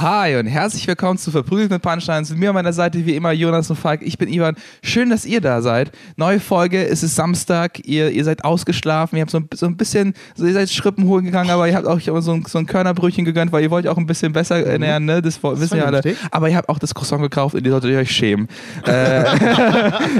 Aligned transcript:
Hi 0.00 0.36
und 0.36 0.46
herzlich 0.46 0.86
willkommen 0.86 1.18
zu 1.18 1.30
Verprügelt 1.30 1.70
mit 1.70 1.82
Punchlines. 1.82 2.30
Mit 2.30 2.38
mir 2.38 2.48
an 2.50 2.54
meiner 2.54 2.72
Seite 2.72 3.04
wie 3.04 3.16
immer 3.16 3.32
Jonas 3.32 3.68
und 3.68 3.76
Falk. 3.76 4.00
Ich 4.02 4.16
bin 4.16 4.30
Ivan. 4.32 4.54
Schön, 4.82 5.10
dass 5.10 5.26
ihr 5.26 5.42
da 5.42 5.60
seid. 5.60 5.90
Neue 6.16 6.40
Folge, 6.40 6.86
es 6.88 7.02
ist 7.02 7.16
Samstag. 7.16 7.80
Ihr, 7.86 8.10
ihr 8.10 8.24
seid 8.24 8.42
ausgeschlafen. 8.44 9.16
Ihr 9.16 9.22
habt 9.22 9.30
so 9.30 9.38
ein, 9.40 9.48
so 9.52 9.66
ein 9.66 9.76
bisschen, 9.76 10.14
so 10.36 10.46
ihr 10.46 10.54
seid 10.54 10.70
Schrippen 10.70 11.04
holen 11.06 11.26
gegangen, 11.26 11.50
aber 11.50 11.68
ihr 11.68 11.74
habt 11.74 11.86
auch 11.86 12.00
so 12.00 12.14
ein, 12.32 12.44
so 12.46 12.58
ein 12.58 12.66
Körnerbrötchen 12.66 13.26
gegönnt, 13.26 13.52
weil 13.52 13.62
ihr 13.62 13.70
wollt 13.70 13.86
auch 13.88 13.98
ein 13.98 14.06
bisschen 14.06 14.32
besser 14.32 14.64
ernähren, 14.64 15.04
ne? 15.04 15.20
Das, 15.20 15.42
wo- 15.42 15.58
wissen 15.60 15.76
ja 15.76 15.84
alle. 15.84 16.00
vernünftig. 16.00 16.28
Aber 16.30 16.48
ihr 16.48 16.56
habt 16.56 16.70
auch 16.70 16.78
das 16.78 16.94
Croissant 16.94 17.20
gekauft 17.20 17.54
und 17.56 17.64
ihr 17.66 17.70
solltet 17.72 17.94
euch 17.94 18.10
schämen. 18.10 18.48
Äh, 18.86 19.24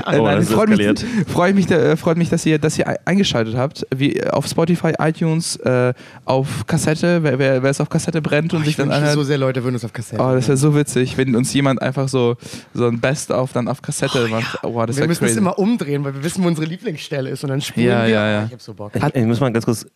Oh, 0.07 0.24
nein, 0.24 0.38
das 0.38 0.51
freut, 0.51 0.69
mich, 0.69 1.05
freut, 1.29 1.55
mich, 1.55 1.71
äh, 1.71 1.97
freut 1.97 2.16
mich, 2.16 2.29
dass 2.29 2.45
ihr, 2.45 2.59
dass 2.59 2.77
ihr 2.79 2.87
eingeschaltet 3.07 3.57
habt. 3.57 3.87
Wie 3.95 4.16
äh, 4.16 4.29
auf 4.30 4.47
Spotify, 4.47 4.93
iTunes, 4.99 5.57
äh, 5.57 5.95
auf 6.24 6.66
Kassette, 6.66 7.23
wer, 7.23 7.38
wer, 7.38 7.62
wer 7.62 7.71
es 7.71 7.80
auf 7.80 7.88
Kassette 7.88 8.21
brennt 8.21 8.52
und 8.52 8.60
sich 8.60 8.71
Ich 8.71 8.77
dann 8.77 8.91
anhört. 8.91 9.15
so 9.15 9.23
sehr, 9.23 9.38
Leute 9.38 9.62
würden 9.70 9.77
uns 9.77 9.84
auf 9.84 9.92
Kassette. 9.92 10.23
Oh, 10.23 10.33
das 10.34 10.48
wäre 10.48 10.56
so 10.56 10.74
witzig, 10.74 11.16
wenn 11.16 11.34
uns 11.37 11.52
jemand 11.55 11.80
einfach 11.83 12.09
so, 12.09 12.37
so 12.74 12.87
ein 12.87 13.01
Best-of 13.01 13.52
dann 13.52 13.69
auf 13.69 13.83
Kassette 13.83 14.29
macht. 14.29 14.59
Oh, 14.62 14.74
wow, 14.74 14.87
das 14.87 14.96
wir 14.96 15.06
müssen 15.06 15.24
es 15.24 15.30
crazy. 15.30 15.38
immer 15.38 15.59
umdrehen, 15.59 16.05
weil 16.05 16.15
wir 16.15 16.23
wissen, 16.24 16.43
wo 16.45 16.48
unsere 16.48 16.66
Lieblingsstelle 16.66 17.30
ist. 17.30 17.43
Und 17.45 17.51
dann 17.51 17.60
spielen 17.60 17.88
Ja, 17.88 18.02
wir. 18.02 18.09
ja, 18.10 18.30
ja. 18.30 18.43
Oh, 18.43 18.46
ich 18.46 18.52
hab 18.52 18.60
so 18.62 18.74
Bock. 18.74 18.93
Ich, 18.95 19.02
ich 19.15 19.24
muss 19.24 19.41
mal 19.41 19.52
ganz 19.52 19.65
kurz. 19.65 19.87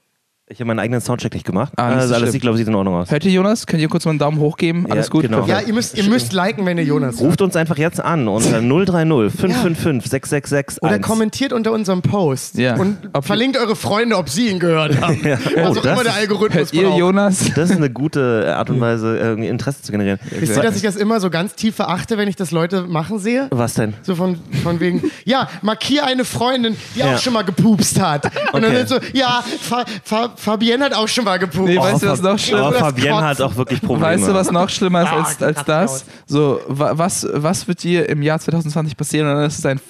Ich 0.46 0.60
habe 0.60 0.66
meinen 0.66 0.78
eigenen 0.78 1.00
Soundcheck 1.00 1.32
nicht 1.32 1.46
gemacht. 1.46 1.72
Ah, 1.76 1.86
nicht 1.86 1.94
so 1.94 2.00
also 2.02 2.14
alles 2.16 2.32
sieht, 2.32 2.42
glaube 2.42 2.56
ich, 2.56 2.58
sieht 2.58 2.68
in 2.68 2.74
Ordnung 2.74 2.96
aus. 2.96 3.10
Hört 3.10 3.24
ihr 3.24 3.30
Jonas? 3.32 3.66
Könnt 3.66 3.80
ihr 3.80 3.88
kurz 3.88 4.04
mal 4.04 4.10
einen 4.10 4.18
Daumen 4.18 4.38
hoch 4.38 4.58
geben? 4.58 4.84
Alles 4.90 5.06
Ja, 5.06 5.10
gut? 5.10 5.22
genau. 5.22 5.46
Ja, 5.46 5.60
ihr 5.60 5.72
müsst, 5.72 5.96
ihr 5.96 6.04
müsst 6.04 6.34
liken, 6.34 6.66
wenn 6.66 6.76
ihr 6.76 6.84
Jonas 6.84 7.14
hört. 7.18 7.22
Ruft 7.30 7.40
uns 7.40 7.56
einfach 7.56 7.78
jetzt 7.78 7.98
an 7.98 8.28
unter 8.28 8.60
030 8.60 9.32
555 9.40 10.10
6661. 10.10 10.82
Oder 10.82 10.98
kommentiert 10.98 11.54
unter 11.54 11.72
unserem 11.72 12.02
Post. 12.02 12.58
Ja. 12.58 12.76
Und 12.76 12.98
Ob- 13.14 13.24
verlinkt 13.24 13.56
eure 13.56 13.74
Freunde, 13.74 14.18
ob 14.18 14.28
sie 14.28 14.50
ihn 14.50 14.58
gehört 14.58 15.00
haben. 15.00 15.18
Ja. 15.26 15.38
Was 15.38 15.76
Oh, 15.76 15.78
auch 15.78 15.82
das 15.82 15.92
immer 15.94 16.04
der 16.04 16.14
Algorithmus 16.14 16.72
Hört 16.74 16.74
ihr. 16.74 16.94
Jonas? 16.94 17.38
Das 17.54 17.70
ist 17.70 17.76
eine 17.78 17.88
gute 17.88 18.54
Art 18.54 18.68
und 18.68 18.82
Weise, 18.82 19.16
irgendwie 19.16 19.48
Interesse 19.48 19.80
zu 19.80 19.92
generieren. 19.92 20.18
Wisst 20.28 20.54
ihr, 20.58 20.62
dass 20.62 20.76
ich 20.76 20.82
das 20.82 20.96
immer 20.96 21.20
so 21.20 21.30
ganz 21.30 21.54
tief 21.54 21.74
verachte, 21.76 22.18
wenn 22.18 22.28
ich 22.28 22.36
das 22.36 22.50
Leute 22.50 22.82
machen 22.82 23.18
sehe? 23.18 23.46
Was 23.50 23.72
denn? 23.74 23.94
So 24.02 24.14
von, 24.14 24.38
von 24.62 24.78
wegen, 24.78 25.10
ja, 25.24 25.48
markier 25.62 26.04
eine 26.04 26.26
Freundin, 26.26 26.76
die 26.94 26.98
Ja. 26.98 27.14
auch 27.14 27.18
schon 27.18 27.32
mal 27.32 27.44
gepupst 27.44 27.98
hat. 27.98 28.26
Und 28.52 28.60
dann 28.60 28.72
Okay. 28.76 28.84
sind 28.84 28.88
so, 28.90 28.96
ja, 29.14 29.42
Fa 29.62 29.86
Fa 30.04 30.32
Fabienne 30.36 30.84
hat 30.84 30.94
auch 30.94 31.08
schon 31.08 31.24
mal 31.24 31.38
gepupst. 31.38 31.68
Nee, 31.68 31.78
weißt 31.78 32.02
du, 32.02 32.06
was 32.08 32.22
noch 32.22 32.38
schlimmer 32.38 32.62
Aber 32.62 32.70
das 32.72 32.80
Fabienne 32.80 33.22
hat 33.22 33.40
auch 33.40 33.56
wirklich 33.56 33.80
Probleme. 33.80 34.06
Weißt 34.06 34.28
du, 34.28 34.34
was 34.34 34.50
noch 34.50 34.68
schlimmer 34.68 35.02
ist 35.02 35.12
als, 35.12 35.42
Ah, 35.42 35.46
als 35.46 35.56
Katze 35.56 35.64
das? 35.66 36.04
So, 36.26 36.60
wa- 36.68 36.92
was, 36.94 37.26
was 37.32 37.66
wird 37.68 37.82
dir 37.82 38.08
im 38.08 38.22
Jahr 38.22 38.38
2020 38.38 38.96
passieren? 38.96 39.28
Und 39.28 39.36
dann 39.36 39.44
ist 39.46 39.58
es 39.58 39.66
ein 39.66 39.80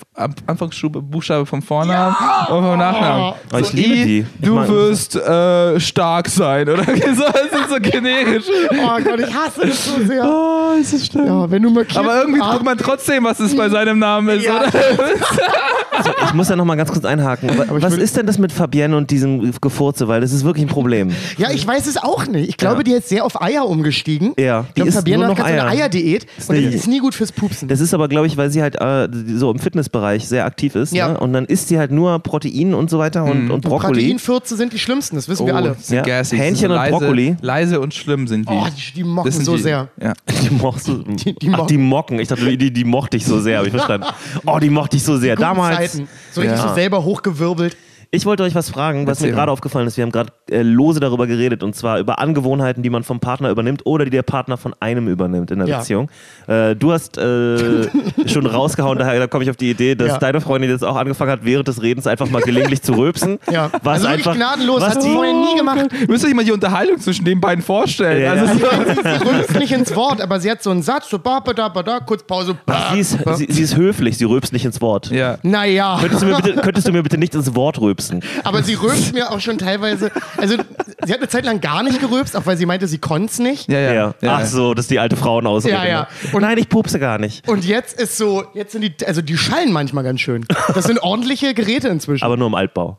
Anfangsbuchstabe 0.47 1.47
vom 1.47 1.62
Vornamen 1.62 2.15
und 2.48 2.62
vom 2.65 2.78
Nachnamen. 2.78 3.34
Oh, 3.53 3.56
ich 3.59 3.67
So, 3.67 3.77
liebe 3.77 3.95
I, 3.95 4.05
die. 4.05 4.19
Ich 4.41 4.47
Du 4.47 4.55
mag- 4.55 4.69
wirst 4.69 5.17
äh, 5.17 5.81
stark 5.81 6.28
sein, 6.28 6.69
oder? 6.69 6.84
so, 6.84 6.92
das 6.92 7.61
ist 7.61 7.70
so 7.70 7.77
generisch. 7.81 8.45
Oh 8.72 9.03
Gott, 9.03 9.20
ich 9.20 9.34
hasse 9.34 9.67
das 9.67 9.84
so 9.87 10.05
sehr. 10.05 10.25
Oh, 10.25 10.72
ist 10.81 10.92
das 10.92 11.06
schlimm. 11.06 11.27
Ja, 11.27 11.50
wenn 11.50 11.62
du 11.62 11.70
markierst. 11.70 11.98
Aber 11.98 12.20
irgendwie 12.20 12.41
Ah, 12.42 12.53
guckt 12.53 12.65
man 12.65 12.78
trotzdem, 12.78 13.25
was 13.25 13.41
es 13.41 13.56
bei 13.56 13.69
seinem 13.69 13.98
Namen 13.98 14.28
ist, 14.39 14.45
Ja. 14.45 14.61
oder? 14.61 14.70
Ich 16.27 16.34
muss 16.34 16.48
da 16.48 16.56
nochmal 16.56 16.77
ganz 16.77 16.91
kurz 16.91 17.05
einhaken. 17.05 17.48
Ich 17.50 17.83
Was 17.83 17.95
ist 17.97 18.17
denn 18.17 18.27
das 18.27 18.37
mit 18.37 18.53
Fabienne 18.53 18.97
und 18.97 19.11
diesem 19.11 19.53
Gefurze? 19.61 20.09
Weil 20.09 20.20
das 20.20 20.33
ist 20.34 20.44
wirklich 20.44 20.64
ein 20.64 20.68
Problem. 20.68 21.10
Ja, 21.38 21.50
ich 21.50 21.66
weiß 21.66 21.86
es 21.86 21.96
auch 21.96 22.27
nicht. 22.27 22.48
Ich 22.48 22.56
glaube, 22.56 22.78
Ja. 22.78 22.82
die 22.82 22.92
ist 22.92 23.08
sehr 23.08 23.24
auf 23.24 23.40
Eier 23.40 23.66
umgestiegen. 23.66 24.34
Ja, 24.38 24.60
Ich 24.60 24.66
die 24.68 24.72
glaube, 24.74 24.88
isst 24.88 24.98
Fabienne 24.98 25.18
nur 25.24 25.30
hat 25.30 25.38
noch 25.38 25.44
gerade 25.44 25.56
so 25.56 25.60
eine 25.62 25.70
Eier. 25.70 25.82
Eierdiät 25.84 26.26
und 26.48 26.56
das 26.64 26.74
ist 26.74 26.88
nie 26.88 26.98
gut 26.98 27.14
fürs 27.14 27.32
Pupsen. 27.32 27.69
Das 27.69 27.81
ist 27.81 27.94
aber, 27.94 28.09
glaube 28.09 28.26
ich, 28.26 28.36
weil 28.36 28.50
sie 28.50 28.60
halt 28.62 28.76
äh, 28.81 29.09
so 29.36 29.50
im 29.50 29.59
Fitnessbereich 29.59 30.26
sehr 30.28 30.44
aktiv 30.44 30.75
ist. 30.75 30.92
Ja. 30.92 31.09
Ne? 31.09 31.20
Und 31.20 31.32
dann 31.32 31.44
isst 31.47 31.69
sie 31.69 31.78
halt 31.78 31.91
nur 31.91 32.19
Protein 32.19 32.75
und 32.75 32.91
so 32.91 32.98
weiter 32.98 33.25
und, 33.25 33.50
und 33.50 33.62
Brokkoli. 33.62 34.00
Proteinfürze 34.03 34.56
sind 34.56 34.72
die 34.72 34.78
schlimmsten, 34.78 35.16
das 35.16 35.28
wissen 35.28 35.47
wir 35.47 35.54
alle. 35.56 35.76
Ja. 35.88 36.03
gassy. 36.03 36.36
Hähnchen 36.36 36.70
und 36.70 36.76
leise, 36.76 36.91
Brokkoli. 36.98 37.36
Leise 37.41 37.80
und 37.80 37.94
schlimm 37.94 38.26
sind 38.26 38.48
die. 38.48 38.53
Oh, 38.54 38.66
die, 38.76 38.94
die 38.94 39.04
mocken 39.04 39.30
so 39.32 39.56
die, 39.56 39.62
sehr. 39.62 39.88
Ja. 40.00 40.12
Die, 40.44 40.50
mochst 40.50 40.88
du, 40.88 40.98
Die- 41.04 41.34
die 41.34 41.48
Ach, 41.53 41.56
mocken. 41.59 41.69
die 41.69 41.78
mocken. 41.78 42.19
Ich 42.19 42.28
dachte, 42.28 42.56
die, 42.56 42.70
die 42.72 42.84
mochte 42.84 43.16
ich 43.16 43.25
so 43.25 43.41
sehr, 43.41 43.56
habe 43.59 43.66
ich 43.69 43.72
verstanden. 43.72 44.06
Oh, 44.47 44.59
die 44.59 44.69
mochte 44.70 44.97
ich 44.97 45.03
so 45.03 45.16
sehr. 45.16 45.36
Damals. 45.36 45.92
Zeiten. 45.92 46.09
So 46.32 46.41
richtig 46.42 46.59
Ja. 46.59 46.69
so 46.69 46.75
selber 46.75 47.03
hochgewirbelt. 47.04 47.76
Ich 48.14 48.26
wollte 48.26 48.42
euch 48.42 48.54
was 48.54 48.70
fragen, 48.70 49.06
was 49.06 49.19
Erzähl 49.19 49.30
mir 49.30 49.36
gerade 49.36 49.50
aufgefallen 49.52 49.86
ist. 49.86 49.97
Wir 49.97 50.02
haben 50.04 50.12
gerade 50.12 50.30
äh, 50.50 50.62
lose 50.62 51.00
darüber 51.00 51.26
geredet 51.26 51.62
und 51.62 51.75
zwar 51.75 51.98
über 51.98 52.19
Angewohnheiten, 52.19 52.82
die 52.82 52.91
man 52.91 53.02
vom 53.02 53.20
Partner 53.20 53.50
übernimmt 53.50 53.82
oder 53.86 54.04
die 54.04 54.10
der 54.10 54.22
Partner 54.22 54.56
von 54.56 54.75
einem 54.80 55.08
übernimmt 55.08 55.50
in 55.50 55.58
der 55.58 55.69
Ja. 55.69 55.78
Beziehung. 55.78 56.08
Äh, 56.47 56.76
du 56.76 56.92
hast 56.92 57.19
äh, 57.19 57.88
schon 58.26 58.47
rausgehauen, 58.47 58.98
daher 58.98 59.19
da 59.19 59.26
komme 59.26 59.44
ich 59.44 59.50
auf 59.50 59.56
die 59.56 59.70
Idee, 59.70 59.94
dass 59.94 60.08
Ja. 60.08 60.19
deine 60.19 60.41
Freundin 60.41 60.70
jetzt 60.70 60.84
auch 60.84 60.97
angefangen 60.97 61.30
hat, 61.32 61.41
während 61.44 61.66
des 61.69 61.82
Redens 61.82 62.06
einfach 62.06 62.28
mal 62.30 62.42
gelegentlich 62.42 62.82
zu 62.82 62.92
rülpsen. 62.94 63.38
Ja. 63.50 63.70
Was 63.82 64.04
also 64.04 64.08
wirklich 64.08 64.26
einfach, 64.26 64.36
gnadenlos. 64.36 64.80
was 64.80 64.94
Hat 64.94 65.03
sie 65.03 65.08
die- 65.08 65.14
vorher 65.14 65.32
nie 65.34 65.56
gemacht. 65.56 65.86
Ihr 66.00 66.08
müsst 66.08 66.24
euch 66.24 66.34
mal 66.34 66.44
die 66.44 66.53
Unterhaltung 66.53 66.98
zwischen 66.98 67.24
den 67.24 67.41
beiden 67.41 67.62
vorstellen. 67.62 68.22
Ja, 68.22 68.32
also, 68.32 68.44
ja. 68.44 68.70
so- 68.70 69.24
Sie 69.24 69.28
rülpst 69.28 69.58
nicht 69.58 69.72
ins 69.72 69.94
Wort, 69.94 70.20
aber 70.20 70.41
sie 70.41 70.50
hat 70.50 70.62
so 70.62 70.70
einen 70.70 70.82
Satz, 70.82 71.08
so 71.10 71.19
ba, 71.19 71.41
ba, 71.41 71.53
da, 71.53 71.69
ba, 71.69 71.82
da, 71.82 72.00
kurz 72.00 72.22
Pause. 72.22 72.56
ba, 72.66 72.91
Sie 72.92 73.00
ist, 73.00 73.24
ba. 73.24 73.34
sie, 73.34 73.47
sie 73.50 73.62
ist 73.62 73.76
höflich, 73.76 74.16
sie 74.19 74.24
rülpst 74.24 74.53
nicht 74.53 74.64
ins 74.64 74.80
Wort. 74.80 75.10
ja. 75.10 75.36
Naja. 75.42 75.98
Könntest, 76.00 76.22
du 76.22 76.26
mir 76.26 76.36
bitte, 76.36 76.60
könntest 76.60 76.88
du 76.88 76.92
mir 76.92 77.03
bitte 77.03 77.19
nicht 77.19 77.34
ins 77.34 77.54
Wort 77.54 77.80
rülpsen? 78.12 78.41
Aber 78.44 78.62
sie 78.62 78.75
rülpst 78.75 79.15
mir 79.15 79.31
auch 79.31 79.41
schon 79.41 79.59
teilweise. 79.59 80.10
Also, 80.37 80.56
sie 81.04 81.12
hat 81.12 81.19
eine 81.19 81.28
Zeit 81.28 81.44
lang 81.44 81.60
gar 81.60 81.82
nicht 81.82 82.00
gerülpst, 82.00 82.37
auch 82.37 82.47
weil 82.47 82.56
sie 82.56 82.66
meinte, 82.66 82.87
sie 82.88 82.98
konnte 82.98 83.32
es 83.32 83.38
nicht. 83.38 83.69
Ja, 83.69 83.78
ja. 83.78 84.15
Ja. 84.20 84.37
Ach 84.41 84.47
so, 84.47 84.75
das 84.75 84.84
ist 84.84 84.91
die 84.91 84.98
alte 84.98 85.16
Frauenausrede. 85.16 85.75
Ja, 85.75 85.87
ja. 85.87 86.09
Und 86.32 86.42
nein, 86.42 86.59
ich 86.59 86.69
pupse 86.69 86.98
gar 86.98 87.19
nicht. 87.19 87.48
Und 87.48 87.65
jetzt 87.65 88.00
ist 88.00 88.16
so, 88.16 88.44
jetzt 88.54 88.72
sind 88.72 88.82
die, 88.82 89.06
also 89.06 89.22
die 89.22 89.37
schallen 89.37 89.72
manchmal 89.72 90.04
ganz 90.04 90.20
schön. 90.20 90.47
Das 90.75 90.84
sind 90.84 90.98
ordentliche 91.03 91.54
Geräte 91.54 91.88
inzwischen. 91.88 92.25
Aber 92.25 92.37
nur 92.37 92.47
im 92.47 92.54
Altbau. 92.54 92.98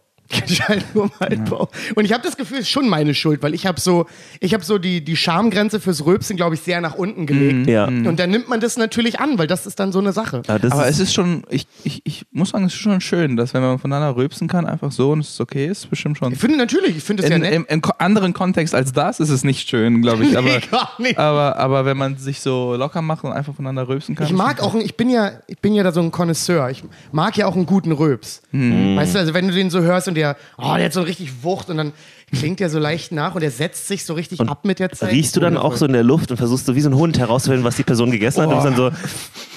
Im 0.94 1.12
Altbau. 1.20 1.70
Und 1.96 2.06
ich 2.06 2.14
habe 2.14 2.24
das 2.24 2.36
Gefühl, 2.38 2.58
es 2.58 2.64
ist 2.64 2.70
schon 2.70 2.90
meine 2.90 3.14
Schuld, 3.14 3.44
weil 3.44 3.54
ich 3.54 3.66
habe 3.68 3.80
so, 3.80 4.06
ich 4.40 4.54
habe 4.54 4.64
so 4.64 4.78
die, 4.78 5.04
die 5.04 5.16
Schamgrenze 5.16 5.80
fürs 5.80 6.06
Rülpsen, 6.06 6.36
glaube 6.36 6.56
ich, 6.56 6.62
sehr 6.62 6.82
nach 6.82 6.96
unten 6.96 7.26
gelegt. 7.26 7.68
Ja. 7.68 7.86
Und 7.86 8.18
dann 8.18 8.32
nimmt 8.32 8.50
man 8.50 8.60
das 8.60 8.76
natürlich 8.78 9.20
an, 9.20 9.38
weil 9.38 9.48
das 9.48 9.66
ist 9.68 9.80
dann 9.80 9.92
so 9.92 10.00
eine 10.00 10.14
Sache. 10.14 10.42
Ja, 10.48 10.58
das 10.60 10.72
Aber 10.72 10.88
ist, 10.88 10.96
es 10.96 11.10
ist 11.10 11.14
schon, 11.14 11.44
ich, 11.50 11.68
ich, 11.84 12.02
ich 12.06 12.26
muss 12.32 12.50
sagen, 12.50 12.66
es 12.66 12.74
ist 12.74 12.80
schon 12.80 13.00
schön, 13.02 13.36
dass 13.38 13.54
wenn 13.54 13.62
man 13.62 13.78
voneinander 13.80 14.16
rülpsen 14.16 14.48
kann, 14.48 14.66
einfach 14.66 14.92
so 14.92 15.12
und 15.12 15.20
es 15.20 15.30
ist 15.30 15.42
okay, 15.42 15.68
ist 15.68 15.90
bestimmt 15.90 16.18
schon. 16.18 16.34
Ich 16.34 16.40
finde 16.40 16.58
natürlich, 16.58 16.98
ich 16.98 17.04
finde 17.04 17.24
es 17.24 17.30
ja 17.30 17.36
In, 17.36 17.42
nett. 17.42 17.54
im, 17.54 17.66
Im 17.70 17.82
anderen 18.00 18.34
Kontext 18.34 18.74
als 18.74 18.92
das 18.94 19.20
ist 19.20 19.30
es 19.30 19.44
nicht 19.44 19.70
schön, 19.70 20.02
glaube 20.02 20.24
ich. 20.24 20.36
Aber, 20.38 20.48
Nee, 20.48 20.60
gar 20.72 20.90
nicht. 21.00 21.18
aber, 21.18 21.58
aber 21.58 21.86
wenn 21.86 21.98
man 21.98 22.18
sich 22.18 22.40
so 22.42 22.76
locker 22.76 23.02
macht 23.02 23.24
und 23.24 23.32
einfach 23.32 23.54
voneinander 23.56 23.88
rülpsen 23.88 24.16
kann. 24.16 24.26
Ich 24.28 24.34
mag 24.34 24.62
auch, 24.62 24.74
ein- 24.76 24.82
ich 24.82 24.96
bin 24.98 25.10
ja, 25.10 25.32
ich 25.48 25.60
bin 25.60 25.74
ja 25.76 25.84
da 25.84 25.92
so 25.92 26.02
ein 26.02 26.12
Connoisseur. 26.12 26.70
Ich 26.70 26.84
mag 27.12 27.36
ja 27.38 27.46
auch 27.48 27.56
einen 27.56 27.66
guten 27.66 27.92
Röps. 27.92 28.42
Mhm. 28.52 28.96
Weißt 28.98 29.16
du, 29.16 29.20
also 29.20 29.34
wenn 29.34 29.48
du 29.48 29.54
den 29.54 29.70
so 29.70 29.82
hörst 29.82 30.08
und 30.08 30.15
der, 30.16 30.36
oh, 30.58 30.74
der 30.76 30.86
hat 30.86 30.94
so 30.94 31.02
richtig 31.02 31.44
Wucht 31.44 31.70
und 31.70 31.78
dann 31.78 31.94
klingt 32.34 32.60
der 32.60 32.70
so 32.70 32.80
leicht 32.80 33.12
nach 33.12 33.36
und 33.36 33.42
der 33.42 33.52
setzt 33.52 33.88
sich 33.88 34.04
so 34.04 34.14
richtig 34.16 34.40
ab 34.42 34.66
mit 34.66 34.80
der 34.80 34.92
Zeit. 34.92 35.12
riechst 35.12 35.36
du 35.36 35.40
dann 35.40 35.58
auch 35.58 35.76
so 35.78 35.86
in 35.86 35.94
der 35.94 36.04
Luft 36.04 36.32
und 36.32 36.38
versuchst 36.38 36.66
so 36.66 36.76
wie 36.76 36.82
so 36.82 36.90
ein 36.90 36.96
Hund 36.96 37.20
herauszufinden, 37.20 37.64
was 37.64 37.76
die 37.76 37.84
Person 37.84 38.10
gegessen 38.12 38.42
hat 38.42 38.50
und 38.50 38.64
dann 38.64 38.76
so, 38.76 38.90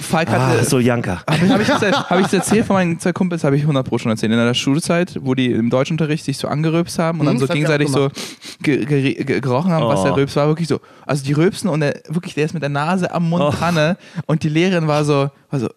Falk 0.00 0.28
ah, 0.30 0.48
hatte, 0.48 0.64
so 0.64 0.78
Janka. 0.78 1.22
Habe 1.26 1.62
ich, 1.62 1.68
das 1.68 1.82
hab 1.82 2.18
ich 2.20 2.24
das 2.26 2.32
erzählt 2.34 2.66
von 2.66 2.74
meinen 2.74 3.00
zwei 3.00 3.12
Kumpels, 3.12 3.42
habe 3.42 3.56
ich 3.56 3.62
100 3.62 3.88
Pro 3.88 3.98
schon 3.98 4.10
erzählt. 4.10 4.30
In 4.32 4.38
der 4.38 4.54
Schulzeit, 4.54 5.16
wo 5.22 5.34
die 5.34 5.46
im 5.50 5.70
Deutschunterricht 5.70 6.24
sich 6.24 6.36
so 6.38 6.46
angerülpst 6.48 6.98
haben 6.98 7.20
und 7.20 7.26
dann 7.26 7.36
Mhm, 7.36 7.40
so 7.40 7.46
gegenseitig 7.46 7.88
so 7.88 8.10
ge 8.62 8.84
ge 8.84 9.14
ge 9.24 9.40
gerochen 9.40 9.70
haben, 9.72 9.86
was 9.86 10.00
Oh. 10.00 10.04
der 10.04 10.16
Rülps 10.16 10.36
war. 10.36 10.46
Wirklich 10.48 10.68
so. 10.68 10.80
Also 11.06 11.24
die 11.24 11.32
rülpsen 11.32 11.68
und 11.70 11.80
der, 11.80 12.00
wirklich, 12.08 12.34
der 12.34 12.44
ist 12.44 12.52
mit 12.54 12.62
der 12.62 12.68
Nase 12.70 13.10
am 13.12 13.28
Mund 13.28 13.42
Oh. 13.42 13.50
dran 13.50 13.74
ne? 13.74 13.96
und 14.26 14.42
die 14.42 14.48
Lehrerin 14.50 14.86
war 14.86 15.04
so, 15.04 15.30
war 15.50 15.60
so 15.60 15.68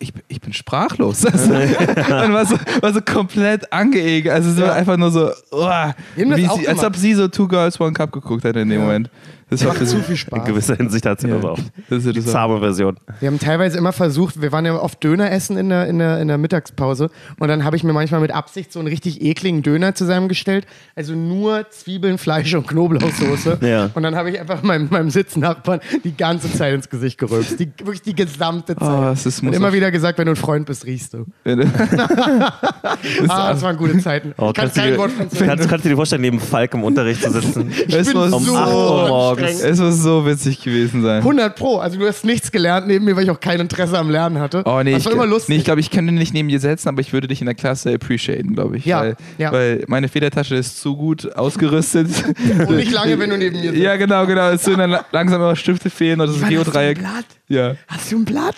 ich, 0.00 0.12
bin- 0.12 0.22
ich 0.28 0.40
bin 0.40 0.52
sprachlos. 0.52 1.24
Also, 1.32 1.52
und 1.54 2.32
war 2.32 2.44
so, 2.46 2.56
war 2.80 2.92
so 2.92 3.00
komplett 3.00 3.72
angeekelt. 3.72 4.34
Also 4.34 4.50
es 4.50 4.56
war 4.58 4.68
Ja. 4.68 4.72
einfach 4.74 4.96
nur 4.96 5.10
so, 5.10 5.30
oh, 5.52 5.68
sie, 6.16 6.68
als 6.68 6.82
ob 6.84 6.96
sie 6.96 7.14
so 7.14 7.28
Two 7.28 7.46
Girls 7.46 7.80
One 7.80 7.92
Cup 7.92 8.10
geguckt 8.12 8.44
hätte 8.44 8.60
in 8.60 8.68
dem 8.68 8.80
Moment. 8.80 9.10
Das 9.50 9.64
war 9.64 9.74
für 9.74 9.84
zu 9.84 9.96
viel 9.98 10.12
In 10.12 10.16
Spaß. 10.16 10.44
gewisser 10.46 10.76
Hinsicht 10.76 11.04
hat 11.06 11.20
sie 11.20 11.28
Ja. 11.28 11.36
das 11.36 11.44
auch. 11.44 11.58
Das 11.88 12.04
ist 12.04 12.14
Die 12.16 12.20
das 12.22 12.32
zahme 12.32 12.60
Version. 12.60 12.96
Wir 13.20 13.28
haben 13.28 13.38
teilweise 13.38 13.76
immer 13.78 13.92
versucht, 13.92 14.40
wir 14.40 14.52
waren 14.52 14.64
ja 14.64 14.74
oft 14.76 15.02
Döner 15.02 15.30
essen 15.32 15.56
in 15.56 15.68
der, 15.68 15.86
in 15.88 15.98
der, 15.98 16.20
in 16.20 16.28
der 16.28 16.38
Mittagspause 16.38 17.10
und 17.38 17.48
dann 17.48 17.64
habe 17.64 17.76
ich 17.76 17.84
mir 17.84 17.92
manchmal 17.92 18.20
mit 18.20 18.30
Absicht 18.32 18.72
so 18.72 18.78
einen 18.78 18.88
richtig 18.88 19.20
ekligen 19.22 19.62
Döner 19.62 19.94
zusammengestellt. 19.94 20.66
Also 20.94 21.14
nur 21.14 21.68
Zwiebeln, 21.70 22.18
Fleisch 22.18 22.54
und 22.54 22.66
Knoblauchsoße. 22.68 23.58
Ja. 23.62 23.90
Und 23.94 24.02
dann 24.02 24.14
habe 24.16 24.30
ich 24.30 24.40
einfach 24.40 24.62
meinem, 24.62 24.88
meinem 24.90 25.10
Sitznachbarn 25.10 25.80
die 26.04 26.16
ganze 26.16 26.52
Zeit 26.52 26.74
ins 26.74 26.88
Gesicht 26.88 27.18
gerülpst. 27.18 27.58
Die, 27.58 27.66
wirklich 27.78 28.02
die 28.02 28.14
gesamte 28.14 28.76
Zeit. 28.76 28.88
Oh, 28.88 29.10
es 29.12 29.26
ist- 29.26 29.42
und 29.42 29.52
immer 29.52 29.72
wieder 29.72 29.90
gesagt, 29.90 30.18
wenn 30.18 30.26
du 30.26 30.32
ein 30.32 30.36
Freund 30.36 30.66
bist, 30.66 30.86
riechst 30.86 31.14
du. 31.14 31.26
Ah, 33.28 33.52
das 33.52 33.62
waren 33.62 33.76
gute 33.76 33.98
Zeiten. 33.98 34.34
Oh, 34.36 34.48
ich 34.48 34.54
kann 34.54 34.64
kannst, 34.66 34.76
du 34.76 34.80
dir, 34.82 35.46
kannst, 35.46 35.68
kannst 35.68 35.84
du 35.84 35.88
dir 35.88 35.96
vorstellen, 35.96 36.22
neben 36.22 36.40
Falk 36.40 36.74
im 36.74 36.84
Unterricht 36.84 37.22
zu 37.22 37.30
sitzen? 37.30 37.70
Ich 37.86 37.86
bin 37.96 38.16
um 38.16 38.30
so 38.44 38.56
8 38.56 38.68
Uhr 38.72 39.08
morgens. 39.08 39.39
Anstrengend. 39.44 39.72
Es 39.72 39.80
muss 39.80 40.02
so 40.02 40.26
witzig 40.26 40.62
gewesen 40.62 41.02
sein. 41.02 41.18
100 41.18 41.56
Pro. 41.56 41.78
Also 41.78 41.98
du 41.98 42.06
hast 42.06 42.24
nichts 42.24 42.50
gelernt 42.52 42.86
neben 42.86 43.04
mir, 43.04 43.16
weil 43.16 43.24
ich 43.24 43.30
auch 43.30 43.40
kein 43.40 43.60
Interesse 43.60 43.98
am 43.98 44.10
Lernen 44.10 44.38
hatte. 44.38 44.62
Oh 44.66 44.82
nee, 44.82 44.92
das 44.92 45.00
ich, 45.00 45.06
war 45.06 45.12
immer 45.12 45.26
lustig. 45.26 45.48
nee, 45.50 45.56
ich 45.56 45.64
glaube, 45.64 45.80
ich 45.80 45.90
könnte 45.90 46.12
nicht 46.12 46.34
neben 46.34 46.48
dir 46.48 46.60
setzen, 46.60 46.88
aber 46.88 47.00
ich 47.00 47.12
würde 47.12 47.28
dich 47.28 47.40
in 47.40 47.46
der 47.46 47.54
Klasse 47.54 47.94
appreciaten, 47.94 48.54
glaube 48.54 48.76
ich. 48.76 48.84
Ja, 48.84 49.00
weil, 49.00 49.16
ja. 49.38 49.52
weil 49.52 49.84
meine 49.88 50.08
Federtasche 50.08 50.54
ist 50.56 50.80
zu 50.80 50.96
gut 50.96 51.34
ausgerüstet. 51.36 52.08
Und 52.68 52.76
nicht 52.76 52.92
lange, 52.92 53.18
wenn 53.18 53.30
du 53.30 53.38
neben 53.38 53.56
mir 53.60 53.70
sitzt. 53.70 53.82
ja, 53.82 53.96
genau, 53.96 54.26
genau. 54.26 54.50
Es 54.50 54.64
sind 54.64 54.78
dann 54.78 54.90
la- 54.90 55.04
langsam 55.12 55.40
immer 55.40 55.56
Stifte 55.56 55.90
fehlen 55.90 56.20
oder 56.20 56.32
das 56.32 56.48
Geodreieck. 56.48 56.98
Blatt? 56.98 57.24
Ja. 57.50 57.74
Hast 57.88 58.12
du 58.12 58.16
ein 58.18 58.24
Blatt? 58.24 58.54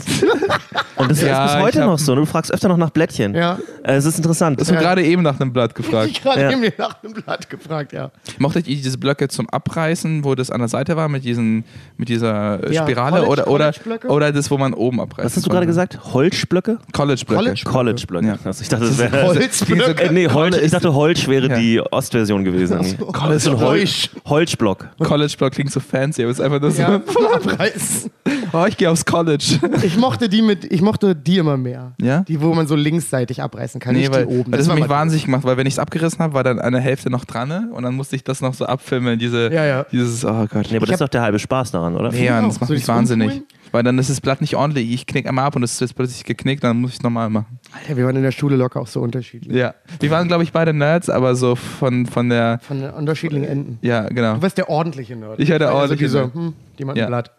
Und 0.97 1.11
das 1.11 1.23
Ja, 1.23 1.47
ist 1.47 1.53
bis 1.55 1.62
heute 1.62 1.81
noch 1.81 1.99
so. 1.99 2.15
Du 2.15 2.27
fragst 2.27 2.53
öfter 2.53 2.69
noch 2.69 2.77
nach 2.77 2.91
Blättchen. 2.91 3.35
Ja. 3.35 3.59
Äh, 3.83 3.94
Es 3.94 4.05
ist 4.05 4.19
interessant. 4.19 4.61
Hast 4.61 4.71
du 4.71 4.75
gerade 4.75 5.03
eben 5.03 5.23
nach 5.23 5.41
einem 5.41 5.53
Blatt 5.53 5.75
gefragt? 5.75 6.11
ich 6.11 6.23
gerade 6.23 6.43
Ja. 6.43 6.50
eben 6.53 6.62
nach 6.77 7.03
einem 7.03 7.15
Blatt 7.15 7.49
gefragt, 7.49 7.93
ja. 7.94 8.11
Mochtet 8.39 8.69
ihr 8.69 8.77
diese 8.77 8.99
Blöcke 8.99 9.29
zum 9.29 9.49
Abreißen, 9.49 10.25
wo 10.25 10.35
das 10.35 10.50
an 10.50 10.61
der 10.61 10.69
Seite 10.69 10.94
war 10.97 11.09
mit, 11.09 11.25
diesen, 11.25 11.65
mit 11.97 12.11
dieser 12.11 12.62
äh, 12.62 12.75
Ja, 12.75 12.83
Spirale 12.83 13.23
College- 13.23 13.31
oder, 13.33 13.49
oder, 13.49 13.65
College-Blöcke? 13.73 14.09
oder 14.09 14.31
das, 14.33 14.50
wo 14.50 14.59
man 14.59 14.75
oben 14.75 15.00
abreißt? 15.00 15.25
Was 15.25 15.37
hast 15.37 15.47
du 15.47 15.50
gerade 15.50 15.67
gesagt? 15.67 15.99
Holzblöcke? 16.12 16.79
College-Blöcke. 16.93 17.43
College- 17.45 17.62
College-Blöcke. 17.65 18.27
Ja. 18.27 18.37
Also 18.45 18.61
ich 18.62 18.69
dachte, 18.69 18.85
das 18.85 18.99
wäre. 18.99 19.23
Holzblöcke. 19.27 20.03
Äh, 20.03 20.12
nee, 20.12 20.29
Holz, 20.29 20.56
ich 20.59 20.71
dachte, 20.71 20.93
Holz 20.93 21.27
wäre 21.27 21.49
Ja. 21.49 21.56
die 21.59 21.81
Ostversion 21.81 22.45
gewesen. 22.45 22.99
College- 23.12 23.38
so 23.41 23.53
ein 23.53 23.61
Holz. 23.61 24.11
Holzblock. 24.27 24.87
College-Block 25.03 25.53
klingt 25.53 25.73
so 25.73 25.81
fancy, 25.81 26.23
aber 26.23 26.31
es 26.31 26.38
ist 26.38 26.45
einfach 26.45 26.61
nur 26.61 26.71
so, 26.71 26.83
Ja, 26.83 26.97
Abreißen. 26.97 28.11
oh, 28.53 28.65
ich 28.69 28.77
gehe 28.82 28.90
aufs 28.90 29.05
College. 29.05 29.61
Ich 29.82 29.96
mochte 29.96 30.29
die 30.29 30.43
mit, 30.43 30.64
ich 30.73 30.82
mochte 30.82 31.14
die 31.17 31.38
immer 31.38 31.56
mehr. 31.56 31.93
Ja? 32.00 32.20
Die, 32.23 32.40
wo 32.40 32.52
man 32.55 32.67
so 32.67 32.75
linksseitig 32.76 33.43
abreißen 33.43 33.81
kann, 33.81 33.94
Nee, 33.94 34.00
nicht 34.02 34.12
weil, 34.14 34.26
die 34.26 34.34
oben. 34.38 34.52
weil 34.52 34.58
das 34.58 34.69
hat 34.69 34.75
mich 34.76 34.88
wahnsinnig 34.88 35.25
gemacht, 35.25 35.44
weil 35.44 35.56
wenn 35.56 35.67
ich 35.67 35.75
es 35.75 35.79
abgerissen 35.79 36.19
habe, 36.20 36.34
war 36.34 36.44
dann 36.44 36.58
eine 36.61 36.81
Hälfte 36.81 37.11
noch 37.11 37.25
dran 37.25 37.49
ne? 37.49 37.69
und 37.73 37.82
dann 37.82 37.94
musste 37.94 38.17
ich 38.17 38.25
das 38.25 38.40
noch 38.40 38.55
so 38.55 38.64
abfilmen, 38.67 39.19
diese, 39.19 39.52
Ja, 39.52 39.64
ja. 39.64 39.87
dieses, 39.90 40.25
oh 40.25 40.46
Gott. 40.50 40.67
Nee, 40.70 40.76
aber 40.76 40.87
das 40.87 40.94
ist 40.94 41.00
doch 41.00 41.08
der 41.08 41.23
halbe 41.23 41.38
Spaß 41.38 41.70
daran, 41.73 41.96
oder? 41.96 42.11
Nee, 42.12 42.29
Mann, 42.31 42.49
das 42.49 42.61
macht 42.61 42.69
Soll 42.69 42.76
mich 42.76 42.88
wahnsinnig. 42.88 43.26
umspulen? 43.29 43.49
Weil 43.73 43.82
dann 43.84 43.99
ist 43.99 44.11
das 44.11 44.20
Blatt 44.20 44.40
nicht 44.43 44.55
ordentlich. 44.55 44.93
Ich 44.93 45.06
knick 45.06 45.26
einmal 45.26 45.46
ab 45.46 45.56
und 45.56 45.62
es 45.62 45.81
ist 45.81 45.94
plötzlich 45.94 46.25
geknickt, 46.25 46.62
dann 46.62 46.78
muss 46.78 46.90
ich 46.90 46.96
es 46.99 47.02
nochmal 47.02 47.31
machen. 47.31 47.58
Alter, 47.73 47.96
wir 47.96 48.05
waren 48.05 48.17
in 48.17 48.23
der 48.23 48.31
Schule 48.32 48.56
locker 48.56 48.81
auch 48.81 48.87
so 48.87 49.00
unterschiedlich. 49.00 49.56
Ja. 49.56 49.75
Wir 49.99 50.11
waren, 50.11 50.28
glaube 50.28 50.43
ich, 50.44 50.52
beide 50.52 50.75
Nerds, 50.75 51.08
aber 51.08 51.35
so 51.37 51.55
von, 51.56 52.05
von 52.06 52.28
der, 52.28 52.58
Von 52.62 52.81
den 52.82 52.90
unterschiedlichen 52.90 53.44
Enden. 53.46 53.78
ja, 53.81 54.08
genau. 54.11 54.35
Du 54.35 54.43
warst 54.43 54.58
der 54.58 54.69
ordentliche 54.69 55.17
Nerd. 55.17 55.40
Ich 55.40 55.50
war 55.50 55.58
der 55.58 55.70
also 55.70 55.94
Nerd. 55.94 56.35
hm, 56.35 56.52
die 56.78 56.85
man 56.85 56.96
Ja. 56.96 57.05
ein 57.05 57.08
Blatt. 57.08 57.31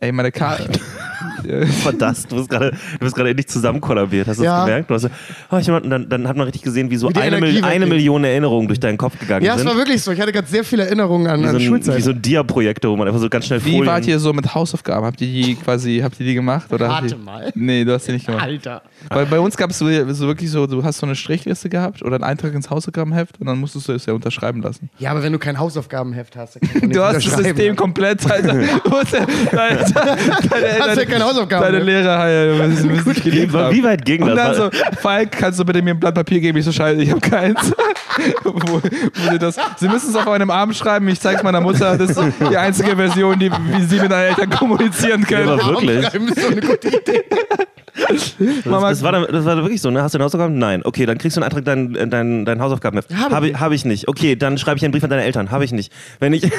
Ey, 0.00 0.12
meine 0.12 0.32
Karte. 0.32 0.66
Verdammt, 1.82 2.30
du 2.30 2.36
bist 2.36 2.48
gerade, 2.50 2.70
du 2.70 2.98
bist 3.00 3.14
gerade 3.14 3.30
endlich 3.30 3.48
zusammenkollabiert. 3.48 4.26
Hast 4.28 4.40
du 4.40 4.44
Ja. 4.44 4.58
das 4.58 4.66
gemerkt? 4.66 4.90
Du 4.90 4.94
hast, 4.94 5.02
so, 5.02 5.08
oh, 5.50 5.56
ich, 5.58 5.66
dann, 5.66 6.08
dann 6.08 6.28
hat 6.28 6.36
man 6.36 6.44
richtig 6.46 6.62
gesehen, 6.62 6.90
wie 6.90 6.96
so 6.96 7.08
Wie 7.10 7.16
eine, 7.16 7.36
Energie 7.38 7.54
Mil 7.56 7.64
eine. 7.64 7.86
Million 7.86 8.24
Erinnerungen 8.24 8.68
durch 8.68 8.80
deinen 8.80 8.98
Kopf 8.98 9.18
gegangen 9.18 9.44
Ja, 9.44 9.52
es 9.54 9.60
sind. 9.60 9.68
war 9.68 9.76
wirklich 9.76 10.02
so. 10.02 10.12
Ich 10.12 10.20
hatte 10.20 10.32
gerade 10.32 10.46
sehr 10.48 10.64
viele 10.64 10.84
Erinnerungen 10.84 11.26
an, 11.26 11.40
wie, 11.40 11.44
an 11.46 11.50
so 11.52 11.56
ein, 11.58 11.62
Schulzeit. 11.62 11.96
wie 11.96 12.02
so 12.02 12.10
ein 12.10 12.22
Dia-Projektor, 12.22 12.90
wo 12.92 12.96
man 12.96 13.06
einfach 13.08 13.20
so 13.20 13.28
ganz 13.28 13.46
schnell 13.46 13.64
Wie 13.64 13.70
Folien... 13.72 13.86
wart 13.86 14.06
ihr 14.06 14.18
so 14.18 14.32
mit 14.32 14.54
Hausaufgaben? 14.54 15.04
Habt 15.06 15.20
ihr 15.20 15.26
die 15.28 15.54
quasi, 15.56 16.00
habt 16.02 16.18
ihr 16.20 16.26
die 16.26 16.34
gemacht? 16.34 16.72
Oder 16.72 16.88
Warte 16.88 17.16
mal. 17.16 17.50
Nee, 17.54 17.84
du 17.84 17.92
hast 17.94 18.06
die 18.08 18.12
nicht 18.12 18.26
gemacht. 18.26 18.42
Alter. 18.44 18.82
Weil 19.08 19.26
bei 19.26 19.40
uns 19.40 19.56
gab 19.56 19.70
es 19.70 19.78
so, 19.78 19.86
so 20.12 20.26
wirklich 20.26 20.50
so, 20.50 20.66
du 20.66 20.84
hast 20.84 20.98
so 20.98 21.06
eine 21.06 21.16
Strichliste 21.16 21.68
gehabt 21.68 22.02
oder 22.02 22.16
einen 22.16 22.24
Eintrag 22.24 22.54
ins 22.54 22.70
Hausaufgabenheft 22.70 23.40
und 23.40 23.46
dann 23.46 23.58
musstest 23.58 23.88
du 23.88 23.92
es 23.92 24.06
ja 24.06 24.12
unterschreiben 24.12 24.62
lassen. 24.62 24.90
Ja, 24.98 25.10
aber 25.12 25.22
wenn 25.22 25.32
du 25.32 25.38
kein 25.38 25.58
Hausaufgabenheft 25.58 26.36
hast, 26.36 26.56
dann 26.56 26.60
kannst 26.62 26.74
du, 26.82 26.86
nicht 26.86 26.96
Du 26.96 27.02
hast 27.02 27.14
das. 27.26 27.36
System 27.40 27.76
komplett, 27.76 28.30
Alter. 28.30 28.52
deine, 29.52 29.76
deine, 30.50 30.78
Hast 30.80 30.96
ja 30.98 31.04
kein 31.04 31.22
Hausaufgabenheft. 31.22 31.39
Deine 31.46 31.78
Lehrer 31.80 32.66
müssen 32.66 32.88
müssen 32.88 33.08
nicht 33.08 33.24
geliebt 33.24 33.54
haben. 33.54 33.74
Wie 33.74 33.82
weit 33.82 34.04
ging 34.04 34.22
Und 34.22 34.36
das? 34.36 34.58
dann 34.58 34.70
so, 34.72 34.78
Falk, 35.00 35.32
kannst 35.32 35.58
du 35.58 35.64
bitte 35.64 35.82
mir 35.82 35.90
ein 35.90 36.00
Blatt 36.00 36.14
Papier 36.14 36.40
geben? 36.40 36.58
Ich 36.58 36.64
so, 36.64 36.72
scheiße, 36.72 37.02
ich 37.02 37.10
habe 37.10 37.20
keins. 37.20 37.72
wo, 38.44 38.54
wo 38.54 38.80
sie, 39.30 39.38
das, 39.38 39.56
sie 39.76 39.88
müssen 39.88 40.10
es 40.10 40.16
auf 40.16 40.28
einem 40.28 40.50
Arm 40.50 40.72
schreiben, 40.72 41.08
ich 41.08 41.20
zeig's 41.20 41.42
meiner 41.42 41.60
Mutter. 41.60 41.96
Das 41.96 42.10
ist 42.10 42.20
die 42.50 42.56
einzige 42.56 42.96
Version, 42.96 43.38
die, 43.38 43.50
wie 43.50 43.84
sie 43.84 44.00
mit 44.00 44.10
deinen 44.10 44.28
Eltern 44.28 44.50
kommunizieren 44.50 45.24
können. 45.24 45.48
Ja, 45.48 45.54
aber 45.54 45.66
wirklich? 45.66 46.06
Aufschreiben 46.06 46.28
ist 46.28 46.40
so 46.40 46.48
eine 46.48 46.60
gute 46.60 46.88
Idee. 46.88 47.24
Mama, 48.64 48.88
Das, 48.90 48.98
das, 48.98 49.02
war 49.04 49.12
dann, 49.12 49.22
das 49.30 49.44
war 49.44 49.54
dann 49.56 49.64
wirklich 49.64 49.80
so, 49.80 49.90
ne? 49.90 50.02
Hast 50.02 50.14
du 50.14 50.18
eine 50.18 50.24
Hausaufgaben? 50.24 50.58
Nein. 50.58 50.82
Okay, 50.84 51.06
dann 51.06 51.18
kriegst 51.18 51.36
du 51.36 51.40
einen 51.42 51.50
Eintrag 51.50 51.64
dein, 51.64 52.10
dein, 52.10 52.44
dein 52.44 52.60
Hausaufgabenheft. 52.60 53.10
Hab 53.14 53.28
ich 53.28 53.32
Habe 53.34 53.48
ich, 53.48 53.60
hab 53.60 53.72
ich 53.72 53.84
nicht. 53.84 54.08
Okay, 54.08 54.36
dann 54.36 54.58
schreibe 54.58 54.78
ich 54.78 54.84
einen 54.84 54.92
Brief 54.92 55.04
an 55.04 55.10
deine 55.10 55.24
Eltern. 55.24 55.50
Habe 55.50 55.64
ich 55.64 55.72
nicht. 55.72 55.92
Wenn 56.18 56.32
ich 56.32 56.42
das 56.42 56.50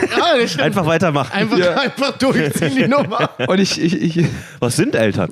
stimmt. 0.51 0.61
einfach 0.65 0.85
weitermache. 0.85 1.33
Einfach, 1.33 1.57
einfach 1.77 2.17
durchziehen 2.17 2.75
die 2.75 2.87
Nummer. 2.87 3.29
und 3.47 3.59
ich, 3.59 3.81
ich, 3.81 4.17
ich, 4.17 4.25
Was 4.59 4.75
sind 4.75 4.95
Eltern? 4.95 5.31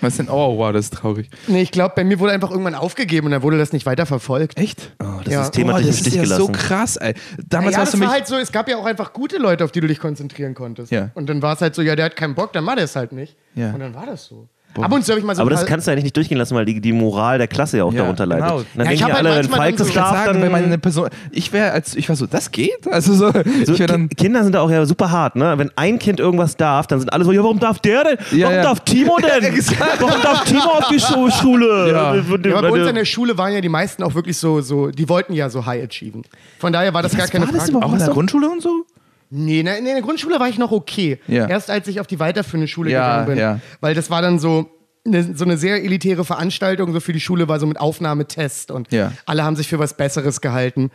was 0.00 0.16
denn? 0.16 0.28
Oh, 0.28 0.56
wow, 0.58 0.72
das 0.72 0.86
ist 0.86 0.94
traurig. 0.94 1.28
Nee, 1.46 1.62
ich 1.62 1.70
glaube, 1.70 1.94
bei 1.96 2.04
mir 2.04 2.18
wurde 2.18 2.32
einfach 2.32 2.50
irgendwann 2.50 2.74
aufgegeben 2.74 3.26
und 3.26 3.32
dann 3.32 3.42
wurde 3.42 3.58
das 3.58 3.72
nicht 3.72 3.86
weiter 3.86 4.06
verfolgt. 4.06 4.58
Echt? 4.58 4.92
Oh, 5.02 5.06
das 5.24 5.32
Ja. 5.32 5.40
System 5.44 5.66
Boah, 5.66 5.74
hat 5.74 5.80
dich 5.80 5.86
im 5.86 5.90
das 5.90 5.96
ist 5.96 6.06
Stich 6.06 6.14
ja 6.14 6.22
gelassen. 6.22 6.46
so 6.46 6.52
krass, 6.52 6.96
ey. 6.96 7.14
Damals 7.48 7.74
ja, 7.74 7.80
hast 7.82 7.92
das 7.92 8.00
du 8.00 8.04
war 8.04 8.08
mich. 8.12 8.14
halt 8.16 8.26
so, 8.26 8.36
es 8.36 8.52
gab 8.52 8.68
ja 8.68 8.76
auch 8.76 8.86
einfach 8.86 9.12
gute 9.12 9.38
Leute, 9.38 9.64
auf 9.64 9.72
die 9.72 9.80
du 9.80 9.86
dich 9.86 9.98
konzentrieren 9.98 10.54
konntest. 10.54 10.90
Ja. 10.92 11.10
Und 11.14 11.28
dann 11.28 11.42
war 11.42 11.54
es 11.54 11.60
halt 11.60 11.74
so, 11.74 11.82
ja, 11.82 11.96
der 11.96 12.06
hat 12.06 12.16
keinen 12.16 12.34
Bock, 12.34 12.52
dann 12.52 12.64
macht 12.64 12.78
er 12.78 12.84
es 12.84 12.96
halt 12.96 13.12
nicht. 13.12 13.36
Ja. 13.54 13.72
Und 13.72 13.80
dann 13.80 13.94
war 13.94 14.06
das 14.06 14.24
so. 14.26 14.48
Ab 14.78 14.92
und 14.92 15.04
zu 15.04 15.10
habe 15.12 15.18
ich 15.20 15.26
mal 15.26 15.34
so 15.34 15.42
aber 15.42 15.50
das 15.50 15.66
kannst 15.66 15.86
du 15.86 15.90
eigentlich 15.90 16.04
nicht 16.04 16.16
durchgehen 16.16 16.38
lassen, 16.38 16.54
weil 16.54 16.64
die, 16.64 16.80
die 16.80 16.92
Moral 16.92 17.38
der 17.38 17.48
Klasse 17.48 17.78
ja 17.78 17.84
auch 17.84 17.92
Ja, 17.92 18.02
darunter 18.02 18.24
leidet. 18.26 18.44
genau. 18.48 18.62
Dann 18.76 18.86
Ja, 18.86 18.92
ich 18.92 18.98
denken 19.00 19.02
hab 19.02 19.08
ja 19.10 19.14
halt 19.16 19.26
alle, 19.26 19.44
wenn 19.44 19.50
Falk 19.50 19.76
das 19.76 19.92
darf, 19.92 20.10
sagen, 20.10 20.32
dann... 20.34 20.42
wenn 20.42 20.52
man 20.52 20.64
eine 20.64 20.78
Person. 20.78 21.08
Ich 21.32 21.52
wäre 21.52 21.72
als 21.72 21.96
ich 21.96 22.08
war 22.08 22.16
so, 22.16 22.26
das 22.26 22.50
geht? 22.50 22.86
Also 22.90 23.14
so, 23.14 23.32
So, 23.64 23.72
ich 23.74 24.16
Kinder 24.16 24.42
sind 24.44 24.54
da 24.54 24.60
auch 24.60 24.70
ja 24.70 24.84
super 24.86 25.10
hart, 25.10 25.36
ne? 25.36 25.54
Wenn 25.58 25.70
ein 25.76 25.98
Kind 25.98 26.20
irgendwas 26.20 26.56
darf, 26.56 26.86
dann 26.86 27.00
sind 27.00 27.12
alle 27.12 27.24
so, 27.24 27.32
ja, 27.32 27.42
warum 27.42 27.58
darf 27.58 27.78
der 27.80 28.04
denn? 28.04 28.18
Ja, 28.30 28.46
warum 28.46 28.56
ja. 28.56 28.62
darf 28.62 28.80
Timo 28.80 29.16
denn? 29.22 29.52
warum 29.98 30.22
darf 30.22 30.44
Timo 30.44 30.62
auf 30.64 30.88
die 30.88 31.00
Schu 31.00 31.30
Schule? 31.30 31.90
Ja. 31.92 32.60
Bei 32.60 32.70
uns 32.70 32.88
an 32.88 32.94
der 32.94 33.04
Schule 33.04 33.36
waren 33.36 33.52
ja 33.52 33.60
die 33.60 33.68
meisten 33.68 34.02
auch 34.02 34.14
wirklich 34.14 34.36
so, 34.38 34.60
so, 34.60 34.88
die 34.88 35.08
wollten 35.08 35.32
ja 35.32 35.50
so 35.50 35.66
high 35.66 35.84
achieven. 35.84 36.22
Von 36.58 36.72
daher 36.72 36.94
war 36.94 37.02
das 37.02 37.16
gar 37.16 37.26
keine 37.26 37.46
war 37.46 37.52
das 37.52 37.62
Frage. 37.62 37.72
überhaupt 37.72 37.86
auch 37.88 37.92
in 37.92 37.98
der 37.98 38.08
Grundschule 38.14 38.48
und 38.48 38.62
so? 38.62 38.84
Nee, 39.30 39.62
ne, 39.62 39.78
in 39.78 39.84
der 39.84 40.02
Grundschule 40.02 40.40
war 40.40 40.48
ich 40.48 40.58
noch 40.58 40.72
okay. 40.72 41.20
Ja. 41.28 41.46
Erst 41.46 41.70
als 41.70 41.86
ich 41.88 42.00
auf 42.00 42.06
die 42.08 42.18
weiterführende 42.18 42.66
Schule 42.68 42.90
Ja, 42.90 43.20
gegangen 43.20 43.26
bin. 43.28 43.38
ja. 43.38 43.60
Weil 43.80 43.94
das 43.94 44.10
war 44.10 44.20
dann 44.22 44.38
so 44.40 44.68
eine, 45.06 45.34
so 45.36 45.44
eine 45.44 45.56
sehr 45.56 45.82
elitäre 45.84 46.24
Veranstaltung, 46.24 46.92
so 46.92 47.00
für 47.00 47.12
die 47.12 47.20
Schule 47.20 47.48
war 47.48 47.58
so 47.60 47.66
mit 47.66 47.78
Aufnahmetest 47.80 48.70
und 48.70 48.92
Ja. 48.92 49.12
alle 49.26 49.44
haben 49.44 49.56
sich 49.56 49.68
für 49.68 49.78
was 49.78 49.94
Besseres 49.96 50.40
gehalten. 50.40 50.90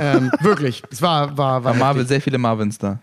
Ähm, 0.00 0.30
wirklich. 0.40 0.82
Es 0.90 1.02
war, 1.02 1.36
war, 1.36 1.64
war 1.64 1.74
Marvin, 1.74 2.06
sehr 2.06 2.20
viele 2.20 2.38
Marvins 2.38 2.78
da. 2.78 3.00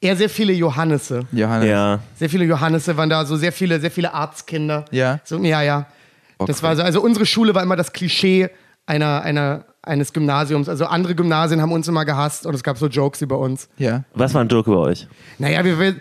eher 0.00 0.16
sehr 0.16 0.28
viele 0.28 0.52
Johannese. 0.52 1.26
Johannes. 1.32 1.68
Ja. 1.68 2.00
Sehr 2.16 2.28
viele 2.28 2.44
Johannese 2.44 2.96
waren 2.96 3.08
da, 3.10 3.24
so 3.24 3.36
sehr 3.36 3.52
viele, 3.52 3.78
sehr 3.80 3.90
viele 3.90 4.12
Arztkinder. 4.12 4.84
Ja? 4.90 5.20
So, 5.24 5.38
ja, 5.38 5.62
ja. 5.62 5.86
Das 6.46 6.62
war 6.62 6.74
so, 6.74 6.82
also 6.82 7.00
unsere 7.00 7.24
Schule 7.24 7.54
war 7.54 7.62
immer 7.62 7.76
das 7.76 7.92
Klischee 7.92 8.48
einer, 8.84 9.22
einer, 9.22 9.64
eines 9.82 10.12
Gymnasiums. 10.12 10.68
Also 10.68 10.86
andere 10.86 11.14
Gymnasien 11.14 11.60
haben 11.60 11.72
uns 11.72 11.88
immer 11.88 12.04
gehasst 12.04 12.46
und 12.46 12.54
es 12.54 12.62
gab 12.62 12.78
so 12.78 12.86
Jokes 12.86 13.20
über 13.20 13.38
uns. 13.38 13.68
Ja. 13.78 14.04
Was 14.14 14.32
war 14.34 14.40
ein 14.40 14.48
Dirk 14.48 14.66
über 14.66 14.80
euch? 14.80 15.08
Naja, 15.38 15.64
wir, 15.64 15.78
wir 15.78 15.96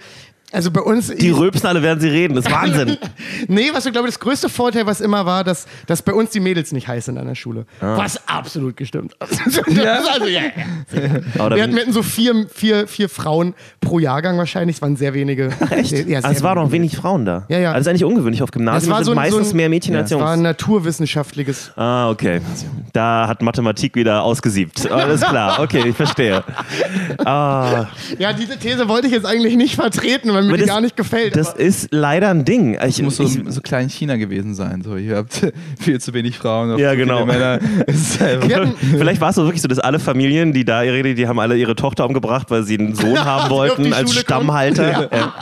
also 0.51 0.71
bei 0.71 0.81
uns. 0.81 1.07
Die 1.15 1.29
rülpsen 1.29 1.67
alle, 1.67 1.81
während 1.81 2.01
sie 2.01 2.09
reden. 2.09 2.35
Das 2.35 2.45
ist 2.45 2.51
Wahnsinn. 2.51 2.97
Nee, 3.47 3.69
was 3.73 3.85
ich 3.85 3.91
glaube, 3.91 4.07
das 4.07 4.19
größte 4.19 4.49
Vorteil, 4.49 4.85
was 4.85 5.01
immer 5.01 5.25
war, 5.25 5.43
dass, 5.43 5.65
dass 5.87 6.01
bei 6.01 6.13
uns 6.13 6.29
die 6.31 6.39
Mädels 6.39 6.71
nicht 6.71 6.87
heiß 6.87 7.05
sind 7.05 7.17
an 7.17 7.27
der 7.27 7.35
Schule. 7.35 7.65
Ah. 7.79 7.97
Was 7.97 8.27
absolut 8.27 8.77
gestimmt. 8.77 9.15
ja? 9.67 9.99
Also, 10.13 10.27
ja, 10.27 10.41
ja. 10.41 10.51
Wir 10.91 11.63
hatten, 11.63 11.73
wir 11.75 11.81
hatten 11.81 11.93
so 11.93 12.03
vier, 12.03 12.45
vier, 12.53 12.87
vier 12.87 13.09
Frauen 13.09 13.53
pro 13.79 13.99
Jahrgang 13.99 14.37
wahrscheinlich. 14.37 14.77
Es 14.77 14.81
waren 14.81 14.95
sehr 14.95 15.13
wenige. 15.13 15.49
Ach, 15.59 15.71
echt? 15.71 15.91
Ja, 15.91 16.03
sehr 16.05 16.17
also 16.25 16.37
es 16.37 16.43
waren 16.43 16.57
noch 16.57 16.71
wenig 16.71 16.95
Frauen 16.97 17.25
da. 17.25 17.45
Ja, 17.49 17.59
ja. 17.59 17.69
Also 17.71 17.77
das 17.77 17.81
ist 17.81 17.87
eigentlich 17.89 18.05
ungewöhnlich 18.05 18.43
auf 18.43 18.51
Gymnasien. 18.51 18.83
Es 18.83 18.89
war 18.89 18.97
sind 18.97 19.05
so 19.05 19.11
ein- 19.11 19.15
meistens 19.15 19.47
so 19.49 19.53
ein- 19.53 19.57
mehr 19.57 19.69
Mädchen 19.69 19.95
als 19.95 20.11
Es 20.11 20.17
war 20.17 20.27
ein 20.29 20.39
Jungs. 20.39 20.43
naturwissenschaftliches. 20.43 21.71
Ah, 21.75 22.09
okay. 22.09 22.41
Da 22.93 23.27
hat 23.27 23.41
Mathematik 23.41 23.95
wieder 23.95 24.23
ausgesiebt. 24.23 24.89
Alles 24.91 25.21
klar. 25.21 25.59
Okay, 25.59 25.83
ich 25.89 25.95
verstehe. 25.95 26.43
Ah, 27.25 27.87
Ja, 28.19 28.33
diese 28.33 28.57
These 28.57 28.87
wollte 28.87 29.07
ich 29.07 29.13
jetzt 29.13 29.25
eigentlich 29.25 29.55
nicht 29.55 29.75
vertreten, 29.75 30.29
weil 30.45 30.51
mir 30.53 30.57
das- 30.59 30.67
gar 30.67 30.81
nicht 30.81 30.95
gefällt. 30.97 31.35
Das 31.35 31.51
aber- 31.51 31.59
ist 31.59 31.87
leider 31.91 32.29
ein 32.29 32.45
Ding. 32.45 32.73
Ich, 32.75 32.81
Es 32.99 33.01
muss 33.01 33.17
so, 33.17 33.23
ich, 33.23 33.39
so 33.47 33.61
klein 33.61 33.89
China 33.89 34.15
gewesen 34.17 34.53
sein. 34.55 34.81
So, 34.83 34.95
ihr 34.97 35.17
habt 35.17 35.51
viel 35.79 35.99
zu 35.99 36.13
wenig 36.13 36.37
Frauen, 36.37 36.77
Ja, 36.79 36.93
genau. 36.95 37.25
Männer. 37.25 37.59
Vielleicht 37.87 39.21
war 39.21 39.29
es 39.29 39.35
so 39.35 39.43
wirklich 39.43 39.61
so, 39.61 39.67
dass 39.67 39.79
alle 39.79 39.99
Familien, 39.99 40.53
die 40.53 40.65
da 40.65 40.83
ihre, 40.83 41.13
die 41.13 41.27
haben 41.27 41.39
alle 41.39 41.57
ihre 41.57 41.75
Tochter 41.75 42.05
umgebracht, 42.05 42.47
weil 42.49 42.63
sie 42.63 42.77
einen 42.77 42.95
Sohn 42.95 43.19
haben 43.23 43.49
wollten 43.49 43.93
als. 43.93 44.13
Stammhalter. 44.13 45.09
Ja. 45.11 45.33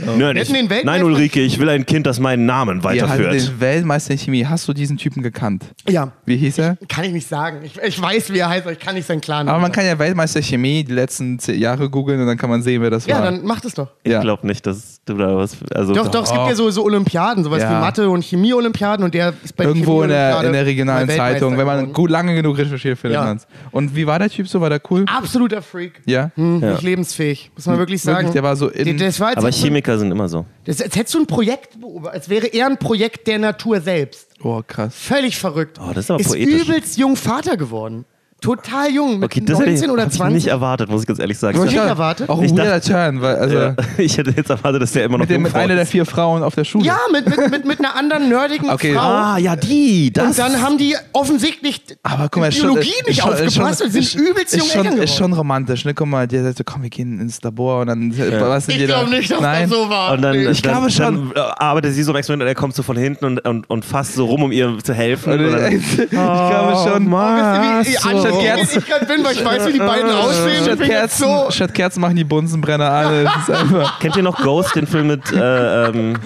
Nicht. 0.00 0.36
hätten 0.36 0.54
den 0.54 0.70
Weltmeister- 0.70 0.84
Nein, 0.84 1.04
Ulrike, 1.04 1.40
ich 1.40 1.58
will 1.58 1.68
ein 1.68 1.86
Kind, 1.86 2.06
das 2.06 2.20
meinen 2.20 2.46
Namen 2.46 2.82
weiterführt. 2.84 3.32
den 3.34 3.60
Weltmeister 3.60 4.12
in 4.12 4.18
Chemie. 4.18 4.46
Hast 4.46 4.66
du 4.68 4.72
diesen 4.72 4.96
Typen 4.96 5.22
gekannt? 5.22 5.64
ja, 5.88 6.12
Wie 6.26 6.36
hieß 6.36 6.58
er? 6.58 6.76
kann 6.88 7.04
ich 7.04 7.12
nicht 7.12 7.26
sagen. 7.28 7.58
Ich, 7.64 7.76
ich 7.80 8.00
weiß, 8.00 8.32
wie 8.32 8.38
er 8.38 8.48
heißt, 8.48 8.62
aber 8.62 8.72
ich 8.72 8.78
kann 8.78 8.94
nicht 8.94 9.06
seinen 9.06 9.20
Clan 9.20 9.48
Aber 9.48 9.58
man 9.58 9.72
kann 9.72 9.84
ja 9.84 9.98
Weltmeister 9.98 10.40
Chemie 10.42 10.84
die 10.84 10.92
letzten 10.92 11.38
zehn 11.38 11.58
Jahre 11.58 11.88
googeln 11.90 12.20
und 12.20 12.26
dann 12.26 12.36
kann 12.38 12.50
man 12.50 12.62
sehen, 12.62 12.82
wer 12.82 12.90
das 12.90 13.06
Ja, 13.06 13.16
war. 13.16 13.22
dann 13.24 13.44
macht 13.44 13.64
es 13.64 13.74
doch. 13.74 13.88
Ich 14.02 14.12
Ja. 14.12 14.20
glaube 14.20 14.46
nicht, 14.46 14.66
dass 14.66 15.00
du 15.04 15.14
da 15.14 15.36
was. 15.36 15.56
Also 15.74 15.94
Doch, 15.94 16.08
doch, 16.08 16.24
es 16.24 16.30
gibt 16.30 16.42
Oh. 16.42 16.48
ja 16.48 16.54
so, 16.54 16.70
so 16.70 16.84
Olympiaden, 16.84 17.44
sowas 17.44 17.62
Ja. 17.62 17.70
wie 17.70 17.80
Mathe- 17.80 18.08
und 18.08 18.24
Chemie-Olympiaden 18.24 19.04
und 19.04 19.14
der 19.14 19.34
ist 19.42 19.56
bei 19.56 19.64
Irgendwo 19.64 20.02
in 20.02 20.08
der, 20.10 20.42
in 20.44 20.52
der 20.52 20.66
regionalen 20.66 21.08
Zeitung, 21.08 21.56
wenn 21.58 21.66
man 21.66 21.92
gut 21.92 22.10
lange 22.10 22.34
genug 22.34 22.58
recherchiert, 22.58 22.98
findet 22.98 23.20
Ja. 23.20 23.24
man's. 23.24 23.46
Und 23.70 23.94
wie 23.96 24.06
war 24.06 24.18
der 24.18 24.30
Typ 24.30 24.48
so? 24.48 24.60
War 24.60 24.70
der 24.70 24.80
cool? 24.90 25.04
Absoluter 25.06 25.62
Freak. 25.62 26.00
Ja? 26.06 26.30
Hm, 26.36 26.60
Ja. 26.62 26.70
Nicht 26.72 26.82
lebensfähig, 26.82 27.50
muss 27.56 27.66
man 27.66 27.78
wirklich 27.78 28.02
sagen. 28.02 28.18
Wirklich, 28.18 28.32
der 28.32 28.42
war 28.42 28.56
so 28.56 28.68
in- 28.68 28.96
Der- 28.98 29.06
das 29.06 29.20
war, 29.20 29.28
Aber 29.36 29.46
hättest 29.46 29.62
Chemiker 29.90 29.98
sind 29.98 30.10
immer 30.10 30.28
so. 30.28 30.46
das, 30.64 30.80
als 30.80 30.96
hättest 30.96 31.14
du 31.14 31.20
ein 31.20 31.26
Projekt 31.26 31.80
beobachtet, 31.80 32.14
als 32.14 32.28
wäre 32.28 32.46
er 32.46 32.66
ein 32.66 32.78
Projekt 32.78 33.26
der 33.26 33.38
Natur 33.38 33.80
selbst. 33.80 34.28
Oh, 34.42 34.62
krass. 34.66 34.94
Völlig 34.94 35.38
verrückt. 35.38 35.78
Oh, 35.80 35.92
das 35.92 36.04
ist 36.04 36.10
aber 36.10 36.20
ist 36.20 36.28
poetisch. 36.28 36.68
übelst 36.68 36.98
jung 36.98 37.16
Vater 37.16 37.56
geworden. 37.56 38.04
Total 38.40 38.90
jung, 38.90 39.18
mit 39.20 39.24
Okay, 39.24 39.42
das 39.44 39.58
hätte 39.58 39.70
ich, 39.70 39.80
19 39.80 39.90
oder 39.90 40.02
hab 40.02 40.10
ich 40.10 40.16
20. 40.16 40.34
nicht 40.34 40.46
erwartet, 40.46 40.90
muss 40.90 41.02
ich 41.02 41.06
ganz 41.06 41.18
ehrlich 41.18 41.38
sagen. 41.38 41.58
Hab 41.58 41.66
ich 41.66 41.72
Ich 41.72 41.78
nicht 41.78 41.88
erwartet? 41.88 42.28
Auch 42.28 42.38
ein 42.38 42.44
Ich 42.44 42.56
weirder 42.56 42.80
Turn, 42.80 43.20
weil, 43.20 43.36
also 43.36 43.56
Ja, 43.56 43.76
ich 43.98 44.16
hätte 44.16 44.32
jetzt 44.36 44.50
erwartet, 44.50 44.82
dass 44.82 44.92
der 44.92 45.04
immer 45.04 45.18
noch 45.18 45.24
mit, 45.24 45.30
dem, 45.30 45.42
mit 45.42 45.54
einer 45.54 45.74
der 45.74 45.86
vier 45.86 46.06
Frauen 46.06 46.42
auf 46.42 46.54
der 46.54 46.64
Schule. 46.64 46.84
Ja, 46.86 46.98
mit, 47.12 47.26
mit, 47.28 47.50
mit, 47.50 47.64
mit 47.64 47.78
einer 47.78 47.94
anderen 47.96 48.28
nerdigen 48.28 48.70
Okay. 48.70 48.94
Frau. 48.94 49.00
Ah, 49.00 49.38
ja, 49.38 49.56
die. 49.56 50.12
Das. 50.12 50.28
und 50.28 50.38
dann 50.38 50.62
haben 50.62 50.78
die 50.78 50.96
offensichtlich 51.12 51.82
Aber 52.02 52.28
guck 52.30 52.42
mal, 52.42 52.52
schon, 52.52 52.68
Biologie 52.68 52.88
ist 53.00 53.08
nicht 53.08 53.20
schon, 53.20 53.36
schon, 53.36 53.46
aufgepasst 53.46 53.82
und 53.82 53.92
sind 53.92 54.14
übelst 54.14 54.54
ist 54.54 54.74
junge 54.74 54.88
schon, 54.88 54.98
ist 54.98 55.16
schon 55.16 55.32
romantisch, 55.32 55.84
ne? 55.84 55.94
Guck 55.94 56.06
mal, 56.08 56.26
der 56.26 56.44
sagt 56.44 56.58
so, 56.58 56.64
komm, 56.64 56.82
wir 56.82 56.90
gehen 56.90 57.20
ins 57.20 57.42
Labor 57.42 57.80
und 57.82 57.88
dann 57.88 58.10
was 58.16 58.66
sind 58.66 58.74
Ich 58.74 58.80
die 58.82 58.86
glaube 58.86 59.10
nicht, 59.10 59.30
dass 59.30 59.40
Nein. 59.40 59.68
das 59.68 59.78
so 59.78 59.88
war. 59.88 60.12
Und 60.12 60.22
dann, 60.22 60.34
Ich 60.36 60.62
dann, 60.62 60.72
glaube 60.72 60.90
schon. 60.90 61.32
Dann 61.34 61.42
arbeitet 61.58 61.94
sie 61.94 62.02
so 62.02 62.12
im 62.12 62.16
Experiment 62.16 62.42
und 62.42 62.48
er 62.48 62.54
kommt 62.54 62.74
so 62.74 62.82
von 62.82 62.96
hinten 62.96 63.24
und, 63.24 63.40
und, 63.46 63.68
und 63.68 63.84
fasst 63.84 64.14
so 64.14 64.26
rum, 64.26 64.42
um 64.42 64.52
ihr 64.52 64.78
zu 64.82 64.94
helfen. 64.94 65.32
Ich 65.32 66.10
glaube 66.10 66.76
schon. 66.84 67.10
Wisst 67.10 68.04
so. 68.32 68.38
anstatt 68.40 68.56
Kerzen- 68.56 68.78
ich 68.78 68.86
gerade 68.86 69.06
bin, 69.06 69.24
weil 69.24 69.32
ich 69.32 69.44
weiß, 69.44 69.66
wie 69.68 69.72
die 69.72 69.78
beiden 69.78 70.10
aussehen. 70.10 70.64
Statt 70.64 70.80
Kerzen, 70.80 71.24
so. 71.24 71.50
statt 71.50 71.74
Kerzen 71.74 72.00
machen 72.00 72.16
die 72.16 72.24
Bunsenbrenner 72.24 72.90
alle. 72.90 73.24
Das 73.24 73.36
ist 73.48 73.50
einfach. 73.50 73.98
kennt 74.00 74.16
ihr 74.16 74.22
noch 74.22 74.42
Ghost, 74.42 74.74
den 74.76 74.86
Film 74.86 75.06
mit. 75.08 75.32
Äh, 75.32 75.86
ähm, 75.88 76.18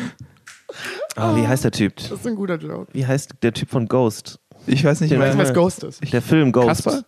oh, 1.16 1.36
wie 1.36 1.46
heißt 1.46 1.64
der 1.64 1.70
Typ? 1.72 1.96
Das 1.96 2.10
ist 2.12 2.26
ein 2.26 2.34
guter 2.36 2.56
Joke. 2.56 2.86
Wie 2.92 3.06
heißt 3.06 3.30
der 3.42 3.52
Typ 3.52 3.70
von 3.70 3.86
Ghost? 3.86 4.38
Ich 4.66 4.84
weiß 4.84 5.00
nicht 5.02 5.12
Ich 5.12 5.18
weiß, 5.18 5.34
mehr. 5.36 5.44
was 5.46 5.54
Ghost 5.54 5.84
ist. 5.84 6.12
Der 6.12 6.22
Film 6.22 6.50
Ghost. 6.52 6.68
Kasper? 6.68 7.02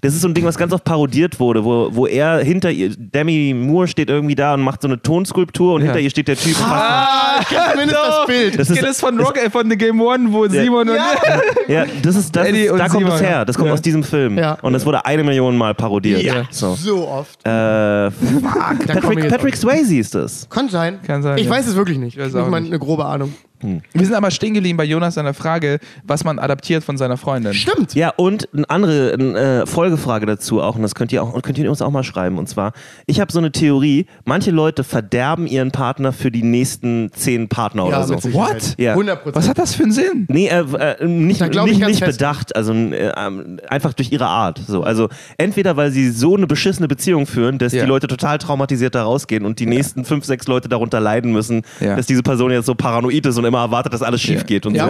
Das 0.00 0.14
ist 0.14 0.20
so 0.22 0.28
ein 0.28 0.34
Ding, 0.34 0.44
was 0.44 0.56
ganz 0.56 0.72
oft 0.72 0.84
parodiert 0.84 1.40
wurde, 1.40 1.64
wo, 1.64 1.88
wo 1.92 2.06
er 2.06 2.38
hinter 2.38 2.70
ihr, 2.70 2.90
Demi 2.96 3.54
Moore 3.54 3.88
steht 3.88 4.10
irgendwie 4.10 4.34
da 4.34 4.54
und 4.54 4.62
macht 4.62 4.82
so 4.82 4.88
eine 4.88 5.00
Tonskulptur 5.02 5.74
und 5.74 5.80
Ja. 5.80 5.86
hinter 5.86 6.00
ihr 6.00 6.10
steht 6.10 6.28
der 6.28 6.36
Typ. 6.36 6.56
Ah, 6.62 7.38
ich 7.40 7.48
kenne 7.48 7.62
zumindest 7.72 7.98
das 7.98 8.26
Bild. 8.26 8.58
Das 8.58 8.68
Das 8.68 8.76
ist, 8.78 8.84
ist 8.84 9.00
von 9.00 9.18
Rock, 9.20 9.36
äh, 9.38 9.50
von 9.50 9.68
The 9.70 9.76
Game 9.76 10.00
One, 10.00 10.32
wo 10.32 10.46
Simon 10.48 10.88
und. 10.88 10.96
ja, 11.68 11.84
das 12.02 12.16
ist, 12.16 12.34
das 12.34 12.46
Eddie 12.46 12.62
ist 12.64 12.72
und 12.72 12.78
da 12.78 12.88
kommt 12.88 13.06
das 13.06 13.18
Simon. 13.18 13.32
her. 13.32 13.44
Das 13.44 13.56
kommt 13.56 13.68
Ja. 13.68 13.74
aus 13.74 13.82
diesem 13.82 14.02
Film. 14.04 14.38
Ja. 14.38 14.58
Und 14.62 14.72
das 14.72 14.84
wurde 14.86 15.04
eine 15.04 15.24
Million 15.24 15.56
Mal 15.56 15.74
parodiert. 15.74 16.22
Ja, 16.22 16.44
So. 16.50 16.74
so 16.74 17.08
oft. 17.08 17.46
Äh, 17.46 18.10
fuck. 18.10 18.86
Patrick, 18.86 19.28
Patrick 19.28 19.56
Swayze 19.56 19.96
ist 19.96 20.14
das. 20.14 20.48
Kann 20.48 20.68
sein. 20.68 21.00
Kann 21.06 21.22
sein, 21.22 21.38
Ich 21.38 21.44
ja. 21.46 21.50
weiß 21.50 21.66
es 21.66 21.74
wirklich 21.76 21.98
nicht. 21.98 22.16
Ich 22.18 22.26
Ich 22.26 22.34
habe 22.34 22.54
eine 22.56 22.78
grobe 22.78 23.04
Ahnung. 23.04 23.34
Wir 23.60 24.06
sind 24.06 24.14
aber 24.14 24.30
stehen 24.30 24.54
geblieben 24.54 24.76
bei 24.76 24.84
Jonas 24.84 25.14
seiner 25.14 25.34
Frage, 25.34 25.78
was 26.04 26.24
man 26.24 26.38
adaptiert 26.38 26.84
von 26.84 26.96
seiner 26.96 27.16
Freundin. 27.16 27.54
Stimmt. 27.54 27.94
Ja, 27.94 28.10
und 28.16 28.48
eine 28.54 28.68
andere 28.70 29.12
eine, 29.14 29.38
äh, 29.62 29.66
Folgefrage 29.66 30.26
dazu 30.26 30.60
auch, 30.62 30.76
und 30.76 30.82
das 30.82 30.94
könnt 30.94 31.12
ihr 31.12 31.22
auch 31.22 31.40
könnt 31.42 31.58
ihr 31.58 31.68
uns 31.68 31.82
auch 31.82 31.90
mal 31.90 32.04
schreiben. 32.04 32.38
Und 32.38 32.48
zwar, 32.48 32.72
ich 33.06 33.20
habe 33.20 33.32
so 33.32 33.38
eine 33.38 33.50
Theorie, 33.52 34.06
manche 34.24 34.50
Leute 34.50 34.84
verderben 34.84 35.46
ihren 35.46 35.70
Partner 35.72 36.12
für 36.12 36.30
die 36.30 36.42
nächsten 36.42 37.10
zehn 37.12 37.48
Partner 37.48 37.86
oder 37.86 38.04
so. 38.04 38.14
What? 38.32 38.74
Ja. 38.78 38.92
100 38.92 39.22
Prozent. 39.22 39.36
Was 39.36 39.48
hat 39.48 39.58
das 39.58 39.74
für 39.74 39.82
einen 39.84 39.92
Sinn? 39.92 40.26
Nee, 40.28 40.48
äh, 40.48 40.60
äh, 40.60 41.06
nicht, 41.06 41.40
nicht, 41.40 41.52
ganz 41.54 41.80
nicht 41.80 42.04
bedacht, 42.04 42.54
also 42.54 42.72
äh, 42.72 43.12
ähm, 43.16 43.58
einfach 43.68 43.92
durch 43.92 44.12
ihre 44.12 44.26
Art. 44.26 44.60
So. 44.66 44.82
Also 44.82 45.08
entweder 45.36 45.76
weil 45.76 45.90
sie 45.90 46.10
so 46.10 46.36
eine 46.36 46.46
beschissene 46.46 46.88
Beziehung 46.88 47.26
führen, 47.26 47.58
dass 47.58 47.72
Ja. 47.72 47.82
die 47.82 47.88
Leute 47.88 48.06
total 48.06 48.38
traumatisiert 48.38 48.94
da 48.94 49.02
rausgehen 49.02 49.44
und 49.44 49.58
die 49.58 49.66
nächsten 49.66 50.04
fünf, 50.04 50.24
sechs 50.24 50.46
Leute 50.46 50.68
darunter 50.68 51.00
leiden 51.00 51.32
müssen, 51.32 51.62
Ja. 51.80 51.96
dass 51.96 52.06
diese 52.06 52.22
Person 52.22 52.50
jetzt 52.50 52.66
so 52.66 52.74
paranoid 52.74 53.26
ist 53.26 53.36
und 53.38 53.44
immer 53.48 53.60
erwartet, 53.60 53.92
dass 53.92 54.02
alles 54.02 54.20
schief 54.20 54.46
geht 54.46 54.64
und 54.66 54.74
so. 54.76 54.86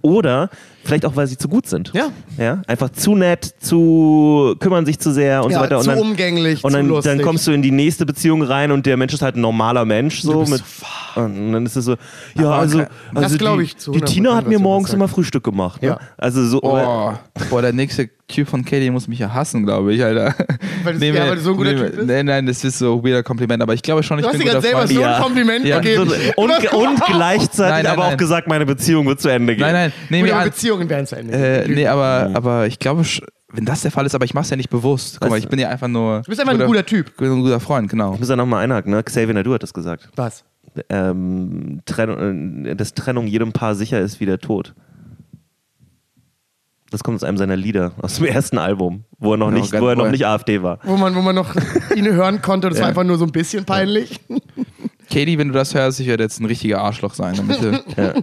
Oder 0.00 0.48
vielleicht 0.88 1.06
auch, 1.06 1.14
weil 1.14 1.26
sie 1.26 1.36
zu 1.36 1.48
gut 1.48 1.68
sind. 1.68 1.92
Ja. 1.94 2.08
ja. 2.36 2.62
Einfach 2.66 2.90
zu 2.90 3.14
nett, 3.14 3.44
zu 3.60 4.56
kümmern 4.58 4.84
sich 4.86 4.98
zu 4.98 5.12
sehr 5.12 5.44
und 5.44 5.50
Ja, 5.52 5.58
so 5.58 5.64
weiter. 5.64 5.76
Und 5.78 5.84
zu 5.84 5.90
dann, 5.90 5.98
umgänglich, 6.00 6.64
und 6.64 6.72
dann, 6.72 6.88
dann 7.02 7.22
kommst 7.22 7.46
du 7.46 7.52
in 7.52 7.62
die 7.62 7.70
nächste 7.70 8.04
Beziehung 8.06 8.42
rein 8.42 8.72
und 8.72 8.86
der 8.86 8.96
Mensch 8.96 9.14
ist 9.14 9.22
halt 9.22 9.36
ein 9.36 9.40
normaler 9.40 9.84
Mensch. 9.84 10.22
So 10.22 10.40
bist 10.40 10.50
mit, 10.52 10.62
und 11.16 11.52
dann 11.52 11.66
ist 11.66 11.76
es 11.76 11.84
so, 11.84 11.96
ja, 12.36 12.50
also, 12.50 12.80
okay. 12.80 12.88
Das 13.14 13.24
also 13.24 13.56
die, 13.56 13.62
ich 13.62 13.76
zu 13.76 13.92
die 13.92 14.00
100%, 14.00 14.04
Tina 14.04 14.34
hat 14.34 14.48
mir 14.48 14.58
morgens 14.58 14.92
immer 14.92 15.08
Frühstück 15.08 15.44
gemacht. 15.44 15.82
Ne? 15.82 15.88
Ja. 15.88 16.00
Also 16.16 16.44
so, 16.46 16.60
Oh, 16.62 17.12
boah, 17.50 17.62
der 17.62 17.72
nächste 17.72 18.08
Typ 18.28 18.46
von 18.48 18.62
Katie 18.64 18.90
muss 18.90 19.08
mich 19.08 19.18
ja 19.20 19.32
hassen, 19.32 19.64
glaube 19.64 19.94
ich, 19.94 20.04
Alter. 20.04 20.34
Weil 20.84 20.92
das- 20.94 21.00
Nee, 21.00 21.12
ja, 21.12 21.26
weil 21.28 21.36
du 21.36 21.40
so 21.40 21.50
ein 21.52 21.56
guter 21.56 21.72
nee, 21.72 21.78
Typ 21.80 21.96
bist? 21.96 22.08
Nein, 22.08 22.26
nein, 22.26 22.46
das 22.46 22.62
ist 22.62 22.78
so 22.78 22.96
ein 22.98 23.04
weirder 23.04 23.22
Kompliment, 23.22 23.62
aber 23.62 23.72
ich 23.72 23.82
glaube 23.82 24.02
schon, 24.02 24.18
ich 24.18 24.22
Du 24.24 24.28
hast 24.28 24.36
bin 24.38 24.46
dir 24.46 24.56
ein 24.56 24.60
gerade 24.62 24.74
guter 24.74 24.86
selber 24.86 24.86
Freund. 24.86 24.98
so 24.98 25.02
ein 25.02 25.10
Ja. 25.10 25.22
Kompliment 25.22 25.64
Ja. 25.64 25.80
gegeben. 25.80 26.10
so 26.10 26.14
und, 26.42 26.72
und 26.74 27.00
gleichzeitig 27.06 27.58
Nein, 27.58 27.84
nein, 27.84 27.86
aber 27.86 28.02
nein. 28.04 28.12
auch 28.12 28.16
gesagt, 28.18 28.46
meine 28.48 28.66
Beziehung 28.66 29.06
wird 29.06 29.20
zu 29.20 29.28
Ende 29.30 29.54
gehen. 29.56 29.62
Nein, 29.62 29.92
nein, 30.10 30.24
aber 30.30 30.40
an, 30.40 30.46
Beziehungen 30.78 30.90
werden 30.90 31.06
zu 31.06 31.16
Ende. 31.16 31.32
äh, 31.34 31.68
nee, 31.68 31.82
Mhm. 31.84 31.88
aber, 31.90 32.30
aber 32.34 32.66
ich 32.66 32.78
glaube, 32.78 33.04
wenn 33.52 33.64
das 33.64 33.82
der 33.82 33.90
Fall 33.90 34.04
ist, 34.06 34.14
aber 34.14 34.24
ich 34.24 34.34
mach's 34.34 34.50
ja 34.50 34.56
nicht 34.56 34.70
bewusst. 34.70 35.18
Guck 35.20 35.30
mal, 35.30 35.38
ich 35.38 35.48
bin 35.48 35.58
ja 35.58 35.68
einfach 35.68 35.88
nur. 35.88 36.20
Du 36.22 36.28
bist 36.28 36.40
einfach 36.40 36.52
ein 36.58 36.66
guter 36.66 36.84
Typ. 36.84 37.08
Ich 37.08 37.16
bin 37.16 37.32
ein 37.32 37.42
guter 37.42 37.60
Freund, 37.60 37.88
genau. 37.90 38.12
Ich 38.14 38.18
muss 38.18 38.28
da 38.28 38.36
nochmal 38.36 38.64
einhaken, 38.64 38.92
ne? 38.92 39.02
Xavier 39.02 39.34
Nadu 39.34 39.54
hat 39.54 39.62
das 39.62 39.72
gesagt. 39.74 40.08
Was? 40.16 40.44
Ähm, 40.90 41.80
Trennung, 41.86 42.66
äh, 42.66 42.76
dass 42.76 42.94
Trennung 42.94 43.26
jedem 43.26 43.52
Paar 43.52 43.74
sicher 43.74 44.00
ist 44.00 44.20
wie 44.20 44.26
der 44.26 44.38
Tod. 44.38 44.74
Das 46.90 47.02
kommt 47.04 47.16
aus 47.16 47.24
einem 47.24 47.36
seiner 47.36 47.56
Lieder, 47.56 47.92
aus 48.00 48.16
dem 48.16 48.24
ersten 48.26 48.56
Album, 48.58 49.04
wo 49.18 49.32
er 49.34 49.36
noch, 49.36 49.48
Ja, 49.50 49.54
nicht, 49.58 49.78
wo 49.78 49.88
er 49.88 49.96
noch 49.96 50.10
nicht 50.10 50.26
AfD 50.26 50.62
war. 50.62 50.78
Wo 50.84 50.96
man, 50.96 51.14
wo 51.14 51.20
man 51.20 51.34
noch 51.34 51.54
ihn 51.96 52.06
hören 52.06 52.40
konnte, 52.40 52.68
das 52.68 52.78
Ja. 52.78 52.82
war 52.84 52.88
einfach 52.90 53.04
nur 53.04 53.18
so 53.18 53.24
ein 53.26 53.32
bisschen 53.32 53.64
peinlich. 53.66 54.20
Katie, 55.10 55.38
wenn 55.38 55.48
du 55.48 55.54
das 55.54 55.74
hörst, 55.74 56.00
ich 56.00 56.06
werde 56.06 56.22
jetzt 56.24 56.40
ein 56.40 56.44
richtiger 56.44 56.80
Arschloch 56.80 57.14
sein, 57.14 57.34
damit 57.36 57.62
du 57.62 57.82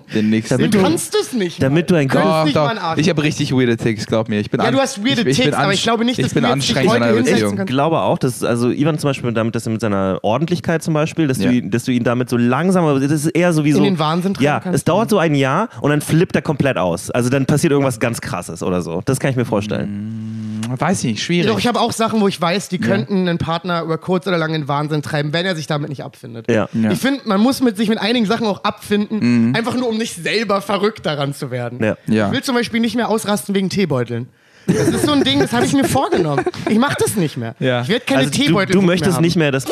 den 0.14 0.30
nächsten. 0.30 0.70
Du 0.70 0.80
kannst 0.82 1.16
es 1.16 1.34
nicht. 1.34 1.62
Damit 1.62 1.90
du 1.90 1.96
ein 1.96 2.08
Doch, 2.08 2.44
nicht 2.46 2.56
doch. 2.56 2.72
Ich 2.98 3.10
habe 3.10 3.24
richtig 3.24 3.52
weirde 3.54 3.76
Ticks, 3.78 4.06
glaub 4.06 4.30
mir. 4.30 4.40
Ich 4.40 4.50
bin 4.52 4.62
Ja, 4.62 4.72
du 4.72 4.80
hast 4.80 5.00
weirde 5.04 5.22
ich, 5.22 5.28
ich 5.28 5.38
bin 5.38 5.46
Ticks, 5.46 5.58
aber 5.58 5.74
ich 5.74 5.84
glaube 5.84 6.06
nicht, 6.06 6.20
ich 6.20 6.26
dass 6.26 6.34
bin 6.34 6.44
du 6.44 6.50
anstrengend 6.50 6.86
in 6.96 7.02
heute 7.02 7.06
einer 7.06 7.22
Beziehung. 7.24 7.60
Ich 7.60 7.66
glaube 7.66 8.00
auch, 8.02 8.18
dass, 8.18 8.44
also 8.44 8.70
Ivan 8.70 9.00
zum 9.00 9.10
Beispiel 9.10 9.32
damit, 9.34 9.56
dass 9.56 9.66
er 9.66 9.72
mit 9.72 9.82
seiner 9.82 10.20
Ordentlichkeit 10.22 10.84
zum 10.84 10.94
Beispiel, 10.94 11.28
dass, 11.28 11.40
Ja. 11.40 11.50
du, 11.50 11.56
ihn- 11.56 11.72
dass 11.72 11.84
du 11.86 11.92
ihn 11.92 12.04
damit 12.04 12.30
so 12.30 12.38
langsam, 12.38 12.86
aber 12.86 13.00
das 13.00 13.12
ist 13.12 13.28
eher 13.28 13.52
so 13.54 13.66
wie 13.66 13.72
so. 13.72 13.80
In 13.80 13.84
den 13.86 14.00
Wahnsinn 14.00 14.34
treiben 14.36 14.46
Ja, 14.46 14.62
es 14.72 14.84
dauert 14.84 15.10
so 15.10 15.18
ein 15.18 15.36
Jahr 15.36 15.70
und 15.82 15.90
dann 15.90 16.02
flippt 16.02 16.36
er 16.36 16.42
komplett 16.42 16.78
aus. 16.78 17.10
Also 17.12 17.30
dann 17.30 17.46
passiert 17.46 17.72
irgendwas 17.72 18.00
ganz 18.00 18.22
krasses 18.22 18.62
oder 18.64 18.82
so. 18.82 19.02
Das 19.06 19.20
kann 19.20 19.32
ich 19.32 19.36
mir 19.38 19.46
vorstellen. 19.46 20.62
Weiß 20.78 21.04
ich 21.04 21.12
nicht, 21.12 21.24
schwierig. 21.24 21.48
Doch, 21.52 21.60
ich 21.60 21.68
habe 21.68 21.80
auch 21.80 21.92
Sachen, 21.92 22.22
wo 22.22 22.28
ich 22.28 22.40
weiß, 22.42 22.70
die 22.70 22.80
könnten 22.80 23.28
einen 23.28 23.38
Partner 23.38 23.84
über 23.84 23.98
kurz 23.98 24.26
oder 24.28 24.38
lang 24.38 24.54
in 24.54 24.62
den 24.64 24.68
Wahnsinn 24.68 25.02
treiben, 25.02 25.32
wenn 25.32 25.46
er 25.46 25.56
sich 25.56 25.68
damit 25.68 25.90
nicht 25.90 26.04
abfindet. 26.04 26.50
Ja. 26.50 26.68
Ja. 26.84 26.92
Ich 26.92 27.00
finde, 27.00 27.22
man 27.26 27.40
muss 27.42 27.62
mit 27.62 27.78
sich 27.78 27.90
mit 27.90 28.00
einigen 28.00 28.26
Sachen 28.26 28.46
auch 28.48 28.64
abfinden, 28.64 29.56
einfach 29.56 29.76
nur 29.76 29.90
um 29.90 29.98
nicht 29.98 30.16
selber 30.22 30.62
verrückt 30.62 31.06
daran 31.06 31.34
zu 31.34 31.50
werden. 31.52 31.84
Ja. 31.84 31.98
Ja. 32.08 32.28
Ich 32.28 32.34
will 32.34 32.44
zum 32.44 32.56
Beispiel 32.56 32.80
nicht 32.82 32.96
mehr 32.96 33.10
ausrasten 33.10 33.56
wegen 33.56 33.70
Teebeuteln. 33.70 34.28
Das 34.68 34.88
ist 34.90 35.06
so 35.06 35.12
ein 35.12 35.24
Ding, 35.24 35.40
das 35.40 35.54
habe 35.54 35.66
ich 35.66 35.74
mir 35.74 35.84
vorgenommen. 35.86 36.44
Ich 36.70 36.80
mache 36.80 36.96
das 37.00 37.16
nicht 37.16 37.38
mehr. 37.38 37.56
Ja. 37.60 37.82
Ich 37.82 37.88
werde 37.90 38.04
keine 38.06 38.20
Also 38.22 38.32
du, 38.32 38.38
Teebeutel 38.38 38.74
du 38.74 38.80
mehr 38.82 38.88
möchtest 38.88 39.16
haben. 39.18 39.24
nicht 39.24 39.36
mehr, 39.36 39.52
dass 39.52 39.66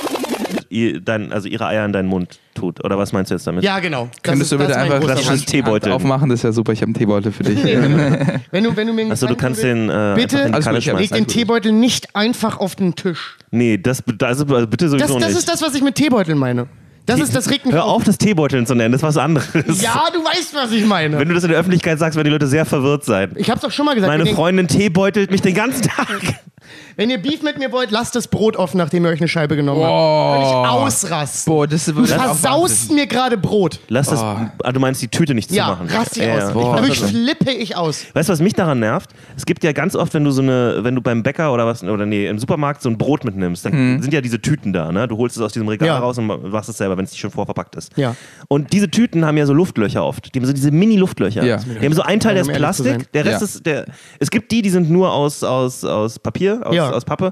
ihr 0.69 1.01
dein, 1.01 1.31
also 1.33 1.48
ihre 1.48 1.65
Eier 1.67 1.83
in 1.86 1.93
deinen 1.93 2.07
Mund 2.07 2.39
tut. 2.55 2.83
Oder 2.83 2.98
was 2.98 3.12
meinst 3.12 3.31
du 3.31 3.36
jetzt 3.36 3.45
damit? 3.48 3.63
Ja, 3.63 3.79
genau. 3.79 4.10
Das 4.12 4.22
Könntest 4.24 4.51
du 4.51 4.55
ist- 4.55 4.60
bitte 4.62 4.74
das 4.74 4.83
ist 4.83 4.89
mein 4.89 5.01
einfach 5.01 5.15
das 5.25 5.36
ist 5.36 5.45
Teebeutel. 5.48 5.91
Aufmachen? 5.91 6.29
Das 6.29 6.39
ist 6.39 6.43
ja 6.43 6.51
super, 6.51 6.74
ich 6.74 6.79
habe 6.81 6.88
einen 6.89 6.93
Teebeutel 6.95 7.31
für 7.31 7.43
dich. 7.43 7.63
Wenn 8.51 8.63
du, 8.63 8.75
wenn 8.75 8.88
du 8.88 8.93
mir 8.93 9.01
einen 9.01 9.12
Achso, 9.12 9.25
du 9.27 9.36
kannst 9.36 9.63
den 9.63 9.89
äh, 9.89 10.13
Bitte? 10.15 10.51
ich 10.60 10.65
hab- 10.67 11.00
Leg 11.00 11.12
den 11.12 11.25
Teebeutel 11.27 11.72
nicht 11.72 12.15
einfach 12.15 12.60
auf 12.60 12.75
den 12.75 12.93
Tisch. 12.95 13.38
Nee, 13.51 13.77
das, 13.79 14.03
also 14.22 14.45
bitte 14.45 14.89
sowieso 14.89 15.05
Das, 15.07 15.15
das 15.17 15.27
nicht. 15.29 15.38
ist 15.39 15.50
das, 15.50 15.62
was 15.63 15.74
ich 15.75 15.81
mit 15.81 15.95
Teebeuteln 15.95 16.38
meine. 16.38 16.67
Das 17.05 17.19
ist 17.19 17.36
das 17.36 17.50
regt 17.50 17.65
mich 17.65 17.74
Hör 17.74 17.86
auf, 17.86 18.03
das 18.03 18.17
Teebeuteln 18.17 18.65
zu 18.65 18.75
nennen, 18.75 18.93
das 18.93 19.00
ist 19.01 19.07
was 19.07 19.17
anderes. 19.17 19.81
Ja, 19.81 20.05
du 20.13 20.24
weißt, 20.24 20.53
was 20.55 20.72
ich 20.72 20.86
meine. 20.86 21.19
Wenn 21.19 21.27
du 21.27 21.33
das 21.33 21.43
in 21.43 21.50
der 21.50 21.60
Öffentlichkeit 21.60 22.00
sagst, 22.00 22.15
werden 22.15 22.27
die 22.27 22.31
Leute 22.31 22.48
sehr 22.48 22.65
verwirrt 22.65 23.03
sein. 23.03 23.31
ich 23.36 23.50
hab's 23.50 23.62
doch 23.62 23.72
schon 23.72 23.86
mal 23.86 23.95
gesagt. 23.95 24.17
Meine 24.17 24.33
Freundin 24.33 24.67
teebeutelt 24.67 25.29
mich 25.31 25.41
den 25.41 25.53
ganzen 25.53 25.83
Tag. 25.83 26.07
wenn 26.95 27.09
ihr 27.09 27.17
Beef 27.21 27.41
mit 27.43 27.57
mir 27.57 27.71
wollt, 27.71 27.91
lasst 27.91 28.15
das 28.15 28.27
Brot 28.27 28.55
offen, 28.55 28.77
nachdem 28.77 29.05
ihr 29.05 29.12
euch 29.12 29.19
eine 29.19 29.27
Scheibe 29.27 29.55
genommen 29.55 29.81
Oh. 29.81 29.85
habt. 29.85 30.43
Völlig 30.43 30.53
ausrasten. 30.67 31.53
Boah, 31.53 31.67
das 31.67 31.85
Du 31.85 32.03
ich 32.03 32.13
auch 32.13 32.23
versaust 32.23 32.91
mir 32.91 33.07
gerade 33.07 33.38
Brot. 33.38 33.79
Lass 33.89 34.07
das. 34.09 34.19
Oh. 34.21 34.35
Ah, 34.63 34.71
du 34.71 34.79
meinst 34.79 35.01
die 35.01 35.07
Tüte 35.07 35.33
nicht 35.33 35.50
zu 35.50 35.55
Ja, 35.55 35.67
machen. 35.67 35.88
rast 35.89 36.15
dich 36.15 36.23
Ja, 36.23 36.38
aus. 36.38 36.47
Ich, 36.50 36.53
Boah, 36.53 36.75
dadurch 36.77 37.00
das 37.00 37.12
ist- 37.12 37.17
flippe 37.17 37.51
ich 37.51 37.75
aus. 37.75 38.05
Weißt 38.13 38.29
du, 38.29 38.33
was 38.33 38.39
mich 38.41 38.53
daran 38.53 38.79
nervt? 38.79 39.12
Es 39.35 39.45
gibt 39.45 39.63
ja 39.63 39.71
ganz 39.71 39.95
oft, 39.95 40.13
wenn 40.13 40.23
du 40.23 40.31
so 40.31 40.41
eine, 40.41 40.79
wenn 40.81 40.95
du 40.95 41.01
beim 41.01 41.23
Bäcker 41.23 41.53
oder 41.53 41.65
was, 41.65 41.83
oder 41.83 42.05
nee, 42.05 42.27
im 42.27 42.39
Supermarkt 42.39 42.81
so 42.81 42.89
ein 42.89 42.97
Brot 42.97 43.23
mitnimmst, 43.25 43.65
dann 43.65 44.01
sind 44.01 44.13
ja 44.13 44.21
diese 44.21 44.41
Tüten 44.41 44.73
da, 44.73 44.91
ne? 44.91 45.07
Du 45.07 45.17
holst 45.17 45.35
es 45.38 45.41
aus 45.41 45.53
diesem 45.53 45.67
Regal 45.67 45.88
Ja. 45.88 46.00
raus 46.00 46.17
und 46.17 46.27
machst 46.51 46.69
es 46.69 46.77
selber, 46.77 46.97
wenn 46.97 47.05
es 47.05 47.12
nicht 47.12 47.19
schon 47.21 47.31
vorverpackt 47.31 47.75
ist. 47.75 47.91
Ja. 47.97 48.15
Und 48.47 48.73
diese 48.73 48.89
Tüten 48.89 49.25
haben 49.25 49.38
ja 49.38 49.45
so 49.45 49.53
Luftlöcher 49.53 50.03
oft. 50.05 50.33
Die 50.33 50.39
haben 50.39 50.45
so 50.45 50.53
diese 50.53 50.71
Mini-Luftlöcher. 50.71 51.43
Ja. 51.43 51.57
Die 51.57 51.85
haben 51.85 51.93
so 51.93 52.01
einen 52.01 52.19
Teil, 52.19 52.35
der 52.35 52.43
ist. 52.43 52.53
Plastik, 52.53 53.12
der 53.13 53.25
Rest 53.25 53.41
Ja. 53.41 53.45
ist 53.45 53.65
der. 53.65 53.85
Es 54.19 54.29
gibt 54.29 54.51
die, 54.51 54.62
die 54.62 54.69
sind 54.69 54.89
nur 54.89 55.12
aus, 55.12 55.43
aus, 55.43 55.83
aus 55.83 56.19
Papier, 56.19 56.62
aus, 56.65 56.75
Ja. 56.91 56.95
aus 56.97 57.05
Pappe. 57.05 57.31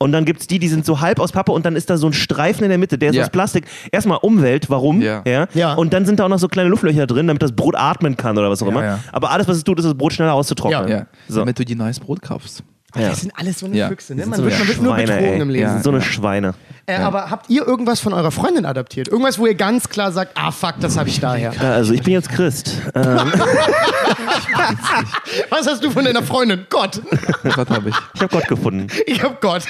Und 0.00 0.12
dann 0.12 0.24
gibt 0.24 0.40
es 0.42 0.46
die, 0.46 0.60
die 0.60 0.68
sind 0.68 0.86
so 0.86 1.00
halb 1.00 1.18
aus 1.18 1.32
Pappe 1.32 1.50
und 1.50 1.66
dann 1.66 1.74
ist 1.74 1.90
da 1.90 1.96
so 1.96 2.06
ein 2.06 2.12
Streifen 2.12 2.62
in 2.62 2.68
der 2.68 2.78
Mitte, 2.78 2.98
der 2.98 3.10
ist 3.10 3.16
Ja. 3.16 3.24
aus 3.24 3.30
Plastik. 3.30 3.64
Erstmal 3.90 4.18
Umwelt, 4.22 4.70
warum? 4.70 5.00
Ja. 5.02 5.22
Ja. 5.54 5.74
Und 5.74 5.92
dann 5.92 6.06
sind 6.06 6.20
da 6.20 6.24
auch 6.26 6.28
noch 6.28 6.38
so 6.38 6.46
kleine 6.46 6.68
Luftlöcher 6.68 7.06
drin, 7.08 7.26
damit 7.26 7.42
das 7.42 7.50
Brot 7.50 7.74
atmen 7.76 8.16
kann 8.16 8.38
oder 8.38 8.48
was 8.48 8.62
auch 8.62 8.68
immer. 8.68 9.00
Aber 9.10 9.30
alles, 9.32 9.48
was 9.48 9.56
es 9.56 9.64
tut, 9.64 9.78
ist 9.80 9.84
das 9.84 9.94
Brot 9.94 10.12
schneller 10.12 10.34
auszutrocknen. 10.34 10.88
Ja, 10.88 11.06
So. 11.26 11.40
damit 11.40 11.58
du 11.58 11.64
dir 11.64 11.74
neues 11.74 11.98
Brot 11.98 12.22
kaufst. 12.22 12.62
Ja. 12.96 13.10
Das 13.10 13.20
sind 13.20 13.32
alles 13.36 13.58
so 13.58 13.66
eine 13.66 13.76
Ja. 13.76 13.88
Füchse, 13.88 14.14
ne? 14.14 14.24
Man 14.24 14.38
so 14.38 14.44
wird, 14.44 14.58
man 14.58 14.66
wird 14.68 14.80
nur 14.80 14.96
betrogen 14.96 15.24
ey. 15.24 15.40
im 15.40 15.50
Leben. 15.50 15.64
Ja. 15.64 15.82
So 15.82 15.90
eine 15.90 16.00
Schweine. 16.00 16.54
Äh, 16.86 16.96
Aber 16.96 17.28
habt 17.30 17.50
ihr 17.50 17.66
irgendwas 17.66 18.00
von 18.00 18.14
eurer 18.14 18.30
Freundin 18.30 18.64
adaptiert? 18.64 19.08
Irgendwas, 19.08 19.38
wo 19.38 19.44
ihr 19.46 19.54
ganz 19.54 19.90
klar 19.90 20.10
sagt, 20.10 20.32
ah 20.36 20.50
fuck, 20.50 20.76
das 20.80 20.96
habe 20.96 21.10
ich 21.10 21.20
daher. 21.20 21.52
Ja, 21.52 21.72
also 21.74 21.92
ich 21.92 22.02
bin 22.02 22.14
jetzt 22.14 22.30
Christ. 22.30 22.72
Ähm, 22.94 23.04
Was 25.50 25.66
hast 25.66 25.84
du 25.84 25.90
von 25.90 26.04
deiner 26.06 26.22
Freundin? 26.22 26.66
Gott. 26.70 27.02
Was 27.42 27.68
habe 27.68 27.90
ich? 27.90 27.96
ich 28.14 28.20
habe 28.22 28.34
Gott 28.34 28.48
gefunden. 28.48 28.86
Ich 29.06 29.22
hab 29.22 29.38
Gott. 29.42 29.64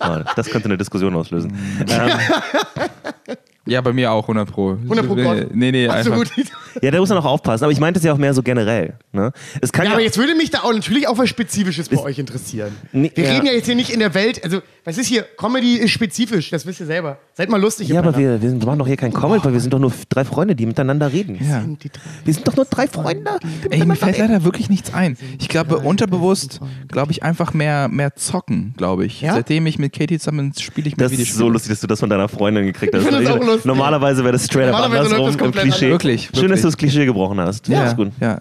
Oh, 0.00 0.18
das 0.36 0.48
könnte 0.50 0.66
eine 0.66 0.76
Diskussion 0.76 1.14
auslösen. 1.14 1.56
Ähm, 1.88 3.36
Ja, 3.68 3.80
bei 3.80 3.92
mir 3.92 4.10
auch 4.12 4.24
100 4.24 4.50
Pro. 4.50 4.72
100 4.72 5.06
pro 5.06 5.14
Gott. 5.14 5.48
Nee, 5.54 5.70
nee, 5.72 5.88
einfach. 5.88 6.12
Absolut. 6.12 6.32
Ja, 6.80 6.92
da 6.92 7.00
muss 7.00 7.08
man 7.08 7.18
auch 7.18 7.24
aufpassen. 7.24 7.64
Aber 7.64 7.72
ich 7.72 7.80
meinte 7.80 7.98
es 7.98 8.04
ja 8.04 8.12
auch 8.12 8.18
mehr 8.18 8.32
so 8.34 8.42
generell. 8.42 8.94
Ne? 9.10 9.32
Es 9.60 9.72
kann 9.72 9.84
Ja, 9.86 9.90
ja, 9.90 9.94
aber 9.96 10.02
jetzt 10.04 10.16
würde 10.16 10.36
mich 10.36 10.50
da 10.50 10.60
auch 10.60 10.72
natürlich 10.72 11.08
auch 11.08 11.18
was 11.18 11.28
Spezifisches 11.28 11.88
bei 11.88 11.98
euch 11.98 12.20
interessieren. 12.20 12.70
Nee, 12.92 13.10
wir 13.16 13.24
ja. 13.24 13.32
reden 13.32 13.46
ja 13.46 13.52
jetzt 13.52 13.66
hier 13.66 13.74
nicht 13.74 13.90
in 13.90 13.98
der 13.98 14.14
Welt, 14.14 14.44
also 14.44 14.60
was 14.84 14.96
ist 14.96 15.08
hier? 15.08 15.24
Comedy 15.36 15.76
ist 15.76 15.90
spezifisch, 15.90 16.50
das 16.50 16.66
wisst 16.66 16.78
ihr 16.80 16.86
selber. 16.86 17.18
Seid 17.34 17.50
mal 17.50 17.60
lustig. 17.60 17.88
ja, 17.88 17.98
aber 17.98 18.16
wir, 18.16 18.40
wir 18.40 18.48
sind- 18.48 18.64
machen 18.64 18.78
doch 18.78 18.86
hier 18.86 18.96
kein 18.96 19.12
Comic, 19.12 19.44
weil 19.44 19.52
wir 19.52 19.60
sind 19.60 19.72
doch 19.72 19.78
nur 19.80 19.92
drei 20.08 20.24
Freunde, 20.24 20.54
die 20.54 20.66
miteinander 20.66 21.12
reden. 21.12 21.36
Ja. 21.40 21.62
Die 21.62 21.88
drei- 21.88 22.00
Wir 22.24 22.34
sind 22.34 22.46
doch 22.46 22.54
nur 22.56 22.64
drei 22.64 22.86
Freunde. 22.86 23.38
Ey, 23.70 23.84
mir 23.84 23.96
fällt 23.96 24.18
leider 24.18 24.44
wirklich 24.44 24.70
nichts 24.70 24.94
ein. 24.94 25.16
Ich 25.40 25.48
glaube, 25.48 25.78
unterbewusst, 25.78 26.60
glaube 26.86 27.12
ich, 27.12 27.22
einfach 27.22 27.54
mehr, 27.54 27.88
mehr 27.88 28.14
zocken, 28.14 28.74
glaube 28.76 29.04
ich. 29.04 29.20
Ja? 29.20 29.34
Seitdem 29.34 29.66
ich 29.66 29.78
mit 29.78 29.92
Katie 29.92 30.18
zusammen 30.18 30.52
spiele 30.58 30.88
ich 30.88 30.96
mehr 30.96 31.08
Das 31.08 31.18
ist 31.18 31.34
so 31.34 31.48
lustig, 31.48 31.70
dass 31.70 31.80
du 31.80 31.86
das 31.86 32.00
von 32.00 32.08
deiner 32.08 32.28
Freundin 32.28 32.64
gekriegt 32.66 32.94
hast. 32.94 33.02
Ich 33.02 33.10
das 33.10 33.26
auch 33.26 33.44
lustig. 33.44 33.57
Normalerweise 33.64 34.22
wäre 34.22 34.32
das 34.32 34.44
straight 34.44 34.72
up 34.72 34.84
andersrum 34.84 35.26
das 35.26 35.36
im 35.36 35.52
Klischee. 35.52 35.66
anders. 35.66 35.80
Wirklich, 35.80 36.22
Schön, 36.24 36.32
dass 36.32 36.42
wirklich. 36.42 36.60
du 36.60 36.66
das 36.68 36.76
Klischee 36.76 37.06
gebrochen 37.06 37.40
hast. 37.40 37.68
Ja, 37.68 37.86
ist 37.86 37.96
gut. 37.96 38.12
ja. 38.20 38.40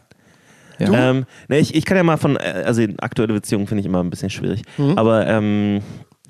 ja. 0.79 1.09
Ähm, 1.09 1.25
ne, 1.47 1.59
ich, 1.59 1.75
ich 1.75 1.85
kann 1.85 1.97
ja 1.97 2.03
mal 2.03 2.17
von, 2.17 2.35
äh, 2.37 2.63
also 2.65 2.83
aktuelle 2.99 3.33
Beziehungen 3.33 3.67
finde 3.67 3.81
ich 3.81 3.85
immer 3.85 4.03
ein 4.03 4.09
bisschen 4.09 4.29
schwierig. 4.29 4.61
Mhm. 4.77 4.97
Aber 4.97 5.25
ähm, 5.27 5.81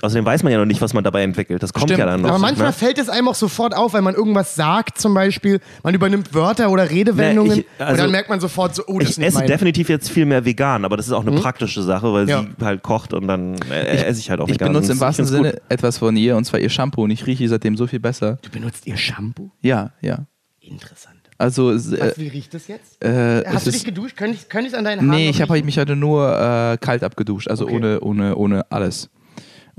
außerdem 0.02 0.26
weiß 0.26 0.44
man 0.44 0.52
ja 0.54 0.60
noch 0.60 0.66
nicht, 0.66 0.82
was 0.82 0.94
man 0.94 1.04
dabei 1.04 1.24
entwickelt. 1.24 1.64
Das 1.64 1.74
kommt 1.74 1.86
Stimmt. 1.86 2.00
ja 2.00 2.06
dann 2.06 2.22
noch. 2.22 2.30
Aber 2.30 2.38
manchmal 2.40 2.68
ne? 2.68 2.74
fällt 2.74 2.98
es 2.98 3.10
einem 3.10 3.28
auch 3.28 3.36
sofort 3.36 3.76
auf, 3.76 3.94
wenn 3.94 4.04
man 4.04 4.16
irgendwas 4.16 4.56
sagt, 4.56 5.00
zum 5.00 5.14
Beispiel, 5.14 5.60
man 5.84 5.94
übernimmt 5.96 6.34
Wörter 6.34 6.70
oder 6.70 6.90
Redewendungen 6.90 7.54
Nee, 7.58 7.60
ich- 7.62 7.82
also- 7.82 7.94
und 7.94 8.00
dann 8.00 8.12
merkt 8.12 8.30
man 8.30 8.40
sofort 8.40 8.76
so, 8.76 8.84
oh, 8.88 9.00
das 9.00 9.10
ist 9.10 9.14
Ich 9.16 9.18
nicht 9.20 9.28
esse 9.28 9.38
meine. 9.38 9.48
definitiv 9.48 9.90
jetzt 9.90 10.10
viel 10.10 10.26
mehr 10.26 10.46
vegan, 10.46 10.86
aber 10.86 10.98
das 10.98 11.08
ist 11.08 11.14
auch 11.14 11.26
eine 11.26 11.40
praktische 11.40 11.82
Sache, 11.84 12.12
weil 12.14 12.30
Ja. 12.30 12.44
sie 12.44 12.66
halt 12.66 12.84
kocht 12.84 13.14
und 13.14 13.28
dann 13.28 13.56
äh, 13.72 14.06
esse 14.06 14.20
ich 14.20 14.30
halt 14.30 14.40
auch 14.40 14.48
Ich 14.48 14.56
vegan. 14.56 14.70
benutze 14.74 14.92
im 14.92 14.98
Ich 14.98 15.02
wahrsten 15.02 15.26
find's 15.26 15.38
gut. 15.42 15.48
Sinne 15.52 15.62
etwas 15.70 15.98
von 15.98 16.16
ihr, 16.16 16.36
und 16.38 16.46
zwar 16.46 16.60
ihr 16.60 16.70
Shampoo, 16.70 17.04
und 17.04 17.12
ich 17.12 17.26
rieche 17.26 17.48
seitdem 17.50 17.76
so 17.78 17.88
viel 17.88 18.00
besser. 18.00 18.38
Du 18.42 18.50
benutzt 18.50 18.86
ihr 18.88 18.98
Shampoo? 18.98 19.52
Ja, 19.62 19.92
ja. 20.02 20.20
Interessant. 20.60 21.16
Also, 21.40 21.72
äh, 21.72 21.76
Was, 21.76 22.18
wie 22.18 22.28
riecht 22.30 22.54
das 22.54 22.68
jetzt? 22.68 23.04
äh, 23.04 23.44
Hast 23.46 23.68
du 23.68 23.72
dich 23.72 23.86
geduscht? 23.86 24.18
Könnte 24.18 24.38
ich 24.38 24.48
es 24.68 24.74
an 24.74 24.84
deinen 24.84 25.02
Haaren 25.02 25.10
nee, 25.12 25.30
ich 25.30 25.40
habe 25.42 25.54
riechen? 25.54 25.66
mich 25.68 25.78
heute 25.78 25.96
nur 25.96 26.28
äh, 26.34 26.78
kalt 26.84 27.04
abgeduscht, 27.04 27.48
also 27.48 27.66
Okay. 27.66 27.76
ohne, 27.76 28.00
ohne, 28.02 28.36
ohne 28.36 28.72
alles. 28.72 29.10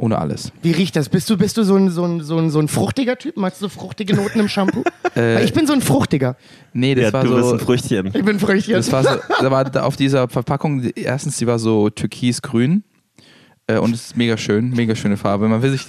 Ohne 0.00 0.16
alles. 0.16 0.52
Wie 0.62 0.70
riecht 0.70 0.94
das? 0.94 1.08
Bist 1.08 1.28
du, 1.28 1.36
bist 1.36 1.56
du 1.56 1.64
so, 1.64 1.74
ein, 1.74 1.90
so, 1.90 2.04
ein, 2.04 2.20
so, 2.20 2.38
ein, 2.38 2.50
so 2.50 2.60
ein 2.60 2.68
fruchtiger 2.68 3.18
Typ? 3.18 3.36
Magst 3.36 3.60
du 3.60 3.68
fruchtige 3.68 4.14
Noten 4.14 4.38
im 4.38 4.48
Shampoo? 4.48 4.84
Weil 5.14 5.44
ich 5.44 5.52
bin 5.52 5.66
so 5.66 5.72
ein 5.72 5.82
fruchtiger. 5.82 6.36
Nee, 6.72 6.94
das 6.94 7.06
Ja, 7.06 7.12
war 7.12 7.24
du 7.24 7.34
bist 7.34 7.48
so. 7.48 7.54
ein 7.54 7.58
Früchtchen. 7.60 8.06
Ich 8.14 8.24
bin 8.24 8.38
Früchtchen. 8.38 8.74
Das 8.74 8.92
war 8.92 9.02
so, 9.02 9.10
da 9.40 9.50
war 9.50 9.84
auf 9.84 9.96
dieser 9.96 10.28
Verpackung, 10.28 10.82
die- 10.82 10.92
erstens, 11.02 11.38
die 11.38 11.48
war 11.48 11.58
so 11.58 11.90
türkisgrün 11.90 12.84
äh, 13.66 13.78
und 13.78 13.92
es 13.92 14.06
ist 14.06 14.16
mega 14.16 14.36
schön, 14.36 14.70
mega 14.70 14.94
schöne 14.94 15.16
Farbe. 15.16 15.48
Man 15.48 15.62
will 15.62 15.72
sich 15.72 15.84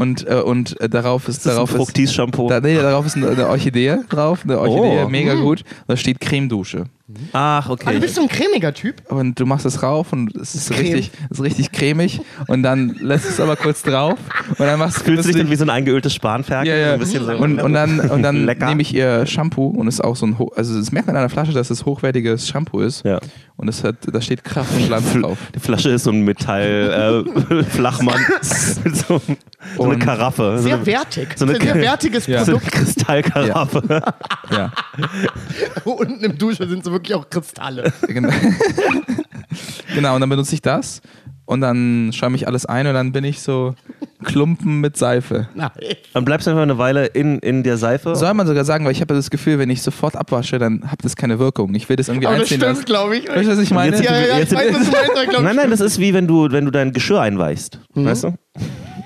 und 0.00 0.26
äh, 0.28 0.34
und 0.40 0.80
äh, 0.80 0.88
darauf 0.88 1.28
ist 1.28 1.38
Das 1.38 1.44
ist 1.44 1.46
ein 1.46 1.54
darauf 1.56 1.70
ist 1.70 1.76
Fructis-Shampoo. 1.76 2.48
da, 2.48 2.60
nee, 2.60 2.74
darauf 2.76 3.06
ist 3.06 3.16
eine, 3.16 3.46
Orchidee 3.48 3.98
drauf, 4.08 4.40
eine 4.44 4.58
Orchidee, 4.58 5.02
Oh. 5.04 5.08
mega 5.08 5.34
gut. 5.34 5.60
Und 5.60 5.84
da 5.88 5.96
steht 5.96 6.20
Cremedusche. 6.20 6.84
Ach, 7.32 7.66
Ah, 7.68 7.72
okay. 7.72 7.92
du 7.94 7.98
bist 8.00 8.14
so 8.14 8.22
ein 8.22 8.28
cremiger 8.28 8.72
Typ. 8.72 9.02
Und 9.10 9.40
du 9.40 9.44
machst 9.44 9.66
es 9.66 9.82
rauf 9.82 10.12
und 10.12 10.32
es 10.36 10.54
ist 10.54 10.66
so 10.66 10.74
Creme. 10.74 10.84
richtig, 10.94 11.10
es 11.28 11.38
ist 11.38 11.44
richtig 11.44 11.72
cremig 11.72 12.20
und 12.46 12.62
dann 12.62 12.94
lässt 13.00 13.28
es 13.28 13.40
aber 13.40 13.56
kurz 13.56 13.82
drauf 13.82 14.16
und 14.50 14.60
dann 14.60 14.78
machst 14.78 15.02
Fühlst 15.02 15.24
du 15.24 15.32
dich 15.32 15.42
dann 15.42 15.50
wie 15.50 15.56
so 15.56 15.64
ein 15.64 15.70
eingeöltes 15.70 16.14
Spanferkel? 16.14 16.68
ja, 16.72 16.76
So 16.76 16.80
ja. 16.86 16.92
ein 16.94 16.98
bisschen 17.00 17.24
so 17.26 17.32
Und, 17.32 17.60
und 17.60 17.72
dann, 17.72 17.98
und 17.98 18.22
dann 18.22 18.44
nehme 18.44 18.80
ich 18.80 18.94
ihr 18.94 19.26
Shampoo 19.26 19.66
und 19.66 19.88
es 19.88 19.94
ist 19.94 20.00
auch 20.02 20.14
so 20.14 20.24
ein, 20.26 20.36
also 20.54 20.78
es 20.78 20.92
merkt 20.92 21.08
man 21.08 21.16
an 21.16 21.22
der 21.22 21.30
Flasche, 21.30 21.52
dass 21.52 21.70
es 21.70 21.84
hochwertiges 21.84 22.46
Shampoo 22.48 22.78
ist. 22.78 23.04
Ja. 23.04 23.18
Und 23.56 23.66
es 23.68 23.82
hat, 23.82 23.96
da 24.10 24.20
steht 24.22 24.44
Kraft 24.44 24.72
und 24.74 24.86
Glanz 24.86 25.12
drauf. 25.12 25.36
Die 25.54 25.58
Flasche 25.60 25.90
ist 25.90 26.04
so 26.04 26.10
ein 26.12 26.22
Metall-Flachmann. 26.24 28.20
so, 28.42 29.20
so 29.76 29.89
eine 29.90 29.98
Karaffe. 30.04 30.56
So 30.58 30.62
Sehr 30.64 30.74
eine, 30.76 30.86
wertig. 30.86 31.28
so 31.36 31.44
eine- 31.44 31.54
ein 31.54 31.60
sehr 31.60 31.74
wertiges 31.74 32.26
Ja. 32.26 32.44
so 32.44 32.52
eine 32.52 32.60
Produkt. 32.60 32.76
Kristallkaraffe. 32.78 34.02
Ja. 34.50 34.72
Unten 35.84 36.24
im 36.24 36.38
Dusche 36.38 36.68
sind 36.68 36.84
so 36.84 36.92
wirklich 36.92 37.14
auch 37.14 37.28
Kristalle. 37.28 37.92
Genau. 38.06 38.30
genau, 39.94 40.14
und 40.14 40.20
dann 40.20 40.30
benutze 40.30 40.54
ich 40.54 40.62
das 40.62 41.00
und 41.46 41.60
dann 41.60 42.10
schäume 42.12 42.36
ich 42.36 42.46
alles 42.46 42.66
ein 42.66 42.86
und 42.86 42.94
dann 42.94 43.12
bin 43.12 43.24
ich 43.24 43.40
so 43.42 43.74
Klumpen 44.24 44.80
mit 44.80 44.96
Seife. 44.96 45.48
Nein. 45.54 45.70
Dann 46.12 46.24
bleibst 46.24 46.46
du 46.46 46.50
einfach 46.50 46.62
eine 46.62 46.76
Weile 46.78 47.06
in, 47.06 47.38
in 47.38 47.62
der 47.62 47.78
Seife. 47.78 48.14
Soll 48.14 48.34
man 48.34 48.46
sogar 48.46 48.64
sagen, 48.64 48.84
weil 48.84 48.92
ich 48.92 49.00
habe 49.00 49.14
das 49.14 49.30
Gefühl, 49.30 49.58
wenn 49.58 49.70
ich 49.70 49.82
sofort 49.82 50.14
abwasche, 50.14 50.58
dann 50.58 50.90
hat 50.90 51.04
das 51.04 51.16
keine 51.16 51.38
Wirkung. 51.38 51.74
Ich 51.74 51.88
will 51.88 51.96
das 51.96 52.08
irgendwie 52.08 52.26
Aber 52.26 52.36
das 52.36 52.42
einziehen 52.44 52.58
stimmt, 52.60 52.72
lassen. 52.74 52.84
glaube 52.84 53.16
ich. 53.16 53.28
Weißt 53.28 53.48
du, 53.48 53.52
was 53.52 53.58
ich 53.58 53.70
meine? 53.70 53.96
Jetzt- 53.96 54.04
Ja, 54.04 54.12
ja, 54.14 54.20
ja, 54.26 54.32
ich 54.34 54.38
Jetzt- 54.40 54.54
weiß, 54.54 54.74
was 54.74 54.84
du 54.84 54.92
meinst, 54.92 55.40
Nein, 55.42 55.56
nein, 55.56 55.70
das 55.70 55.80
ist 55.80 55.98
wie 55.98 56.12
wenn 56.14 56.26
du, 56.26 56.48
wenn 56.52 56.66
du 56.66 56.70
dein 56.70 56.92
Geschirr 56.92 57.20
einweichst. 57.20 57.80
Mhm. 57.94 58.04
Weißt 58.04 58.24
du? 58.24 58.34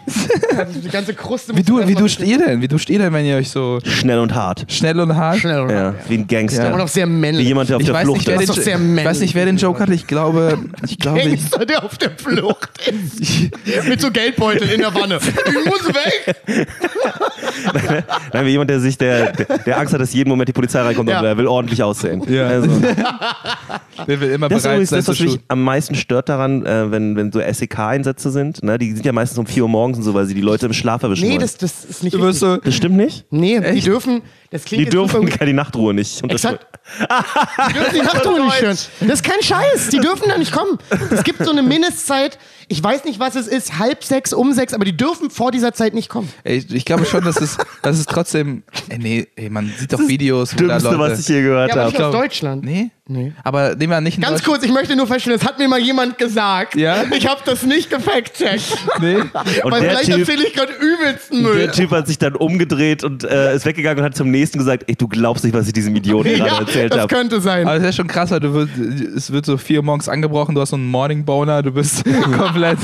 Die 0.06 0.88
ganze 0.88 1.14
Kruste 1.14 1.56
Wie, 1.56 1.62
du, 1.62 1.86
wie 1.86 1.94
duscht 1.94 2.20
ihr 2.20 2.38
denn? 2.38 2.60
Wie 2.60 2.68
duscht 2.68 2.90
ihr 2.90 2.98
denn, 2.98 3.12
wenn 3.12 3.24
ihr 3.24 3.36
euch 3.36 3.50
so 3.50 3.78
Schnell 3.84 4.18
und 4.18 4.34
hart. 4.34 4.64
schnell 4.68 4.98
und 5.00 5.14
hart? 5.14 5.38
Schnell 5.38 5.60
und 5.60 5.70
Ja, 5.70 5.94
wie 6.08 6.18
ein 6.18 6.26
Gangster. 6.26 6.64
Ja. 6.68 6.74
Und 6.74 6.80
auch 6.80 6.88
sehr 6.88 7.06
Wie 7.06 7.10
männlich. 7.12 7.46
jemand, 7.46 7.68
der 7.70 7.76
auf 7.76 7.80
Ich 7.82 7.86
der 7.86 7.94
weiß, 7.94 8.02
Flucht 8.04 8.18
nicht, 8.18 8.28
wer 8.28 8.40
ist. 8.40 8.50
ist 8.50 8.66
ich 8.66 9.04
weiß 9.04 9.20
nicht, 9.20 9.34
wer 9.34 9.46
den 9.46 9.56
Joke 9.56 9.80
hatte. 9.80 9.94
Ich 9.94 10.06
glaube, 10.06 10.58
ich 10.86 10.98
glaube, 10.98 11.20
ich, 11.20 11.26
Gangster, 11.26 11.66
der 11.66 11.84
auf 11.84 11.96
der 11.98 12.10
Flucht 12.10 12.70
ist. 12.86 13.88
Mit 13.88 14.00
so 14.00 14.10
Geldbeuteln 14.10 14.70
in 14.70 14.80
der 14.80 14.94
Wanne. 14.94 15.18
Ich 15.18 15.64
muss 15.66 15.86
weg. 15.94 16.36
Nein, 18.32 18.46
wie 18.46 18.50
jemand, 18.50 18.70
der 18.70 18.80
sich, 18.80 18.98
der, 18.98 19.32
der, 19.32 19.58
der 19.58 19.78
Angst 19.78 19.94
hat, 19.94 20.00
dass 20.00 20.12
jeden 20.12 20.28
Moment 20.28 20.48
die 20.48 20.52
Polizei 20.52 20.80
reinkommt 20.82 21.08
Ja. 21.08 21.20
und 21.20 21.26
er 21.26 21.36
will 21.36 21.46
ordentlich 21.46 21.82
aussehen. 21.82 22.22
Ja. 22.28 22.46
Also, 22.46 22.68
wer 24.06 24.20
will 24.20 24.30
immer 24.30 24.48
das 24.48 24.58
ist 24.58 24.62
bereit 24.64 24.74
übrigens 24.76 24.90
sein 24.90 24.98
das, 25.00 25.08
was 25.08 25.20
mich 25.20 25.40
am 25.48 25.62
meisten 25.62 25.94
stört 25.94 26.28
daran, 26.28 26.64
äh, 26.66 26.90
wenn, 26.90 27.16
wenn 27.16 27.32
so 27.32 27.40
SEK-Einsätze 27.40 28.30
sind. 28.30 28.62
Ne? 28.62 28.78
Die 28.78 28.92
sind 28.92 29.04
ja 29.06 29.12
meistens 29.12 29.38
um 29.38 29.46
4 29.46 29.62
Uhr 29.62 29.68
morgens 29.68 29.93
und 29.98 30.04
so, 30.04 30.14
weil 30.14 30.26
sie 30.26 30.34
die 30.34 30.40
Leute 30.40 30.66
im 30.66 30.72
Schlaf 30.72 31.02
erwischen 31.02 31.24
Nee, 31.24 31.30
wollen. 31.32 31.40
das, 31.40 31.56
das 31.56 31.84
ist 31.84 32.02
nicht 32.02 32.14
Du 32.14 32.20
wirst 32.20 32.42
richtig. 32.42 32.56
so, 32.56 32.56
das 32.64 32.74
stimmt 32.74 32.96
nicht? 32.96 33.24
Nee, 33.30 33.60
die 33.72 33.80
dürfen, 33.80 34.22
das 34.50 34.64
klingt 34.64 34.80
Die 34.80 34.84
jetzt 34.84 34.92
dürfen 34.94 35.22
super- 35.26 35.36
keine 35.38 35.54
Nachtruhe 35.54 35.94
nicht. 35.94 36.22
unterschreiben. 36.22 36.56
Exakt. 36.58 36.70
Die 37.70 37.72
dürfen 37.72 37.94
die 37.94 38.00
Nachtruhe 38.02 38.44
nicht 38.44 38.60
hören. 38.60 38.76
Das 39.00 39.08
ist 39.08 39.22
kein 39.24 39.42
Scheiß. 39.42 39.88
Die 39.88 40.00
dürfen 40.00 40.28
da 40.28 40.36
nicht 40.36 40.52
kommen. 40.52 40.76
Es 41.10 41.24
gibt 41.24 41.42
so 41.42 41.50
eine 41.50 41.62
Mindestzeit. 41.62 42.38
Ich 42.68 42.82
weiß 42.84 43.04
nicht, 43.06 43.18
was 43.18 43.36
es 43.36 43.46
ist. 43.46 43.78
Halb 43.78 44.04
sechs, 44.04 44.34
um 44.34 44.52
sechs. 44.52 44.74
Aber 44.74 44.84
die 44.84 44.94
dürfen 44.94 45.30
vor 45.30 45.50
dieser 45.50 45.72
Zeit 45.72 45.94
nicht 45.94 46.10
kommen. 46.10 46.30
ey, 46.44 46.62
ich 46.68 46.84
glaube 46.84 47.06
schon, 47.06 47.24
dass 47.24 47.40
es, 47.40 47.56
dass 47.80 47.98
es 47.98 48.04
trotzdem, 48.04 48.64
ey, 48.90 48.98
nee, 48.98 49.26
ey, 49.36 49.48
man 49.48 49.72
sieht 49.78 49.94
doch 49.94 49.98
Videos, 50.06 50.52
wo 50.52 50.58
da 50.66 50.78
Dümmste, 50.78 50.88
Leute, 50.90 51.12
was 51.12 51.20
ich 51.20 51.28
je 51.28 51.40
gehört 51.40 51.68
Ja, 51.70 51.74
aber 51.74 51.82
habe. 51.84 51.92
nicht 51.92 52.02
aus 52.02 52.10
glaub- 52.12 52.22
Deutschland. 52.22 52.64
nee? 52.64 52.90
Nee. 53.06 53.34
Aber 53.42 53.74
nehmen 53.74 53.92
wir 53.92 54.00
nicht 54.00 54.18
Ganz 54.18 54.42
kurz, 54.42 54.64
ich 54.64 54.72
möchte 54.72 54.96
nur 54.96 55.06
feststellen, 55.06 55.38
das 55.38 55.46
hat 55.46 55.58
mir 55.58 55.68
mal 55.68 55.78
jemand 55.78 56.16
gesagt. 56.16 56.74
Ja? 56.74 57.04
Ich 57.14 57.26
habe 57.26 57.42
das 57.44 57.62
nicht 57.62 57.90
gefact-checkt. 57.90 58.64
Nee? 59.00 59.16
Und 59.16 59.72
Weil 59.72 59.80
der 59.82 59.90
vielleicht 59.90 60.04
Typ, 60.06 60.18
erzähle 60.20 60.46
ich 60.46 60.54
gerade 60.54 60.72
übelsten 60.72 61.42
Müll. 61.42 61.58
der 61.58 61.72
Typ 61.72 61.90
hat 61.90 62.06
sich 62.06 62.16
dann 62.16 62.36
umgedreht 62.36 63.04
und 63.04 63.24
äh, 63.24 63.54
ist 63.54 63.66
weggegangen 63.66 63.98
und 63.98 64.04
hat 64.04 64.16
zum 64.16 64.30
nächsten 64.30 64.58
gesagt, 64.58 64.84
ey, 64.86 64.94
du 64.94 65.08
glaubst 65.08 65.44
nicht, 65.44 65.52
was 65.52 65.66
ich 65.66 65.72
diesem 65.74 65.94
Idioten 65.96 66.30
ja, 66.30 66.38
gerade 66.38 66.64
erzählt 66.64 66.92
das 66.92 67.00
habe. 67.00 67.14
könnte 67.14 67.40
sein. 67.40 67.66
Aber 67.66 67.76
es 67.76 67.80
ist 67.82 67.86
ja 67.86 67.92
schon 67.92 68.06
krass, 68.06 68.30
weil 68.30 68.40
du 68.40 68.54
wirst, 68.54 68.78
es 69.16 69.32
wird 69.32 69.44
so 69.44 69.58
vier 69.58 69.82
morgens 69.82 70.08
angebrochen, 70.08 70.54
du 70.54 70.60
hast 70.60 70.70
so 70.70 70.76
einen 70.76 70.86
Morning 70.86 71.24
Boner, 71.24 71.62
du 71.62 71.72
bist 71.72 72.04
komplett. 72.38 72.78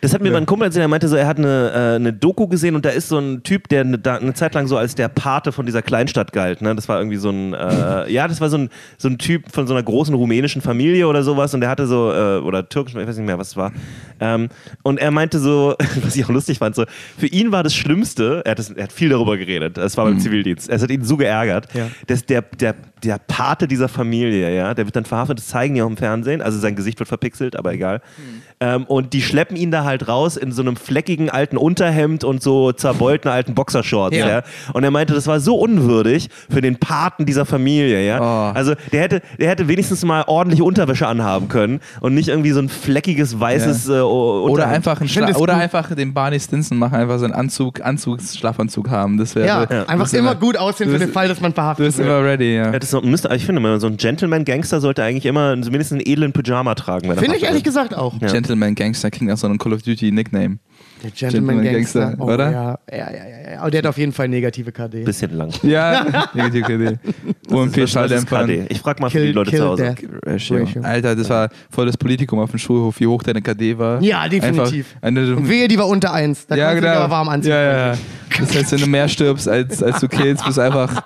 Das 0.00 0.14
hat 0.14 0.22
mir 0.22 0.30
mein 0.30 0.46
Kumpel 0.46 0.66
erzählt, 0.66 0.84
er 0.84 0.88
meinte 0.88 1.08
so, 1.08 1.16
er 1.16 1.26
hat 1.26 1.38
eine, 1.38 1.72
äh, 1.74 1.96
eine 1.96 2.12
Doku 2.12 2.46
gesehen 2.46 2.74
und 2.74 2.84
da 2.84 2.90
ist 2.90 3.08
so 3.08 3.18
ein 3.18 3.42
Typ, 3.42 3.68
der 3.68 3.80
eine, 3.80 4.00
eine 4.04 4.34
Zeit 4.34 4.54
lang 4.54 4.66
so 4.66 4.76
als 4.76 4.94
der 4.94 5.08
Pate 5.08 5.52
von 5.52 5.66
dieser 5.66 5.82
Kleinstadt 5.82 6.32
galt. 6.32 6.62
Ne? 6.62 6.74
Das 6.74 6.88
war 6.88 6.98
irgendwie 6.98 7.16
so 7.16 7.30
ein, 7.30 7.54
äh, 7.54 8.10
ja, 8.10 8.28
das 8.28 8.40
war 8.40 8.48
so 8.48 8.58
ein, 8.58 8.70
so 8.98 9.08
ein 9.08 9.18
Typ 9.18 9.25
von 9.52 9.66
so 9.66 9.74
einer 9.74 9.82
großen 9.82 10.14
rumänischen 10.14 10.62
Familie 10.62 11.06
oder 11.08 11.22
sowas 11.22 11.52
und 11.54 11.60
der 11.60 11.70
hatte 11.70 11.86
so, 11.86 12.12
äh, 12.12 12.38
oder 12.38 12.68
türkischen, 12.68 13.00
ich 13.00 13.06
weiß 13.06 13.16
nicht 13.16 13.26
mehr, 13.26 13.38
was 13.38 13.48
es 13.48 13.56
war. 13.56 13.72
Ähm, 14.20 14.48
und 14.82 14.98
er 14.98 15.10
meinte 15.10 15.38
so, 15.38 15.74
was 16.02 16.16
ich 16.16 16.24
auch 16.24 16.30
lustig 16.30 16.58
fand, 16.58 16.74
so, 16.74 16.84
für 17.18 17.26
ihn 17.26 17.52
war 17.52 17.62
das 17.62 17.74
Schlimmste, 17.74 18.42
er 18.44 18.52
hat, 18.52 18.58
das, 18.58 18.70
er 18.70 18.84
hat 18.84 18.92
viel 18.92 19.08
darüber 19.10 19.36
geredet, 19.36 19.76
das 19.76 19.96
war 19.96 20.04
beim 20.06 20.18
Zivildienst, 20.20 20.68
es 20.68 20.82
hat 20.82 20.90
ihn 20.90 21.04
so 21.04 21.16
geärgert, 21.16 21.68
Ja. 21.74 21.88
dass 22.06 22.24
der, 22.24 22.42
der, 22.42 22.74
der 23.02 23.18
Pate 23.18 23.68
dieser 23.68 23.88
Familie, 23.88 24.54
ja, 24.54 24.74
der 24.74 24.86
wird 24.86 24.96
dann 24.96 25.04
verhaftet, 25.04 25.38
das 25.38 25.48
zeigen 25.48 25.74
die 25.74 25.82
auch 25.82 25.86
im 25.88 25.96
Fernsehen, 25.96 26.40
also 26.42 26.58
sein 26.58 26.76
Gesicht 26.76 26.98
wird 26.98 27.08
verpixelt, 27.08 27.56
aber 27.56 27.72
egal. 27.72 28.00
Ähm, 28.58 28.84
und 28.84 29.12
die 29.12 29.20
schleppen 29.20 29.54
ihn 29.54 29.70
da 29.70 29.84
halt 29.84 30.08
raus 30.08 30.38
in 30.38 30.50
so 30.50 30.62
einem 30.62 30.76
fleckigen 30.76 31.28
alten 31.28 31.58
Unterhemd 31.58 32.24
und 32.24 32.42
so 32.42 32.72
zerbeulten 32.72 33.30
alten 33.30 33.54
Boxershorts. 33.54 34.16
Ja. 34.16 34.26
Ja. 34.28 34.42
Und 34.72 34.82
er 34.82 34.90
meinte, 34.90 35.12
das 35.12 35.26
war 35.26 35.40
so 35.40 35.56
unwürdig 35.56 36.30
für 36.48 36.62
den 36.62 36.76
Paten 36.78 37.26
dieser 37.26 37.44
Familie. 37.44 38.02
Ja. 38.06 38.18
Oh. 38.52 38.52
Also 38.56 38.72
der 38.92 39.02
hätte, 39.02 39.20
der 39.38 39.50
hätte 39.50 39.68
wenigstens 39.68 40.04
mal 40.06 40.24
ordentliche 40.26 40.64
Unterwäsche 40.64 41.06
anhaben 41.06 41.48
können 41.48 41.80
und 42.00 42.14
nicht 42.14 42.28
irgendwie 42.28 42.52
so 42.52 42.60
ein 42.60 42.70
fleckiges 42.70 43.38
weißes 43.38 43.90
äh, 43.90 44.00
O- 44.00 44.44
Oder 44.44 44.52
Unterhemd. 44.52 44.74
einfach, 44.76 44.98
find 44.98 45.10
Schla 45.10 45.36
oder 45.36 45.56
einfach 45.58 45.94
den 45.94 46.14
Barney 46.14 46.40
Stinson 46.40 46.78
machen, 46.78 46.94
einfach 46.94 47.18
so 47.18 47.26
einen 47.26 47.34
Anzug, 47.34 47.82
Anzugsschlafanzug 47.84 48.88
haben. 48.90 49.18
Das 49.18 49.34
wäre 49.34 49.46
ja, 49.46 49.66
so, 49.68 49.74
einfach 49.86 50.04
bist 50.04 50.14
immer 50.14 50.34
gut 50.34 50.56
aussehen 50.56 50.86
du 50.88 50.92
für 50.94 50.98
bist- 50.98 51.10
den 51.10 51.12
Fall, 51.12 51.28
dass 51.28 51.40
man 51.42 51.50
Du 51.52 51.56
verhaftet 51.56 51.84
bist 51.86 51.98
wird. 51.98 52.08
immer 52.08 52.22
ready, 52.24 52.56
ja. 52.56 52.72
Ja, 52.72 52.78
das 52.78 52.90
so, 52.90 53.00
müsste, 53.00 53.28
ich 53.34 53.44
finde, 53.44 53.80
so 53.80 53.86
ein 53.86 53.96
Gentleman-Gangster 53.98 54.80
sollte 54.80 55.02
eigentlich 55.02 55.26
immer 55.26 55.60
zumindest 55.60 55.92
einen 55.92 56.00
edlen 56.04 56.32
Pyjama 56.32 56.74
tragen. 56.74 57.14
Finde 57.16 57.36
ich 57.36 57.42
ehrlich 57.42 57.62
gesagt 57.64 57.94
auch. 57.94 58.14
Ja. 58.20 58.28
Gentleman 58.46 58.66
Gentleman 58.66 58.74
Gangster 58.74 59.10
klingt 59.10 59.30
nach 59.30 59.38
so 59.38 59.46
einem 59.46 59.58
Call 59.58 59.72
of 59.72 59.82
Duty 59.82 60.12
Nickname. 60.12 60.58
Der 61.02 61.10
Gentleman, 61.10 61.56
Gentleman 61.56 61.74
Gangster, 61.74 62.00
Gangster, 62.00 62.24
oh, 62.24 62.32
oder? 62.32 62.50
Ja, 62.50 62.78
ja, 62.90 62.96
ja, 62.96 63.10
ja, 63.10 63.50
ja. 63.52 63.60
Aber 63.60 63.70
der 63.70 63.78
hat 63.78 63.86
auf 63.86 63.98
jeden 63.98 64.12
Fall 64.12 64.28
negative 64.28 64.72
KD. 64.72 65.04
Bisschen 65.04 65.36
lang. 65.36 65.50
Ja, 65.62 66.28
negativ 66.34 66.66
KD. 66.66 66.98
Ist 67.82 67.90
Schalldämpfer. 67.90 68.46
KD? 68.46 68.66
Ich 68.68 68.80
frag 68.80 69.00
mal 69.00 69.10
für 69.10 69.20
die 69.20 69.32
Leute 69.32 69.50
kill 69.50 69.58
zu 69.58 69.66
Hause. 69.66 69.94
Alter, 70.82 71.16
das 71.16 71.28
war 71.28 71.50
voll 71.70 71.86
das 71.86 71.96
Politikum 71.96 72.38
auf 72.38 72.50
dem 72.50 72.58
Schulhof, 72.58 72.98
wie 73.00 73.06
hoch 73.06 73.22
deine 73.22 73.42
KD 73.42 73.76
war. 73.78 74.00
Ja, 74.02 74.28
definitiv. 74.28 74.94
Und 75.02 75.48
wehe, 75.48 75.68
die 75.68 75.78
war 75.78 75.88
unter 75.88 76.12
1. 76.12 76.46
Da 76.46 76.56
ja, 76.56 76.72
genau. 76.74 76.88
aber 76.88 77.10
warm 77.10 77.28
anziehen. 77.28 77.50
Ja, 77.50 77.62
ja, 77.62 77.92
ja. 77.92 77.98
Das 78.38 78.54
heißt, 78.54 78.72
wenn 78.72 78.80
du 78.80 78.86
mehr 78.86 79.08
stirbst, 79.08 79.48
als, 79.48 79.82
als 79.82 80.00
du 80.00 80.08
killst, 80.08 80.44
bist 80.44 80.58
du 80.58 80.62
einfach. 80.62 81.02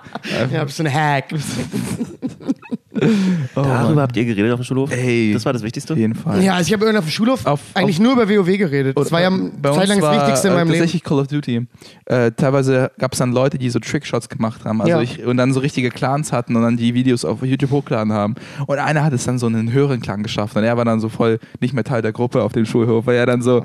Ja, 0.51 0.63
bist 0.63 0.79
du 0.79 0.83
ein 0.83 0.93
Hack. 0.93 1.25
Darüber 3.55 4.01
habt 4.01 4.17
ihr 4.17 4.25
geredet 4.25 4.51
auf 4.51 4.59
dem 4.59 4.63
Schulhof? 4.63 4.91
Ey. 4.91 5.31
Das 5.33 5.45
war 5.45 5.53
das 5.53 5.63
Wichtigste? 5.63 5.93
Auf 5.93 5.99
jeden 5.99 6.15
Fall. 6.15 6.43
Ja, 6.43 6.55
also 6.55 6.67
ich 6.67 6.73
habe 6.73 6.83
irgendwann 6.85 6.99
auf 7.03 7.05
dem 7.09 7.11
Schulhof 7.11 7.45
Auf- 7.45 7.59
eigentlich 7.73 7.99
nur 7.99 8.13
über 8.13 8.27
WoW 8.29 8.57
geredet. 8.57 8.97
Das 8.97 9.11
war 9.11 9.21
ja 9.21 9.29
Bei 9.29 9.71
zeitlang 9.71 9.99
das 9.99 10.07
war, 10.07 10.15
Wichtigste 10.21 10.47
in 10.49 10.53
äh, 10.53 10.57
meinem 10.57 10.67
Leben. 10.67 10.79
tatsächlich 10.79 11.03
Call 11.03 11.19
of 11.19 11.27
Duty. 11.27 11.67
Äh, 12.05 12.31
teilweise 12.31 12.91
gab 12.99 13.13
es 13.13 13.19
dann 13.19 13.31
Leute, 13.31 13.57
die 13.57 13.69
so 13.69 13.79
Trickshots 13.79 14.29
gemacht 14.29 14.65
haben 14.65 14.81
also 14.81 14.91
Ja. 14.93 15.01
ich, 15.01 15.23
und 15.25 15.37
dann 15.37 15.53
so 15.53 15.59
richtige 15.61 15.89
Clans 15.89 16.31
hatten 16.31 16.55
und 16.55 16.61
dann 16.63 16.77
die 16.77 16.93
Videos 16.93 17.23
auf 17.25 17.43
YouTube 17.43 17.71
hochgeladen 17.71 18.11
haben. 18.13 18.35
Und 18.67 18.77
einer 18.79 19.03
hat 19.03 19.13
es 19.13 19.23
dann 19.25 19.39
so 19.39 19.47
einen 19.47 19.71
höheren 19.71 20.01
Clan 20.01 20.23
geschafft 20.23 20.55
und 20.57 20.63
er 20.63 20.75
war 20.77 20.85
dann 20.85 20.99
so 20.99 21.09
voll 21.09 21.39
nicht 21.59 21.73
mehr 21.73 21.83
Teil 21.83 22.01
der 22.01 22.11
Gruppe 22.11 22.41
auf 22.43 22.53
dem 22.53 22.65
Schulhof, 22.65 23.05
weil 23.05 23.15
er 23.15 23.25
dann 23.25 23.41
so, 23.41 23.63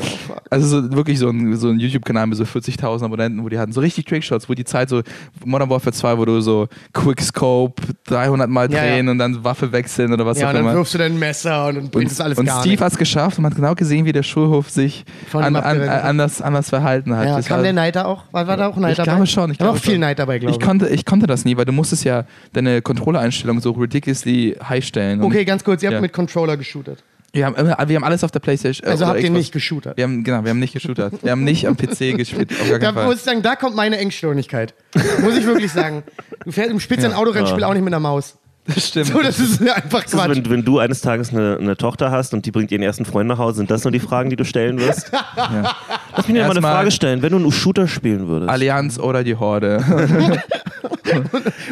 also 0.51 0.67
so 0.83 0.93
wirklich 0.93 1.19
so 1.19 1.29
ein, 1.31 1.57
so 1.57 1.69
ein 1.69 1.79
YouTube-Kanal 1.81 2.27
mit 2.29 2.39
so 2.39 2.45
40.000 2.45 3.05
Abonnenten, 3.05 3.43
wo 3.45 3.49
die 3.49 3.59
hatten 3.59 3.73
so 3.73 3.81
richtig 3.81 4.05
Trickshots, 4.05 4.49
wo 4.49 4.55
die 4.55 4.65
Zeit 4.65 4.89
so 4.89 5.03
Modern 5.45 5.69
Warfare 5.71 5.93
2, 5.93 6.19
wo 6.19 6.25
du 6.25 6.41
so 6.41 6.69
Quickscope 6.93 7.83
300 8.05 8.49
Mal 8.49 8.71
Ja, 8.71 8.85
ja. 8.85 8.93
drehen 8.95 9.09
und 9.17 9.33
dann 9.35 9.45
Waffe 9.45 9.73
wechseln 9.73 10.13
oder 10.13 10.25
was 10.27 10.39
ja, 10.39 10.45
auch 10.47 10.51
und 10.51 10.55
dann 10.57 10.65
immer. 10.65 10.75
wirfst 10.75 10.95
du 10.95 10.99
dein 10.99 11.19
Messer 11.19 11.67
und 11.67 11.75
dann 11.77 11.91
bringt 11.91 12.11
das 12.11 12.21
alles 12.21 12.39
und 12.39 12.47
gar 12.47 12.61
Steve 12.61 12.85
hat 12.85 12.93
es 12.93 12.99
geschafft 12.99 13.39
und 13.39 13.43
man 13.43 13.51
hat 13.53 13.57
genau 13.57 13.75
gesehen, 13.75 14.05
wie 14.05 14.13
der 14.13 14.23
Schulhof 14.23 14.71
sich 14.71 15.05
Von 15.31 15.43
an, 15.43 15.57
an, 15.57 15.81
anders, 15.89 16.41
anders 16.43 16.69
verhalten 16.69 17.17
hat. 17.17 17.27
Ja, 17.27 17.37
Das 17.37 17.47
kam 17.47 17.57
war- 17.59 17.63
der 17.65 17.73
Neid 17.73 17.97
da 17.97 18.05
auch? 18.05 18.25
War, 18.33 18.47
war 18.47 18.57
da 18.57 18.69
auch 18.69 18.77
ein 18.77 18.83
Neid 18.83 18.93
ich 18.93 18.97
dabei? 18.99 19.11
glaube 19.13 19.27
schon. 19.27 19.51
Ich 19.51 19.59
da 19.59 19.67
war 19.67 19.73
auch 19.73 19.77
viel. 19.79 19.99
Neid 19.99 20.19
dabei, 20.19 20.39
glaube 20.39 20.53
ich. 20.53 20.59
ich. 20.61 20.65
Konnte, 20.65 20.89
ich 20.89 21.05
konnte 21.05 21.27
das 21.27 21.45
nie, 21.45 21.57
weil 21.57 21.65
du 21.65 21.73
musstest 21.73 22.05
ja 22.05 22.25
deine 22.53 22.83
Controller-Einstellung 22.83 23.61
so 23.61 23.73
ridiculously 23.73 24.57
high 24.69 24.85
stellen. 24.85 25.21
Und 25.21 25.27
Okay, 25.27 25.45
ganz 25.45 25.65
kurz, 25.65 25.83
ihr 25.83 25.89
habt 25.89 25.95
Ja. 25.95 26.01
mit 26.01 26.13
Controller 26.13 26.57
geshootet. 26.57 27.03
Wir 27.33 27.45
haben, 27.45 27.55
immer- 27.57 27.77
wir 27.87 27.97
haben 27.97 28.05
alles 28.05 28.25
auf 28.25 28.31
der 28.31 28.39
Playstation. 28.41 28.87
äh, 28.87 28.91
Also 28.93 29.07
habt 29.07 29.17
ihr 29.19 29.25
Xbox. 29.25 29.39
nicht 29.39 29.53
geshootet. 29.53 29.97
Wir 29.99 30.05
haben, 30.05 30.25
genau, 30.25 30.43
wir 30.45 30.51
haben 30.51 30.59
nicht 30.59 30.73
geshootert. 30.73 31.23
Wir 31.23 31.33
haben 31.33 31.45
nicht 31.45 31.67
am 31.69 31.77
PC 31.77 32.15
gespielt. 32.17 32.51
Auf 32.63 32.69
gar 32.71 32.79
Da 32.79 32.93
Fall. 32.95 33.05
muss 33.07 33.17
ich 33.17 33.23
sagen, 33.23 33.43
da 33.43 33.57
kommt 33.57 33.77
meine 33.77 33.99
Engstirnigkeit. 33.99 34.73
muss 35.21 35.37
ich 35.37 35.45
wirklich 35.47 35.71
sagen. 35.71 36.03
Du 36.45 36.53
fährst 36.53 36.71
im 36.71 36.81
Spitz 36.81 37.05
ein 37.05 37.13
Autorennspiel 37.13 37.63
auch 37.65 37.75
nicht 37.75 37.83
mit 37.85 37.93
einer 37.93 38.01
Maus. 38.01 38.39
Das 38.67 38.89
stimmt. 38.89 39.07
So, 39.07 39.21
das 39.21 39.39
ist 39.39 39.61
einfach 39.63 40.03
Das 40.03 40.13
ist, 40.13 40.19
Quatsch. 40.19 40.37
wenn, 40.37 40.51
wenn 40.51 40.65
du 40.65 40.79
eines 40.79 41.01
Tages 41.01 41.31
eine, 41.31 41.59
eine 41.61 41.77
Tochter 41.77 42.11
hast 42.11 42.35
und 42.35 42.47
die 42.47 42.51
bringt 42.51 42.71
ihren 42.73 42.83
ersten 42.83 43.05
Freund 43.05 43.29
nach 43.29 43.39
Hause, 43.39 43.59
sind 43.59 43.71
das 43.71 43.85
nur 43.85 43.93
die 43.93 44.01
Fragen, 44.01 44.31
die 44.31 44.37
du 44.37 44.45
stellen 44.45 44.81
wirst? 44.81 45.11
Lass 45.37 46.29
mich 46.29 46.37
dir 46.37 46.45
mal 46.45 46.51
eine 46.51 46.63
Frage 46.63 46.91
stellen. 46.91 47.23
Wenn 47.23 47.31
du 47.31 47.39
einen 47.39 47.53
Shooter 47.53 47.87
spielen 47.89 48.29
würdest 48.29 48.51
Allianz 48.51 48.99
oder 48.99 49.23
die 49.25 49.37
Horde. 49.37 49.85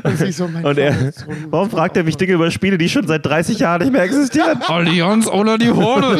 Und, 0.04 0.32
so, 0.32 0.48
mein 0.48 0.64
und 0.64 0.78
er, 0.78 1.12
warum 1.50 1.68
fragt 1.68 1.96
er 1.96 2.04
mich 2.04 2.16
Dinge 2.16 2.34
über 2.34 2.50
Spiele, 2.50 2.78
die 2.78 2.88
schon 2.88 3.06
seit 3.06 3.26
30 3.26 3.58
Jahren 3.58 3.82
nicht 3.82 3.92
mehr 3.92 4.02
existieren? 4.02 4.60
Allianz 4.68 5.26
oder 5.26 5.58
die 5.58 5.70
Horde. 5.70 6.16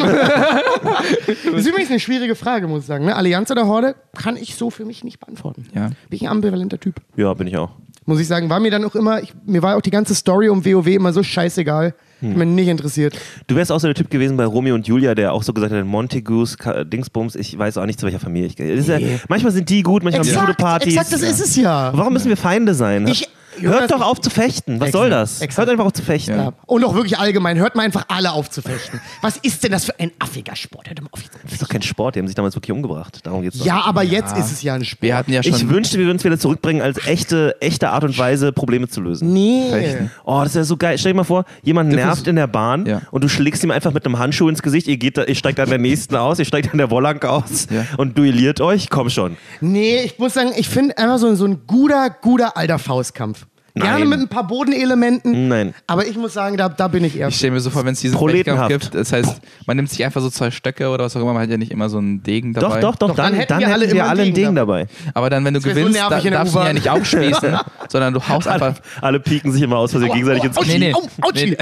Das 1.25 1.61
ist 1.61 1.67
übrigens 1.67 1.89
eine 1.89 1.99
schwierige 1.99 2.35
Frage, 2.35 2.67
muss 2.67 2.81
ich 2.81 2.87
sagen. 2.87 3.05
Ne? 3.05 3.15
Allianz 3.15 3.49
oder 3.51 3.67
Horde 3.67 3.95
kann 4.15 4.35
ich 4.37 4.55
so 4.55 4.69
für 4.69 4.85
mich 4.85 5.03
nicht 5.03 5.19
beantworten. 5.19 5.65
Ja. 5.73 5.87
Bin 5.87 5.95
ich 6.11 6.23
ein 6.23 6.29
ambivalenter 6.29 6.79
Typ. 6.79 6.95
Ja, 7.15 7.33
bin 7.33 7.47
ich 7.47 7.57
auch. 7.57 7.71
Muss 8.07 8.19
ich 8.19 8.27
sagen, 8.27 8.49
war 8.49 8.59
mir 8.59 8.69
dann 8.69 8.85
auch 8.85 8.93
immer, 8.95 9.21
ich, 9.23 9.33
mir 9.45 9.63
war 9.63 9.75
auch 9.77 9.81
die 9.81 9.89
ganze 9.89 10.13
Story 10.13 10.49
um 10.49 10.63
WoW 10.63 10.87
immer 10.87 11.11
so 11.11 11.23
scheißegal. 11.23 11.95
Hm. 12.19 12.29
Hat 12.29 12.37
mich 12.37 12.47
nicht 12.49 12.67
interessiert. 12.67 13.17
Du 13.47 13.55
wärst 13.55 13.71
auch 13.71 13.79
so 13.79 13.87
der 13.87 13.95
Typ 13.95 14.09
gewesen 14.09 14.37
bei 14.37 14.45
Romeo 14.45 14.75
und 14.75 14.87
Julia, 14.87 15.15
der 15.15 15.33
auch 15.33 15.41
so 15.43 15.53
gesagt 15.53 15.73
hat, 15.73 15.85
Montagues, 15.85 16.57
Ka- 16.57 16.83
Dingsbums, 16.83 17.35
ich 17.35 17.57
weiß 17.57 17.77
auch 17.77 17.85
nicht, 17.85 17.99
zu 17.99 18.05
welcher 18.05 18.19
Familie 18.19 18.47
ich 18.47 18.55
gehe. 18.55 18.75
Ja, 18.75 18.99
manchmal 19.27 19.51
sind 19.51 19.69
die 19.69 19.81
gut, 19.81 20.03
manchmal 20.03 20.25
haben 20.25 20.31
die 20.33 20.39
gute 20.39 20.53
Partys. 20.53 20.93
exakt, 20.95 21.11
das 21.13 21.21
ist 21.23 21.41
es 21.41 21.55
ja. 21.55 21.91
Warum 21.95 22.13
müssen 22.13 22.29
wir 22.29 22.37
Feinde 22.37 22.73
sein? 22.75 23.07
Ich- 23.07 23.27
Hört 23.59 23.91
doch 23.91 24.01
auf 24.01 24.19
zu 24.21 24.29
fechten. 24.29 24.79
Was 24.79 24.87
Exakt, 24.89 24.91
soll 25.01 25.09
das? 25.09 25.41
exakt. 25.41 25.57
Hört 25.57 25.69
einfach 25.69 25.85
auf 25.85 25.93
zu 25.93 26.01
fechten. 26.03 26.37
Ja. 26.37 26.53
Und 26.65 26.83
auch 26.83 26.93
wirklich 26.95 27.17
allgemein, 27.17 27.57
hört 27.57 27.75
mal 27.75 27.83
einfach 27.83 28.05
alle 28.09 28.31
auf 28.31 28.49
zu 28.49 28.61
fechten. 28.61 28.99
Was 29.21 29.37
ist 29.37 29.63
denn 29.63 29.71
das 29.71 29.85
für 29.85 29.99
ein 29.99 30.11
affiger 30.19 30.55
Sport? 30.55 30.87
Hört 30.89 31.01
mal 31.01 31.09
auf. 31.11 31.21
Das 31.43 31.53
ist 31.53 31.61
doch 31.61 31.69
kein 31.69 31.81
Sport, 31.81 32.15
die 32.15 32.19
haben 32.19 32.27
sich 32.27 32.35
damals 32.35 32.55
wirklich 32.55 32.71
umgebracht. 32.71 33.19
Darum 33.23 33.41
geht's 33.41 33.57
doch. 33.59 33.65
Ja, 33.65 33.81
aber 33.85 34.03
jetzt 34.03 34.35
ist 34.37 34.51
es 34.51 34.61
ja 34.61 34.73
ein 34.75 34.83
Sport. 34.85 35.01
Wir 35.03 35.17
hatten 35.17 35.31
ja 35.31 35.43
schon. 35.43 35.53
Ich 35.55 35.69
wünschte, 35.69 35.97
wir 35.99 36.05
würden 36.05 36.17
es 36.17 36.23
wieder 36.23 36.37
zurückbringen, 36.39 36.81
als 36.81 37.05
echte, 37.07 37.55
echte 37.61 37.89
Art 37.89 38.03
und 38.03 38.17
Weise, 38.17 38.51
Probleme 38.51 38.87
zu 38.87 39.01
lösen. 39.01 39.33
Nee. 39.33 39.69
Fechten. 39.69 40.11
Oh, 40.25 40.41
das 40.43 40.55
wäre 40.55 40.65
so 40.65 40.77
geil. 40.77 40.97
Stell 40.97 41.11
dir 41.13 41.17
mal 41.17 41.23
vor, 41.23 41.45
jemand 41.63 41.89
nervt 41.91 42.27
in 42.27 42.35
der 42.35 42.47
Bahn 42.47 42.85
Ja. 42.85 43.01
und 43.11 43.23
du 43.23 43.29
schlägst 43.29 43.63
ihm 43.63 43.71
einfach 43.71 43.93
mit 43.93 44.05
einem 44.05 44.19
Handschuh 44.19 44.49
ins 44.49 44.61
Gesicht. 44.61 44.87
Ihr, 44.87 44.97
geht 44.97 45.17
da, 45.17 45.23
ihr 45.23 45.35
steigt 45.35 45.59
an 45.59 45.69
der 45.69 45.77
nächsten 45.79 46.15
aus, 46.15 46.39
ihr 46.39 46.45
steigt 46.45 46.71
an 46.71 46.77
der 46.77 46.89
Wollank 46.91 47.25
aus 47.25 47.67
Ja. 47.69 47.85
und 47.97 48.17
duelliert 48.17 48.61
euch. 48.61 48.89
Komm 48.89 49.09
schon. 49.09 49.37
Nee, 49.61 50.01
ich 50.03 50.19
muss 50.19 50.33
sagen, 50.33 50.51
ich 50.55 50.69
finde 50.69 50.97
einfach 50.97 51.17
so, 51.17 51.33
so 51.35 51.45
ein 51.45 51.61
guter, 51.67 52.09
guter 52.09 52.57
alter 52.57 52.79
Faustkampf. 52.79 53.44
Gerne 53.75 53.99
Nein. 53.99 54.09
mit 54.09 54.19
ein 54.21 54.27
paar 54.29 54.47
Bodenelementen. 54.47 55.49
Nein. 55.49 55.73
Aber 55.85 56.07
ich 56.07 56.15
muss 56.15 56.33
sagen, 56.33 56.55
da, 56.55 56.69
da 56.69 56.87
bin 56.87 57.03
ich 57.03 57.19
eher. 57.19 57.27
Ich 57.27 57.35
stelle 57.35 57.51
mir 57.51 57.59
so 57.59 57.69
vor, 57.69 57.83
wenn 57.83 57.91
es 57.91 57.99
diesen 57.99 58.17
Proletenhaft. 58.17 58.71
Fechtkampf 58.71 58.91
gibt, 58.91 58.95
das 58.95 59.11
heißt, 59.11 59.41
man 59.65 59.75
nimmt 59.75 59.89
sich 59.89 60.05
einfach 60.05 60.21
so 60.21 60.29
zwei 60.29 60.49
Stöcke 60.49 60.87
oder 60.87 61.03
was 61.03 61.15
auch 61.17 61.21
immer, 61.21 61.33
man 61.33 61.43
hat 61.43 61.49
ja 61.49 61.57
nicht 61.57 61.71
immer 61.71 61.89
so 61.89 61.97
einen 61.97 62.23
Degen 62.23 62.53
dabei. 62.53 62.79
Doch, 62.79 62.91
doch, 62.91 62.95
doch, 62.95 63.07
Doch, 63.09 63.15
dann 63.17 63.31
dann, 63.31 63.39
hätten 63.39 63.49
dann 63.49 63.59
wir 63.59 63.67
hätten 63.67 63.73
alle 63.73 63.85
wir 63.87 63.91
immer 63.91 64.09
alle 64.09 64.21
ein 64.21 64.27
einen 64.27 64.33
Degen 64.33 64.55
dabei. 64.55 64.87
Aber 65.13 65.29
dann, 65.29 65.43
wenn 65.43 65.55
du 65.55 65.59
so 65.59 65.67
gewinnst, 65.67 65.91
nervig 65.91 66.23
da, 66.23 66.29
darfst 66.29 66.55
du 66.55 66.59
ihn 66.59 66.65
ja 66.67 66.73
nicht 66.73 66.89
aufspießen, 66.89 67.57
sondern 67.89 68.13
du 68.13 68.25
haust 68.25 68.47
einfach. 68.47 68.67
Alle, 68.67 69.01
alle 69.01 69.19
pieken 69.19 69.51
sich 69.51 69.61
immer 69.61 69.77
aus 69.77 69.91
Versehen 69.91 70.13
gegenseitig 70.13 70.45
ins 70.45 70.55
Knie. 70.55 70.79
Nee, 70.79 70.93
nee. 71.33 71.57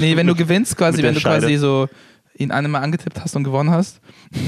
Nee, 0.00 0.16
wenn 0.16 0.26
du 0.26 0.34
gewinnst, 0.34 0.78
quasi, 0.78 1.02
wenn 1.02 1.14
du 1.14 1.20
quasi 1.20 1.56
so 1.56 1.88
ihn 2.40 2.50
einmal 2.50 2.82
angetippt 2.82 3.20
hast 3.20 3.36
und 3.36 3.44
gewonnen 3.44 3.70
hast, 3.70 4.00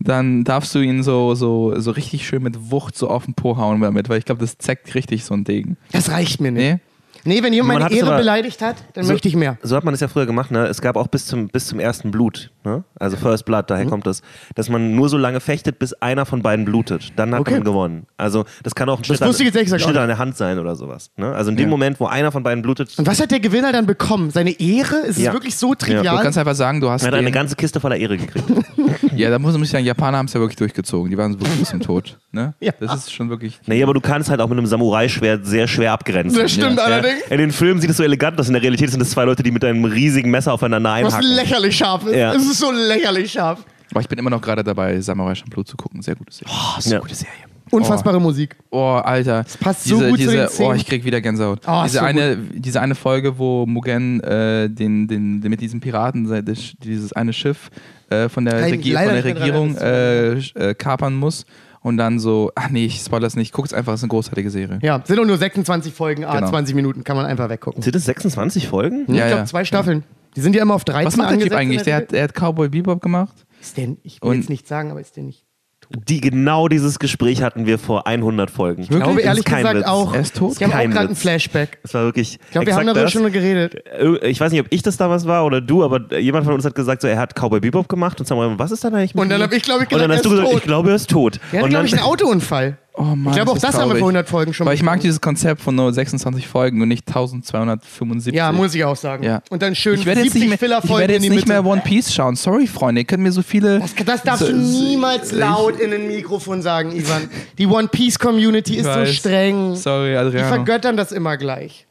dann 0.00 0.44
darfst 0.44 0.74
du 0.74 0.78
ihn 0.78 1.02
so, 1.02 1.34
so, 1.34 1.78
so 1.78 1.90
richtig 1.90 2.26
schön 2.26 2.42
mit 2.42 2.70
Wucht 2.70 2.96
so 2.96 3.08
auf 3.08 3.24
den 3.24 3.34
Po 3.34 3.56
hauen 3.56 3.80
damit, 3.80 4.08
weil 4.08 4.18
ich 4.18 4.24
glaube, 4.24 4.40
das 4.40 4.58
zeckt 4.58 4.94
richtig 4.94 5.24
so 5.24 5.34
ein 5.34 5.44
Degen. 5.44 5.76
Das 5.90 6.10
reicht 6.10 6.40
mir 6.40 6.52
nicht. 6.52 6.74
Nee? 6.74 6.80
Nee, 7.24 7.42
wenn 7.42 7.52
jemand 7.52 7.68
Man 7.68 7.74
meine 7.76 7.84
hat 7.84 7.92
es 7.92 7.98
Ehre 7.98 8.08
aber- 8.08 8.16
beleidigt 8.18 8.62
hat, 8.62 8.76
dann 8.94 9.06
möchte 9.06 9.28
ich 9.28 9.36
mehr. 9.36 9.56
So 9.62 9.76
hat 9.76 9.84
man 9.84 9.94
es 9.94 10.00
ja 10.00 10.08
früher 10.08 10.26
gemacht, 10.26 10.50
ne? 10.50 10.66
Es 10.66 10.80
gab 10.80 10.96
auch 10.96 11.06
bis 11.06 11.26
zum, 11.26 11.48
bis 11.48 11.66
zum 11.68 11.78
ersten 11.78 12.10
Blut, 12.10 12.50
ne? 12.64 12.82
Also 12.98 13.16
First 13.16 13.44
Blood, 13.44 13.62
Mhm. 13.64 13.66
daher 13.68 13.86
kommt 13.86 14.06
das. 14.06 14.22
Dass 14.56 14.68
man 14.68 14.94
nur 14.96 15.08
so 15.08 15.16
lange 15.16 15.40
fechtet, 15.40 15.78
bis 15.78 15.92
einer 15.94 16.26
von 16.26 16.42
beiden 16.42 16.64
blutet. 16.64 17.12
Dann 17.16 17.32
hat 17.34 17.40
Okay. 17.42 17.52
man 17.54 17.64
gewonnen. 17.64 18.06
Also 18.16 18.44
das 18.64 18.74
kann 18.74 18.88
auch 18.88 18.98
ein 18.98 19.04
Schnitt, 19.04 19.22
an, 19.22 19.32
Schnitt 19.34 19.96
an 19.96 20.08
der 20.08 20.18
Hand 20.18 20.36
sein 20.36 20.58
oder 20.58 20.74
sowas. 20.74 21.10
Ne? 21.16 21.32
Also 21.32 21.50
in 21.50 21.56
dem 21.56 21.68
Moment, 21.68 22.00
wo 22.00 22.06
einer 22.06 22.32
von 22.32 22.42
beiden 22.42 22.62
blutet, 22.62 22.92
Und 22.98 23.06
was 23.06 23.20
hat 23.20 23.30
der 23.30 23.40
Gewinner 23.40 23.72
dann 23.72 23.86
bekommen? 23.86 24.30
Seine 24.30 24.58
Ehre? 24.60 24.96
Ist 25.06 25.16
es 25.18 25.22
Ja. 25.22 25.32
wirklich 25.32 25.56
so 25.56 25.70
Du 25.74 25.86
trivial? 25.86 26.22
kannst 26.22 26.38
einfach 26.38 26.54
sagen, 26.54 26.80
du 26.80 26.90
hast 26.90 27.02
hat 27.06 27.12
er 27.12 27.18
eine 27.18 27.28
den, 27.28 27.34
ganze 27.34 27.54
Kiste 27.56 27.78
voller 27.80 27.96
Ehre 27.96 28.16
gekriegt. 28.18 28.44
Ja, 29.16 29.30
da 29.30 29.38
muss 29.38 29.52
man 29.56 29.64
sagen, 29.64 29.84
Japaner 29.84 30.18
haben 30.18 30.26
es 30.26 30.32
ja 30.32 30.40
wirklich 30.40 30.56
durchgezogen. 30.56 31.10
Die 31.10 31.16
waren 31.18 31.32
wirklich 31.38 31.58
bis 31.58 31.68
zum 31.70 31.80
Tod. 31.80 32.18
Ne? 32.32 32.54
Ja. 32.60 32.72
Das 32.80 32.94
ist 32.94 33.12
schon 33.12 33.28
wirklich. 33.30 33.60
nee, 33.66 33.82
aber 33.82 33.94
du 33.94 34.00
kannst 34.00 34.30
halt 34.30 34.40
auch 34.40 34.48
mit 34.48 34.58
einem 34.58 34.66
Samurai-Schwert 34.66 35.46
sehr 35.46 35.66
schwer 35.68 35.92
abgrenzen. 35.92 36.38
das 36.38 36.52
stimmt 36.52 36.76
Ja. 36.78 36.84
allerdings. 36.84 37.22
In 37.30 37.38
den 37.38 37.52
Filmen 37.52 37.80
sieht 37.80 37.90
es 37.90 37.96
so 37.96 38.02
elegant 38.02 38.38
aus, 38.40 38.48
in 38.48 38.54
der 38.54 38.62
Realität 38.62 38.90
sind 38.90 39.00
es 39.00 39.10
zwei 39.10 39.24
Leute, 39.24 39.42
die 39.42 39.50
mit 39.50 39.64
einem 39.64 39.84
riesigen 39.84 40.30
Messer 40.30 40.52
aufeinander 40.52 40.90
Was 40.90 40.96
einhacken. 41.14 41.28
lächerlich 41.34 41.76
scharf 41.76 42.06
ist. 42.06 42.16
Ja. 42.16 42.32
Es 42.34 42.42
ist 42.42 42.58
so 42.58 42.70
lächerlich 42.70 43.32
scharf. 43.32 43.64
Aber 43.90 44.00
ich 44.00 44.08
bin 44.08 44.18
immer 44.18 44.30
noch 44.30 44.40
gerade 44.40 44.64
dabei, 44.64 45.00
Samurai 45.00 45.34
Champloo 45.34 45.62
zu 45.64 45.76
gucken. 45.76 46.00
Sehr 46.02 46.14
gute 46.16 46.32
Serie. 46.32 46.52
Oh, 46.54 46.78
Ja. 46.88 46.98
Gute 46.98 47.14
Serie. 47.14 47.34
Unfassbare 47.72 48.20
Musik. 48.20 48.56
Oh, 48.70 49.00
Alter. 49.02 49.42
Das 49.44 49.56
passt 49.56 49.84
so 49.84 49.96
diese, 49.96 50.08
gut 50.10 50.18
zu 50.18 50.24
diese, 50.26 50.36
den 50.36 50.48
Szenen. 50.48 50.70
Oh, 50.70 50.74
ich 50.74 50.86
krieg 50.86 51.04
wieder 51.04 51.20
Gänsehaut. 51.20 51.60
Oh, 51.66 51.82
diese, 51.84 51.98
so 51.98 52.04
eine, 52.04 52.36
diese 52.36 52.80
eine 52.80 52.94
Folge, 52.94 53.38
wo 53.38 53.66
Mugen 53.66 54.20
äh, 54.20 54.68
den, 54.68 55.08
den, 55.08 55.40
den, 55.40 55.50
mit 55.50 55.60
diesem 55.60 55.80
Piraten, 55.80 56.26
se- 56.28 56.42
das- 56.42 56.74
dieses 56.82 57.12
eine 57.12 57.32
Schiff 57.32 57.70
äh, 58.10 58.28
von 58.28 58.44
der, 58.44 58.66
ich 58.66 58.74
Regie, 58.74 58.92
von 58.94 59.04
der 59.06 59.24
Regierung 59.24 59.76
äh, 59.78 60.32
äh, 60.34 60.74
kapern 60.74 61.14
muss 61.14 61.46
und 61.80 61.96
dann 61.96 62.18
so, 62.20 62.52
ach 62.54 62.68
nee, 62.70 62.84
ich 62.84 63.00
spoilere 63.00 63.26
es 63.26 63.36
nicht, 63.36 63.52
guck's 63.52 63.72
einfach, 63.72 63.94
es 63.94 64.00
ist 64.00 64.04
eine 64.04 64.10
großartige 64.10 64.50
Serie. 64.50 64.78
Ja, 64.82 65.00
sind 65.04 65.18
auch 65.18 65.24
nur 65.24 65.38
26 65.38 65.92
Folgen, 65.94 66.24
ah, 66.24 66.36
Genau. 66.36 66.50
20 66.50 66.74
Minuten, 66.76 67.04
kann 67.04 67.16
man 67.16 67.26
einfach 67.26 67.48
weggucken. 67.48 67.82
Sind 67.82 67.96
es 67.96 68.04
26 68.04 68.68
Folgen? 68.68 69.04
ich 69.08 69.14
Ja, 69.16 69.26
glaube, 69.26 69.40
ja. 69.40 69.44
zwei 69.46 69.64
Staffeln. 69.64 70.04
Die 70.36 70.40
sind 70.40 70.54
ja 70.54 70.62
immer 70.62 70.74
auf 70.74 70.84
13 70.84 71.06
Was 71.06 71.16
macht 71.16 71.30
der 71.32 71.38
Typ 71.40 71.52
eigentlich? 71.54 71.82
Der 71.82 71.96
hat, 71.96 72.12
der 72.12 72.24
hat 72.24 72.34
Cowboy 72.34 72.68
Bebop 72.68 73.02
gemacht. 73.02 73.34
Ist 73.60 73.76
der, 73.76 73.88
ich 74.02 74.22
will 74.22 74.30
Und- 74.30 74.36
jetzt 74.38 74.48
nicht 74.50 74.66
sagen, 74.68 74.90
aber 74.90 75.00
ist 75.00 75.16
der 75.16 75.24
nicht. 75.24 75.44
Die, 75.94 76.20
genau 76.20 76.68
dieses 76.68 76.98
Gespräch 76.98 77.42
hatten 77.42 77.66
wir 77.66 77.78
vor 77.78 78.06
100 78.06 78.50
Folgen. 78.50 78.82
Ich 78.82 78.88
glaube 78.88 79.16
Das 79.16 79.24
ehrlich 79.24 79.44
gesagt 79.44 79.74
Witz. 79.76 79.86
auch. 79.86 80.14
Er 80.14 80.20
ist 80.20 80.36
tot? 80.36 80.58
Wir 80.58 80.66
haben 80.66 80.72
auch 80.72 80.76
Kein 80.78 80.90
gerade 80.90 81.00
einen 81.06 81.10
Witz. 81.10 81.20
Flashback. 81.20 81.78
Das 81.82 81.94
war 81.94 82.04
wirklich. 82.04 82.38
Ich 82.44 82.50
glaube, 82.50 82.66
wir 82.66 82.74
haben 82.74 82.86
darüber 82.86 83.02
das. 83.02 83.12
schon 83.12 83.30
geredet. 83.30 83.76
Äh, 83.86 84.28
Ich 84.28 84.40
weiß 84.40 84.52
nicht, 84.52 84.60
ob 84.60 84.66
ich 84.70 84.82
das 84.82 84.96
damals 84.96 85.26
war 85.26 85.44
oder 85.44 85.60
du, 85.60 85.84
aber 85.84 86.18
jemand 86.18 86.44
von 86.46 86.54
uns 86.54 86.64
hat 86.64 86.74
gesagt, 86.74 87.02
so, 87.02 87.08
er 87.08 87.18
hat 87.18 87.34
Cowboy 87.34 87.60
Bebop 87.60 87.88
gemacht 87.88 88.18
und 88.20 88.26
Samuel, 88.26 88.58
was 88.58 88.70
ist 88.72 88.84
da 88.84 88.88
eigentlich 88.88 89.14
mit 89.14 89.22
Und 89.22 89.28
dann 89.30 89.42
habe 89.42 89.54
ich, 89.54 89.62
glaube 89.62 89.84
ich, 89.84 89.92
Und 89.92 89.98
gesagt, 89.98 90.10
dann 90.10 90.16
hast 90.16 90.24
du 90.24 90.28
er 90.30 90.32
ist 90.34 90.38
gesagt, 90.40 90.50
tot. 90.52 90.58
ich 90.60 90.64
glaube, 90.66 90.88
er 90.90 90.96
ist 90.96 91.10
tot. 91.10 91.34
Hatte, 91.38 91.44
und 91.64 91.70
glaube 91.70 91.72
dann, 91.72 91.86
ich, 91.86 91.92
einen 91.92 92.02
Autounfall. 92.02 92.78
Oh 92.94 93.02
Mann, 93.02 93.28
Ich 93.28 93.32
glaube, 93.36 93.50
auch 93.52 93.56
ist 93.56 93.62
das 93.64 93.74
haben 93.74 93.88
wir 93.88 93.96
vor 93.96 94.08
100 94.08 94.28
Folgen 94.28 94.52
schon 94.52 94.66
Weil 94.66 94.74
ich 94.74 94.82
mag 94.82 95.00
dieses 95.00 95.20
Konzept 95.20 95.62
von 95.62 95.74
nur 95.74 95.92
26 95.92 96.46
Folgen 96.46 96.82
und 96.82 96.88
nicht 96.88 97.08
1275. 97.08 98.34
Ja, 98.34 98.52
muss 98.52 98.74
ich 98.74 98.84
auch 98.84 98.96
sagen. 98.96 99.24
Ja. 99.24 99.42
Und 99.48 99.62
dann 99.62 99.74
schön 99.74 99.94
ich 99.94 100.04
werde 100.04 100.20
jetzt 100.20 100.32
70 100.34 100.50
nicht 100.50 100.60
mehr, 100.60 100.78
ich 100.84 100.90
werde 100.90 101.12
jetzt 101.14 101.22
die 101.24 101.30
nicht 101.30 101.48
mehr 101.48 101.64
One 101.64 101.80
Piece 101.82 102.12
schauen. 102.12 102.36
Sorry, 102.36 102.66
Freunde, 102.66 103.00
ihr 103.00 103.04
könnt 103.06 103.22
mir 103.22 103.32
so 103.32 103.42
viele. 103.42 103.80
Das, 103.80 103.94
das 104.04 104.22
darfst 104.22 104.44
so, 104.46 104.52
du 104.52 104.58
niemals 104.58 105.32
ich- 105.32 105.38
laut 105.38 105.80
in 105.80 105.92
ein 105.92 106.06
Mikrofon 106.06 106.60
sagen, 106.60 106.92
Ivan. 106.94 107.30
Die 107.56 107.66
One 107.66 107.88
Piece 107.88 108.18
Community 108.18 108.76
ist 108.76 108.84
so 108.84 108.90
weiß. 108.90 109.14
streng. 109.14 109.74
Sorry, 109.76 110.10
Die 110.10 110.16
Adriano. 110.16 110.48
vergöttern 110.48 110.96
das 110.96 111.12
immer 111.12 111.36
gleich. 111.38 111.86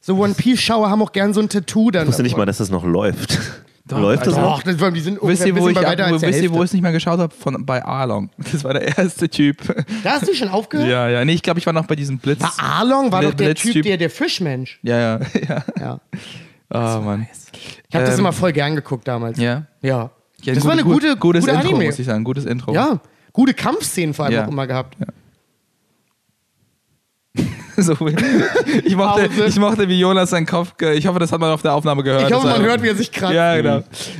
So 0.00 0.16
One 0.18 0.34
Piece 0.34 0.60
Schauer 0.60 0.90
haben 0.90 1.00
auch 1.02 1.12
gern 1.12 1.32
so 1.32 1.40
ein 1.40 1.48
Tattoo 1.48 1.92
dann. 1.92 2.02
ich 2.02 2.08
wusste 2.08 2.24
nicht 2.24 2.36
mal, 2.36 2.46
dass 2.46 2.58
das 2.58 2.70
noch 2.70 2.84
läuft. 2.84 3.38
Läuft 4.00 4.26
das 4.26 4.36
noch? 4.36 4.62
Das, 4.62 4.78
war- 4.80 4.90
die 4.90 5.00
sind 5.00 5.14
Wisst 5.14 5.22
ungefähr 5.22 5.46
ihr, 5.48 5.52
ein 5.54 5.60
wo 5.60 5.64
bisschen 5.66 5.70
ich, 5.82 5.84
bei 5.86 5.90
weiter 5.92 6.08
wo, 6.08 6.12
als 6.12 6.20
der 6.20 6.30
wisst 6.30 6.42
ihr, 6.42 6.52
wo 6.52 6.62
ich 6.62 6.72
nicht 6.72 6.82
mehr 6.82 6.92
geschaut 6.92 7.18
habe? 7.18 7.34
Von, 7.34 7.64
bei 7.66 7.84
Arlong. 7.84 8.30
Das 8.52 8.64
war 8.64 8.74
der 8.74 8.96
erste 8.98 9.28
Typ. 9.28 9.58
Da 10.04 10.10
hast 10.12 10.28
du 10.28 10.34
schon 10.34 10.48
aufgehört? 10.48 10.88
ja, 10.88 11.08
ja. 11.08 11.24
Nee, 11.24 11.32
ich 11.32 11.42
glaube, 11.42 11.58
ich 11.60 11.66
war 11.66 11.72
noch 11.72 11.86
bei 11.86 11.96
diesem 11.96 12.18
Blitz. 12.18 12.40
War 12.40 12.52
Arlong 12.58 13.10
war 13.12 13.22
doch 13.22 13.34
der 13.34 13.46
Blitztyp. 13.46 13.72
Typ, 13.72 13.82
der, 13.84 13.96
der 13.96 14.10
Fischmensch. 14.10 14.78
Ja, 14.82 14.98
ja, 14.98 15.20
ja. 15.48 15.64
Ja. 15.78 16.00
Oh, 16.74 17.00
Mann. 17.02 17.26
Ich 17.88 17.94
habe 17.94 18.06
das 18.06 18.14
Ähm, 18.14 18.20
immer 18.20 18.32
voll 18.32 18.52
gern 18.52 18.74
geguckt 18.74 19.06
damals. 19.06 19.38
Ja. 19.38 19.66
Ja. 19.82 20.10
ja 20.42 20.54
das 20.54 20.64
war 20.64 20.72
eine 20.72 20.82
gut- 20.84 20.94
gute, 20.94 21.16
gutes 21.16 21.44
gute 21.44 21.54
Intro, 21.56 21.68
Anime. 21.68 21.84
muss 21.86 21.98
ich 21.98 22.06
sagen. 22.06 22.24
Gutes 22.24 22.46
Intro. 22.46 22.72
Ja, 22.74 23.00
gute 23.32 23.52
Kampfszenen 23.54 24.14
vor 24.14 24.24
allem 24.24 24.34
Ja. 24.34 24.44
auch 24.46 24.50
immer 24.50 24.66
gehabt. 24.66 24.96
so, 27.76 27.92
ich, 28.84 28.96
mochte, 28.96 29.30
ich 29.46 29.58
mochte, 29.58 29.88
wie 29.88 29.98
Jonas 29.98 30.30
seinen 30.30 30.46
Kopf. 30.46 30.74
Ich 30.94 31.06
hoffe, 31.06 31.18
das 31.18 31.32
hat 31.32 31.40
man 31.40 31.50
auf 31.50 31.62
der 31.62 31.74
Aufnahme 31.74 32.02
gehört. 32.02 32.28
Ich 32.28 32.34
hoffe, 32.34 32.46
man 32.46 32.62
hört, 32.62 32.82
wie 32.82 32.88
er 32.88 32.94
sich 32.94 33.10
kratzt. 33.10 33.34
Ja, 33.34 33.56
genau. 33.56 33.78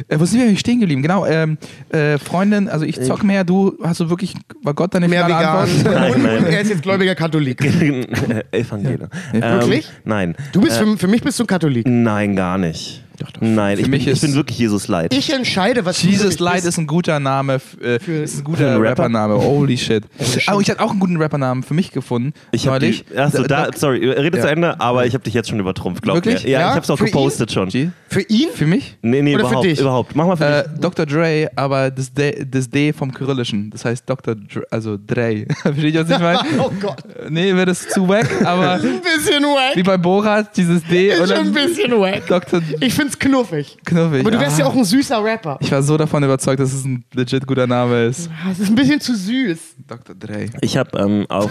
Äh, 0.09 0.19
wo 0.19 0.25
sind 0.25 0.39
wir 0.39 0.47
eigentlich 0.47 0.61
stehen 0.61 0.81
geblieben? 0.81 1.03
Genau, 1.03 1.27
ähm, 1.27 1.59
äh, 1.91 2.19
Freundin, 2.19 2.69
also 2.69 2.85
ich 2.85 3.01
zock 3.03 3.25
mehr, 3.25 3.45
du 3.45 3.77
hast 3.83 4.01
du 4.01 4.09
wirklich, 4.09 4.35
war 4.63 4.75
Gott 4.75 4.95
deine 4.95 5.09
Mehr 5.09 5.27
vegan. 5.27 5.45
Antwort? 5.45 5.95
Nein, 5.95 6.15
nein. 6.23 6.39
und 6.39 6.47
er 6.47 6.61
ist 6.61 6.71
jetzt 6.71 6.83
gläubiger 6.83 7.15
Katholik. 7.15 7.61
Evangelium. 8.53 9.09
Wirklich? 9.33 9.87
Ähm, 9.87 10.03
nein. 10.05 10.37
Du 10.53 10.61
bist 10.61 10.79
für, 10.79 10.97
für 10.97 11.09
mich 11.09 11.23
bist 11.23 11.39
du 11.39 11.45
Katholik. 11.45 11.87
Nein, 11.87 12.37
gar 12.37 12.59
nicht. 12.59 13.05
Nein, 13.41 13.77
Für 13.77 13.81
ich 13.81 13.85
bin, 13.87 13.91
mich 13.93 14.07
ich 14.07 14.13
ist- 14.13 14.21
bin 14.23 14.35
wirklich 14.35 14.59
Jesus 14.59 14.89
Leid. 14.89 15.13
Ich 15.15 15.33
entscheide, 15.33 15.85
was 15.85 16.01
du 16.01 16.07
für 16.07 16.13
Jesus 16.13 16.39
Light 16.39 16.55
bist. 16.57 16.67
ist 16.69 16.79
ein 16.79 16.87
guter 16.87 17.21
Name, 17.21 17.55
f- 17.55 17.77
äh, 17.81 17.99
Für- 17.99 18.23
ist 18.23 18.39
ein 18.39 18.45
guter 18.45 18.67
einen 18.69 18.77
Rapper? 18.83 19.03
Rappername. 19.05 19.35
Holy 19.43 19.77
shit. 19.79 20.05
Oh, 20.53 20.61
ich 20.61 20.69
hatte 20.71 20.81
auch 20.81 20.91
einen 20.91 21.01
guten 21.01 21.17
Rappernamen 21.21 21.63
für 21.63 21.75
mich 21.75 21.91
gefunden. 21.93 22.33
Ich 22.53 22.67
habe 22.67 22.79
neulich. 22.81 23.05
dich. 23.05 23.19
Achso, 23.19 23.43
da, 23.45 23.67
Doc- 23.67 23.77
sorry, 23.79 24.09
rede 24.11 24.37
Ja. 24.39 24.43
zu 24.45 24.51
Ende, 24.51 24.81
aber 24.81 25.07
ich 25.07 25.15
habe 25.15 25.25
dich 25.25 25.35
jetzt 25.35 25.49
schon 25.49 25.61
übertrumpft, 25.61 26.03
glaub 26.03 26.17
Wirklich? 26.17 26.45
mir. 26.45 26.51
Ja, 26.51 26.61
Ja? 26.61 26.67
ich 26.69 26.75
habe 26.75 26.85
es 26.85 26.91
auch 26.91 26.99
Für 26.99 27.05
gepostet 27.05 27.53
schon. 27.53 27.69
G? 27.69 27.89
Für 28.09 28.21
ihn? 28.23 28.49
Für 28.55 28.67
mich? 28.67 28.97
Nee, 29.03 29.23
nee, 29.23 29.35
Oder 29.35 29.45
für 29.45 29.51
überhaupt, 29.51 29.67
dich? 29.67 29.81
überhaupt. 29.81 30.17
Mach 30.17 30.27
mal 30.27 30.37
für 30.37 30.45
Äh, 30.45 30.69
dich. 30.69 30.81
Dr. 30.81 31.07
Dre, 31.07 31.49
aber 31.57 31.91
das 31.91 32.13
D, 32.13 32.45
das 32.51 32.69
D 32.69 32.93
vom 32.93 33.13
Kyrillischen. 33.13 33.71
Das 33.71 33.85
heißt 33.85 34.09
Dr. 34.09 34.35
Dre, 34.35 34.65
also 34.71 34.99
Dre. 35.05 35.47
Versteht 35.63 35.95
ihr, 35.95 36.01
was 36.09 36.11
ich 36.11 36.19
meine? 36.19 36.39
Oh 36.59 36.71
Gott. 36.81 37.03
Nee, 37.31 37.55
wird 37.55 37.69
es 37.69 37.89
zu 37.89 38.07
wack, 38.09 38.29
aber 38.45 38.73
Ein 38.73 39.01
bisschen 39.01 39.43
wack. 39.45 39.75
wie 39.77 39.83
bei 39.83 39.97
Borat, 39.97 40.57
dieses 40.57 40.83
D 40.85 41.09
Ist 41.09 41.21
und 41.21 41.29
schon 41.29 41.39
ein 41.39 41.53
bisschen 41.53 41.93
wack. 41.99 42.27
Dr. 42.27 42.61
Ich 42.81 42.95
find's 43.03 43.19
knuffig. 43.19 43.77
Knuffig. 43.85 44.21
Aber 44.21 44.31
du 44.31 44.41
wärst 44.41 44.59
ja 44.59 44.65
Ah. 44.65 44.69
auch 44.69 44.77
ein 44.77 44.85
süßer 44.85 45.23
Rapper. 45.25 45.59
Ich 45.61 45.73
war 45.73 45.83
so 45.83 45.97
davon 45.97 46.23
überzeugt, 46.23 46.61
dass 46.61 46.73
es 46.73 46.85
ein 46.85 47.05
legit 47.15 47.47
guter 47.47 47.67
Name 47.67 48.05
ist. 48.05 48.31
Ah, 48.45 48.51
Es 48.53 48.61
ist 48.61 48.69
ein 48.71 48.75
bisschen 48.75 49.01
zu 49.01 49.15
süß. 49.17 49.59
Dr. 49.89 50.15
Dre. 50.15 50.47
Ich 50.61 50.77
habe 50.77 50.97
ähm, 50.99 51.27
auf 51.29 51.51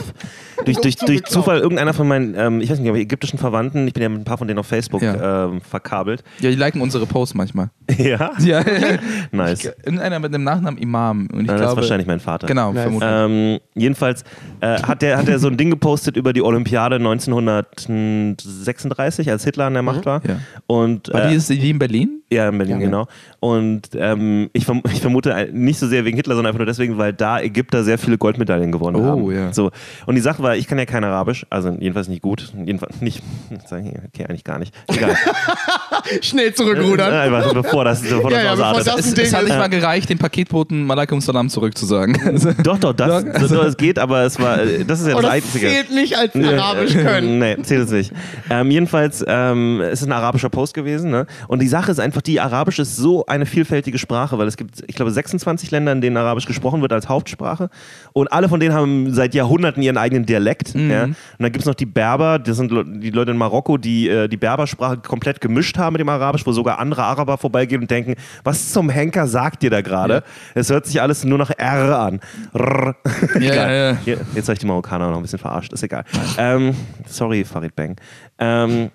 durch, 0.66 0.78
durch, 0.78 0.96
durch. 0.96 1.24
Zufall 1.26 1.60
irgendeiner 1.60 1.94
von 1.94 2.08
meinen, 2.08 2.34
ähm, 2.38 2.62
ich 2.62 2.70
weiß 2.70 2.80
nicht, 2.80 2.88
aber 2.90 2.98
ägyptischen 2.98 3.38
Verwandten, 3.38 3.88
ich 3.88 3.94
bin 3.94 4.04
ja 4.04 4.10
mit 4.10 4.22
ein 4.22 4.24
paar 4.24 4.38
von 4.38 4.48
denen 4.48 4.60
auf 4.60 4.68
Facebook 4.68 5.02
Ja. 5.02 5.46
ähm, 5.46 5.60
verkabelt. 5.62 6.24
Ja, 6.40 6.50
die 6.50 6.56
liken 6.56 6.82
unsere 6.82 7.06
Posts 7.06 7.36
manchmal. 7.36 7.70
Ja, 7.98 8.32
Ja, 8.40 8.64
nice. 9.32 9.66
irgendeiner 9.66 10.20
mit 10.20 10.34
dem 10.34 10.44
Nachnamen 10.44 10.80
Imam. 10.80 11.28
Und 11.34 11.42
ich 11.42 11.48
das 11.48 11.58
glaube, 11.58 11.72
ist 11.74 11.78
wahrscheinlich 11.78 12.08
mein 12.08 12.20
Vater. 12.22 12.48
Genau, 12.48 12.72
Nice. 12.72 12.84
vermutlich. 12.84 13.10
Ähm, 13.12 13.60
jedenfalls 13.76 14.24
äh, 14.62 14.82
hat 14.82 15.04
er 15.04 15.18
hat 15.18 15.28
er 15.28 15.38
so 15.40 15.48
ein 15.50 15.58
Ding 15.58 15.70
gepostet 15.70 16.16
über 16.16 16.32
die 16.34 16.42
Olympiade 16.42 16.96
1936, 16.96 19.30
als 19.30 19.44
Hitler 19.44 19.66
an 19.66 19.74
der 19.74 19.84
Macht 19.84 20.06
war. 20.06 20.22
Ja. 20.26 20.38
Und 20.68 21.10
äh, 21.10 21.12
ist 21.50 21.62
die 21.62 21.70
in 21.70 21.80
Berlin? 21.80 22.21
Ja, 22.32 22.50
in 22.50 22.58
Berlin, 22.58 22.80
Ja. 22.80 22.86
genau. 22.86 23.08
Und 23.40 23.90
ähm, 23.96 24.50
ich, 24.54 24.66
verm 24.66 24.82
ich 24.94 25.02
vermute 25.02 25.32
äh, 25.32 25.50
nicht 25.52 25.80
so 25.80 25.88
sehr 25.88 26.06
wegen 26.06 26.16
Hitler, 26.16 26.36
sondern 26.36 26.52
einfach 26.52 26.60
nur 26.60 26.66
deswegen, 26.66 26.98
weil 26.98 27.12
da 27.14 27.40
Ägypter 27.40 27.84
sehr 27.84 27.98
viele 27.98 28.18
Goldmedaillen 28.18 28.72
gewonnen 28.72 28.98
Oh, 28.98 29.04
haben. 29.06 29.32
ja. 29.32 29.52
So. 29.54 29.72
Und 30.06 30.16
die 30.16 30.22
Sache 30.22 30.42
war, 30.44 30.56
ich 30.56 30.68
kann 30.68 30.78
ja 30.80 30.86
kein 30.86 31.04
Arabisch, 31.04 31.46
also 31.50 31.70
jedenfalls 31.80 32.08
nicht 32.08 32.22
gut, 32.22 32.54
jedenfalls 32.66 33.02
nicht, 33.02 33.22
sag 33.68 33.84
ich, 33.84 33.92
okay, 33.92 34.26
eigentlich 34.30 34.44
gar 34.44 34.60
nicht. 34.60 34.74
Egal. 34.88 35.16
Schnell 36.22 36.54
zurückrudern. 36.54 37.14
Äh, 37.14 37.18
einfach 37.18 37.54
bevor 37.54 37.86
das, 37.86 38.02
bevor 38.02 38.32
Ja, 38.32 38.44
das 38.56 38.60
ja, 38.60 38.72
bevor 38.74 38.84
das 38.96 39.06
Es, 39.08 39.18
es 39.18 39.34
hat 39.34 39.44
nicht 39.44 39.58
mal 39.58 39.68
gereicht, 39.70 40.10
den 40.10 40.18
Paketboten 40.18 40.84
Malaikum 40.86 41.22
Salam 41.22 41.50
zurückzusagen. 41.50 42.18
Doch, 42.64 42.78
doch, 42.80 42.94
das, 42.94 43.24
Doch, 43.26 43.32
das, 43.34 43.50
das 43.50 43.78
geht, 43.78 44.00
aber 44.00 44.24
es 44.24 44.40
war, 44.40 44.60
äh, 44.62 44.84
das 44.86 45.02
ist 45.02 45.08
ja 45.08 45.14
Oh, 45.16 45.22
das 45.22 45.26
das 45.26 45.32
Einzige. 45.34 45.68
zählt 45.68 45.92
nicht 45.92 46.18
als 46.18 46.36
Arabisch 46.36 46.94
können. 46.94 47.40
nee, 47.40 47.58
zählt 47.64 47.86
es 47.86 47.92
nicht. 47.92 48.12
Ähm, 48.50 48.72
jedenfalls, 48.72 49.24
ähm, 49.28 49.82
es 49.82 50.02
ist 50.02 50.08
ein 50.08 50.12
arabischer 50.12 50.50
Post 50.50 50.74
gewesen. 50.74 51.12
Ne? 51.12 51.26
Und 51.48 51.62
die 51.62 51.68
Sache 51.68 51.92
ist 51.92 52.00
einfach, 52.00 52.21
die 52.22 52.40
Arabisch 52.40 52.80
ist 52.80 52.96
so 52.96 53.26
eine 53.26 53.46
vielfältige 53.46 53.98
Sprache, 53.98 54.38
weil 54.38 54.48
es 54.48 54.58
gibt, 54.58 54.84
ich 54.88 54.96
glaube, 54.96 55.12
26 55.12 55.72
Länder, 55.72 55.92
in 55.92 56.02
denen 56.02 56.18
Arabisch 56.18 56.46
gesprochen 56.46 56.82
wird 56.82 56.94
als 56.94 57.10
Hauptsprache. 57.10 57.70
Und 58.14 58.32
alle 58.32 58.50
von 58.50 58.60
denen 58.60 58.74
haben 58.74 59.14
seit 59.14 59.34
Jahrhunderten 59.34 59.82
ihren 59.84 59.98
eigenen 59.98 60.26
Dialekt. 60.26 60.76
Mhm. 60.76 60.92
Ja? 60.92 61.04
Und 61.04 61.16
dann 61.40 61.52
gibt 61.52 61.62
es 61.62 61.66
noch 61.66 61.76
die 61.76 61.86
Berber, 61.86 62.40
das 62.40 62.58
sind 62.58 62.72
die 62.72 63.10
Leute 63.10 63.32
in 63.32 63.38
Marokko, 63.38 63.78
die 63.78 64.10
äh, 64.10 64.28
die 64.28 64.38
Berbersprache 64.38 64.98
komplett 64.98 65.42
gemischt 65.42 65.78
haben 65.78 65.94
mit 65.94 66.02
dem 66.02 66.10
Arabisch, 66.10 66.46
wo 66.46 66.52
sogar 66.52 66.80
andere 66.80 67.04
Araber 67.04 67.38
vorbeigehen 67.38 67.82
und 67.82 67.92
denken, 67.92 68.16
was 68.44 68.72
zum 68.72 68.90
Henker 68.90 69.28
sagt 69.28 69.64
ihr 69.64 69.70
da 69.70 69.82
gerade? 69.82 70.24
Es 70.54 70.70
hört 70.70 70.86
sich 70.86 71.02
alles 71.02 71.24
nur 71.24 71.38
nach 71.38 71.52
R 71.58 72.00
an. 72.00 72.20
Rrr. 72.54 72.96
Ja, 73.40 73.72
ja, 73.72 73.92
ja. 74.06 74.18
Jetzt 74.36 74.48
habe 74.48 74.54
ich 74.54 74.60
die 74.60 74.66
Marokkaner 74.66 75.10
noch 75.10 75.18
ein 75.18 75.24
bisschen 75.24 75.40
verarscht, 75.40 75.74
ist 75.74 75.84
egal. 75.84 76.04
Ähm, 76.38 76.76
sorry, 77.08 77.44
Farid 77.44 77.76
Bang. 77.76 77.96
Ähm, 78.40 78.92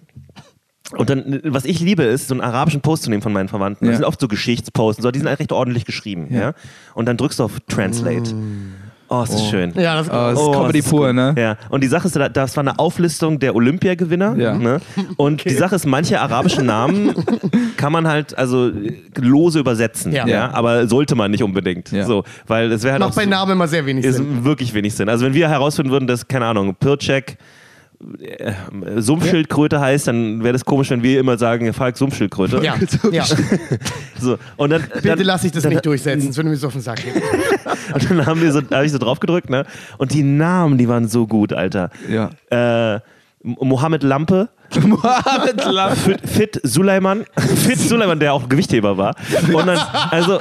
und 0.96 1.11
dann, 1.11 1.40
was 1.44 1.64
ich 1.64 1.81
liebe, 1.81 2.03
ist, 2.05 2.29
so 2.29 2.35
einen 2.35 2.40
arabischen 2.42 2.81
Post 2.81 3.05
zu 3.05 3.11
nehmen 3.11 3.22
von 3.22 3.33
meinen 3.33 3.49
Verwandten. 3.49 3.87
Das 3.87 3.92
Ja. 3.92 3.96
sind 3.99 4.05
oft 4.07 4.20
so 4.20 4.29
Geschichtsposts, 4.29 4.99
und 5.01 5.03
so, 5.03 5.11
die 5.11 5.18
sind 5.18 5.29
halt 5.29 5.40
recht 5.40 5.53
ordentlich 5.53 5.85
geschrieben. 5.85 6.29
Ja. 6.31 6.53
Und 6.94 7.07
dann 7.07 7.16
drückst 7.16 7.38
du 7.40 7.44
auf 7.44 7.53
Translate. 7.68 8.35
Oh, 9.09 9.22
es 9.22 9.31
ist 9.31 9.46
schön. 9.51 9.72
Ja, 9.77 9.94
das 9.96 10.09
oh, 10.09 10.12
das 10.12 10.33
ist 10.33 10.38
Oh, 10.40 10.51
Comedy 10.53 10.79
das 10.81 10.87
ist 10.87 10.90
pur, 10.90 11.07
gut. 11.07 11.14
ne? 11.14 11.35
Ja, 11.38 11.57
und 11.70 11.81
die 11.85 11.87
Sache 11.87 12.09
ist, 12.09 12.16
da- 12.16 12.29
das 12.29 12.57
war 12.57 12.62
eine 12.64 12.77
Auflistung 12.81 13.38
der 13.38 13.55
Olympiagewinner. 13.55 14.35
Ja. 14.37 14.55
Ne? 14.55 14.81
Und 15.16 15.44
die 15.44 15.55
Sache 15.55 15.77
ist, 15.77 15.87
manche 15.87 16.20
arabische 16.20 16.62
Namen 16.64 17.14
kann 17.77 17.92
man 17.92 18.09
halt 18.09 18.37
also 18.37 18.72
lose 19.16 19.61
übersetzen. 19.61 20.11
Ja. 20.12 20.27
Ja. 20.27 20.51
aber 20.53 20.88
sollte 20.88 21.14
man 21.14 21.31
nicht 21.31 21.44
unbedingt. 21.44 21.92
Ja. 21.92 22.05
So, 22.05 22.25
weil 22.49 22.68
wäre 22.70 22.92
halt 22.94 23.01
macht 23.01 23.12
auch 23.12 23.14
bei 23.14 23.25
so- 23.25 23.31
Namen 23.31 23.53
immer 23.53 23.68
sehr 23.68 23.87
wenig 23.87 24.05
ist 24.05 24.16
Sinn. 24.16 24.44
wirklich 24.44 24.75
wenig 24.75 24.92
Sinn. 24.96 25.09
Also 25.09 25.25
wenn 25.25 25.35
wir 25.35 25.49
herausfinden 25.49 25.92
würden, 25.92 26.09
dass, 26.09 26.27
keine 26.27 26.46
Ahnung, 26.46 26.75
Pircek 26.75 27.37
Sumpfschildkröte 28.96 29.80
heißt, 29.80 30.09
dann 30.09 30.42
wäre 30.42 30.52
das 30.52 30.64
komisch, 30.64 30.90
wenn 30.90 31.02
wir 31.02 31.18
immer 31.20 31.38
sagen, 31.38 31.72
Falk 31.72 31.96
Sumpfschildkröte. 31.96 32.62
Ja, 32.62 32.74
ja. 33.12 33.24
So, 34.20 34.38
und 34.56 34.70
dann, 34.70 34.82
Bitte 34.82 35.09
dann, 35.09 35.18
lass 35.20 35.44
ich 35.44 35.52
das 35.52 35.62
dann, 35.62 35.72
nicht 35.72 35.87
durchsetzen, 35.87 36.28
das 36.28 36.37
würde 36.37 36.50
mir 36.50 36.56
so 36.56 36.66
auf 36.66 36.72
den 36.74 36.82
Sack 36.82 37.02
gehen. 37.02 37.14
Und 37.94 38.11
dann 38.11 38.26
haben 38.26 38.42
wir 38.42 38.52
so, 38.52 38.61
habe 38.70 38.85
ich 38.85 38.92
so 38.92 38.98
drauf 38.98 39.20
gedrückt, 39.20 39.48
ne? 39.48 39.64
Und 39.98 40.12
die 40.12 40.22
Namen, 40.22 40.76
die 40.76 40.88
waren 40.88 41.06
so 41.09 41.26
gut, 41.26 41.52
Alter. 41.52 41.90
Ja. 42.09 42.30
Äh, 42.50 43.00
Mohammed 43.42 44.03
Lampe, 44.03 44.49
Mohammed 44.83 45.64
Lam. 45.64 45.94
Fit, 45.94 46.20
Fit 46.29 46.61
Suleiman, 46.64 47.25
Fit 47.37 47.79
Suleiman, 47.79 48.18
der 48.18 48.33
auch 48.33 48.49
Gewichtheber 48.49 48.96
war. 48.99 49.14
Und 49.53 49.66
dann, 49.66 49.79
also, 50.11 50.40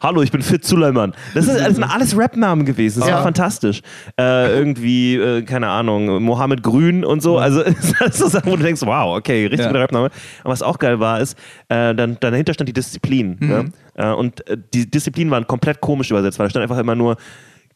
hallo, 0.00 0.22
ich 0.22 0.30
bin 0.30 0.40
Fit 0.40 0.64
Suleiman. 0.64 1.12
Das, 1.34 1.46
ist, 1.46 1.58
das 1.60 1.74
sind 1.74 1.84
alles 1.84 2.16
Rap-Namen 2.16 2.64
gewesen. 2.64 3.00
Das 3.00 3.08
Ja. 3.10 3.16
war 3.16 3.22
fantastisch. 3.24 3.82
Äh, 4.18 4.56
irgendwie, 4.56 5.16
äh, 5.16 5.42
keine 5.42 5.68
Ahnung, 5.68 6.22
Mohammed 6.22 6.62
Grün 6.62 7.04
und 7.04 7.20
so. 7.22 7.36
Also, 7.38 7.60
es 7.64 7.76
ist 7.90 8.00
alles 8.00 8.18
so 8.18 8.28
Sachen, 8.28 8.50
wo 8.50 8.56
du 8.56 8.62
denkst, 8.62 8.80
wow, 8.82 9.16
okay, 9.18 9.42
richtig 9.46 9.60
Ja. 9.60 9.66
guter 9.66 9.80
Rap-Name. 9.80 10.08
Aber 10.44 10.52
was 10.52 10.62
auch 10.62 10.78
geil 10.78 10.98
war, 11.00 11.20
ist, 11.20 11.36
äh, 11.68 11.94
dann, 11.94 12.16
dahinter 12.20 12.54
stand 12.54 12.68
die 12.68 12.72
Disziplin. 12.72 13.36
Ne? 13.40 13.72
Äh, 13.96 14.12
und 14.12 14.46
äh, 14.48 14.56
die 14.72 14.90
Disziplin 14.90 15.30
waren 15.30 15.46
komplett 15.46 15.80
komisch 15.82 16.10
übersetzt, 16.10 16.38
weil 16.38 16.46
da 16.46 16.50
stand 16.50 16.62
einfach 16.62 16.78
immer 16.78 16.94
nur 16.94 17.16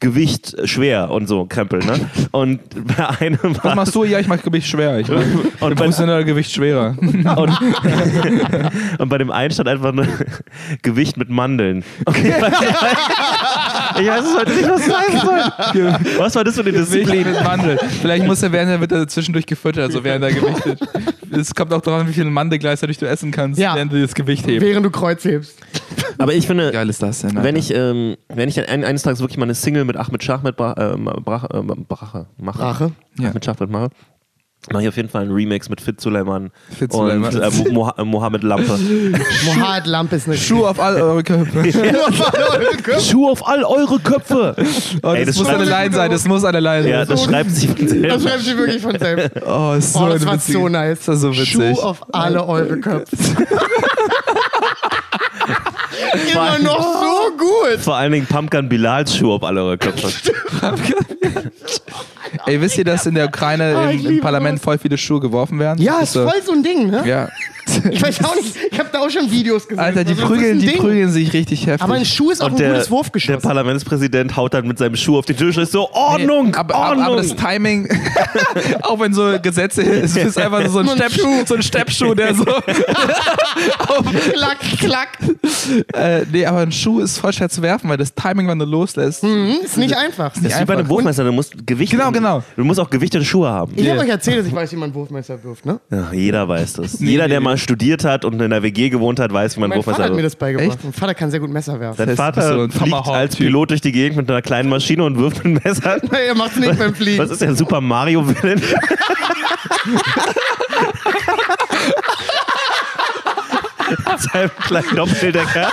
Gewicht 0.01 0.55
schwer 0.65 1.11
und 1.11 1.27
so 1.27 1.47
Krempel, 1.47 1.81
ne? 1.81 2.11
Und 2.33 2.61
bei 2.97 3.09
einem 3.21 3.57
Was 3.63 3.75
machst 3.75 3.95
du? 3.95 4.05
Ja, 4.05 4.19
ich 4.19 4.29
mach 4.29 4.43
Gewicht 4.43 4.69
schwer. 4.69 4.99
Ich 4.99 5.09
mach 5.09 5.23
und 5.23 5.59
bei, 5.61 5.71
professionell 5.75 6.25
Gewicht 6.25 6.53
schwerer. 6.53 6.97
und, 7.01 7.59
und 8.99 9.09
bei 9.09 9.19
dem 9.19 9.31
einen 9.31 9.51
stand 9.53 9.69
einfach 9.69 9.93
nur 9.93 10.07
Gewicht 10.83 11.17
mit 11.17 11.31
Mandeln. 11.31 11.83
Okay. 12.05 12.35
Ich 14.01 14.09
weiß 14.09 14.25
es 14.25 14.37
heute 14.39 14.53
nicht, 14.53 14.69
was 14.69 14.87
das 14.87 14.97
heißen 14.99 15.21
soll. 15.21 16.19
Was 16.19 16.35
war 16.35 16.45
das 16.45 16.55
für 16.55 16.61
eine 16.63 16.73
Disziplin? 16.73 17.27
mit 17.31 17.43
Mandel. 17.45 17.79
Vielleicht 18.01 18.27
muss 18.27 18.43
er 18.43 18.53
während 18.53 18.71
er 18.71 18.81
wird 18.81 18.93
er 18.93 19.09
zwischendurch 19.09 19.47
gefüttert, 19.47 19.85
also 19.85 20.05
während 20.05 20.25
er 20.25 20.33
gewichtet. 20.33 20.81
Es 21.33 21.55
kommt 21.55 21.73
auch 21.73 21.81
darauf 21.81 22.01
an, 22.03 22.09
wie 22.09 22.13
viele 22.13 22.31
Mandel 22.31 22.59
gleichzeitig 22.59 22.99
du 22.99 23.07
essen 23.07 23.31
kannst, 23.31 23.61
Ja. 23.61 23.75
während 23.75 23.93
du 23.93 24.01
das 24.01 24.15
Gewicht 24.15 24.47
hebst. 24.47 24.67
Während 24.67 24.87
du 24.87 24.91
Kreuz 24.91 25.25
hebst. 25.25 25.59
Aber 26.19 26.33
ich 26.33 26.47
finde, 26.47 26.71
Geil 26.73 26.89
ist 26.89 27.03
das 27.03 27.21
denn? 27.21 27.31
Alter. 27.31 27.43
wenn 27.45 27.57
ich, 27.57 27.75
ähm, 27.75 28.17
wenn 28.29 28.49
ich 28.49 28.59
ein, 28.69 28.85
eines 28.85 29.03
Tages 29.03 29.21
wirklich 29.21 29.37
mal 29.39 29.45
eine 29.45 29.55
Single 29.55 29.85
mit 29.85 29.97
Ahmed 29.97 30.23
Schachmet 30.23 30.55
äh, 30.55 30.57
Brach, 30.57 31.45
äh, 31.51 31.63
Brache 31.63 32.27
mache, 32.39 32.59
Brache? 32.59 32.93
Ja. 33.19 33.31
Ahmed 33.31 33.45
Schachmet 33.45 33.71
mache, 33.71 33.91
mache 34.73 34.83
ich 34.83 34.89
auf 34.89 34.97
jeden 34.97 35.09
Fall 35.09 35.23
einen 35.23 35.31
Remix 35.33 35.69
mit 35.69 35.81
Fit 35.81 36.01
Suleiman 36.01 36.51
Fit 36.77 36.93
und 36.93 37.09
äh, 37.11 37.51
Mo 37.73 37.89
äh, 37.97 38.03
Mohammed 38.05 38.43
Lampe. 38.43 38.77
Mohammed 39.45 39.87
Lampe 39.87 40.17
ist 40.17 40.27
eine 40.27 40.37
Schuh 40.39 40.67
auf 40.67 40.81
all 40.81 41.01
eure 41.01 41.23
Köpfe. 41.23 41.73
Schuh 43.01 43.29
auf 43.31 43.47
all 43.47 43.63
eure 43.63 44.01
Köpfe! 44.01 44.57
Oh, 45.05 45.13
Ey, 45.13 45.25
das, 45.25 45.37
das 45.37 45.45
muss 45.45 45.55
eine 45.55 45.65
Line 45.65 45.95
sein, 45.95 46.11
das 46.11 46.25
muss 46.27 46.45
eine 46.45 46.59
Line 46.61 46.89
Ja, 46.89 47.07
sein. 47.07 47.15
das 47.17 47.25
schreibt 47.25 47.51
sich 47.53 47.69
von 47.69 47.77
Das 47.79 47.91
selber. 47.91 48.21
schreibt 48.21 48.43
sie 48.43 48.59
wirklich 48.59 48.83
von 48.83 48.99
selbst. 48.99 49.31
Oh, 49.47 49.75
ist 49.79 49.93
so 49.93 50.01
Oh, 50.01 50.09
das 50.09 50.27
war 50.27 50.39
so 50.41 50.69
nice. 50.69 50.99
Das 50.99 51.09
war 51.09 51.17
so 51.17 51.31
witzig. 51.33 51.49
Schuh 51.53 51.81
auf 51.83 52.03
alle 52.13 52.45
eure 52.45 52.79
Köpfe. 52.81 53.17
Immer 56.33 56.59
noch 56.59 56.83
so 56.83 57.37
gut. 57.37 57.79
Vor 57.81 57.95
allen 57.97 58.13
Dingen 58.13 58.27
Pumpkin 58.27 58.69
Bilals 58.69 59.17
Schuh 59.17 59.33
auf 59.35 59.45
all 59.45 59.57
eure 59.59 59.79
Köpfe. 59.79 60.09
Ey, 62.47 62.61
wisst 62.61 62.79
ihr, 62.79 62.85
dass 62.85 63.07
in 63.07 63.15
der 63.15 63.27
Ukraine 63.27 63.77
Ah, 63.77 63.91
im, 63.91 64.07
im 64.07 64.21
Parlament 64.21 64.61
voll 64.61 64.79
viele 64.79 64.97
Schuhe 64.97 65.21
geworfen 65.21 65.59
werden? 65.59 65.83
Ja, 65.83 66.01
Das 66.01 66.15
ist 66.15 66.23
voll 66.23 66.43
so 66.45 66.53
ein 66.53 66.63
Ding, 66.63 66.91
ne? 66.91 67.03
Ja. 67.07 67.29
Ich 67.91 68.01
weiß 68.03 68.25
auch 68.25 68.35
nicht, 68.37 68.55
ich 68.71 68.79
habe 68.79 68.89
da 68.93 69.01
auch 69.01 69.11
schon 69.11 69.31
Videos 69.31 69.67
gesehen. 69.67 69.83
Alter, 69.83 70.05
die 70.05 70.13
ist 70.13 70.21
prügeln, 70.21 70.59
die 70.61 70.67
Ding? 70.67 70.79
prügeln 70.79 71.11
sich 71.11 71.33
richtig 71.33 71.67
heftig. 71.67 71.83
Aber 71.83 71.95
ein 71.95 72.05
Schuh 72.05 72.31
ist 72.31 72.41
auch 72.41 72.47
Und 72.47 72.53
ein 72.55 72.59
der, 72.59 72.69
gutes 72.71 72.85
der 72.85 72.91
Wurfgeschoss. 72.93 73.43
Parlamentspräsident 73.43 74.37
haut 74.37 74.55
dann 74.55 74.67
mit 74.69 74.79
seinem 74.79 74.97
Schuh 74.97 75.19
auf 75.19 75.27
den 75.27 75.37
Tisch 75.37 75.57
und 75.57 75.63
ist 75.65 75.73
so, 75.73 75.91
Ordnung, 75.93 76.55
aber, 76.55 76.75
Ordnung. 76.75 77.05
aber, 77.05 77.13
aber 77.15 77.23
das 77.23 77.35
Timing, 77.35 77.89
auch 78.83 79.01
wenn 79.01 79.13
so 79.13 79.37
Gesetze, 79.43 79.83
es 79.83 80.17
ist 80.17 80.39
einfach 80.39 80.67
so 80.69 80.79
ein, 80.79 80.85
Nur 80.87 80.95
ein 80.95 80.99
Steppschuh, 81.01 81.45
so 81.47 81.55
ein 81.57 81.63
Steppschuh, 81.63 82.15
der 82.15 82.35
so. 82.35 82.45
klack, 84.33 84.59
klack. 84.79 85.09
äh, 85.95 86.25
nee, 86.33 86.47
aber 86.47 86.59
ein 86.61 86.73
Schuh 86.73 87.01
ist 87.01 87.19
voll 87.19 87.33
schwer 87.33 87.49
zu 87.49 87.63
werfen, 87.63 87.89
weil 87.91 87.97
das 87.97 88.15
Timing, 88.15 88.49
wenn 88.49 88.59
du 88.59 88.65
loslässt. 88.65 89.23
Hm, 89.23 89.57
ist 89.65 89.77
nicht 89.77 89.97
einfach. 89.97 90.33
das 90.35 90.43
ist 90.45 90.61
wie 90.61 90.65
bei 90.65 90.73
einem 90.75 90.81
einfach. 90.83 90.91
Wurfmesser, 90.91 91.25
du 91.25 91.33
musst 91.33 91.67
Gewicht. 91.67 91.93
Genau, 91.93 92.11
genau. 92.13 92.43
Du 92.57 92.65
musst 92.65 92.81
auch 92.81 92.91
gewichtete 92.91 93.25
Schuhe 93.25 93.49
haben. 93.49 93.73
Ich 93.77 93.87
habe 93.89 93.99
Ja. 93.99 94.03
euch 94.05 94.09
erzählt, 94.11 94.41
dass 94.41 94.47
ich 94.47 94.55
weiß, 94.55 94.73
wie 94.73 94.77
man 94.77 94.91
ein 94.91 94.95
Wurfmesser 94.95 95.43
wirft, 95.43 95.67
ne? 95.67 95.81
Ja, 95.91 96.09
jeder 96.13 96.49
weiß 96.49 96.75
das. 96.75 97.01
Nee, 97.01 97.11
jeder, 97.13 97.25
nee, 97.25 97.31
der 97.31 97.41
nee. 97.41 97.45
Mal 97.57 97.63
studiert 97.63 98.05
hat 98.05 98.25
und 98.25 98.41
in 98.41 98.51
der 98.51 98.63
WG 98.63 98.89
gewohnt 98.91 99.19
hat, 99.19 99.33
weiß, 99.33 99.57
wie 99.57 99.61
man 99.61 99.71
Mein 99.71 99.79
Wurfmesser 99.79 99.97
Vater 99.97 100.09
hat 100.11 100.17
mir 100.17 100.23
wirft. 100.23 100.35
das 100.35 100.37
beigebracht. 100.37 100.71
Echt? 100.71 100.85
Mein 100.85 100.93
Vater 100.93 101.15
kann 101.15 101.31
sehr 101.31 101.41
gut 101.41 101.51
Messer 101.51 101.81
werfen. 101.81 101.97
Dein 101.99 102.09
Das 102.09 102.17
Vater 102.17 102.41
ist 102.43 102.49
so 102.49 102.61
ein 102.61 102.71
fliegt 102.71 103.09
als 103.09 103.37
Pilot 103.37 103.71
durch 103.71 103.81
die 103.81 103.93
Gegend 103.93 104.17
mit 104.19 104.31
einer 104.31 104.43
kleinen 104.43 104.69
Maschine 104.69 105.05
und 105.05 105.19
wirft 105.19 105.45
mit 105.45 105.65
Messer. 105.65 106.01
er 106.13 106.35
macht's 106.35 106.57
nicht 106.57 106.79
beim 106.79 106.95
Fliegen. 106.95 107.19
Was 107.19 107.31
ist 107.31 107.41
der 107.43 107.55
Super 107.55 107.81
Mario 107.81 108.25
Mit 114.23 114.33
seinem 114.33 114.51
kleinen 114.61 114.97
Doppeldecker 114.97 115.73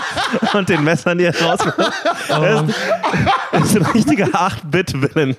und 0.53 0.69
den 0.69 0.83
Messern, 0.83 1.17
die 1.17 1.25
er 1.25 1.41
rausmacht. 1.41 1.77
Ist, 1.79 2.75
das 3.51 3.63
ist 3.69 3.75
ein 3.77 3.85
richtiger 3.93 4.25
8-Bit-Villain. 4.27 5.35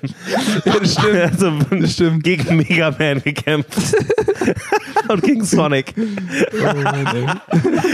das 0.64 0.92
stimmt. 0.92 1.16
Also 1.16 1.52
Das 1.70 1.92
stimmt. 1.92 2.22
gegen 2.24 2.56
Mega 2.56 2.90
Man 2.98 3.22
gekämpft. 3.22 3.70
und 5.08 5.22
gegen 5.22 5.44
Sonic. 5.44 5.94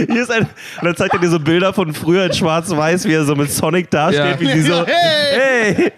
Hier 0.08 0.22
ist 0.22 0.30
ein, 0.30 0.42
und 0.42 0.48
dann 0.84 0.96
zeigt 0.96 1.14
er 1.14 1.20
dir 1.20 1.28
so 1.30 1.38
Bilder 1.40 1.72
von 1.72 1.92
früher 1.94 2.24
in 2.26 2.32
Schwarz-Weiß, 2.32 3.04
wie 3.06 3.12
er 3.14 3.24
so 3.24 3.34
mit 3.34 3.50
Sonic 3.52 3.90
dasteht, 3.90 4.20
Ja. 4.20 4.40
wie 4.40 4.46
sie 4.52 4.62
so. 4.62 4.84
Hey! 4.86 5.74
Hey! 5.74 5.92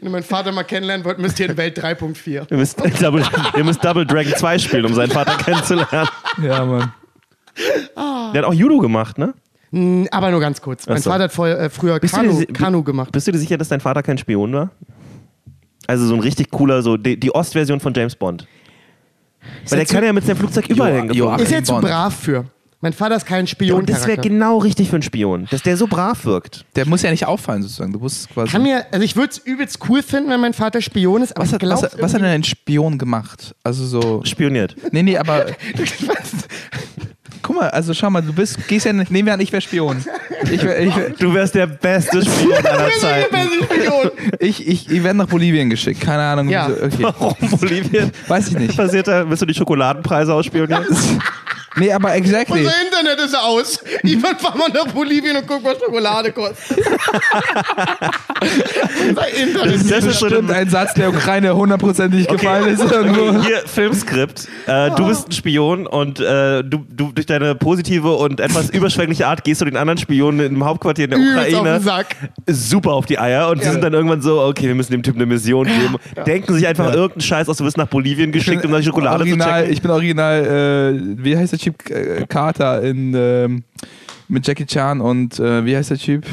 Wenn 0.00 0.08
ihr 0.08 0.10
meinen 0.10 0.22
Vater 0.22 0.52
mal 0.52 0.64
kennenlernen 0.64 1.04
wollt, 1.04 1.18
müsst 1.18 1.38
ihr 1.40 1.50
in 1.50 1.56
Welt 1.56 1.78
3.4. 1.78 2.46
Ihr 2.50 2.56
müsst, 2.56 2.78
Double, 3.02 3.22
ihr 3.56 3.64
müsst 3.64 3.84
Double 3.84 4.06
Dragon 4.06 4.34
2 4.34 4.58
spielen, 4.58 4.86
um 4.86 4.94
seinen 4.94 5.10
Vater 5.10 5.36
kennenzulernen. 5.36 6.08
Ja, 6.42 6.64
Mann. 6.64 6.92
Der 7.96 8.42
hat 8.42 8.44
auch 8.44 8.54
Judo 8.54 8.78
gemacht, 8.78 9.18
ne? 9.18 9.34
Aber 10.10 10.30
nur 10.30 10.40
ganz 10.40 10.60
kurz. 10.60 10.86
Mein 10.86 10.98
Ach 10.98 11.02
so. 11.02 11.10
Vater 11.10 11.24
hat 11.24 11.32
vorher, 11.32 11.58
äh, 11.60 11.70
früher 11.70 11.98
Bist 12.00 12.14
Kanu, 12.14 12.38
dir- 12.40 12.46
Kanu 12.46 12.82
gemacht. 12.82 13.12
Bist 13.12 13.26
du 13.28 13.32
dir 13.32 13.38
sicher, 13.38 13.56
dass 13.56 13.68
dein 13.68 13.80
Vater 13.80 14.02
kein 14.02 14.18
Spion 14.18 14.52
war? 14.52 14.70
Also 15.86 16.06
so 16.06 16.14
ein 16.14 16.20
richtig 16.20 16.50
cooler, 16.50 16.82
so 16.82 16.96
die, 16.96 17.18
die 17.18 17.34
Ostversion 17.34 17.78
von 17.80 17.92
James 17.94 18.14
Bond. 18.16 18.46
Weil 19.68 19.78
der 19.78 19.86
kann 19.86 20.04
ja 20.04 20.12
mit 20.12 20.24
seinem 20.26 20.36
Flugzeug 20.36 20.68
überall 20.68 20.94
hingeflogen. 20.96 21.38
Ist 21.40 21.52
er 21.52 21.64
zu 21.64 21.74
brav 21.76 22.14
für. 22.14 22.44
Mein 22.82 22.92
Vater 22.94 23.16
ist 23.16 23.26
kein 23.26 23.40
Und 23.40 23.48
Spion. 23.48 23.84
das 23.86 24.06
wäre 24.06 24.18
genau 24.20 24.56
richtig 24.58 24.88
für 24.88 24.96
einen 24.96 25.02
Spion, 25.02 25.46
dass 25.50 25.62
der 25.62 25.76
so 25.76 25.86
brav 25.86 26.24
wirkt. 26.24 26.64
Der 26.76 26.86
muss 26.86 27.02
ja 27.02 27.10
nicht 27.10 27.26
auffallen, 27.26 27.62
sozusagen. 27.62 27.92
Du 27.92 27.98
musst 27.98 28.30
quasi. 28.30 28.50
Kann 28.52 28.62
mir, 28.62 28.86
also 28.90 29.04
ich 29.04 29.16
würde 29.16 29.30
es 29.32 29.38
übelst 29.38 29.80
cool 29.88 30.02
finden, 30.02 30.30
wenn 30.30 30.40
mein 30.40 30.54
Vater 30.54 30.80
Spion 30.80 31.22
ist, 31.22 31.36
aber 31.36 31.44
was, 31.44 31.52
hat, 31.52 31.62
was, 31.62 31.82
was 32.00 32.14
hat 32.14 32.20
denn 32.22 32.28
ein 32.28 32.44
Spion 32.44 32.96
gemacht? 32.96 33.54
Also 33.62 33.84
so. 33.84 34.22
Spioniert. 34.24 34.76
Nee, 34.92 35.02
nee, 35.02 35.18
aber. 35.18 35.46
Guck 37.50 37.62
mal, 37.62 37.70
also 37.70 37.92
schau 37.94 38.08
mal, 38.10 38.22
du 38.22 38.32
bist, 38.32 38.68
gehst 38.68 38.86
ja 38.86 38.92
nicht, 38.92 39.10
nehmen 39.10 39.26
wir 39.26 39.34
an, 39.34 39.40
ich 39.40 39.50
wäre 39.50 39.60
Spion. 39.60 40.04
Ich, 40.52 40.62
wär, 40.62 40.78
ich, 40.78 40.96
wär, 40.96 41.10
Du 41.10 41.34
wärst 41.34 41.56
der 41.56 41.66
beste 41.66 42.22
Spion 42.24 42.54
aller 42.64 42.90
Zeiten. 43.00 43.36
Spion. 43.64 44.10
ich, 44.38 44.68
ich, 44.68 44.88
ich 44.88 45.02
werde 45.02 45.18
nach 45.18 45.26
Bolivien 45.26 45.68
geschickt, 45.68 46.00
keine 46.00 46.22
Ahnung. 46.22 46.48
Ja. 46.48 46.68
wieso. 46.68 47.08
Okay. 47.08 47.14
Warum 47.18 47.58
Bolivien? 47.58 48.12
Weiß 48.28 48.48
ich 48.50 48.56
nicht. 48.56 48.76
Passiert 48.76 49.08
da? 49.08 49.28
Willst 49.28 49.42
du 49.42 49.46
die 49.46 49.54
Schokoladenpreise 49.54 50.32
ausspionieren? 50.32 50.84
Nee, 51.76 51.92
aber 51.92 52.14
exactly. 52.14 52.60
Unser 52.60 52.74
Internet 52.84 53.20
ist 53.20 53.34
aus. 53.36 53.82
Irgendwann 54.02 54.38
fahren 54.38 54.58
wir 54.58 54.84
nach 54.84 54.92
Bolivien 54.92 55.36
und 55.36 55.46
gucken, 55.46 55.64
was 55.64 55.78
Schokolade 55.78 56.32
kostet. 56.32 56.78
Unser 59.08 59.28
Internet 59.28 59.74
Das 59.74 59.82
ist 59.82 60.06
ist 60.06 60.18
so 60.18 60.26
Bestimmt 60.26 60.50
ein 60.50 60.68
Satz, 60.68 60.94
der 60.94 61.10
Ukraine 61.10 61.54
hundertprozentig 61.54 62.26
gefallen 62.26 62.74
ist 62.74 62.80
irgendwo. 62.90 63.38
Okay, 63.38 63.46
hier, 63.46 63.62
Filmskript. 63.66 64.48
Äh, 64.66 64.90
du 64.96 65.06
bist 65.06 65.28
ein 65.28 65.32
Spion 65.32 65.86
und 65.86 66.18
äh, 66.20 66.62
du, 66.64 66.84
du 66.90 67.12
durch 67.12 67.26
deine 67.26 67.54
positive 67.54 68.12
und 68.16 68.40
etwas 68.40 68.70
überschwängliche 68.70 69.26
Art 69.26 69.44
gehst 69.44 69.60
du 69.60 69.64
den 69.64 69.76
anderen 69.76 69.98
Spionen 69.98 70.40
im 70.40 70.64
Hauptquartier 70.64 71.04
in 71.04 71.10
der 71.10 71.18
auf 71.20 71.24
Ukraine 71.24 71.80
Sack. 71.80 72.16
super 72.46 72.92
auf 72.92 73.06
die 73.06 73.18
Eier 73.18 73.48
und 73.48 73.62
die 73.62 73.68
sind 73.68 73.82
dann 73.82 73.92
irgendwann 73.92 74.22
so, 74.22 74.40
okay, 74.42 74.66
wir 74.66 74.74
müssen 74.74 74.92
dem 74.92 75.02
Typ 75.02 75.14
eine 75.16 75.26
Mission 75.26 75.66
geben. 75.66 75.96
Denken 76.26 76.54
sich 76.54 76.66
einfach 76.66 76.92
irgendeinen 76.92 77.20
Scheiß 77.20 77.48
aus, 77.48 77.58
du 77.58 77.64
wirst 77.64 77.76
nach 77.76 77.86
Bolivien 77.88 78.32
geschickt, 78.32 78.64
um 78.64 78.72
da 78.72 78.82
Schokolade 78.82 79.18
original, 79.18 79.48
zu 79.48 79.54
checken. 79.60 79.72
Ich 79.72 79.82
bin 79.82 79.90
original, 79.90 80.44
äh, 80.98 81.24
wie 81.24 81.36
heißt 81.36 81.52
der 81.52 81.59
Typ? 81.60 81.90
Äh, 81.90 82.26
Carter 82.26 82.82
in, 82.82 83.14
ähm, 83.14 83.64
mit 84.28 84.46
Jackie 84.46 84.66
Chan 84.66 85.00
und 85.00 85.38
äh, 85.38 85.64
wie 85.64 85.76
heißt 85.76 85.90
der 85.90 85.98
Typ? 85.98 86.26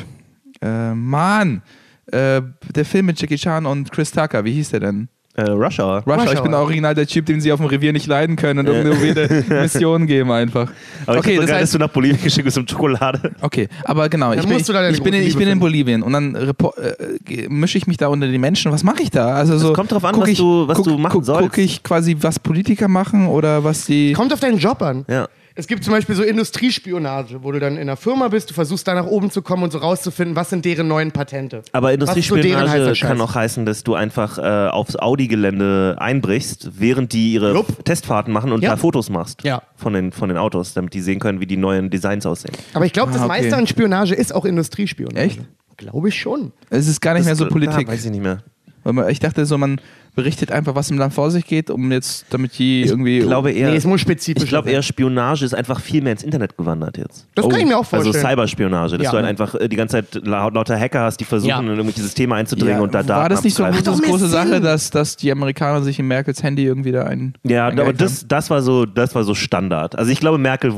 Äh, 0.61 0.93
Mann! 0.93 1.61
Äh, 2.07 2.41
der 2.73 2.85
Film 2.85 3.07
mit 3.07 3.19
Jackie 3.19 3.35
Chan 3.35 3.65
und 3.65 3.91
Chris 3.91 4.11
Tucker, 4.11 4.45
wie 4.45 4.53
hieß 4.53 4.69
der 4.69 4.79
denn? 4.79 5.09
Äh, 5.37 5.51
Hour. 5.51 5.65
Rush, 5.65 5.79
Rush 5.79 6.33
ich 6.33 6.41
bin 6.41 6.53
original 6.55 6.95
der 6.95 7.05
Typ, 7.05 7.25
den 7.27 7.39
sie 7.39 7.51
auf 7.51 7.59
dem 7.59 7.67
Revier 7.67 7.93
nicht 7.93 8.07
leiden 8.07 8.35
können 8.35 8.59
und 8.59 8.67
irgendeine 8.67 9.01
weirde 9.15 9.43
Mission 9.61 10.07
geben 10.07 10.31
einfach. 10.31 10.71
Aber 11.05 11.19
okay, 11.19 11.33
ich 11.33 11.37
das 11.41 11.45
dass 11.51 11.55
heißt, 11.59 11.73
du 11.75 11.77
nach 11.77 11.89
Bolivien 11.89 12.19
geschickt 12.21 12.45
bist 12.45 12.57
um 12.57 12.67
Schokolade. 12.67 13.31
okay, 13.41 13.67
aber 13.83 14.09
genau, 14.09 14.33
ich 14.33 14.41
bin, 14.47 14.57
deine 14.63 14.89
ich 14.91 15.03
bin, 15.03 15.13
in, 15.13 15.23
ich 15.23 15.37
bin 15.37 15.47
in 15.47 15.59
Bolivien 15.59 16.01
und 16.01 16.11
dann 16.13 16.35
repo- 16.35 16.73
äh, 16.79 17.47
mische 17.49 17.77
ich 17.77 17.85
mich 17.85 17.97
da 17.97 18.07
unter 18.07 18.27
die 18.27 18.37
Menschen. 18.39 18.71
Was 18.71 18.83
mache 18.83 19.03
ich 19.03 19.11
da? 19.11 19.27
Also 19.35 19.57
so, 19.59 19.73
kommt 19.73 19.91
drauf 19.91 20.03
an, 20.05 20.13
guck 20.13 20.23
was 20.23 20.29
ich, 20.29 20.39
du- 20.39 20.67
was 20.67 20.77
guck, 20.77 20.85
du 20.87 20.97
machen 20.97 21.13
guck, 21.13 21.25
sollst. 21.25 21.41
Gucke 21.43 21.61
ich 21.61 21.83
quasi, 21.83 22.17
was 22.19 22.39
Politiker 22.39 22.87
machen 22.87 23.27
oder 23.27 23.63
was 23.63 23.85
die. 23.85 24.13
Kommt 24.13 24.33
auf 24.33 24.39
deinen 24.39 24.57
Job 24.57 24.81
an. 24.81 25.05
Ja. 25.07 25.27
Es 25.59 25.65
gibt 25.65 25.83
zum 25.83 25.91
Beispiel 25.91 26.13
so 26.13 26.21
Industriespionage, 26.21 27.41
wo 27.43 27.51
du 27.51 27.59
dann 27.59 27.73
in 27.77 27.81
einer 27.81 27.97
Firma 27.97 28.27
bist, 28.27 28.51
du 28.51 28.53
versuchst 28.53 28.87
da 28.87 28.93
nach 28.93 29.07
oben 29.07 29.31
zu 29.31 29.41
kommen 29.41 29.63
und 29.63 29.71
so 29.71 29.79
rauszufinden, 29.79 30.35
was 30.35 30.51
sind 30.51 30.63
deren 30.65 30.87
neuen 30.87 31.11
Patente. 31.11 31.63
Aber 31.71 31.87
so 31.87 31.93
Industriespionage 31.95 32.95
Scheiß? 32.95 33.07
kann 33.09 33.19
auch 33.21 33.33
heißen, 33.33 33.65
dass 33.65 33.83
du 33.83 33.95
einfach 33.95 34.37
äh, 34.37 34.41
aufs 34.69 34.95
Audi-Gelände 34.95 35.95
einbrichst, 35.99 36.79
während 36.79 37.11
die 37.13 37.33
ihre 37.33 37.53
Jupp. 37.53 37.83
Testfahrten 37.85 38.31
machen 38.33 38.51
und 38.51 38.61
Ja. 38.63 38.71
da 38.71 38.77
Fotos 38.77 39.09
machst 39.09 39.43
Ja. 39.43 39.63
von, 39.75 39.93
den, 39.93 40.11
von 40.11 40.29
den 40.29 40.37
Autos, 40.37 40.73
damit 40.75 40.93
die 40.93 41.01
sehen 41.01 41.19
können, 41.19 41.39
wie 41.39 41.47
die 41.47 41.57
neuen 41.57 41.89
Designs 41.89 42.25
aussehen. 42.25 42.53
Aber 42.73 42.85
ich 42.85 42.93
glaube, 42.93 43.11
das 43.11 43.21
Ah, 43.21 43.25
okay. 43.25 43.41
meiste 43.41 43.57
an 43.57 43.65
Spionage 43.67 44.13
ist 44.13 44.33
auch 44.35 44.45
Industriespionage. 44.45 45.17
Echt? 45.19 45.39
Glaube 45.77 46.09
ich 46.09 46.19
schon. 46.19 46.51
Es 46.69 46.87
ist 46.87 47.01
gar 47.01 47.13
nicht 47.15 47.25
mehr 47.25 47.35
so 47.35 47.45
Das- 47.45 47.53
Politik. 47.53 47.87
Da 47.87 47.93
weiß 47.93 48.05
ich 48.05 48.11
nicht 48.11 48.23
mehr. 48.23 48.39
Weil 48.83 48.93
man, 48.93 49.09
ich 49.09 49.19
dachte 49.19 49.45
so, 49.45 49.57
man 49.57 49.81
berichtet 50.17 50.51
einfach, 50.51 50.75
was 50.75 50.89
im 50.91 50.97
Land 50.97 51.13
vor 51.13 51.31
sich 51.31 51.45
geht, 51.45 51.69
um 51.69 51.91
jetzt, 51.91 52.25
damit 52.31 52.57
die 52.59 52.81
irgendwie. 52.81 53.19
Ich 53.19 53.25
glaube 53.25 53.51
eher, 53.51 53.69
nee, 53.69 53.77
es 53.77 53.85
muss 53.85 54.01
spezifisch 54.01 54.43
ich 54.43 54.49
glaube 54.49 54.69
eher 54.71 54.81
Spionage 54.81 55.45
ist 55.45 55.53
einfach 55.53 55.79
viel 55.79 56.01
mehr 56.01 56.11
ins 56.11 56.23
Internet 56.23 56.57
gewandert 56.57 56.97
jetzt. 56.97 57.27
Das 57.35 57.47
kann 57.47 57.59
ich 57.59 57.65
mir 57.67 57.77
auch 57.77 57.85
Also 57.93 58.11
vorstellen. 58.11 58.25
Cyberspionage, 58.25 58.97
dass 58.97 59.05
Ja. 59.05 59.11
du 59.11 59.17
halt 59.17 59.27
einfach 59.27 59.55
äh, 59.55 59.69
die 59.69 59.75
ganze 59.75 59.97
Zeit 60.03 60.25
lau- 60.25 60.49
lauter 60.49 60.77
Hacker 60.77 61.01
hast, 61.01 61.17
die 61.19 61.23
versuchen, 61.25 61.49
Ja. 61.51 61.59
in 61.59 61.67
irgendwelche 61.67 62.01
Systeme 62.01 62.35
einzudringen 62.35 62.77
Ja, 62.77 62.81
und 62.81 62.93
da 62.93 63.03
Daten 63.03 63.21
war 63.21 63.29
das 63.29 63.43
nicht 63.43 63.55
so 63.55 63.63
eine 63.63 63.77
große. 63.81 64.27
Sache, 64.27 64.59
dass, 64.59 64.89
dass 64.89 65.15
die 65.15 65.31
Amerikaner 65.31 65.83
sich 65.83 65.99
in 65.99 66.07
Merkels 66.07 66.41
Handy 66.43 66.65
irgendwie 66.65 66.91
da 66.91 67.03
ein. 67.03 67.35
Ja, 67.43 67.67
aber 67.67 67.93
das, 67.93 68.27
das, 68.27 68.49
war 68.49 68.61
so, 68.63 68.85
das 68.87 69.13
war 69.13 69.23
so 69.23 69.35
Standard. 69.35 69.97
Also 69.97 70.11
ich 70.11 70.19
glaube, 70.19 70.39
Merkel 70.39 70.73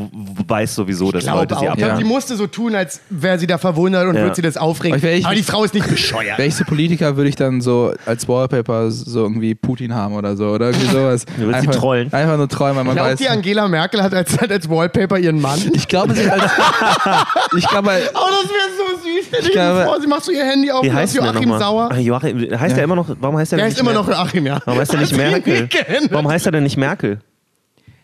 weiß 0.47 0.75
sowieso, 0.75 1.12
dass 1.12 1.23
Ich 1.23 1.28
glaube 1.28 1.39
Leute 1.43 1.56
auch. 1.56 1.60
sie 1.62 1.65
Ich 1.67 1.73
glaube, 1.75 1.84
abhören. 1.93 2.04
die 2.04 2.13
musste 2.13 2.36
so 2.36 2.45
tun, 2.47 2.75
als 2.75 2.99
wäre 3.10 3.39
sie 3.39 3.47
da 3.47 3.58
verwundert 3.58 4.06
und 4.08 4.15
Ja. 4.15 4.21
würde 4.23 4.36
sie 4.36 4.41
das 4.41 4.58
aufregen. 4.58 4.99
Aber 5.02 5.25
Aber 5.25 5.36
die 5.36 5.43
Frau 5.43 5.63
ist 5.63 5.73
nicht 5.73 5.88
bescheuert. 5.89 6.39
So 6.52 6.65
Politiker, 6.65 7.15
würde 7.15 7.30
ich 7.30 7.36
dann 7.38 7.62
so 7.62 7.93
als 8.06 8.28
Wallpaper 8.28 8.91
so 8.91 9.28
irgendwie 9.29 9.55
Putin 9.55 9.93
haben 9.93 10.13
oder 10.15 10.35
so. 10.35 10.47
Oder 10.49 10.67
irgendwie 10.67 10.87
sowas. 10.87 11.25
Du 11.37 11.47
willst 11.47 11.61
sie 11.61 11.67
einfach, 11.67 11.75
trollen. 11.79 12.11
Einfach 12.13 12.37
nur 12.37 12.49
trollen, 12.49 12.75
weil 12.75 12.83
man 12.83 12.95
Glaubt 12.95 13.11
weiß. 13.11 13.19
die 13.19 13.29
Angela 13.29 13.67
Merkel 13.67 14.01
hat 14.03 14.13
als, 14.13 14.39
hat 14.39 14.51
als 14.51 14.69
Wallpaper 14.69 15.17
ihren 15.17 15.39
Mann? 15.41 15.59
Ich 15.73 15.87
glaube, 15.87 16.13
sie 16.13 16.29
als. 16.29 16.43
ich 17.57 17.67
glaube, 17.67 17.89
Oh, 18.13 18.19
das 18.41 18.49
wäre 18.49 18.69
so 18.77 18.97
süß. 19.03 19.25
Stell 19.27 19.41
dir 19.43 19.49
glaube- 19.51 19.83
vor, 19.85 20.01
sie 20.01 20.07
macht 20.07 20.23
so 20.23 20.31
ihr 20.31 20.43
Handy 20.45 20.71
auf 20.71 20.83
Wie 20.83 20.89
und 20.89 20.95
heißt 20.95 21.15
der 21.15 21.23
Joachim? 21.25 21.57
Sauer. 21.57 21.89
Ah, 21.91 21.97
Joachim, 21.97 22.37
heißt 22.59 22.71
Ja. 22.73 22.77
er 22.79 22.83
immer 22.83 22.95
noch, 22.95 23.09
warum 23.19 23.37
heißt 23.37 23.53
er 23.53 23.57
Der 23.57 23.65
denn 23.65 23.71
ist 23.71 23.77
nicht 23.81 23.89
immer 23.89 23.93
noch 23.93 24.07
Merkel? 24.07 24.23
Joachim, 24.25 24.45
ja. 24.45 24.59
Warum 24.65 24.79
heißt 24.79 24.93
er 24.93 24.99
nicht 24.99 25.15
Merkel? 25.17 25.61
nicht. 25.63 26.11
Warum 26.11 26.27
heißt 26.29 26.45
er 26.45 26.51
denn 26.51 26.63
nicht 26.63 26.77
Merkel? 26.77 27.19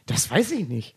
Das 0.06 0.30
weiß 0.30 0.52
ich 0.52 0.68
nicht. 0.68 0.96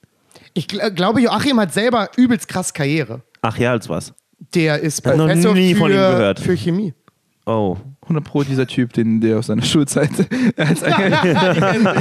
Ich 0.54 0.68
gl 0.68 0.90
glaube, 0.92 1.20
Joachim 1.20 1.58
hat 1.60 1.72
selber 1.72 2.10
übelst 2.16 2.48
krass 2.48 2.72
Karriere. 2.74 3.22
Ach 3.42 3.56
ja, 3.58 3.70
als 3.72 3.88
was? 3.88 4.12
Der 4.54 4.78
ist 4.80 5.04
Hab 5.06 5.16
noch 5.16 5.26
Professor 5.26 5.54
nie 5.54 5.72
für, 5.74 5.80
von 5.80 5.90
ihm 5.90 5.96
gehört. 5.96 6.40
für 6.40 6.56
Chemie. 6.56 6.94
Oh. 7.48 7.76
100 8.02 8.24
Pro 8.24 8.42
dieser 8.42 8.66
Typ, 8.66 8.92
den 8.92 9.20
der 9.20 9.38
aus 9.38 9.46
seiner 9.46 9.62
Schulzeit. 9.64 10.11
als 10.56 10.80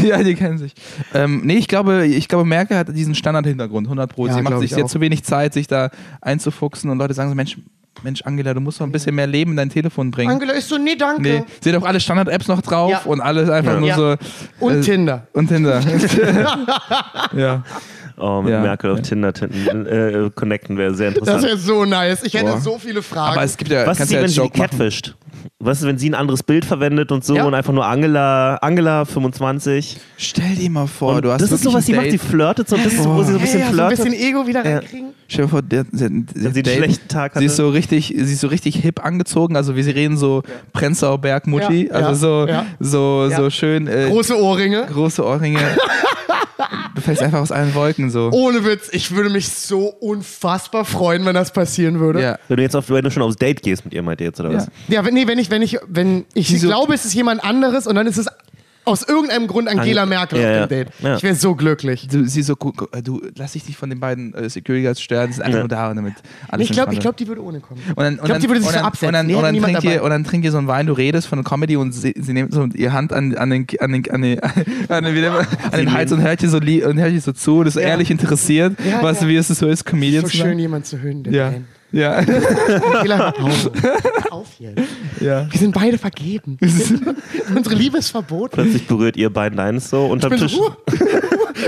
ja, 0.04 0.22
die 0.24 0.36
kennen 0.36 0.58
sich. 0.58 0.74
Ähm, 1.14 1.42
nee, 1.44 1.56
ich 1.56 1.68
glaube, 1.68 2.06
ich 2.06 2.28
glaube, 2.28 2.46
Merkel 2.46 2.78
hat 2.78 2.90
diesen 2.96 3.16
Standard-Hintergrund. 3.16 3.88
100 3.88 4.12
Pro. 4.14 4.28
Ja, 4.28 4.34
sie 4.34 4.42
macht 4.42 4.60
sich 4.60 4.72
ich 4.72 4.78
jetzt 4.78 4.92
zu 4.92 5.02
wenig 5.02 5.24
Zeit, 5.24 5.54
sich 5.54 5.68
da 5.68 5.90
einzufuchsen 6.22 6.90
und 6.90 6.98
Leute 6.98 7.14
sagen 7.14 7.30
so: 7.30 7.36
Mensch, 7.36 7.58
Mensch, 8.04 8.22
Angela, 8.24 8.54
du 8.54 8.60
musst 8.62 8.80
doch 8.80 8.86
ein 8.86 8.92
bisschen 8.92 9.16
mehr 9.16 9.28
Leben 9.28 9.52
in 9.52 9.58
dein 9.58 9.70
Telefon 9.70 10.12
bringen. 10.12 10.32
Angela 10.32 10.54
ist 10.54 10.70
so, 10.70 10.78
nee, 10.78 10.96
danke. 10.96 11.22
Nee, 11.22 11.44
sie 11.62 11.74
hat 11.74 11.82
auch 11.82 11.86
alle 11.88 12.00
Standard-Apps 12.00 12.48
noch 12.48 12.62
drauf 12.62 12.92
Ja. 12.92 13.02
und 13.06 13.22
alles 13.22 13.50
einfach 13.50 13.74
Ja. 13.74 13.80
nur 13.80 13.88
Ja. 13.90 13.96
so. 13.96 14.16
Und 14.66 14.76
äh, 14.76 14.82
Tinder. 14.82 15.28
Und 15.34 15.48
Tinder. 15.48 15.82
ja. 17.36 17.64
Oh, 18.20 18.42
mit 18.42 18.52
Ja. 18.52 18.62
Merkel 18.62 18.92
auf 18.92 19.02
Tinder 19.02 19.32
tin- 19.34 19.52
äh, 19.86 20.30
connecten 20.34 20.78
wäre 20.78 20.94
sehr 20.96 21.10
Das 21.12 21.18
interessant. 21.20 21.44
wäre 21.46 21.58
so 21.58 21.86
nice. 21.86 22.24
Ich 22.24 22.34
hätte 22.34 22.46
Boah. 22.52 22.60
so 22.62 22.78
viele 22.80 23.02
Fragen. 23.02 23.34
Aber 23.34 23.44
es 23.44 23.58
gibt 23.58 23.72
ja, 23.72 23.86
Was 23.86 23.94
ist, 23.94 23.98
kannst 24.00 24.14
ja 24.14 24.22
wenn 24.22 24.28
sie 24.28 24.36
Joke 24.38 24.58
Was 25.60 25.80
ist, 25.80 25.88
wenn 25.88 25.98
sie 25.98 26.08
ein 26.08 26.14
anderes 26.14 26.44
Bild 26.44 26.66
verwendet 26.66 27.12
und 27.12 27.26
so 27.26 27.36
Ja. 27.36 27.44
und 27.46 27.56
einfach 27.56 27.74
nur 27.74 27.84
Angela, 27.84 28.58
Angela 28.58 29.06
25? 29.06 29.98
Stell 30.16 30.54
dir 30.56 30.70
mal 30.70 30.86
vor, 30.86 31.16
Und 31.16 31.26
du 31.26 31.32
hast 31.32 31.42
das 31.42 31.52
ist 31.52 31.64
so, 31.64 31.74
was 31.74 31.88
sie 31.88 31.94
macht, 31.94 32.12
sie 32.12 32.20
flirtet 32.20 32.70
so 32.70 32.76
ein 32.76 32.84
bisschen, 32.84 33.06
wo 33.06 33.24
sie 33.24 33.32
so 33.32 33.40
ein 33.40 33.42
bisschen 33.42 33.62
ja, 33.62 33.66
ja, 33.66 33.74
so 33.74 33.82
ein 33.82 33.90
bisschen 33.90 34.14
Ego 34.14 34.46
wieder 34.46 34.64
Ja. 34.64 34.78
reinkriegen. 34.78 35.14
Stell 35.28 35.46
dir 35.46 35.50
vor, 35.50 35.62
der, 35.64 35.84
der, 35.86 36.10
der 36.10 36.52
sie 36.54 36.64
einen 36.64 36.66
schlechten 36.84 37.08
Tag 37.08 37.34
sie 37.36 37.46
ist 37.46 37.54
hatte. 37.54 37.64
so 37.64 37.70
richtig, 37.70 38.06
sie 38.16 38.34
ist 38.34 38.40
so 38.42 38.48
richtig 38.50 38.76
hip 38.76 39.04
angezogen, 39.04 39.56
also 39.56 39.76
wie 39.76 39.82
sie 39.82 39.90
reden 39.92 40.16
so 40.16 40.44
Prenzlauer 40.74 41.18
Berg 41.18 41.48
Mutti, 41.48 41.88
Ja, 41.88 41.94
also 41.94 42.10
ja, 42.12 42.16
so, 42.16 42.48
ja. 42.48 42.66
so, 42.80 43.30
so 43.36 43.44
Ja. 43.46 43.50
schön 43.50 43.88
äh, 43.88 44.10
Große 44.10 44.40
Ohrringe. 44.40 44.86
große 44.94 45.26
Ohrringe. 45.26 45.60
du 46.96 47.02
fällst 47.02 47.22
einfach 47.22 47.40
aus 47.40 47.52
allen 47.52 47.74
Wolken 47.76 48.10
so. 48.10 48.30
Ohne 48.32 48.66
Witz, 48.66 48.90
ich 48.92 49.12
würde 49.12 49.30
mich 49.30 49.50
so 49.50 49.88
unfassbar 49.88 50.86
freuen, 50.86 51.26
wenn 51.26 51.36
das 51.36 51.52
passieren 51.52 52.00
würde. 52.00 52.22
Ja. 52.22 52.40
Wenn 52.48 52.58
du 52.58 52.64
jetzt 52.64 52.76
auf, 52.76 52.90
wenn 52.90 53.04
du 53.04 53.12
schon 53.12 53.24
aufs 53.24 53.38
Date 53.38 53.62
gehst 53.62 53.86
mit 53.86 53.94
ihr, 53.94 54.04
meint 54.04 54.22
ihr 54.22 54.28
jetzt, 54.28 54.40
oder 54.40 54.54
was? 54.54 54.66
Ja. 54.88 54.96
Ja, 54.96 55.06
wenn, 55.06 55.14
nee, 55.14 55.28
wenn 55.28 55.40
ich, 55.40 55.50
wenn 55.50 55.62
ich, 55.62 55.78
wenn 55.88 56.26
ich 56.34 56.52
Wieso? 56.52 56.68
glaube, 56.68 56.94
es 56.94 57.06
ist 57.06 57.14
jemand 57.14 57.44
anderes 57.44 57.88
und 57.88 57.96
dann 57.96 58.08
ist 58.08 58.18
es 58.18 58.28
aus 58.88 59.04
irgendeinem 59.08 59.48
Grund 59.48 59.68
Angela 59.68 60.04
Ang- 60.04 60.10
Merkel 60.10 60.40
ja, 60.42 60.64
auf 60.64 60.68
dem 60.68 60.78
Date. 60.86 60.88
Ja. 61.00 61.16
Ich 61.18 61.24
wäre 61.24 61.36
so 61.36 61.54
glücklich. 61.56 62.08
Du, 62.08 62.26
sie 62.28 62.42
so, 62.42 62.56
gu- 62.56 62.72
gu- 62.72 62.88
du 63.04 63.22
lass 63.36 63.52
dich 63.54 63.68
nicht 63.68 63.78
von 63.78 63.90
den 63.90 64.00
beiden 64.00 64.34
äh, 64.34 64.50
Security 64.50 64.84
Guards 64.84 65.02
stören, 65.02 65.28
die 65.28 65.34
sind 65.34 65.44
einfach 65.44 65.58
Ja. 65.58 65.64
nur 65.64 65.70
da 65.70 65.90
und 65.90 65.98
damit 65.98 66.14
alles 66.48 66.68
ich 66.70 66.74
glaube, 66.74 66.96
glaub, 66.96 67.18
die 67.18 67.28
würde 67.28 67.44
ohne 67.44 67.60
kommen. 67.60 67.82
Und 67.90 67.98
dann, 68.04 68.16
Ich 68.16 68.22
glaube, 68.24 68.40
die 68.42 68.48
würde 68.48 68.62
sich 68.62 68.70
und 68.70 68.74
so 68.76 68.80
absetzen. 68.80 69.08
Und 69.10 69.14
dann, 69.14 69.28
Nee, 69.28 69.36
und, 69.36 69.44
dann 69.44 69.62
trinkt 69.62 69.84
ihr, 69.84 70.04
und 70.04 70.10
dann 70.10 70.24
trinkt 70.24 70.46
ihr 70.46 70.52
so 70.52 70.58
einen 70.58 70.68
Wein, 70.68 70.88
du 70.88 70.94
redest 70.94 71.28
von 71.28 71.44
Comedy 71.44 71.76
und 71.78 71.92
sie, 71.92 72.14
sie 72.18 72.34
nimmt 72.34 72.54
so 72.54 72.66
ihre 72.74 72.94
Hand 72.94 73.14
an, 73.14 73.36
an, 73.36 73.50
den, 73.50 73.68
an, 73.80 73.92
den, 73.94 74.10
an, 74.12 74.22
den, 74.22 74.40
an, 74.90 75.04
den, 75.04 75.26
an 75.26 75.46
den 75.78 75.94
Hals 75.94 76.12
und 76.12 76.22
hört 76.22 76.42
dir 76.42 76.50
so, 76.50 76.60
lie- 76.60 76.84
und 76.86 76.98
hört 77.00 77.12
dir 77.12 77.22
so 77.22 77.32
zu 77.34 77.58
und 77.60 77.68
ist 77.68 77.76
ehrlich 77.76 78.10
interessiert, 78.10 78.76
Ja, 78.90 79.04
was, 79.04 79.22
ja. 79.22 79.28
wie 79.28 79.36
es 79.36 79.48
so 79.48 79.68
ist, 79.68 79.86
Comedian 79.86 80.24
So 80.24 80.30
zu 80.30 80.38
sein. 80.38 80.48
schön, 80.48 80.60
jemand 80.60 80.86
zu 80.86 81.00
hören, 81.02 81.24
der 81.24 81.34
Ja. 81.34 81.54
Ja. 81.92 82.20
Auf. 84.30 84.48
Jetzt. 84.60 84.82
ja. 85.22 85.48
Wir 85.50 85.60
sind 85.60 85.74
beide 85.74 85.98
vergeben. 85.98 86.58
Unsere 87.56 87.76
Liebe 87.76 87.98
ist 87.98 88.10
verboten. 88.10 88.56
Plötzlich 88.56 88.88
berührt 88.88 89.16
ihr 89.16 89.32
beiden 89.32 89.58
deines 89.58 89.90
so 89.90 90.08
unterm 90.08 90.38
Tisch. 90.38 90.54
so, 90.54 90.68
uh, 90.68 90.72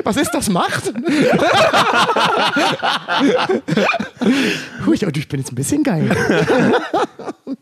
was 0.04 0.18
ist 0.18 0.32
das 0.32 0.50
Macht? 0.50 0.94
Oh, 4.88 4.94
ich 4.94 5.28
bin 5.28 5.40
jetzt 5.40 5.52
ein 5.52 5.56
bisschen 5.56 5.84
geil. 5.84 6.10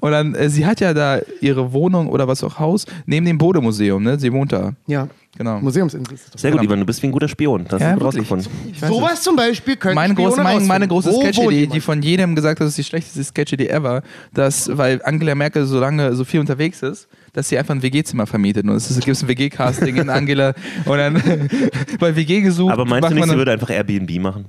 Und 0.08 0.12
dann, 0.14 0.36
äh, 0.36 0.50
sie 0.50 0.66
hat 0.66 0.80
ja 0.80 0.94
da 0.94 1.20
ihre 1.42 1.72
Wohnung 1.74 2.08
oder 2.10 2.28
was 2.28 2.44
auch 2.44 2.60
Haus 2.60 2.86
neben 3.06 3.26
dem 3.26 3.38
Bode-Museum, 3.38 4.02
ne? 4.04 4.20
Sie 4.20 4.32
wohnt 4.34 4.52
da. 4.52 4.74
Ja, 4.88 5.08
Genau. 5.38 5.60
Museumsinsel 5.60 6.16
ist 6.16 6.34
das. 6.34 6.42
Sehr 6.42 6.52
gut, 6.52 6.64
Ivan, 6.64 6.80
du 6.80 6.86
bist 6.86 7.02
wie 7.04 7.08
ein 7.08 7.12
guter 7.12 7.28
Spion. 7.28 7.66
Das 7.70 7.80
Ja, 7.80 7.90
hast 7.92 8.00
du 8.00 8.06
wirklich. 8.06 8.32
rausgefunden. 8.32 8.74
Sowas 8.88 9.22
zum 9.22 9.36
Beispiel 9.36 9.76
könnte 9.76 9.94
meine 9.94 10.16
große, 10.16 10.42
meine, 10.42 10.66
meine 10.66 10.88
große 10.88 11.12
Wo 11.12 11.22
Sketch-Idee, 11.22 11.68
die 11.68 11.80
von 11.80 12.02
jedem 12.02 12.34
gesagt 12.34 12.60
hat, 12.60 12.66
das 12.66 12.70
ist 12.72 12.78
die 12.80 12.84
schlechteste 12.84 13.24
Sketch-Idee 13.24 13.68
ever, 13.68 14.02
dass, 14.34 14.76
weil 14.76 15.00
Angela 15.04 15.36
Merkel 15.36 15.68
so 15.68 15.80
lange, 15.80 16.16
so 16.16 16.24
viel 16.26 16.40
unterwegs 16.40 16.82
ist, 16.82 17.08
dass 17.34 17.50
sie 17.50 17.58
einfach 17.60 17.76
ein 17.76 17.84
WG-Zimmer 17.84 18.26
vermietet. 18.26 18.66
Und 18.66 18.76
es 18.78 19.00
gibt 19.00 19.22
ein 19.22 19.28
WG-Casting 19.28 19.98
in 19.98 20.10
Angela 20.10 20.54
und 20.86 20.98
dann 20.98 21.22
bei 22.00 22.16
WG 22.16 22.42
gesucht. 22.42 22.74
Aber 22.74 22.86
meinst 22.86 23.12
du 23.12 23.14
nicht, 23.14 23.30
sie 23.30 23.38
würde 23.38 23.52
einfach 23.52 23.70
Airbnb 23.70 24.20
machen? 24.20 24.46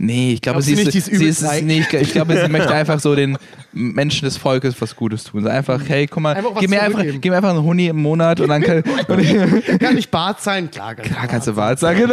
Nee, 0.00 0.34
ich 0.34 0.40
glaube, 0.42 0.60
Glaubst 0.60 0.68
sie 0.68 0.74
du 0.76 0.80
ist, 0.82 0.84
nicht, 0.86 0.94
die 0.94 0.98
ist 0.98 1.04
sie 1.06 1.12
übel 1.12 1.26
ist 1.28 1.42
reich? 1.44 1.62
nee, 1.64 1.80
ich, 1.80 1.92
ich 1.92 2.12
glaube, 2.12 2.40
sie 2.40 2.48
möchte 2.50 2.72
einfach 2.72 3.00
so 3.00 3.16
den 3.16 3.36
Menschen 3.72 4.26
des 4.26 4.36
Volkes 4.36 4.80
was 4.80 4.94
Gutes 4.94 5.24
tun. 5.24 5.42
So 5.42 5.48
einfach, 5.48 5.80
hey, 5.88 6.06
guck 6.06 6.22
mal, 6.22 6.36
Einfach 6.36 6.54
was 6.54 6.60
gib 6.60 6.70
mir, 6.70 6.80
einfach, 6.82 6.98
zurückgeben. 7.00 7.20
gib 7.20 7.30
mir 7.32 7.36
einfach 7.36 7.50
einen 7.50 7.62
Huni 7.64 7.86
im 7.88 7.96
Monat 8.00 8.40
und 8.40 8.48
dann 8.48 8.62
kann, 8.62 8.82
und, 9.08 9.78
Kann 9.80 9.94
nicht 9.96 10.10
Bart 10.10 10.40
sein? 10.40 10.70
Klar, 10.70 10.94
kann 10.94 11.04
Klar 11.04 11.26
kannst 11.26 11.48
du 11.48 11.56
Wahrheit 11.56 11.78
sagen. 11.80 12.10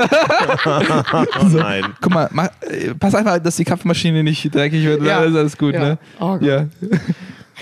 Oh 1.39 1.45
nein. 1.53 1.83
Guck 2.01 2.13
mal, 2.13 2.29
mach, 2.31 2.47
äh, 2.69 2.93
pass 2.99 3.15
einfach, 3.15 3.39
dass 3.39 3.55
die 3.55 3.65
Kaffeemaschine 3.65 4.23
nicht 4.23 4.53
dreckig 4.53 4.83
wird. 4.83 5.03
Ja. 5.03 5.21
Dann 5.21 5.31
ist 5.33 5.37
alles 5.37 5.57
gut, 5.57 5.73
Ja. 5.75 5.79
ne? 5.83 5.97
Oh 6.19 6.37
Gott. 6.37 6.41
ja. 6.41 6.65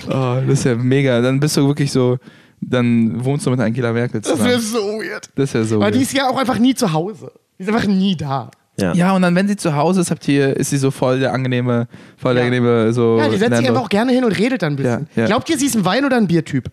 Oh, 0.08 0.40
das 0.46 0.60
ist 0.60 0.64
ja 0.64 0.74
mega. 0.74 1.20
Dann 1.20 1.38
bist 1.38 1.56
du 1.56 1.66
wirklich 1.66 1.92
so, 1.92 2.18
dann 2.60 3.24
wohnst 3.24 3.46
du 3.46 3.50
mit 3.50 3.60
Angela 3.60 3.92
Merkel 3.92 4.20
Das 4.20 4.38
wäre 4.42 4.58
zusammen. 4.58 5.00
so 5.00 5.02
weird. 5.02 5.28
Das 5.36 5.50
ist 5.50 5.54
ja 5.54 5.64
so. 5.64 5.80
Weil 5.80 5.92
die 5.92 5.98
weird. 5.98 6.08
ist 6.08 6.16
ja 6.16 6.28
auch 6.28 6.36
einfach 6.38 6.58
nie 6.58 6.74
zu 6.74 6.92
Hause. 6.92 7.30
Die 7.58 7.62
ist 7.62 7.68
einfach 7.68 7.86
nie 7.86 8.16
da. 8.16 8.50
Ja. 8.80 8.92
ja, 8.94 9.12
und 9.14 9.22
dann, 9.22 9.34
wenn 9.36 9.46
sie 9.46 9.56
zu 9.56 9.76
Hause 9.76 10.00
ist, 10.00 10.10
habt 10.10 10.26
ihr, 10.26 10.56
ist 10.56 10.70
sie 10.70 10.78
so 10.78 10.90
voll 10.90 11.20
der 11.20 11.32
angenehme, 11.32 11.86
voll 12.16 12.34
der 12.34 12.42
Ja. 12.42 12.46
angenehme, 12.48 12.92
so. 12.92 13.18
Ja, 13.18 13.28
die 13.28 13.36
setzt 13.36 13.58
sich 13.58 13.68
einfach 13.68 13.82
auch 13.82 13.88
gerne 13.88 14.10
hin 14.12 14.24
und 14.24 14.32
redet 14.36 14.62
dann 14.62 14.72
ein 14.72 14.76
bisschen. 14.76 15.06
Ja, 15.14 15.22
ja. 15.22 15.26
Glaubt 15.26 15.48
ihr, 15.48 15.56
sie 15.58 15.66
ist 15.66 15.76
ein 15.76 15.84
Wein- 15.84 16.04
oder 16.04 16.16
ein 16.16 16.26
Biertyp? 16.26 16.68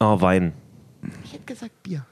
Oh, 0.00 0.20
Wein. 0.20 0.52
Ich 1.24 1.32
hätte 1.34 1.44
gesagt 1.44 1.82
Bier. 1.82 2.06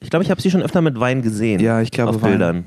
Ich 0.00 0.10
glaube, 0.10 0.24
ich 0.24 0.30
habe 0.30 0.42
sie 0.42 0.50
schon 0.50 0.62
öfter 0.62 0.82
mit 0.82 0.98
Wein 1.00 1.22
gesehen. 1.22 1.60
Ja, 1.60 1.80
ich 1.80 1.90
glaube, 1.90 2.10
Auf 2.10 2.22
Wein. 2.22 2.30
Bildern. 2.32 2.64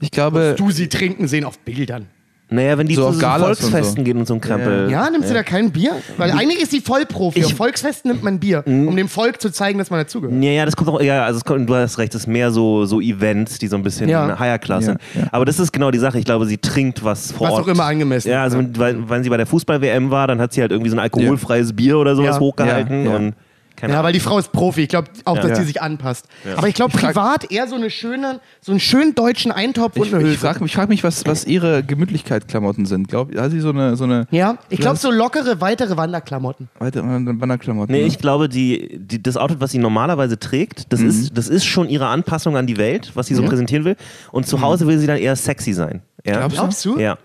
Ich 0.00 0.10
glaube, 0.10 0.54
Du 0.56 0.70
sie 0.70 0.88
trinken 0.88 1.26
sehen 1.28 1.44
auf 1.44 1.58
Bildern. 1.58 2.06
Naja, 2.52 2.76
wenn 2.78 2.86
die 2.88 2.96
So 2.96 3.02
zu 3.02 3.08
auf 3.08 3.14
so 3.38 3.44
Volksfesten 3.44 3.96
so. 3.98 4.02
gehen 4.02 4.16
und 4.18 4.26
so 4.26 4.34
ein 4.34 4.40
Krempel. 4.40 4.90
Ja, 4.90 5.08
nimmst 5.08 5.30
du 5.30 5.34
da 5.34 5.42
kein 5.44 5.70
Bier? 5.70 5.92
Weil 6.16 6.32
eigentlich 6.32 6.60
ist 6.60 6.72
sie 6.72 6.80
Vollprofi. 6.80 7.38
Ich- 7.38 7.46
Auf 7.46 7.52
Volksfesten 7.54 8.10
nimmt 8.10 8.24
man 8.24 8.40
Bier, 8.40 8.64
um 8.66 8.96
dem 8.96 9.08
Volk 9.08 9.40
zu 9.40 9.50
zeigen, 9.52 9.78
dass 9.78 9.90
man 9.90 10.00
dazugehört. 10.00 10.42
Ja, 10.42 10.50
ja, 10.50 10.64
das 10.64 10.74
kommt 10.74 10.90
auch, 10.90 11.00
ja, 11.00 11.24
also 11.24 11.38
es 11.38 11.44
kommt, 11.44 11.68
du 11.70 11.74
hast 11.76 11.98
recht, 11.98 12.14
es 12.14 12.22
ist 12.22 12.26
mehr 12.26 12.50
so, 12.50 12.84
so 12.86 13.00
Events, 13.00 13.58
die 13.58 13.68
so 13.68 13.76
ein 13.76 13.82
bisschen 13.84 14.08
Ja. 14.08 14.38
higher 14.38 14.58
class 14.58 14.86
sind. 14.86 15.00
Ja, 15.14 15.20
ja. 15.22 15.26
Aber 15.30 15.44
das 15.44 15.60
ist 15.60 15.72
genau 15.72 15.90
die 15.92 15.98
Sache. 15.98 16.18
Ich 16.18 16.24
glaube, 16.24 16.44
sie 16.46 16.58
trinkt 16.58 17.04
was 17.04 17.30
vor 17.32 17.46
Was 17.48 17.54
Ort. 17.54 17.62
auch 17.64 17.68
immer 17.68 17.84
angemessen 17.84 18.28
Ja, 18.30 18.42
also 18.42 18.58
wenn, 18.58 18.76
weil, 18.76 19.08
wenn 19.08 19.22
sie 19.22 19.30
bei 19.30 19.36
der 19.36 19.46
Fußball-WM 19.46 20.10
war, 20.10 20.26
dann 20.26 20.40
hat 20.40 20.52
sie 20.52 20.60
halt 20.60 20.72
irgendwie 20.72 20.90
so 20.90 20.96
ein 20.96 21.00
alkoholfreies 21.00 21.72
Bier 21.74 21.98
oder 21.98 22.16
sowas 22.16 22.34
Ja. 22.36 22.40
hochgehalten 22.40 23.04
Ja, 23.04 23.10
ja. 23.12 23.16
und 23.16 23.34
keine 23.80 23.94
Ja, 23.94 24.02
weil 24.04 24.12
die 24.12 24.20
Frau 24.20 24.38
ist 24.38 24.52
Profi. 24.52 24.82
Ich 24.82 24.88
glaube 24.88 25.08
auch, 25.24 25.36
dass 25.38 25.50
Ja. 25.50 25.56
sie 25.56 25.64
sich 25.64 25.80
anpasst. 25.82 26.26
Aber 26.56 26.68
ich 26.68 26.74
glaube, 26.74 26.96
privat 26.96 27.50
eher 27.50 27.66
so, 27.66 27.76
eine 27.76 27.90
schöne, 27.90 28.40
so 28.60 28.72
einen 28.72 28.80
schönen 28.80 29.14
deutschen 29.14 29.50
Eintopf 29.52 29.96
und 29.96 30.06
ich, 30.06 30.14
eine 30.14 30.28
ich 30.28 30.38
frage 30.38 30.62
mich, 30.62 30.74
frag 30.74 30.88
mich, 30.88 31.02
was, 31.02 31.24
was 31.26 31.44
ihre 31.46 31.82
Gemütlichkeit-Klamotten 31.82 32.86
sind. 32.86 33.08
Glaub, 33.08 33.34
hat 33.34 33.50
sie 33.50 33.60
so 33.60 33.70
eine, 33.70 33.96
so 33.96 34.04
eine 34.04 34.26
ja, 34.30 34.58
ich 34.68 34.80
glaube, 34.80 34.96
so 34.98 35.10
lockere, 35.10 35.60
weitere 35.60 35.96
Wanderklamotten. 35.96 36.68
weitere 36.78 37.02
Wanderklamotten? 37.04 37.94
Nee, 37.94 38.02
ne? 38.02 38.06
ich 38.06 38.18
glaube, 38.18 38.48
die, 38.48 38.98
die, 38.98 39.22
das 39.22 39.36
Outfit, 39.36 39.60
was 39.60 39.70
sie 39.72 39.78
normalerweise 39.78 40.38
trägt, 40.38 40.92
das, 40.92 41.00
ist, 41.00 41.36
das 41.36 41.48
ist 41.48 41.64
schon 41.64 41.88
ihre 41.88 42.06
Anpassung 42.08 42.56
an 42.56 42.66
die 42.66 42.76
Welt, 42.76 43.12
was 43.14 43.26
sie 43.28 43.34
so 43.34 43.42
Ja. 43.42 43.48
präsentieren 43.48 43.84
will. 43.84 43.96
Und 44.32 44.46
zu 44.46 44.60
Hause 44.60 44.86
will 44.86 44.98
sie 44.98 45.06
dann 45.06 45.18
eher 45.18 45.36
sexy 45.36 45.72
sein. 45.72 46.02
Ja? 46.24 46.46
Glaubst 46.48 46.56
du? 46.56 46.60
Glaubst 46.60 46.84
du? 46.84 46.98
Ja. 46.98 47.18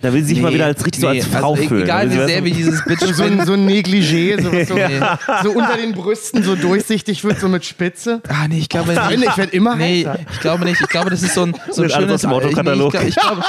Da 0.00 0.12
will 0.12 0.20
sie 0.22 0.34
sich 0.34 0.42
mal 0.42 0.52
wieder 0.52 0.66
als 0.66 0.84
richtig 0.84 1.00
so 1.00 1.08
als 1.08 1.26
Frau 1.26 1.52
also, 1.52 1.62
e- 1.62 1.68
fühlen. 1.68 1.82
Egal 1.84 2.10
will 2.10 2.20
wie 2.20 2.26
sehr 2.26 2.40
du- 2.40 2.46
dieses 2.50 2.84
Bitch 2.84 3.00
So 3.14 3.22
ein, 3.22 3.46
so 3.46 3.54
ein 3.54 3.66
Negligé, 3.66 4.36
so, 4.42 4.50
so, 4.68 4.74
Nee. 4.74 5.00
so 5.42 5.50
unter 5.52 5.76
den 5.76 5.92
Brüsten 5.92 6.42
so 6.42 6.56
durchsichtig 6.56 7.24
wird, 7.24 7.40
so 7.40 7.48
mit 7.48 7.64
Spitze. 7.64 8.20
Ah, 8.28 8.46
nee, 8.48 8.58
ich 8.58 8.68
glaube 8.68 8.92
Ich 8.92 8.98
finde, 9.00 9.26
ich 9.26 9.36
werde 9.36 9.52
immer 9.56 9.76
Nee, 9.76 10.04
heißer. 10.04 10.18
ich 10.32 10.40
glaube 10.40 10.64
nicht. 10.64 10.80
Ich 10.80 10.88
glaube, 10.88 11.08
das 11.10 11.22
ist 11.22 11.34
so 11.34 11.44
ein, 11.46 11.54
so 11.70 11.84
ein 11.84 11.90
schönes. 11.90 12.24
Autokatalog. 12.26 12.92
Ich, 12.94 13.00
nee, 13.00 13.08
ich 13.08 13.14
glaube, 13.16 13.42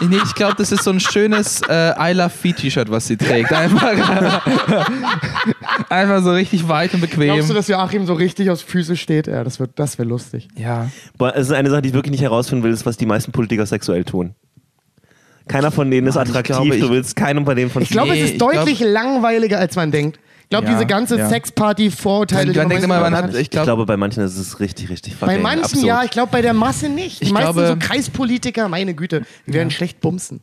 nee, 0.00 0.18
ich 0.24 0.34
glaube, 0.34 0.54
das 0.58 0.70
ist 0.70 0.84
so 0.84 0.90
ein 0.90 1.00
schönes 1.00 1.60
äh, 1.68 1.92
I 1.98 2.12
Love 2.12 2.30
Feet 2.30 2.56
T-Shirt, 2.58 2.90
was 2.90 3.06
sie 3.08 3.16
trägt. 3.16 3.52
Einfach, 3.52 4.42
einfach 5.88 6.22
so 6.22 6.32
richtig 6.32 6.68
weit 6.68 6.94
und 6.94 7.00
bequem. 7.00 7.22
Glaubst 7.34 7.50
du, 7.50 7.54
dass 7.54 7.68
Joachim 7.68 8.06
so 8.06 8.14
richtig 8.14 8.50
aus 8.50 8.62
Füße 8.62 8.96
steht? 8.96 9.26
Ja, 9.26 9.44
das, 9.44 9.58
wird- 9.60 9.72
das 9.76 9.98
wäre 9.98 10.08
lustig. 10.08 10.48
ja. 10.56 10.88
Boah, 11.18 11.32
es 11.34 11.48
ist 11.48 11.52
eine 11.52 11.70
Sache, 11.70 11.82
die 11.82 11.88
ich 11.88 11.94
wirklich 11.94 12.12
nicht 12.12 12.22
herausfinden 12.22 12.62
will, 12.64 12.72
ist, 12.72 12.84
was 12.86 12.96
die 12.96 13.06
meisten 13.06 13.32
Politiker 13.32 13.64
sexuell 13.66 14.04
tun. 14.04 14.34
Keiner 15.48 15.70
von 15.70 15.90
denen 15.90 16.06
ist 16.08 16.14
Mann, 16.16 16.24
ich 16.24 16.30
attraktiv, 16.30 16.56
glaube, 16.56 16.76
ich- 16.76 16.82
du 16.82 16.90
willst 16.90 17.14
keinen 17.16 17.44
von 17.44 17.54
denen 17.56 17.70
von 17.70 17.82
Ich 17.82 17.88
glaube, 17.90 18.10
Nee, 18.12 18.18
es 18.20 18.24
ist 18.26 18.32
ich 18.32 18.38
deutlich 18.38 18.80
langweiliger, 18.80 19.58
als 19.58 19.76
man 19.76 19.90
denkt. 19.90 20.18
Ich 20.44 20.50
glaube, 20.50 20.66
Ja, 20.66 20.72
diese 20.74 20.86
ganze 20.86 21.18
ja. 21.18 21.28
Sexparty-Vorurteile, 21.28 22.46
Man, 22.52 22.56
man 22.56 22.68
denkt 22.68 22.84
immer, 22.84 23.00
man 23.00 23.14
hat, 23.16 23.30
ich 23.34 23.40
Ich 23.40 23.50
glaube, 23.50 23.84
bei 23.84 23.96
manchen 23.96 24.22
ist 24.22 24.36
es 24.36 24.60
richtig, 24.60 24.88
richtig 24.90 25.16
Bei 25.18 25.38
manchen 25.38 25.64
absurd. 25.64 25.84
ja, 25.84 26.04
ich 26.04 26.10
glaube 26.10 26.30
bei 26.30 26.40
der 26.42 26.54
Masse 26.54 26.88
nicht. 26.88 27.20
Die 27.20 27.24
Ich 27.26 27.32
meisten 27.32 27.52
glaube- 27.54 27.66
so 27.68 27.76
Kreispolitiker, 27.78 28.68
meine 28.68 28.94
Güte, 28.94 29.22
die 29.46 29.52
werden 29.54 29.70
schlecht 29.70 30.00
bumsen. 30.00 30.40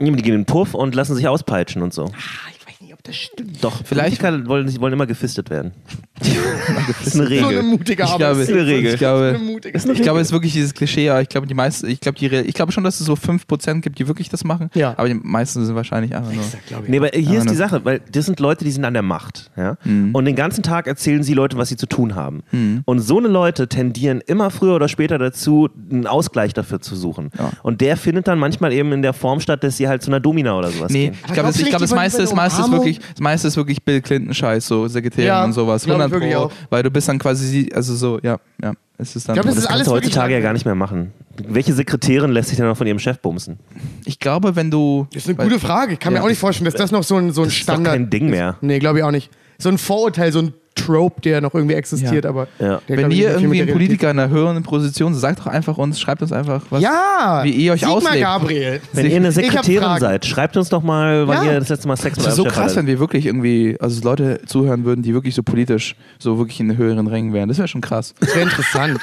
Die 0.00 0.06
gehen 0.10 0.16
in 0.16 0.40
den 0.40 0.44
Puff 0.44 0.74
und 0.74 0.94
lassen 0.96 1.14
sich 1.14 1.28
auspeitschen 1.28 1.82
und 1.82 1.94
so. 1.94 2.06
Ah, 2.06 2.50
ich 2.58 2.66
weiß 2.66 2.80
nicht, 2.80 2.92
ob 2.94 3.02
das 3.04 3.14
stimmt. 3.14 3.62
Doch, 3.62 3.80
Vielleicht- 3.84 4.20
Politiker 4.20 4.48
wollen, 4.48 4.80
wollen 4.80 4.92
immer 4.92 5.06
gefistet 5.06 5.50
werden. 5.50 5.72
Das 6.20 7.06
ist 7.08 7.20
eine 7.20 7.26
So 7.28 7.46
eine 7.46 7.48
Regel. 7.48 7.62
mutige 7.64 8.02
ich 8.04 8.08
Arbeit. 8.08 8.18
glaube, 8.18 8.40
ist 8.42 8.50
eine 8.50 8.66
Regel. 8.66 8.92
ich 8.92 8.98
glaube, 8.98 9.28
eine 9.30 9.38
mutige 9.38 9.76
ich 9.76 10.02
glaube, 10.02 10.20
es 10.20 10.28
ist 10.28 10.32
wirklich 10.32 10.52
dieses 10.52 10.72
Klischee, 10.74 11.10
aber 11.10 11.20
ich 11.22 11.28
glaube, 11.28 11.46
die 11.46 11.54
meisten, 11.54 11.88
ich 11.88 12.00
glaube, 12.00 12.18
die, 12.18 12.26
ich 12.28 12.54
glaube 12.54 12.72
schon, 12.72 12.84
dass 12.84 13.00
es 13.00 13.06
so 13.06 13.14
5% 13.14 13.80
gibt, 13.80 13.98
die 13.98 14.06
wirklich 14.06 14.28
das 14.28 14.44
machen. 14.44 14.70
Ja. 14.74 14.94
Aber 14.96 15.08
die 15.08 15.14
meisten 15.14 15.64
sind 15.64 15.74
wahrscheinlich 15.74 16.14
einfach 16.14 16.32
nur. 16.32 16.42
ich. 16.44 16.88
Nee, 16.88 16.98
aber 16.98 17.08
hier 17.12 17.38
ist 17.38 17.44
die 17.48 17.50
ne. 17.52 17.56
Sache, 17.56 17.84
weil 17.84 18.00
das 18.12 18.26
sind 18.26 18.38
Leute, 18.40 18.64
die 18.64 18.70
sind 18.70 18.84
an 18.84 18.94
der 18.94 19.02
Macht. 19.02 19.50
Ja? 19.56 19.76
Mhm. 19.84 20.14
Und 20.14 20.24
den 20.24 20.36
ganzen 20.36 20.62
Tag 20.62 20.86
erzählen 20.86 21.22
sie 21.22 21.34
Leuten, 21.34 21.58
was 21.58 21.68
sie 21.68 21.76
zu 21.76 21.86
tun 21.86 22.14
haben. 22.14 22.42
Und 22.84 23.00
so 23.00 23.18
eine 23.18 23.28
Leute 23.28 23.68
tendieren 23.68 24.20
immer 24.26 24.50
früher 24.50 24.76
oder 24.76 24.88
später 24.88 25.18
dazu, 25.18 25.68
einen 25.90 26.06
Ausgleich 26.06 26.54
dafür 26.54 26.80
zu 26.80 26.94
suchen. 26.94 27.30
Ja. 27.38 27.50
Und 27.62 27.80
der 27.80 27.96
findet 27.96 28.28
dann 28.28 28.38
manchmal 28.38 28.72
eben 28.72 28.92
in 28.92 29.02
der 29.02 29.12
Form 29.12 29.40
statt, 29.40 29.64
dass 29.64 29.76
sie 29.76 29.88
halt 29.88 30.02
zu 30.02 30.10
einer 30.10 30.20
Domina 30.20 30.56
oder 30.56 30.68
sowas 30.70 30.92
Nee, 30.92 31.06
gehen. 31.10 31.14
ich 31.26 31.32
glaube, 31.32 31.48
das, 31.48 31.58
ich 31.58 31.68
glaub, 31.68 31.80
das 31.80 31.94
meiste, 31.94 32.22
das 32.22 32.34
meiste 32.34 32.62
ist 32.62 32.70
wirklich, 32.70 32.98
das 32.98 33.20
meiste 33.20 33.48
ist 33.48 33.56
wirklich 33.56 33.82
Bill 33.82 34.00
Clinton 34.00 34.32
Scheiß, 34.34 34.66
so 34.66 34.86
Sekretärin 34.86 35.26
Ja, 35.26 35.44
und 35.44 35.52
sowas. 35.52 35.86
Ich 36.06 36.12
100 36.12 36.20
wirklich 36.22 36.34
Pro, 36.34 36.42
auch. 36.44 36.52
weil 36.70 36.82
du 36.82 36.90
bist 36.90 37.08
dann 37.08 37.18
quasi, 37.18 37.46
sie- 37.46 37.74
also 37.74 37.94
so, 37.94 38.18
ja, 38.22 38.38
ja, 38.62 38.72
es 38.98 39.16
ist 39.16 39.28
dann. 39.28 39.36
Ich 39.36 39.42
glaub, 39.42 39.54
das 39.54 39.62
ist 39.64 39.68
kannst 39.68 39.86
du 39.86 39.90
heutzutage 39.92 40.34
ja 40.34 40.40
gar 40.40 40.52
nicht 40.52 40.64
mehr 40.64 40.74
machen. 40.74 41.12
Welche 41.48 41.72
Sekretärin 41.72 42.30
lässt 42.30 42.48
sich 42.50 42.58
denn 42.58 42.66
noch 42.66 42.76
von 42.76 42.86
ihrem 42.86 42.98
Chef 43.00 43.18
bumsen? 43.18 43.58
ich 44.04 44.18
glaube, 44.18 44.54
wenn 44.56 44.70
du, 44.70 45.06
Das 45.12 45.24
ist 45.26 45.28
eine 45.28 45.48
gute 45.48 45.58
Frage. 45.60 45.94
Ich 45.94 45.98
kann 45.98 46.12
mir 46.12 46.20
Ja. 46.20 46.24
auch 46.24 46.28
nicht 46.28 46.38
vorstellen, 46.38 46.66
dass 46.66 46.74
das 46.74 46.92
noch 46.92 47.02
so 47.02 47.16
ein, 47.16 47.32
so 47.32 47.42
ein 47.42 47.46
Das 47.46 47.54
ist 47.54 47.68
doch 47.68 47.74
Standard 47.74 47.94
kein 47.94 48.10
Ding 48.10 48.30
mehr. 48.30 48.56
Nee, 48.60 48.78
glaube 48.78 48.98
ich 48.98 49.04
auch 49.04 49.10
nicht. 49.10 49.30
So 49.58 49.68
ein 49.68 49.78
Vorurteil, 49.78 50.32
so 50.32 50.40
ein 50.40 50.54
Trope, 50.74 51.20
der 51.20 51.40
noch 51.40 51.54
irgendwie 51.54 51.74
existiert, 51.76 52.24
Ja. 52.24 52.30
aber 52.30 52.48
Ja. 52.58 52.80
Wenn 52.88 53.12
ihr 53.12 53.30
irgendwie 53.30 53.62
ein 53.62 53.68
Politiker 53.68 54.10
in 54.10 54.18
einer 54.18 54.28
höheren 54.28 54.60
Position 54.64 55.14
seid, 55.14 55.36
sagt 55.36 55.40
doch 55.40 55.46
einfach 55.46 55.78
uns, 55.78 56.00
schreibt 56.00 56.20
uns 56.20 56.32
einfach, 56.32 56.62
was, 56.70 56.82
Ja! 56.82 57.42
wie 57.44 57.50
ihr 57.52 57.72
euch 57.74 57.80
Sigmar 57.80 57.96
auslebt. 57.98 58.20
Gabriel. 58.20 58.80
Wenn 58.92 59.08
ihr 59.08 59.16
eine 59.16 59.30
Sekretärin 59.30 59.98
seid, 60.00 60.26
schreibt 60.26 60.56
uns 60.56 60.70
doch 60.70 60.82
mal, 60.82 61.28
wann 61.28 61.46
Ja. 61.46 61.52
ihr 61.52 61.60
das 61.60 61.68
letzte 61.68 61.86
Mal 61.86 61.96
Sex 61.96 62.16
mit 62.16 62.26
Das 62.26 62.32
ist 62.32 62.38
so 62.38 62.44
krass, 62.44 62.72
wenn 62.74 62.82
hattet. 62.82 62.86
wir 62.88 62.98
wirklich 62.98 63.26
irgendwie, 63.26 63.76
also 63.80 64.02
Leute 64.02 64.40
zuhören 64.46 64.84
würden, 64.84 65.02
die 65.02 65.14
wirklich 65.14 65.36
so 65.36 65.44
politisch, 65.44 65.94
so 66.18 66.38
wirklich 66.38 66.58
in 66.58 66.68
den 66.68 66.76
höheren 66.76 67.06
Rängen 67.06 67.32
wären. 67.32 67.48
Das 67.48 67.58
wäre 67.58 67.68
schon 67.68 67.80
krass. 67.80 68.12
Das 68.18 68.30
wäre 68.34 68.42
interessant. 68.42 68.98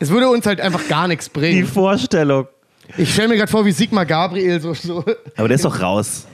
es 0.00 0.08
würde 0.08 0.30
uns 0.30 0.46
halt 0.46 0.62
einfach 0.62 0.88
gar 0.88 1.06
nichts 1.06 1.26
Die 1.26 1.38
bringen. 1.38 1.66
Vorstellung. 1.66 2.46
Ich 2.96 3.12
stelle 3.12 3.28
mir 3.28 3.36
gerade 3.36 3.50
vor, 3.52 3.66
wie 3.66 3.72
Sigmar 3.72 4.06
Gabriel 4.06 4.58
so. 4.60 4.72
so 4.72 5.04
Aber 5.36 5.48
der 5.48 5.56
ist 5.56 5.66
doch 5.66 5.80
raus. 5.82 6.26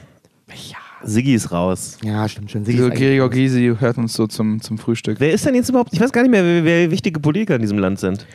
Siggi 1.07 1.35
ist 1.35 1.53
raus. 1.53 1.99
ja, 2.03 2.29
stimmt 2.29 2.51
schon. 2.51 2.65
So, 2.65 2.91
Gregor 2.91 3.31
Gysi 3.31 3.75
hört 3.79 3.97
uns 3.99 4.13
so 4.15 4.27
zum, 4.27 4.61
zum 4.61 4.77
Frühstück. 4.79 5.21
Wer 5.21 5.33
ist 5.33 5.47
denn 5.47 5.55
jetzt 5.55 5.69
überhaupt? 5.69 5.93
Ich 5.93 6.01
weiß 6.01 6.13
gar 6.13 6.23
nicht 6.23 6.31
mehr, 6.31 6.45
wer, 6.45 6.65
wer 6.65 6.91
wichtige 6.91 7.21
Politiker 7.21 7.55
in 7.57 7.63
diesem 7.63 7.79
Land 7.79 7.99
sind. 8.01 8.27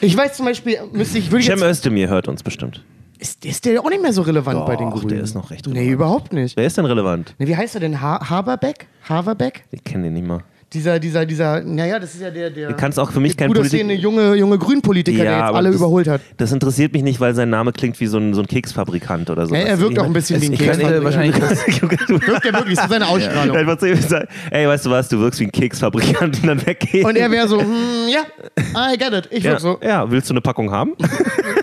Ich 0.00 0.16
weiß 0.16 0.34
zum 0.36 0.46
Beispiel, 0.46 0.76
müsste 0.92 1.18
ich, 1.18 1.30
würde 1.30 1.40
ich 1.40 1.46
Cem 1.46 1.58
jetzt, 1.58 1.78
Özdemir 1.78 2.08
hört 2.08 2.28
uns 2.28 2.42
bestimmt. 2.42 2.84
ist, 3.18 3.44
ist 3.44 3.64
der 3.66 3.80
auch 3.84 3.90
nicht 3.90 4.00
mehr 4.02 4.12
so 4.12 4.22
relevant 4.22 4.64
bei 4.66 4.76
den 4.76 4.90
Grünen? 4.90 5.08
der 5.08 5.20
ist 5.22 5.34
noch 5.34 5.50
recht 5.50 5.66
Nee, 5.66 5.72
relevant. 5.72 5.92
überhaupt 5.94 6.32
nicht. 6.32 6.56
Wer 6.56 6.66
ist 6.66 6.76
denn 6.78 6.84
relevant? 6.86 7.34
Nee, 7.38 7.46
wie 7.48 7.56
heißt 7.56 7.74
er 7.74 7.80
denn? 7.80 8.00
Ha 8.00 8.30
Haberbeck? 8.30 8.86
Haverbeck? 9.08 9.64
Ich 9.72 9.82
kenne 9.84 10.04
den 10.04 10.14
nicht 10.14 10.26
mal. 10.26 10.42
Dieser, 10.72 11.00
dieser, 11.00 11.26
dieser, 11.26 11.62
naja, 11.62 11.98
das 11.98 12.14
ist 12.14 12.20
ja 12.20 12.30
der, 12.30 12.48
der. 12.48 12.68
Du 12.68 12.76
kannst 12.76 12.96
auch 13.00 13.10
für 13.10 13.18
mich 13.18 13.36
der 13.36 13.48
kein 13.48 13.56
Politiker. 13.56 13.92
junge, 13.92 14.36
junge 14.36 14.56
Grünpolitiker, 14.56 15.24
der 15.24 15.32
jetzt 15.32 15.54
alle 15.54 15.70
das, 15.70 15.76
überholt 15.76 16.06
hat. 16.06 16.20
Das 16.36 16.52
interessiert 16.52 16.92
mich 16.92 17.02
nicht, 17.02 17.18
weil 17.18 17.34
sein 17.34 17.50
Name 17.50 17.72
klingt 17.72 17.98
wie 17.98 18.06
so 18.06 18.18
ein, 18.18 18.34
so 18.34 18.40
ein 18.40 18.46
Keksfabrikant 18.46 19.30
oder 19.30 19.48
so. 19.48 19.54
Ja, 19.56 19.62
er 19.62 19.80
wirkt 19.80 19.98
auch 19.98 20.04
ein 20.04 20.12
bisschen 20.12 20.40
wie 20.40 20.46
ein 20.46 20.52
Ich 20.52 20.60
Keksfabrikant. 20.60 21.04
wahrscheinlich 21.04 21.36
Wirkt 22.28 22.44
er 22.46 22.52
wirklich, 22.52 22.78
so 22.78 22.86
seine 22.88 23.08
Ausstrahlung. 23.08 23.56
Sagen, 23.78 24.28
ey, 24.52 24.68
weißt 24.68 24.86
du 24.86 24.90
was, 24.90 25.08
du 25.08 25.18
wirkst 25.18 25.40
wie 25.40 25.44
ein 25.46 25.52
Keksfabrikant 25.52 26.40
und 26.40 26.46
dann 26.46 26.64
weggehen. 26.64 27.04
Und 27.04 27.16
er 27.16 27.30
wäre 27.32 27.48
so, 27.48 27.60
hm, 27.60 27.66
ja, 28.08 28.92
I 28.92 28.96
get 28.96 29.12
it. 29.12 29.28
Ich 29.32 29.42
ja, 29.42 29.52
wirk 29.52 29.60
so. 29.60 29.78
ja, 29.82 30.08
willst 30.08 30.30
du 30.30 30.34
eine 30.34 30.40
Packung 30.40 30.70
haben? 30.70 30.92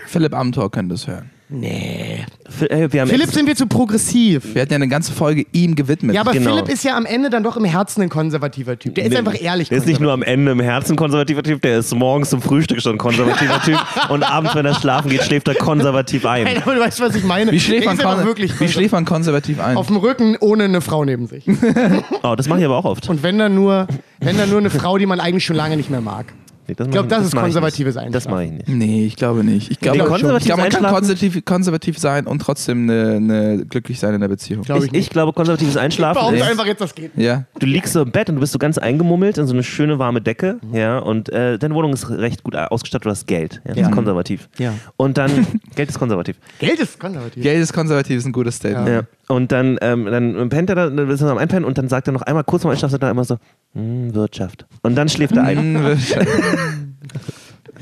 Philipp 0.08 0.34
Amthor 0.34 0.70
könnte 0.70 0.96
es 0.96 1.08
hören. 1.08 1.30
Nee. 1.50 2.26
Ey, 2.70 2.92
wir 2.92 3.02
haben 3.02 3.08
Philipp 3.08 3.30
sind 3.32 3.48
wir 3.48 3.56
zu 3.56 3.68
progressiv. 3.68 4.54
Wir 4.54 4.64
hatten 4.64 4.74
ja 4.74 4.76
eine 4.76 4.90
ganze 4.90 5.14
Folge 5.14 5.46
ihm 5.54 5.76
gewidmet. 5.76 6.14
Ja, 6.14 6.22
aber 6.22 6.34
Genau. 6.34 6.52
Philipp 6.52 6.68
ist 6.68 6.84
ja 6.84 6.98
am 6.98 7.06
Ende 7.06 7.30
dann 7.30 7.42
doch 7.44 7.56
im 7.56 7.64
Herzen 7.64 8.02
ein 8.02 8.10
konservativer 8.10 8.78
Typ. 8.78 8.96
Der 8.96 9.06
ist 9.06 9.12
Nee, 9.12 9.18
einfach 9.20 9.42
ehrlich. 9.42 9.70
Der 9.70 9.78
ist 9.78 9.88
nicht 9.88 10.02
nur 10.02 10.12
am 10.12 10.24
Ende 10.24 10.52
im 10.52 10.60
Herzen 10.60 10.98
konservativer 10.98 11.44
Typ, 11.44 11.62
der 11.62 11.80
ist 11.80 11.96
morgens 11.96 12.32
zum 12.32 12.42
Frühstück 12.42 12.82
schon 12.82 12.98
konservativer 12.98 13.62
Typ 13.62 13.80
und 14.10 14.24
abends, 14.24 14.56
wenn 14.56 14.66
er 14.66 14.76
schlafen 14.76 15.10
geht, 15.10 15.24
schläft 15.24 15.48
er 15.48 15.56
konservativ 15.56 16.24
Nein, 16.24 16.48
ein. 16.48 16.62
aber 16.64 16.76
du 16.76 16.82
weißt, 16.82 17.00
was 17.00 17.16
ich 17.16 17.24
meine. 17.24 17.52
wie 17.54 17.60
schläft 17.62 17.86
man, 17.86 17.98
kon 17.98 18.26
wirklich 18.26 18.60
wie 18.60 18.68
schläft 18.68 18.92
man 18.92 19.06
konservativ 19.06 19.62
ein? 19.62 19.78
auf 19.78 19.88
dem 19.88 19.96
Rücken 19.98 20.36
ohne 20.42 20.66
eine 20.66 20.82
Frau 20.82 21.06
neben 21.06 21.28
sich. 21.28 21.46
Oh, 22.24 22.36
das 22.36 22.48
mache 22.50 22.60
ich 22.60 22.66
aber 22.66 22.76
auch 22.78 22.86
oft. 22.86 23.08
Und 23.10 23.24
wenn 23.24 23.38
dann 23.38 23.56
nur, 23.56 23.88
wenn 24.20 24.38
dann 24.38 24.50
nur 24.50 24.60
eine 24.60 24.70
Frau, 24.70 24.98
die 24.98 25.06
man 25.06 25.20
eigentlich 25.22 25.46
schon 25.46 25.56
lange 25.56 25.78
nicht 25.78 25.90
mehr 25.90 26.02
mag. 26.02 26.26
Nee, 26.68 26.74
das 26.76 26.88
Ich 26.88 26.92
glaube, 26.92 27.08
mach 27.10 27.18
das 27.18 27.28
ist 27.28 27.34
ich 27.34 27.40
konservatives 27.40 27.96
nicht. 27.96 28.14
Das 28.16 28.26
Einschlafen. 28.28 28.32
mache 28.32 28.44
ich 28.62 28.68
nicht. 28.68 28.68
Nee, 28.68 29.06
ich 29.06 29.16
glaube 29.16 29.44
nicht. 29.44 29.72
Ich 29.72 29.80
glaube, 29.80 29.98
Nee, 29.98 30.04
ich 30.04 30.08
glaube 30.08 30.34
man 30.34 30.42
kann 30.42 30.60
Einschlafen- 30.66 30.94
konservativ, 30.96 31.46
konservativ 31.46 31.98
sein 31.98 32.28
und 32.28 32.40
trotzdem 32.40 32.90
eine, 32.90 33.16
eine 33.16 33.66
glücklich 33.66 34.00
sein 34.00 34.14
in 34.14 34.22
der 34.22 34.28
Beziehung. 34.28 34.64
Glaub 34.64 34.84
Ich, 34.84 34.94
ich 34.94 35.10
glaube, 35.10 35.34
konservatives 35.34 35.78
Einschlafen 35.78 36.20
Behaupte 36.20 36.38
ist, 36.38 36.50
einfach 36.50 36.66
jetzt, 36.66 36.82
das 36.82 36.94
geht. 36.96 37.12
Ja. 37.16 37.46
du 37.60 37.66
liegst 37.66 37.94
so 37.94 38.02
im 38.02 38.12
Bett 38.12 38.30
und 38.30 38.36
du 38.36 38.42
bist 38.42 38.54
so 38.54 38.60
ganz 38.60 38.78
eingemummelt 38.78 39.38
in 39.38 39.48
so 39.48 39.54
eine 39.54 39.64
schöne 39.64 39.98
warme 40.00 40.22
Decke, 40.22 40.60
ja, 40.74 41.00
und 41.00 41.30
äh, 41.30 41.58
deine 41.58 41.74
Wohnung 41.76 41.94
ist 41.94 42.10
recht 42.10 42.44
gut 42.44 42.56
ausgestattet, 42.56 43.06
du 43.06 43.10
hast 43.12 43.28
Geld, 43.28 43.62
ja, 43.66 43.70
das 43.74 43.78
Ja. 43.78 43.88
ist 43.90 43.94
konservativ. 43.96 44.50
Ja. 44.58 44.74
Und 44.98 45.18
dann, 45.18 45.32
Geld 45.76 45.90
ist 45.90 46.00
konservativ. 46.00 46.36
Geld 46.60 46.80
ist 46.80 47.00
konservativ. 47.00 47.42
Geld 47.44 47.62
ist 47.62 47.74
konservativ, 47.74 48.18
ist 48.18 48.26
ein 48.26 48.32
gutes 48.34 48.56
Statement. 48.56 48.88
Ja. 48.88 49.02
Und 49.28 49.52
dann, 49.52 49.78
ähm, 49.82 50.06
dann 50.06 50.50
pennt 50.50 50.70
er 50.70 50.76
da, 50.76 50.90
dann 50.90 51.10
ist 51.10 51.22
er 51.22 51.30
am 51.30 51.38
Einpennen 51.38 51.66
und 51.66 51.78
dann 51.78 51.90
sagt 51.90 52.08
er 52.08 52.14
noch 52.14 52.22
einmal 52.22 52.46
kurz 52.46 52.62
vorm 52.62 52.72
Einschlafen, 52.72 52.92
sagt 52.92 53.04
er 53.04 53.12
immer 53.12 53.26
so, 53.26 53.38
hm, 53.74 54.14
Wirtschaft. 54.14 54.66
Und 54.84 54.96
dann 54.96 55.10
schläft 55.10 55.36
er 55.36 55.44
ein. 55.44 55.58
Hm, 55.58 55.98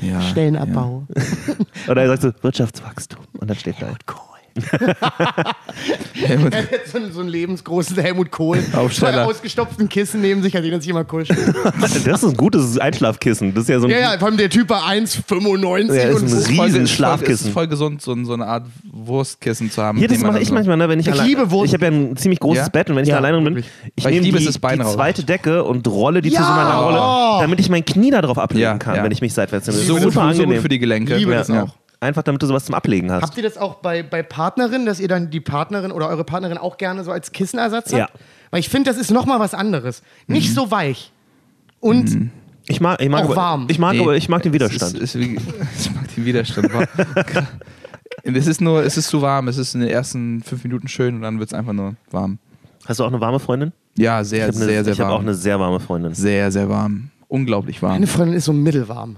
ja. 0.00 0.20
Stellenabbau. 0.20 1.06
Oder 1.88 2.02
er 2.02 2.08
sagt 2.08 2.22
so, 2.22 2.32
Wirtschaftswachstum. 2.42 3.24
Und 3.38 3.48
dann 3.48 3.56
schläft 3.56 3.80
er 3.80 3.88
ein. 3.88 3.96
Helmut, 6.14 6.54
Er 6.54 6.62
hat 6.62 6.70
jetzt 6.72 6.92
so 6.92 6.98
einen, 6.98 7.12
so 7.12 7.20
einen 7.20 7.28
lebensgroßen 7.28 7.96
Helmut 7.98 8.30
Kohl. 8.30 8.58
Aufsteller. 8.74 9.12
Zwei 9.12 9.22
ausgestopften 9.24 9.88
Kissen 9.88 10.20
neben 10.20 10.42
sich, 10.42 10.56
an 10.56 10.62
denen 10.62 10.74
er 10.74 10.80
sich 10.80 10.90
immer 10.90 11.04
kuschelt. 11.04 11.38
Das 11.80 11.94
ist 11.94 12.24
ein 12.24 12.36
gutes 12.36 12.78
Einschlafkissen. 12.78 13.54
Das 13.54 13.64
ist 13.64 13.68
ja 13.68 13.78
so 13.80 13.86
ein. 13.86 13.90
Ja, 13.90 13.98
ja, 14.12 14.18
vor 14.18 14.28
allem 14.28 14.36
der 14.36 14.50
Typ 14.50 14.68
war 14.70 14.82
1,95 14.86 15.94
Ja, 15.94 16.02
ist 16.04 16.16
und 16.16 16.22
ein 16.24 16.28
so. 16.28 16.36
Riesen- 16.36 16.56
voll, 16.56 16.66
ist 16.68 16.74
voll, 16.76 16.86
Schlafkissen. 16.88 17.46
ist 17.48 17.52
voll 17.52 17.66
gesund, 17.68 18.02
so, 18.02 18.24
so 18.24 18.32
eine 18.32 18.46
Art 18.46 18.66
Wurstkissen 18.90 19.70
zu 19.70 19.82
haben. 19.82 19.98
Hier, 19.98 20.08
mit 20.08 20.16
das 20.18 20.24
mache 20.26 20.40
ich 20.40 20.48
so- 20.48 20.54
manchmal, 20.54 20.76
ne, 20.76 20.88
wenn 20.88 21.00
ich, 21.00 21.06
Ich 21.06 21.12
allein- 21.12 21.26
liebe 21.26 21.50
Wurst. 21.50 21.68
Ich 21.68 21.74
habe 21.74 21.84
ja 21.86 21.90
ein 21.90 22.16
ziemlich 22.16 22.40
großes 22.40 22.64
Ja? 22.66 22.68
Bett 22.70 22.90
und 22.90 22.96
wenn 22.96 23.02
ich 23.04 23.08
Ja, 23.10 23.20
da 23.20 23.26
alleine 23.26 23.42
bin, 23.50 23.64
ich 23.94 24.04
nehme 24.04 24.20
die, 24.22 24.44
das 24.44 24.58
Bein 24.58 24.78
die 24.78 24.84
zweite 24.86 25.24
Decke 25.24 25.64
und 25.64 25.86
rolle 25.86 26.22
die 26.22 26.30
zu 26.30 26.36
Ja! 26.36 26.42
so 26.46 26.52
meiner 26.52 26.74
Rolle, 26.76 27.40
damit 27.42 27.60
ich 27.60 27.68
mein 27.68 27.84
Knie 27.84 28.10
da 28.10 28.22
drauf 28.22 28.38
ablegen 28.38 28.62
Ja, 28.62 28.78
kann, 28.78 28.96
ja. 28.96 29.04
wenn 29.04 29.12
ich 29.12 29.20
mich 29.20 29.34
seitwärts 29.34 29.66
nehme. 29.66 29.78
Das 29.78 29.86
So 29.86 29.98
super 29.98 30.22
angenehm. 30.22 30.62
für 30.62 30.68
die 30.68 30.78
Gelenke. 30.78 31.16
Liebe 31.16 31.32
ja. 31.32 31.38
das 31.38 31.48
ja. 31.48 31.64
auch. 31.64 31.74
Einfach 32.00 32.22
damit 32.22 32.42
du 32.42 32.46
sowas 32.46 32.66
zum 32.66 32.74
Ablegen 32.74 33.10
hast. 33.10 33.22
Habt 33.22 33.36
ihr 33.36 33.42
das 33.42 33.56
auch 33.56 33.76
bei, 33.76 34.02
bei 34.02 34.22
Partnerinnen, 34.22 34.86
dass 34.86 35.00
ihr 35.00 35.08
dann 35.08 35.30
die 35.30 35.40
Partnerin 35.40 35.92
oder 35.92 36.08
eure 36.08 36.24
Partnerin 36.24 36.58
auch 36.58 36.76
gerne 36.76 37.04
so 37.04 37.10
als 37.10 37.32
Kissenersatz 37.32 37.92
habt? 37.92 37.98
Ja. 37.98 38.08
Weil 38.50 38.60
ich 38.60 38.68
finde, 38.68 38.90
das 38.90 39.00
ist 39.00 39.10
nochmal 39.10 39.40
was 39.40 39.54
anderes. 39.54 40.02
Mhm. 40.26 40.34
Nicht 40.34 40.54
so 40.54 40.70
weich. 40.70 41.12
Und 41.80 42.30
Ich 42.68 42.80
mag, 42.80 43.00
ich 43.00 43.08
mag, 43.08 43.24
Auch 43.24 43.36
warm. 43.36 43.66
Ich 43.70 43.78
mag, 43.78 43.94
Nee, 43.94 44.00
aber, 44.02 44.16
ich 44.16 44.28
mag 44.28 44.42
den 44.42 44.50
Es 44.52 44.54
Widerstand. 44.54 44.94
Ist, 44.94 45.14
ist 45.14 45.18
wie, 45.20 45.36
ich 45.78 45.94
mag 45.94 46.14
den 46.14 46.24
Widerstand. 46.24 46.68
es 48.24 48.46
ist 48.46 48.60
nur, 48.60 48.82
es 48.82 48.96
ist 48.96 49.08
zu 49.08 49.22
warm. 49.22 49.48
Es 49.48 49.56
ist 49.56 49.74
in 49.74 49.80
den 49.80 49.90
ersten 49.90 50.42
fünf 50.42 50.64
Minuten 50.64 50.88
schön 50.88 51.14
und 51.16 51.22
dann 51.22 51.38
wird 51.38 51.50
es 51.50 51.54
einfach 51.54 51.72
nur 51.72 51.94
warm. 52.10 52.38
Hast 52.84 53.00
du 53.00 53.04
auch 53.04 53.08
eine 53.08 53.20
warme 53.20 53.40
Freundin? 53.40 53.72
Ja, 53.96 54.22
sehr, 54.22 54.48
Ich 54.48 54.54
habe 54.54 54.56
eine, 54.56 54.66
sehr, 54.66 54.84
sehr 54.84 54.92
ich 54.92 55.00
hab 55.00 55.08
auch 55.08 55.12
warm. 55.12 55.22
eine 55.22 55.34
sehr 55.34 55.58
warme 55.58 55.80
Freundin. 55.80 56.14
Sehr, 56.14 56.52
sehr 56.52 56.68
warm. 56.68 57.10
Unglaublich 57.28 57.82
warm. 57.82 57.92
meine 57.94 58.06
Freundin 58.06 58.36
ist 58.36 58.44
so 58.44 58.52
mittelwarm. 58.52 59.16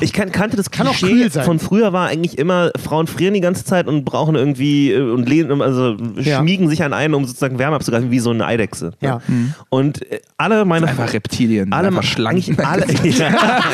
Ich 0.00 0.12
kan 0.12 0.30
kannte 0.32 0.56
das 0.56 0.70
Kann 0.70 0.86
Klischee 0.86 1.28
von 1.30 1.58
früher 1.58 1.92
war 1.92 2.08
eigentlich 2.08 2.38
immer, 2.38 2.70
Frauen 2.82 3.06
frieren 3.06 3.34
die 3.34 3.40
ganze 3.40 3.64
Zeit 3.64 3.86
und 3.88 4.04
brauchen 4.04 4.34
irgendwie 4.36 4.92
äh, 4.92 5.00
und 5.00 5.28
lehnen, 5.28 5.60
also 5.60 5.96
Ja. 6.16 6.38
schmiegen 6.38 6.68
sich 6.68 6.82
an 6.82 6.92
einen, 6.92 7.14
um 7.14 7.24
sozusagen 7.24 7.58
Wärme 7.58 7.76
abzugreifen, 7.76 8.10
wie 8.10 8.18
so 8.20 8.30
eine 8.30 8.46
Eidechse. 8.46 8.92
Ja. 9.00 9.20
Und 9.68 10.10
äh, 10.10 10.20
alle 10.36 10.64
meine 10.64 10.86
Einfach 10.88 11.12
Reptilien. 11.12 11.72
alle, 11.72 11.88
einfach 11.88 12.02
Schlangen. 12.04 12.42
alle, 12.64 12.84
ja, 13.04 13.28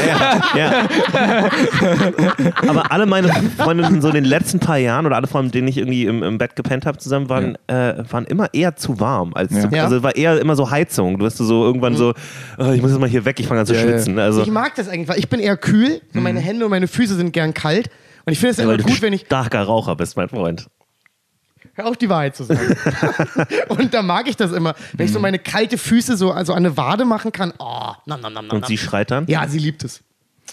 ja, 0.07 0.49
ja. 0.57 1.49
Aber 2.69 2.91
alle 2.93 3.07
meine 3.07 3.29
Freundinnen 3.57 4.01
so 4.01 4.09
in 4.09 4.15
den 4.15 4.25
letzten 4.25 4.59
paar 4.61 4.79
Jahren 4.79 5.07
oder 5.07 5.17
alle 5.17 5.27
Frauen, 5.27 5.47
mit 5.47 5.55
denen 5.55 5.69
ich 5.69 5.79
irgendwie 5.79 6.05
im, 6.07 6.23
im 6.23 6.39
Bett 6.39 6.57
gepennt 6.57 6.87
habe 6.87 6.99
zusammen, 6.99 7.29
waren, 7.29 7.57
äh, 7.67 7.95
waren 8.11 8.25
immer 8.27 8.53
eher 8.53 8.77
zu 8.77 8.99
warm. 9.01 9.33
Als 9.35 9.53
Ja. 9.53 9.61
zu, 9.69 9.77
Ja. 9.77 9.85
Also 9.85 10.03
war 10.03 10.17
eher 10.17 10.41
immer 10.41 10.57
so 10.57 10.71
Heizung. 10.71 11.19
Du 11.19 11.25
wirst 11.25 11.39
so 11.39 11.65
irgendwann 11.65 11.97
so, 11.97 12.15
oh, 12.59 12.71
ich 12.71 12.81
muss 12.83 12.91
jetzt 12.91 13.01
mal 13.01 13.09
hier 13.09 13.25
weg, 13.25 13.39
ich 13.41 13.47
fange 13.47 13.61
an 13.61 13.67
zu 13.67 13.75
Ja, 13.75 13.81
ja. 13.81 13.87
schwitzen. 13.89 14.19
Also, 14.19 14.43
Ich 14.43 14.51
mag 14.51 14.75
das 14.75 14.89
eigentlich, 14.89 15.09
weil 15.09 15.19
ich 15.19 15.29
bin 15.29 15.41
eher 15.41 15.56
kühl. 15.57 16.01
So 16.13 16.21
meine 16.21 16.41
Hände 16.41 16.65
und 16.65 16.71
meine 16.71 16.89
Füße 16.89 17.15
sind 17.17 17.33
gern 17.33 17.55
kalt. 17.55 17.89
Und 18.25 18.33
ich 18.33 18.39
finde 18.39 18.53
es 18.53 18.59
weil 18.59 18.65
immer 18.75 18.83
gut, 18.83 19.03
wenn 19.03 19.13
ich. 19.13 19.23
starker 19.23 19.63
Raucher 19.63 19.97
bist, 19.97 20.17
mein 20.17 20.29
Freund. 20.29 20.67
Hör 21.75 21.87
auf, 21.87 21.97
die 21.97 22.09
Wahrheit 22.09 22.35
zu 22.37 22.45
sagen. 22.45 22.75
und 23.69 23.93
da 23.93 24.03
mag 24.03 24.29
ich 24.29 24.37
das 24.37 24.53
immer. 24.53 24.75
Wenn 24.95 25.07
ich 25.07 25.13
so 25.13 25.21
meine 25.21 25.39
kalte 25.39 25.77
Füße 25.79 26.17
so 26.17 26.31
also 26.33 26.53
an 26.53 26.65
eine 26.65 26.77
Wade 26.77 27.05
machen 27.05 27.33
kann. 27.33 27.53
Oh, 27.59 27.93
nam, 28.07 28.21
nam, 28.21 28.33
nam, 28.33 28.47
nam, 28.47 28.57
Und 28.57 28.67
sie 28.67 28.79
schreit 28.79 29.11
dann? 29.11 29.27
Ja, 29.27 29.47
sie 29.47 29.59
liebt 29.59 29.85
es. 29.85 30.03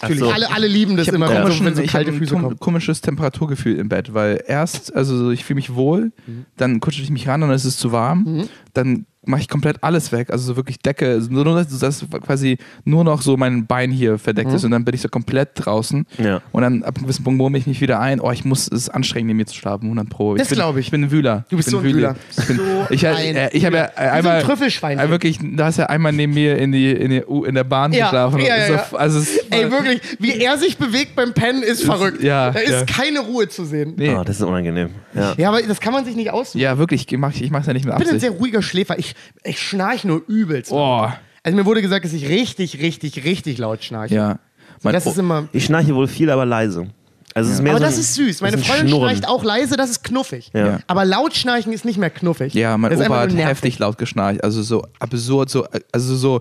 Natürlich. 0.02 0.20
so. 0.20 0.30
Alle, 0.30 0.50
alle 0.52 0.66
lieben 0.66 0.96
das 0.96 1.06
Ich 1.06 1.14
habe 1.14 1.16
immer, 1.16 1.30
ein, 1.30 1.64
wenn, 1.64 1.74
so, 1.76 1.82
kalte 1.84 2.10
ein 2.10 2.18
Füße 2.18 2.34
kom 2.34 2.42
kommen. 2.42 2.58
komisches 2.58 3.00
Temperaturgefühl 3.00 3.78
im 3.78 3.88
Bett, 3.88 4.12
weil 4.12 4.42
erst, 4.46 4.94
also 4.94 5.30
ich 5.30 5.44
fühle 5.44 5.54
mich 5.56 5.74
wohl, 5.74 6.12
Mhm. 6.26 6.46
dann 6.56 6.80
kuschel 6.80 7.04
ich 7.04 7.10
mich 7.10 7.28
ran 7.28 7.42
und 7.42 7.48
dann 7.48 7.56
ist 7.56 7.64
es 7.64 7.76
zu 7.76 7.92
warm, 7.92 8.48
dann 8.74 9.06
mache 9.26 9.40
ich 9.42 9.48
komplett 9.48 9.82
alles 9.82 10.12
weg, 10.12 10.30
also 10.30 10.44
so 10.44 10.56
wirklich 10.56 10.78
Decke, 10.78 11.06
also 11.08 11.30
nur, 11.32 11.44
nur 11.44 11.56
dass 11.64 12.04
quasi 12.22 12.58
nur 12.84 13.04
noch 13.04 13.22
so 13.22 13.36
mein 13.36 13.66
Bein 13.66 13.90
hier 13.90 14.18
verdeckt 14.18 14.50
Mhm. 14.50 14.56
ist 14.56 14.64
und 14.64 14.70
dann 14.70 14.84
bin 14.84 14.94
ich 14.94 15.00
so 15.00 15.08
komplett 15.08 15.50
draußen 15.54 16.06
Ja. 16.18 16.40
und 16.52 16.62
dann 16.62 16.82
ab 16.82 16.96
einem 16.96 17.04
gewissen 17.04 17.24
Punkt 17.24 17.38
murmel 17.38 17.60
ich 17.60 17.66
mich 17.66 17.80
wieder 17.80 18.00
ein, 18.00 18.20
oh 18.20 18.30
ich 18.30 18.44
muss, 18.44 18.66
es 18.66 18.72
ist 18.84 18.88
anstrengend 18.90 19.28
neben 19.28 19.38
mir 19.38 19.46
zu 19.46 19.54
schlafen, 19.54 19.84
100 19.86 20.08
pro. 20.08 20.34
Das 20.36 20.48
bin- 20.48 20.56
glaub 20.56 20.76
ich. 20.76 20.86
Ich 20.86 20.90
bin 20.90 21.04
ein 21.04 21.10
Wühler. 21.10 21.44
Du 21.48 21.56
bist 21.56 21.68
ich 21.68 21.72
so 21.72 21.78
ein 21.78 21.84
Wühle. 21.84 21.94
Wühler. 21.96 22.16
Ich, 22.38 22.46
bin, 22.46 22.56
So 22.56 22.86
ich, 22.90 23.06
ein 23.06 23.36
äh, 23.36 23.50
ich 23.52 23.64
habe 23.64 23.76
ja. 23.76 23.84
Wie 23.84 23.90
so 23.96 24.00
ein 24.00 24.10
einmal, 24.10 24.42
Trüffelschweinchen. 24.42 25.06
äh, 25.06 25.10
wirklich, 25.10 25.38
da 25.56 25.66
hast 25.66 25.78
ja 25.78 25.86
einmal 25.86 26.12
neben 26.12 26.34
mir 26.34 26.58
in, 26.58 26.72
die, 26.72 26.90
in, 26.92 27.10
die, 27.10 27.22
in 27.46 27.54
der 27.54 27.64
Bahn 27.64 27.92
Ja, 27.92 28.04
geschlafen. 28.06 28.40
ja, 28.40 28.56
ja, 28.56 28.84
so. 28.90 28.96
Also 28.96 29.18
es, 29.20 29.43
Ey, 29.50 29.70
wirklich, 29.70 30.00
wie 30.18 30.38
er 30.40 30.58
sich 30.58 30.76
bewegt 30.78 31.16
beim 31.16 31.32
Pennen 31.34 31.62
ist 31.62 31.84
verrückt. 31.84 32.22
ja, 32.22 32.50
da 32.50 32.60
ist 32.60 32.70
ja. 32.70 32.84
keine 32.84 33.20
Ruhe 33.20 33.48
zu 33.48 33.64
sehen. 33.64 33.94
nee. 33.96 34.14
Oh, 34.14 34.22
das 34.24 34.36
ist 34.36 34.42
unangenehm. 34.42 34.90
Ja. 35.14 35.34
Ja, 35.36 35.48
aber 35.48 35.62
das 35.62 35.80
kann 35.80 35.92
man 35.92 36.04
sich 36.04 36.16
nicht 36.16 36.30
aussuchen. 36.30 36.60
Ja, 36.60 36.78
wirklich, 36.78 37.10
ich 37.10 37.18
mach, 37.18 37.32
ich 37.34 37.50
mach's 37.50 37.66
ja 37.66 37.72
nicht 37.72 37.84
mit 37.84 37.94
Ich 37.94 37.98
bin 37.98 38.08
ein 38.08 38.14
Absicht. 38.16 38.32
sehr 38.32 38.38
ruhiger 38.40 38.62
Schläfer. 38.62 38.98
Ich, 38.98 39.14
ich 39.42 39.58
schnarch 39.60 40.04
nur 40.04 40.22
übelst. 40.28 40.70
Boah, 40.70 41.16
Also 41.42 41.56
mir 41.56 41.64
wurde 41.66 41.82
gesagt, 41.82 42.04
dass 42.04 42.12
ich 42.12 42.28
richtig, 42.28 42.80
richtig, 42.80 43.24
richtig 43.24 43.58
laut 43.58 43.82
schnarche. 43.84 44.14
ja. 44.14 44.38
Mein, 44.82 44.92
Das 44.92 45.06
ist 45.06 45.18
immer. 45.18 45.48
Ich 45.52 45.64
schnarche 45.64 45.94
wohl 45.94 46.08
viel, 46.08 46.28
aber 46.30 46.44
leise. 46.44 46.88
Also 47.36 47.48
es 47.50 47.56
ist 47.56 47.62
mehr 47.62 47.72
Aber 47.72 47.80
so 47.80 47.86
das 47.86 47.94
ein- 47.94 48.00
ist 48.00 48.14
süß. 48.14 48.40
Meine 48.42 48.56
ist 48.58 48.66
Freundin 48.66 48.88
Schnurren. 48.88 49.08
schnarcht 49.10 49.28
auch 49.28 49.42
leise, 49.42 49.76
das 49.76 49.90
ist 49.90 50.04
knuffig. 50.04 50.50
Ja. 50.54 50.78
Aber 50.86 51.04
laut 51.04 51.34
schnarchen 51.34 51.72
ist 51.72 51.84
nicht 51.84 51.98
mehr 51.98 52.10
knuffig. 52.10 52.54
ja, 52.54 52.76
mein 52.78 52.94
Opa 52.94 53.20
hat 53.22 53.34
heftig 53.34 53.78
laut 53.80 53.98
geschnarcht. 53.98 54.44
Also 54.44 54.62
so 54.62 54.86
absurd, 55.00 55.50
so, 55.50 55.66
also 55.90 56.14
so 56.16 56.40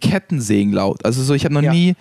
Kettensägen 0.00 0.72
laut. 0.72 1.04
Also 1.04 1.22
so, 1.22 1.34
ich 1.34 1.44
habe 1.44 1.54
noch 1.54 1.62
Ja. 1.62 1.72
nie 1.72 1.94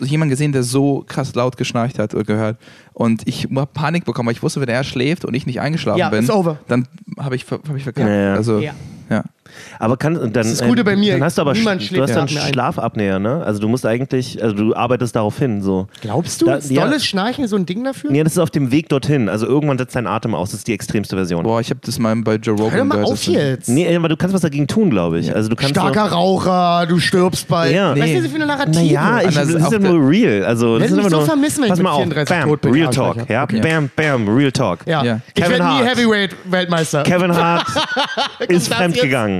jemanden 0.00 0.30
gesehen, 0.30 0.52
der 0.52 0.62
so 0.62 1.04
krass 1.06 1.34
laut 1.34 1.56
geschnarcht 1.56 1.98
hat 1.98 2.14
oder 2.14 2.24
gehört. 2.24 2.58
Und 2.92 3.26
ich 3.26 3.44
habe 3.54 3.66
Panik 3.72 4.04
bekommen, 4.04 4.26
weil 4.26 4.34
ich 4.34 4.42
wusste, 4.42 4.60
wenn 4.60 4.68
er 4.68 4.84
schläft 4.84 5.24
und 5.24 5.34
ich 5.34 5.46
nicht 5.46 5.60
eingeschlafen 5.60 5.98
Ja, 5.98 6.10
bin, 6.10 6.26
dann 6.68 6.86
habe 7.18 7.36
ich, 7.36 7.46
hab 7.50 7.74
ich 7.76 7.82
verkackt. 7.84 8.08
Ja, 8.08 8.14
ja. 8.14 8.34
Also, 8.34 8.60
Ja. 8.60 9.24
Ja. 9.70 9.76
Aber 9.80 9.96
kann, 9.96 10.14
dann, 10.14 10.32
das 10.32 10.46
ist 10.48 10.60
das 10.60 10.68
Gute 10.68 10.84
bei 10.84 10.96
mir. 10.96 11.14
Dann 11.14 11.24
hast 11.24 11.38
du 11.38 11.42
aber 11.42 11.52
Niemand 11.52 11.80
sch- 11.82 11.86
schläft 11.88 12.08
du 12.10 12.14
hast 12.14 12.16
dann. 12.16 12.28
Schlafapnoe, 12.28 13.18
ne? 13.20 13.42
Also 13.44 13.60
du 13.60 13.68
musst 13.68 13.86
eigentlich, 13.86 14.42
also 14.42 14.54
du 14.54 14.74
arbeitest 14.74 15.16
darauf 15.16 15.38
hin, 15.38 15.62
so. 15.62 15.86
Glaubst 16.00 16.40
du, 16.42 16.46
Da- 16.46 16.56
ist 16.56 16.70
ja. 16.70 16.82
dolles 16.84 17.04
Schnarchen 17.04 17.46
so 17.48 17.56
ein 17.56 17.66
Ding 17.66 17.82
dafür? 17.84 18.10
Nee, 18.10 18.22
das 18.24 18.32
ist 18.32 18.38
auf 18.38 18.50
dem 18.50 18.70
Weg 18.72 18.88
dorthin. 18.88 19.28
Also 19.28 19.46
irgendwann 19.46 19.78
setzt 19.78 19.96
dein 19.96 20.06
Atem 20.06 20.34
aus. 20.34 20.50
Das 20.50 20.60
ist 20.60 20.68
die 20.68 20.74
extremste 20.74 21.16
Version. 21.16 21.42
Boah, 21.44 21.60
ich 21.60 21.70
habe 21.70 21.80
das 21.84 21.98
mal 21.98 22.14
bei 22.16 22.36
Joe 22.36 22.56
Rogan 22.56 22.72
Hör 22.72 22.84
mal 22.84 23.04
auf 23.04 23.22
jetzt. 23.24 23.68
Nee, 23.68 23.94
aber 23.96 24.08
du 24.08 24.16
kannst 24.16 24.34
was 24.34 24.42
dagegen 24.42 24.66
tun, 24.66 24.90
glaube 24.90 25.18
ich. 25.18 25.34
Also 25.34 25.48
du 25.48 25.56
kannst 25.56 25.70
Starker 25.74 26.06
Raucher, 26.12 26.86
du 26.88 26.98
stirbst 26.98 27.48
bald. 27.48 27.74
Ja. 27.74 27.90
Weißt 27.92 28.00
Nee. 28.02 28.16
du, 28.18 28.24
wie 28.24 28.28
viele 28.28 28.46
Narrative? 28.46 28.84
Naja, 28.84 29.20
ich, 29.28 29.34
das 29.34 29.48
ist 29.48 29.72
ja 29.72 29.78
nur 29.78 30.08
real. 30.08 30.44
Also, 30.44 30.78
das 30.78 30.90
ist 30.90 30.98
immer 30.98 31.10
so 31.10 31.16
nur, 31.16 31.26
vermissen, 31.26 31.58
wenn 31.58 31.64
ich 31.64 31.70
pass 31.70 31.78
mit 31.78 31.84
mal 31.84 31.90
auf. 31.92 31.98
34 32.02 32.36
Bam, 32.36 32.48
tot 32.48 32.60
bin. 32.60 32.72
Real. 32.72 32.90
Talk. 32.90 33.28
Ja, 33.28 33.46
bam, 33.46 33.90
bam, 33.94 34.28
Real 34.28 34.52
Talk. 34.52 34.80
Ja. 34.86 35.02
Ja. 35.04 35.20
Ich 35.28 35.34
Kevin 35.42 35.58
werde 35.58 35.64
nie 35.64 35.84
Hart. 35.84 35.96
Heavyweight-Weltmeister. 35.96 37.02
Kevin 37.04 37.34
Hart 37.36 37.66
ist 38.48 38.70
das 38.70 38.78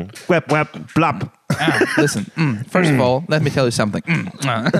fremdgegangen. 0.08 0.10
Web, 0.28 0.52
web, 0.52 0.68
blab. 0.94 1.32
Ah, 1.52 2.00
listen, 2.00 2.26
mm, 2.36 2.58
first 2.70 2.92
of 2.92 3.00
all, 3.00 3.22
let 3.28 3.42
me 3.42 3.50
tell 3.50 3.64
you 3.64 3.70
something. 3.72 4.02
Mm, 4.06 4.28
ah. 4.46 4.64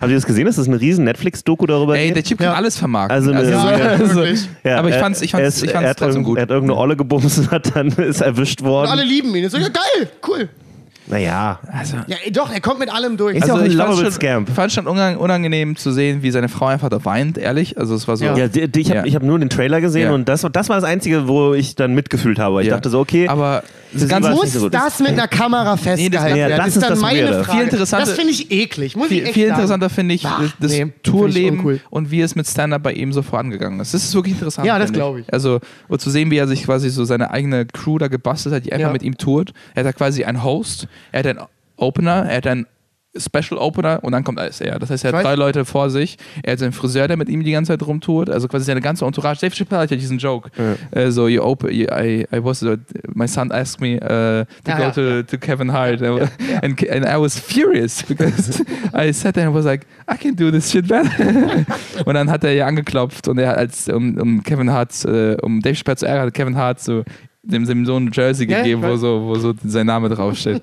Habt 0.00 0.08
ihr 0.08 0.14
das 0.14 0.24
gesehen? 0.26 0.46
Das 0.46 0.56
ist 0.58 0.68
eine 0.68 0.80
riesen 0.80 1.04
Netflix-Doku 1.04 1.66
darüber. 1.66 1.96
Ey, 1.96 2.12
der 2.12 2.22
Typ 2.22 2.38
kann 2.38 2.48
Ja. 2.48 2.54
alles 2.54 2.76
vermarkten. 2.78 3.14
Also 3.16 3.32
eine- 3.32 3.50
Ja, 3.50 3.76
ja, 3.78 3.84
also-. 3.88 4.24
Ja, 4.64 4.78
aber 4.78 4.88
ich 4.90 4.94
fand's- 4.96 5.20
ich 5.22 5.34
er 5.34 5.40
fand's- 5.40 5.56
ist- 5.56 5.64
ich 5.64 5.70
fand's 5.72 5.88
hat 5.90 5.98
trotzdem 5.98 6.22
gut. 6.22 6.38
Er 6.38 6.42
hat 6.42 6.50
irgendeine 6.50 6.78
Olle 6.78 6.96
gebumst 6.96 7.38
und 7.38 7.50
hat 7.50 7.74
dann 7.74 7.88
ist 7.88 8.20
erwischt 8.20 8.62
worden. 8.62 8.90
Alle 8.90 9.02
lieben 9.04 9.34
ihn. 9.34 9.44
Ich 9.44 9.50
so, 9.50 9.58
ja, 9.58 9.68
geil, 9.68 10.08
cool. 10.28 10.48
Naja. 11.08 11.58
Also, 11.72 11.96
Ja, 12.06 12.16
doch, 12.32 12.52
er 12.52 12.60
kommt 12.60 12.78
mit 12.78 12.88
allem 12.94 13.16
durch. 13.16 13.36
Ist 13.36 13.48
ja 13.48 13.54
auch 13.54 13.58
ein 13.58 13.66
ich 13.66 13.76
fand's 13.76 13.98
lovable 14.00 14.12
schon, 14.46 14.46
fand 14.46 14.72
schon 14.72 14.86
unang- 14.86 15.16
unangenehm 15.16 15.74
zu 15.76 15.90
sehen, 15.90 16.22
wie 16.22 16.30
seine 16.30 16.48
Frau 16.48 16.66
einfach 16.66 16.88
da 16.90 17.04
weint, 17.04 17.36
ehrlich. 17.36 17.76
Also 17.76 17.96
es 17.96 18.06
war 18.06 18.16
so. 18.16 18.24
Ja. 18.24 18.36
Ja, 18.36 18.46
ich 18.46 18.88
habe 18.90 18.98
Ja. 18.98 19.04
ich 19.04 19.14
hab 19.16 19.24
nur 19.24 19.36
den 19.40 19.50
Trailer 19.50 19.80
gesehen 19.80 20.04
Ja. 20.10 20.12
und 20.12 20.28
das, 20.28 20.44
war- 20.44 20.50
das 20.50 20.68
war 20.68 20.76
das 20.76 20.84
Einzige, 20.84 21.26
wo 21.26 21.54
ich 21.54 21.74
dann 21.74 21.94
mitgefühlt 21.94 22.38
habe. 22.38 22.62
Ich 22.62 22.68
Ja. 22.68 22.74
dachte 22.76 22.88
so, 22.88 23.00
okay. 23.00 23.26
Aber 23.26 23.64
das 23.92 24.10
war's 24.10 24.34
Muss 24.34 24.52
so 24.52 24.68
das 24.68 24.98
mit 25.00 25.08
einer 25.10 25.28
Kamera 25.28 25.76
festgehalten 25.76 26.36
ja, 26.36 26.48
werden? 26.48 26.56
das 26.58 26.68
ist 26.68 26.76
ist 26.76 26.82
dann 26.82 26.90
das 26.90 27.00
meine 27.00 27.22
Weirde. 27.28 27.44
Frage. 27.44 27.68
Viel 27.70 27.78
das 27.78 28.12
finde 28.12 28.30
ich 28.30 28.50
eklig. 28.50 28.96
Muss 28.96 29.10
ich 29.10 29.18
viel, 29.18 29.24
echt 29.24 29.34
viel 29.34 29.48
interessanter 29.48 29.90
finde 29.90 30.14
ich 30.14 30.24
Ah, 30.26 30.40
das 30.60 30.72
nee, 30.72 30.82
ich 30.84 30.92
Tourleben 31.02 31.58
uncool. 31.58 31.80
und 31.90 32.10
wie 32.10 32.20
es 32.20 32.34
mit 32.34 32.46
Stand-Up 32.46 32.82
bei 32.82 32.92
ihm 32.92 33.12
so 33.12 33.22
vorangegangen 33.22 33.80
ist. 33.80 33.94
Das 33.94 34.02
ist 34.04 34.14
wirklich 34.14 34.34
interessant. 34.34 34.66
Ja, 34.66 34.78
das 34.78 34.86
finde 34.86 34.98
glaub 35.00 35.18
ich. 35.18 35.32
Also, 35.32 35.60
und 35.88 36.00
zu 36.00 36.10
sehen, 36.10 36.30
wie 36.30 36.36
er 36.36 36.48
sich 36.48 36.64
quasi 36.64 36.90
so 36.90 37.04
seine 37.04 37.30
eigene 37.30 37.66
Crew 37.66 37.98
da 37.98 38.08
gebastelt 38.08 38.54
hat, 38.54 38.64
die 38.64 38.72
einfach 38.72 38.88
Ja. 38.88 38.92
mit 38.92 39.02
ihm 39.02 39.16
tourt. 39.18 39.52
Er 39.74 39.80
hat 39.80 39.86
da 39.86 39.92
quasi 39.92 40.24
einen 40.24 40.42
Host, 40.42 40.86
er 41.12 41.18
hat 41.20 41.26
einen 41.26 41.40
Opener, 41.76 42.26
er 42.28 42.36
hat 42.36 42.46
einen 42.46 42.66
Special 43.16 43.58
Opener 43.58 44.00
und 44.02 44.12
dann 44.12 44.24
kommt 44.24 44.38
alles 44.38 44.60
er. 44.60 44.78
Das 44.78 44.88
heißt, 44.90 45.04
er 45.04 45.12
hat 45.12 45.20
weiß- 45.20 45.22
drei 45.22 45.34
Leute 45.34 45.64
vor 45.64 45.90
sich. 45.90 46.16
Er 46.42 46.52
hat 46.52 46.60
seinen 46.60 46.72
Friseur, 46.72 47.08
der 47.08 47.16
mit 47.16 47.28
ihm 47.28 47.42
die 47.44 47.52
ganze 47.52 47.72
Zeit 47.72 47.86
rumtourt. 47.86 48.30
Also 48.30 48.48
quasi 48.48 48.64
seine 48.64 48.80
ganze 48.80 49.04
Entourage. 49.04 49.40
Dave 49.40 49.54
Chappelle 49.54 49.82
hat 49.82 49.90
ja 49.90 49.96
diesen 49.96 50.16
Joke. 50.18 50.50
Äh, 50.92 51.10
so, 51.10 51.28
you 51.28 51.42
open, 51.42 51.70
you, 51.72 51.86
I, 51.92 52.26
I 52.34 52.42
was, 52.42 52.62
uh, 52.62 52.76
my 53.14 53.28
son 53.28 53.52
asked 53.52 53.80
me 53.80 53.96
uh, 53.96 54.44
to 54.64 54.70
Ja, 54.70 54.76
go 54.76 54.82
ja. 54.84 54.90
to, 54.92 55.22
to 55.24 55.36
Kevin 55.38 55.72
Hart. 55.72 56.00
And, 56.62 56.82
and 56.88 57.04
I 57.06 57.16
was 57.20 57.38
furious 57.38 58.02
because 58.02 58.62
I 58.94 59.12
sat 59.12 59.34
there 59.34 59.46
and 59.46 59.54
was 59.54 59.64
like, 59.66 59.86
I 60.08 60.16
can 60.16 60.34
do 60.34 60.50
this 60.50 60.70
shit 60.70 60.88
better. 60.88 61.10
und 62.06 62.14
dann 62.14 62.30
hat 62.30 62.44
er 62.44 62.52
ja 62.52 62.66
angeklopft 62.66 63.28
und 63.28 63.38
er 63.38 63.48
hat 63.50 63.56
als, 63.58 63.88
um, 63.88 64.16
um 64.18 64.42
Kevin 64.42 64.70
Hart, 64.70 65.04
äh, 65.04 65.36
um 65.42 65.60
Dave 65.60 65.74
Chappelle 65.76 65.96
zu 65.96 66.06
ärgern, 66.06 66.26
hat 66.28 66.34
Kevin 66.34 66.56
Hart 66.56 66.80
so 66.80 67.04
dem, 67.42 67.66
dem 67.66 67.84
so 67.84 67.96
ein 67.96 68.10
Jersey 68.12 68.48
Ja, 68.48 68.58
gegeben, 68.62 68.82
wo 68.82 68.96
so, 68.96 69.22
wo 69.24 69.34
so 69.34 69.52
sein 69.64 69.86
Name 69.86 70.08
draufsteht. 70.08 70.62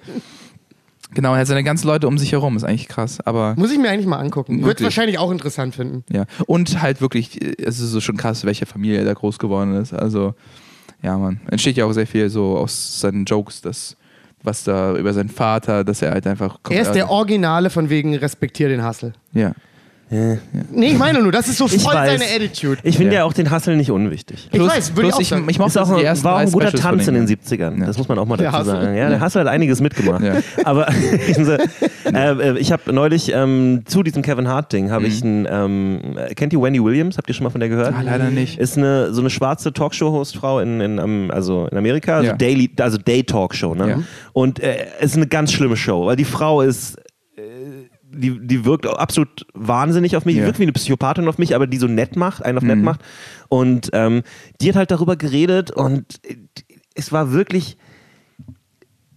Genau, 1.13 1.33
er 1.33 1.39
hat 1.39 1.47
seine 1.47 1.63
ganzen 1.63 1.87
Leute 1.87 2.07
um 2.07 2.17
sich 2.17 2.31
herum, 2.31 2.55
ist 2.55 2.63
eigentlich 2.63 2.87
krass. 2.87 3.19
Aber 3.25 3.55
Muss 3.57 3.71
ich 3.71 3.79
mir 3.79 3.89
eigentlich 3.89 4.05
mal 4.05 4.19
angucken. 4.19 4.63
Wird 4.63 4.81
wahrscheinlich 4.83 5.17
auch 5.17 5.31
interessant 5.31 5.75
finden. 5.75 6.03
ja. 6.11 6.25
Und 6.45 6.81
halt 6.81 7.01
wirklich, 7.01 7.39
es 7.59 7.79
ist 7.79 7.91
so 7.91 7.99
schon 7.99 8.17
krass, 8.17 8.45
welche 8.45 8.65
Familie 8.65 8.99
er 8.99 9.05
da 9.05 9.13
groß 9.13 9.39
geworden 9.39 9.75
ist. 9.75 9.93
Also, 9.93 10.35
ja, 11.01 11.17
man. 11.17 11.39
Entsteht 11.49 11.77
ja 11.77 11.85
auch 11.85 11.93
sehr 11.93 12.07
viel 12.07 12.29
so 12.29 12.57
aus 12.57 12.99
seinen 12.99 13.25
Jokes, 13.25 13.61
das, 13.61 13.97
was 14.43 14.63
da 14.63 14.95
über 14.95 15.13
seinen 15.13 15.29
Vater, 15.29 15.83
dass 15.83 16.01
er 16.01 16.11
halt 16.11 16.27
einfach. 16.27 16.59
Er 16.69 16.81
ist 16.81 16.91
der 16.93 17.09
Originale 17.09 17.69
von 17.69 17.89
wegen 17.89 18.15
respektier 18.15 18.69
den 18.69 18.85
Hustle. 18.85 19.13
Ja. 19.33 19.53
Nee, 20.11 20.91
ich 20.91 20.97
meine 20.97 21.21
nur, 21.21 21.31
das 21.31 21.47
ist 21.47 21.57
so 21.57 21.67
Ich 21.67 21.83
voll 21.83 21.93
weiß. 21.93 22.19
seine 22.19 22.31
Attitude. 22.35 22.79
Ich 22.83 22.97
finde 22.97 23.13
Ja. 23.13 23.19
ja 23.21 23.25
auch 23.25 23.33
den 23.33 23.51
Hustle 23.51 23.75
nicht 23.75 23.91
unwichtig. 23.91 24.49
Ich 24.51 24.59
weiß, 24.59 24.95
würde 24.95 25.09
ich 25.09 25.13
auch 25.13 25.19
ich, 25.19 25.27
sagen. 25.27 25.45
ich 25.47 25.59
mochte 25.59 25.69
Ist 25.69 25.77
auch 25.77 25.93
die 25.93 25.99
ein, 25.99 26.05
ersten 26.05 26.23
war 26.23 26.35
auch 26.35 26.39
ein 26.39 26.51
guter 26.51 26.67
Specials 26.69 26.83
Tanz 26.83 27.07
in 27.07 27.13
den 27.13 27.27
70ern. 27.27 27.79
Ja. 27.79 27.85
Das 27.85 27.97
muss 27.99 28.07
man 28.07 28.17
auch 28.17 28.25
mal 28.25 28.35
Der 28.37 28.51
dazu 28.51 28.65
Hustle. 28.65 28.81
sagen. 28.81 28.97
Ja, 28.97 29.09
der 29.09 29.21
Hustle 29.23 29.41
hat 29.41 29.47
einiges 29.47 29.81
mitgemacht. 29.81 30.23
Ja. 30.23 30.37
Aber 30.63 30.87
äh, 32.13 32.57
ich 32.59 32.71
habe 32.71 32.91
neulich 32.93 33.31
ähm, 33.33 33.83
zu 33.85 34.03
diesem 34.03 34.21
Kevin 34.21 34.47
Hart-Ding 34.47 34.89
habe 34.91 35.05
ich 35.07 35.23
einen, 35.23 35.47
ähm, 35.49 36.17
kennt 36.35 36.53
ihr 36.53 36.61
Wendy 36.61 36.83
Williams? 36.83 37.17
Habt 37.17 37.27
ihr 37.29 37.33
schon 37.35 37.43
mal 37.43 37.49
von 37.51 37.59
der 37.59 37.69
gehört? 37.69 37.93
Ah, 37.95 38.01
leider 38.01 38.29
nicht. 38.31 38.57
Ist 38.57 38.77
eine 38.77 39.13
so 39.13 39.21
eine 39.21 39.29
schwarze 39.29 39.73
Talkshow-Hostfrau 39.73 40.59
in, 40.59 40.81
in, 40.81 41.31
also 41.31 41.67
in 41.71 41.77
Amerika, 41.77 42.17
also 42.17 42.29
Ja. 42.31 42.35
Daily, 42.35 42.69
also 42.79 42.97
Day-Talkshow. 42.97 43.75
Ne? 43.75 43.89
Ja. 43.89 43.99
Und 44.33 44.59
äh, 44.59 44.87
es 44.99 45.11
ist 45.11 45.17
eine 45.17 45.27
ganz 45.27 45.51
schlimme 45.51 45.77
Show, 45.77 46.05
weil 46.05 46.15
die 46.15 46.25
Frau 46.25 46.61
ist 46.61 46.97
äh, 47.37 47.41
die, 48.11 48.39
die 48.45 48.65
wirkt 48.65 48.85
absolut 48.87 49.45
wahnsinnig 49.53 50.15
auf 50.17 50.25
mich, 50.25 50.35
die 50.35 50.41
Ja. 50.41 50.45
wirkt 50.47 50.59
wie 50.59 50.63
eine 50.63 50.71
Psychopathin 50.73 51.27
auf 51.27 51.37
mich, 51.37 51.55
aber 51.55 51.67
die 51.67 51.77
so 51.77 51.87
nett 51.87 52.15
macht, 52.15 52.43
einen 52.43 52.57
auf 52.57 52.63
nett 52.63 52.77
Mhm. 52.77 52.83
macht. 52.83 53.01
Und 53.49 53.89
ähm, 53.93 54.23
die 54.61 54.69
hat 54.69 54.75
halt 54.75 54.91
darüber 54.91 55.15
geredet 55.15 55.71
und 55.71 56.19
äh, 56.25 56.37
es 56.95 57.11
war 57.11 57.31
wirklich, 57.31 57.77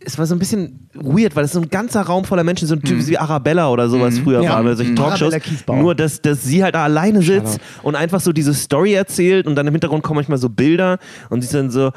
es 0.05 0.19
war 0.19 0.27
so 0.27 0.35
ein 0.35 0.39
bisschen 0.39 0.89
weird, 0.95 1.35
weil 1.37 1.45
es 1.45 1.53
so 1.53 1.61
ein 1.61 1.69
ganzer 1.69 2.03
Raum 2.03 2.25
voller 2.25 2.45
Menschen, 2.45 2.69
so 2.69 2.75
ein 2.75 2.83
Typ 2.83 3.07
wie 3.07 3.17
Arabella 3.19 3.71
oder 3.71 3.89
sowas 3.89 4.19
früher 4.19 4.43
Ja. 4.43 4.51
war, 4.55 4.63
bei 4.65 4.75
solchen 4.75 4.93
Mhm. 4.93 4.97
Talkshows. 4.97 5.35
Nur, 5.69 5.95
dass, 5.95 6.21
dass 6.21 6.43
sie 6.43 6.63
halt 6.63 6.75
da 6.75 6.85
alleine 6.85 7.23
sitzt 7.23 7.61
und 7.83 7.95
einfach 7.97 8.21
so 8.21 8.33
diese 8.33 8.53
Story 8.55 8.93
erzählt 8.95 9.47
und 9.47 9.55
dann 9.57 9.67
im 9.67 9.73
Hintergrund 9.75 10.03
kommen 10.03 10.17
manchmal 10.17 10.39
so 10.39 10.49
Bilder 10.49 10.99
und 11.31 11.41
sie 11.41 11.47
ist 11.47 11.55
dann 11.55 11.71
so, 11.71 11.91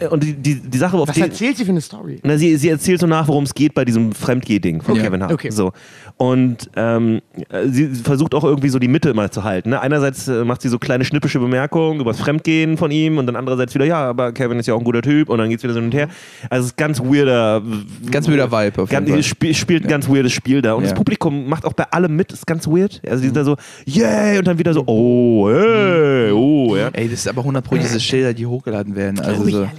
äh, 0.00 0.06
und 0.08 0.22
die, 0.22 0.32
die, 0.34 0.56
die 0.56 0.78
Sache, 0.78 0.96
auf 0.96 1.08
Was 1.08 1.14
die, 1.14 1.20
erzählt 1.22 1.56
sie 1.56 1.64
für 1.64 1.70
eine 1.70 1.80
Story? 1.80 2.20
na, 2.22 2.36
sie, 2.36 2.56
sie 2.56 2.68
erzählt 2.68 3.00
so 3.00 3.06
nach, 3.06 3.28
worum 3.28 3.44
es 3.44 3.54
geht 3.54 3.74
bei 3.74 3.84
diesem 3.84 4.12
Fremdgeh-Ding 4.12 4.82
von 4.82 4.96
Ja. 4.96 5.02
Kevin 5.04 5.22
Hart. 5.22 5.32
Okay. 5.32 5.50
So. 5.50 5.72
Und 6.16 6.70
ähm, 6.76 7.20
äh, 7.48 7.68
sie 7.68 7.88
versucht 7.88 8.34
auch 8.34 8.44
irgendwie 8.44 8.68
so 8.68 8.78
die 8.78 8.88
Mitte 8.88 9.10
immer 9.10 9.30
zu 9.30 9.44
halten. 9.44 9.70
Ne? 9.70 9.80
Einerseits 9.80 10.28
äh, 10.28 10.44
macht 10.44 10.62
sie 10.62 10.68
so 10.68 10.78
kleine 10.78 11.04
schnippische 11.04 11.38
Bemerkungen 11.38 12.00
über 12.00 12.12
das 12.12 12.20
Fremdgehen 12.20 12.76
von 12.76 12.90
ihm 12.90 13.18
und 13.18 13.26
dann 13.26 13.36
andererseits 13.36 13.74
wieder, 13.74 13.84
ja, 13.84 13.98
aber 14.08 14.32
Kevin 14.32 14.58
ist 14.58 14.66
ja 14.66 14.74
auch 14.74 14.78
ein 14.78 14.84
guter 14.84 15.02
Typ 15.02 15.28
und 15.28 15.38
dann 15.38 15.48
geht's 15.50 15.62
wieder 15.62 15.72
so 15.74 15.80
hin 15.80 15.86
und 15.86 15.94
her. 15.94 16.08
Also 16.50 16.62
es 16.64 16.66
ist 16.72 16.76
ganz 16.76 17.00
weirder. 17.00 17.41
Ganz 18.10 18.28
weirder 18.28 18.50
Vibe 18.50 18.82
auf 18.82 18.90
jeden 18.90 19.06
Ganz, 19.06 19.10
Fall. 19.10 19.18
sp 19.24 19.54
spielt 19.54 19.84
ein 19.84 19.88
ganz 19.88 20.08
weirdes 20.08 20.32
Spiel 20.32 20.62
da. 20.62 20.74
Und 20.74 20.82
Ja. 20.84 20.90
das 20.90 20.96
Publikum 20.98 21.48
macht 21.48 21.64
auch 21.64 21.72
bei 21.72 21.84
allem 21.84 22.14
mit, 22.16 22.32
ist 22.32 22.46
ganz 22.46 22.66
weird. 22.66 23.00
Also 23.06 23.20
die 23.20 23.26
sind 23.28 23.36
da 23.36 23.44
so, 23.44 23.56
yay, 23.84 24.38
und 24.38 24.46
dann 24.46 24.58
wieder 24.58 24.72
so, 24.74 24.82
oh, 24.86 25.48
hey, 25.50 26.30
oh, 26.32 26.76
ja. 26.76 26.88
Ey, 26.92 27.08
das 27.08 27.20
ist 27.20 27.28
aber 27.28 27.40
100 27.42 27.64
Pro 27.64 27.76
diese 27.76 28.00
Schilder, 28.00 28.32
die 28.34 28.46
hochgeladen 28.46 28.94
werden. 28.96 29.18
Also 29.20 29.44
so, 29.44 29.50
solche- 29.50 29.70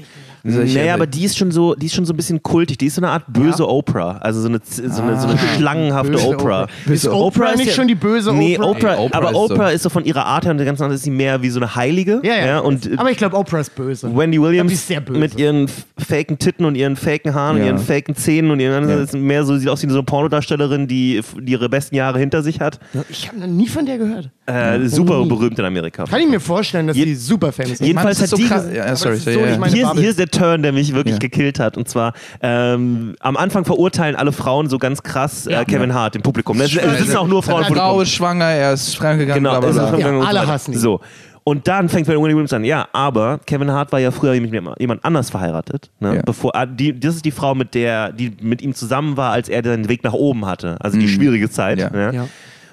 Naja, 0.45 0.93
aber 0.93 1.07
die 1.07 1.23
ist 1.23 1.37
schon 1.37 1.51
so, 1.51 1.73
die 1.73 1.85
ist 1.85 1.95
schon 1.95 2.05
so 2.05 2.11
ein 2.13 2.17
bisschen 2.17 2.43
kultig. 2.43 2.77
Die 2.77 2.87
ist 2.87 2.95
so 2.95 3.01
eine 3.01 3.09
Art 3.11 3.23
böse 3.31 3.63
Ja. 3.63 3.69
Oprah. 3.69 4.17
Also 4.17 4.41
so 4.41 4.49
eine, 4.49 4.59
so 4.63 4.81
eine, 5.01 5.17
so 5.19 5.27
eine 5.29 5.39
Ah. 5.39 5.55
schlangenhafte 5.57 6.11
Böse 6.11 6.27
Oprah. 6.27 6.63
Oprah. 6.63 6.67
Ist 6.93 7.07
Oprah 7.07 7.55
nicht 7.55 7.73
schon 7.73 7.87
die 7.87 7.95
böse 7.95 8.33
Nee, 8.33 8.57
Oprah? 8.57 8.67
Oprah, 8.71 8.93
Ey, 8.95 8.99
Oprah 9.05 9.17
aber 9.17 9.29
ist 9.29 9.35
Oprah 9.37 9.67
so- 9.69 9.73
ist 9.75 9.83
so 9.83 9.89
von 9.89 10.03
ihrer 10.03 10.25
Art 10.25 10.43
her 10.43 10.51
und 10.51 10.57
der 10.57 10.65
ganzen 10.65 10.83
Art 10.83 10.91
ist 10.91 11.03
sie 11.03 11.11
mehr 11.11 11.41
wie 11.41 11.49
so 11.49 11.59
eine 11.61 11.73
Heilige. 11.75 12.19
Ja, 12.23 12.35
ja. 12.45 12.59
und 12.59 12.85
äh, 12.85 12.95
aber 12.97 13.09
ich 13.09 13.17
glaube, 13.17 13.37
Oprah 13.37 13.61
ist 13.61 13.73
böse. 13.73 14.13
Wendy 14.13 14.35
glaub, 14.37 14.49
Williams 14.49 14.73
ist 14.73 14.85
sehr 14.87 14.99
böse. 14.99 15.17
mit 15.17 15.39
ihren 15.39 15.69
faken 15.97 16.37
Titten 16.37 16.65
und 16.65 16.75
ihren 16.75 16.97
faken 16.97 17.33
Haaren 17.33 17.55
und 17.55 17.61
Ja. 17.61 17.67
ihren 17.67 17.79
faken 17.79 18.13
Zähnen 18.15 18.51
und 18.51 18.59
ihren 18.59 18.89
Ja. 18.89 18.97
ist 18.99 19.13
mehr 19.13 19.45
so, 19.45 19.55
sieht 19.57 19.69
aus 19.69 19.81
wie 19.81 19.87
so 19.87 19.93
eine 19.95 20.03
Pornodarstellerin, 20.03 20.87
die, 20.87 21.21
die 21.39 21.53
ihre 21.53 21.69
besten 21.69 21.95
Jahre 21.95 22.19
hinter 22.19 22.43
sich 22.43 22.59
hat. 22.59 22.79
Ich 23.09 23.29
habe 23.29 23.39
noch 23.39 23.47
nie 23.47 23.67
von 23.67 23.85
der 23.85 23.97
gehört. 23.97 24.29
Äh, 24.45 24.87
super 24.89 25.19
nie. 25.19 25.29
berühmt 25.29 25.57
in 25.57 25.63
Amerika. 25.63 26.03
Kann 26.03 26.19
ich 26.19 26.27
mir 26.27 26.41
vorstellen, 26.41 26.87
dass 26.87 26.97
Je- 26.97 27.05
die 27.05 27.15
super 27.15 27.53
famous 27.53 27.73
ist. 27.79 27.81
jedenfalls 27.81 28.19
ist 28.19 28.33
hat 28.33 28.39
die 28.39 28.43
krass. 28.45 28.65
Ja, 28.75 28.93
sorry, 28.97 29.15
ist 29.15 29.23
so 29.23 29.29
ja. 29.31 29.45
ist, 29.65 29.93
hier 29.97 30.09
ist 30.09 30.19
der 30.19 30.27
Turn, 30.33 30.63
der 30.63 30.73
mich 30.73 30.93
wirklich 30.93 31.15
Ja. 31.15 31.19
gekillt 31.19 31.59
hat. 31.59 31.77
Und 31.77 31.87
zwar 31.87 32.13
ähm, 32.41 33.15
am 33.19 33.37
Anfang 33.37 33.65
verurteilen 33.65 34.15
alle 34.15 34.31
Frauen 34.31 34.69
so 34.69 34.77
ganz 34.77 35.03
krass 35.03 35.47
äh, 35.47 35.65
Kevin 35.65 35.93
Hart 35.93 36.15
im 36.15 36.21
Publikum. 36.21 36.59
Es, 36.61 36.71
sitzen 36.71 37.17
auch 37.17 37.27
nur 37.27 37.43
Frauen 37.43 37.63
Frau 37.65 38.01
ist 38.01 38.11
schwanger, 38.11 38.45
er 38.45 38.73
ist 38.73 38.95
fremdgegangen, 38.95 39.43
Genau, 39.43 39.59
bla 39.59 39.97
Ja, 39.97 40.19
alle 40.19 40.47
hassen 40.47 40.73
ihn. 40.73 40.79
So. 40.79 40.99
Und 41.45 41.67
dann 41.67 41.89
fängt 41.89 42.07
Wendy 42.07 42.21
Williams 42.21 42.53
an, 42.53 42.63
ja, 42.63 42.87
aber 42.93 43.39
Kevin 43.45 43.69
Hart 43.69 43.91
war 43.91 43.99
ja 43.99 44.11
früher 44.11 44.39
mit 44.39 44.53
jemand 44.79 45.03
anders 45.03 45.29
verheiratet. 45.29 45.91
Ne? 45.99 46.15
Ja. 46.15 46.21
Bevor, 46.21 46.55
ah, 46.55 46.65
die, 46.65 46.97
das 46.97 47.15
ist 47.15 47.25
die 47.25 47.31
Frau, 47.31 47.53
mit 47.53 47.73
der, 47.73 48.13
die 48.13 48.31
mit 48.41 48.61
ihm 48.61 48.73
zusammen 48.73 49.17
war, 49.17 49.31
als 49.33 49.49
er 49.49 49.61
den 49.61 49.89
Weg 49.89 50.05
nach 50.05 50.13
oben 50.13 50.45
hatte. 50.45 50.77
Also 50.79 50.97
die 50.97 51.09
schwierige 51.09 51.49
Zeit. 51.49 51.79
Ja. 51.79 51.89
Ne? 51.89 52.11
Ja. 52.13 52.27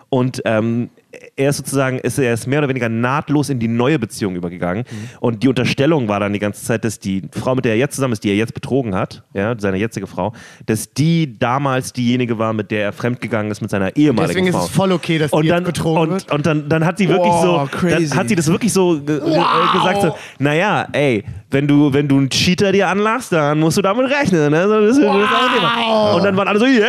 Und 0.09 0.43
ähm, 0.45 0.91
er 1.37 1.51
ist 1.51 1.57
sozusagen, 1.57 1.99
ist, 1.99 2.19
er 2.19 2.35
ist 2.35 2.47
mehr 2.47 2.61
oder 2.61 2.69
weniger 2.69 2.89
nahtlos 2.89 3.49
in 3.51 3.59
die 3.59 3.67
neue 3.69 3.99
Beziehung 3.99 4.37
übergegangen. 4.37 4.85
Und 5.21 5.43
die 5.43 5.49
Unterstellung 5.49 6.07
war 6.09 6.21
dann 6.21 6.33
die 6.33 6.39
ganze 6.39 6.65
Zeit, 6.65 6.85
dass 6.85 6.99
die 6.99 7.23
Frau, 7.33 7.55
mit 7.55 7.65
der 7.65 7.73
er 7.73 7.79
jetzt 7.79 7.97
zusammen 7.97 8.13
ist, 8.13 8.23
die 8.23 8.29
er 8.31 8.37
jetzt 8.37 8.55
betrogen 8.55 8.95
hat, 8.95 9.23
ja, 9.35 9.55
seine 9.59 9.77
jetzige 9.79 10.07
Frau, 10.07 10.33
dass 10.67 10.93
die 10.93 11.39
damals 11.39 11.93
diejenige 11.93 12.39
war, 12.39 12.53
mit 12.53 12.71
der 12.71 12.83
er 12.85 12.93
fremdgegangen 12.93 13.51
ist 13.51 13.61
mit 13.61 13.71
seiner 13.71 13.97
ehemaligen 13.97 14.29
Deswegen 14.29 14.47
ist 14.49 14.55
Frau. 14.57 14.65
es 14.65 14.71
voll 14.71 14.93
okay, 14.93 15.19
dass 15.19 15.33
und 15.33 15.43
die 15.43 15.49
dann, 15.49 15.65
betrogen 15.65 16.01
und, 16.03 16.11
wird. 16.11 16.31
und 16.33 16.47
dann, 16.47 16.69
dann 16.69 16.85
hat 16.87 16.99
sie 16.99 17.09
wirklich 17.09 17.33
Wow, 17.33 17.69
so, 17.71 17.77
crazy. 17.79 18.15
hat 18.17 18.29
sie 18.29 18.37
das 18.37 18.47
wirklich 18.49 18.73
so 18.73 19.01
ge 19.01 19.19
ge- 19.19 19.21
Wow. 19.23 19.73
gesagt, 19.73 20.03
so, 20.03 20.15
naja, 20.39 20.87
ey, 20.93 21.25
wenn 21.51 21.67
du, 21.67 21.93
wenn 21.93 22.07
du 22.07 22.19
einen 22.19 22.31
Cheater 22.31 22.71
dir 22.71 22.87
anlachst, 22.89 23.33
dann 23.33 23.59
musst 23.59 23.77
du 23.77 23.83
damit 23.83 24.09
rechnen. 24.09 24.53
Ne? 24.53 24.63
So, 24.69 24.81
das, 24.81 24.97
das 24.97 24.99
ist 24.99 25.05
ein 25.05 25.55
Thema. 25.57 26.13
Und 26.15 26.25
dann 26.25 26.37
waren 26.37 26.47
alle 26.47 26.61
so, 26.61 26.67
yay! 26.67 26.83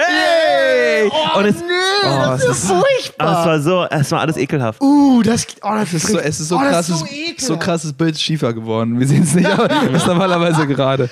ey. 1.06 1.12
Und 1.36 1.46
es, 1.46 1.56
Oh, 2.04 2.08
das 2.08 2.44
ist 2.44 2.50
ist- 2.64 2.68
furchtbar. 2.72 3.40
es 3.42 3.46
war 3.46 3.60
so, 3.60 3.86
es 3.90 4.11
war 4.12 4.22
alles 4.22 4.38
ekelhaft. 4.38 4.82
Uh, 4.82 5.22
das, 5.22 5.48
oh, 5.62 5.70
das 5.72 5.94
Es 5.94 6.04
ist 6.04 6.08
so, 6.08 6.20
es 6.20 6.40
ist 6.40 6.48
so 6.50 6.58
oh, 6.58 6.62
das 6.62 6.72
krasses, 6.72 7.00
so, 7.00 7.06
so, 7.38 7.58
krasses 7.58 7.94
Bild 7.94 8.20
schiefer 8.20 8.54
geworden. 8.54 9.00
Wir 9.00 9.08
sehen 9.08 9.24
es 9.24 9.34
nicht, 9.34 9.50
aber 9.50 9.68
das 9.68 10.02
ist 10.02 10.08
normalerweise 10.08 10.68
gerade. 10.68 11.10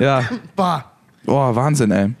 Ja. 0.00 0.22
Bah. 0.54 0.84
Boah, 1.24 1.54
Wahnsinn, 1.54 1.90
ey. 1.90 2.14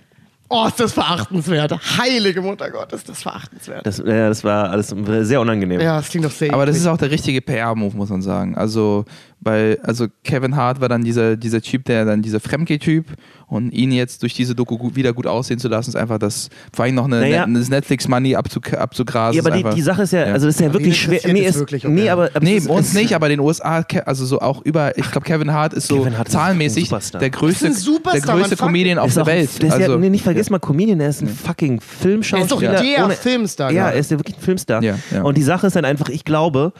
Oh, 0.48 0.66
ist 0.66 0.78
das 0.78 0.92
verachtenswert. 0.92 1.72
Heilige 1.98 2.40
Mutter 2.40 2.70
Gottes, 2.70 3.00
ist 3.00 3.08
das 3.08 3.22
verachtenswert. 3.22 3.84
Das, 3.84 3.98
ja, 3.98 4.28
das 4.28 4.44
war 4.44 4.70
alles 4.70 4.94
sehr 5.22 5.40
unangenehm. 5.40 5.80
ja, 5.80 5.96
das 5.96 6.08
klingt 6.08 6.24
doch 6.24 6.30
sehr 6.30 6.52
Aber 6.54 6.66
das 6.66 6.76
ist 6.76 6.86
auch 6.86 6.96
der 6.96 7.10
richtige 7.10 7.40
PR-Move, 7.40 7.96
muss 7.96 8.10
man 8.10 8.22
sagen. 8.22 8.56
Also, 8.56 9.04
weil, 9.40 9.78
also 9.82 10.06
Kevin 10.24 10.56
Hart 10.56 10.80
war 10.80 10.88
dann 10.88 11.04
dieser, 11.04 11.36
dieser 11.36 11.60
Typ, 11.60 11.84
der 11.84 12.04
dann 12.04 12.22
dieser 12.22 12.40
Fremdgeh-Typ 12.40 13.06
und 13.46 13.70
ihn 13.70 13.92
jetzt 13.92 14.22
durch 14.22 14.34
diese 14.34 14.56
Doku 14.56 14.76
gut, 14.76 14.96
wieder 14.96 15.12
gut 15.12 15.26
aussehen 15.26 15.58
zu 15.60 15.68
lassen, 15.68 15.90
ist 15.90 15.94
einfach 15.96 16.18
das, 16.18 16.48
vor 16.72 16.84
allem 16.84 16.96
noch 16.96 17.04
eine, 17.04 17.20
Naja. 17.20 17.46
Das 17.46 17.68
Netflix-Money 17.68 18.34
abzuk 18.34 18.72
abzugrasen. 18.74 19.36
Ja, 19.36 19.42
aber 19.42 19.50
ist 19.50 19.54
die, 19.60 19.64
einfach, 19.64 19.74
die 19.76 19.82
Sache 19.82 20.02
ist 20.02 20.12
ja, 20.12 20.26
Ja. 20.26 20.32
also 20.32 20.46
das 20.46 20.56
ist 20.56 20.60
ja 20.60 20.66
Aber 20.66 20.74
wirklich 20.80 21.00
schwer. 21.00 21.20
Nee, 21.32 21.44
es 21.44 21.54
es, 21.54 21.60
wirklich, 21.60 21.86
ob 21.86 21.92
nee 21.92 22.06
er- 22.06 22.14
aber, 22.14 22.30
aber 22.34 22.44
Nee, 22.44 22.56
ist- 22.56 22.68
uns 22.68 22.92
nicht, 22.94 23.14
aber 23.14 23.26
in 23.26 23.30
den 23.38 23.40
USA, 23.40 23.84
also 24.04 24.26
so 24.26 24.40
auch 24.40 24.62
über, 24.62 24.98
ich 24.98 25.08
glaube, 25.12 25.24
Kevin 25.26 25.52
Hart 25.52 25.74
ist 25.74 25.86
so 25.86 26.04
Hart 26.04 26.12
ist 26.12 26.18
ein 26.18 26.26
zahlenmäßig 26.26 26.88
Superstar. 26.88 27.20
der 27.20 27.30
größte, 27.30 27.68
ist 27.68 27.86
ein 27.86 28.02
der 28.12 28.20
größte 28.22 28.56
Comedian 28.56 28.98
auf 28.98 29.08
ist 29.08 29.14
der 29.16 29.22
auch, 29.22 29.26
Welt. 29.28 29.62
Der 29.62 29.68
ist 29.68 29.74
also, 29.74 29.92
ja, 29.92 29.98
nee, 29.98 30.10
nicht 30.10 30.24
vergiss 30.24 30.50
mal, 30.50 30.58
Comedian, 30.58 30.98
er 30.98 31.10
ist 31.10 31.22
ein 31.22 31.28
fucking 31.28 31.80
Filmschauspieler. 31.80 32.40
Er 32.40 32.44
ist 32.44 32.50
doch 32.52 32.96
der 32.96 33.04
ohne- 33.04 33.14
Filmstar, 33.14 33.70
Ja, 33.70 33.90
er 33.90 33.94
ist 34.00 34.10
ja 34.10 34.18
wirklich 34.18 34.36
ein 34.38 34.42
Filmstar. 34.42 34.82
Ja, 34.82 34.98
ja. 35.12 35.22
Und 35.22 35.36
die 35.36 35.42
Sache 35.42 35.68
ist 35.68 35.76
dann 35.76 35.84
einfach, 35.84 36.08
ich 36.08 36.24
glaube, 36.24 36.72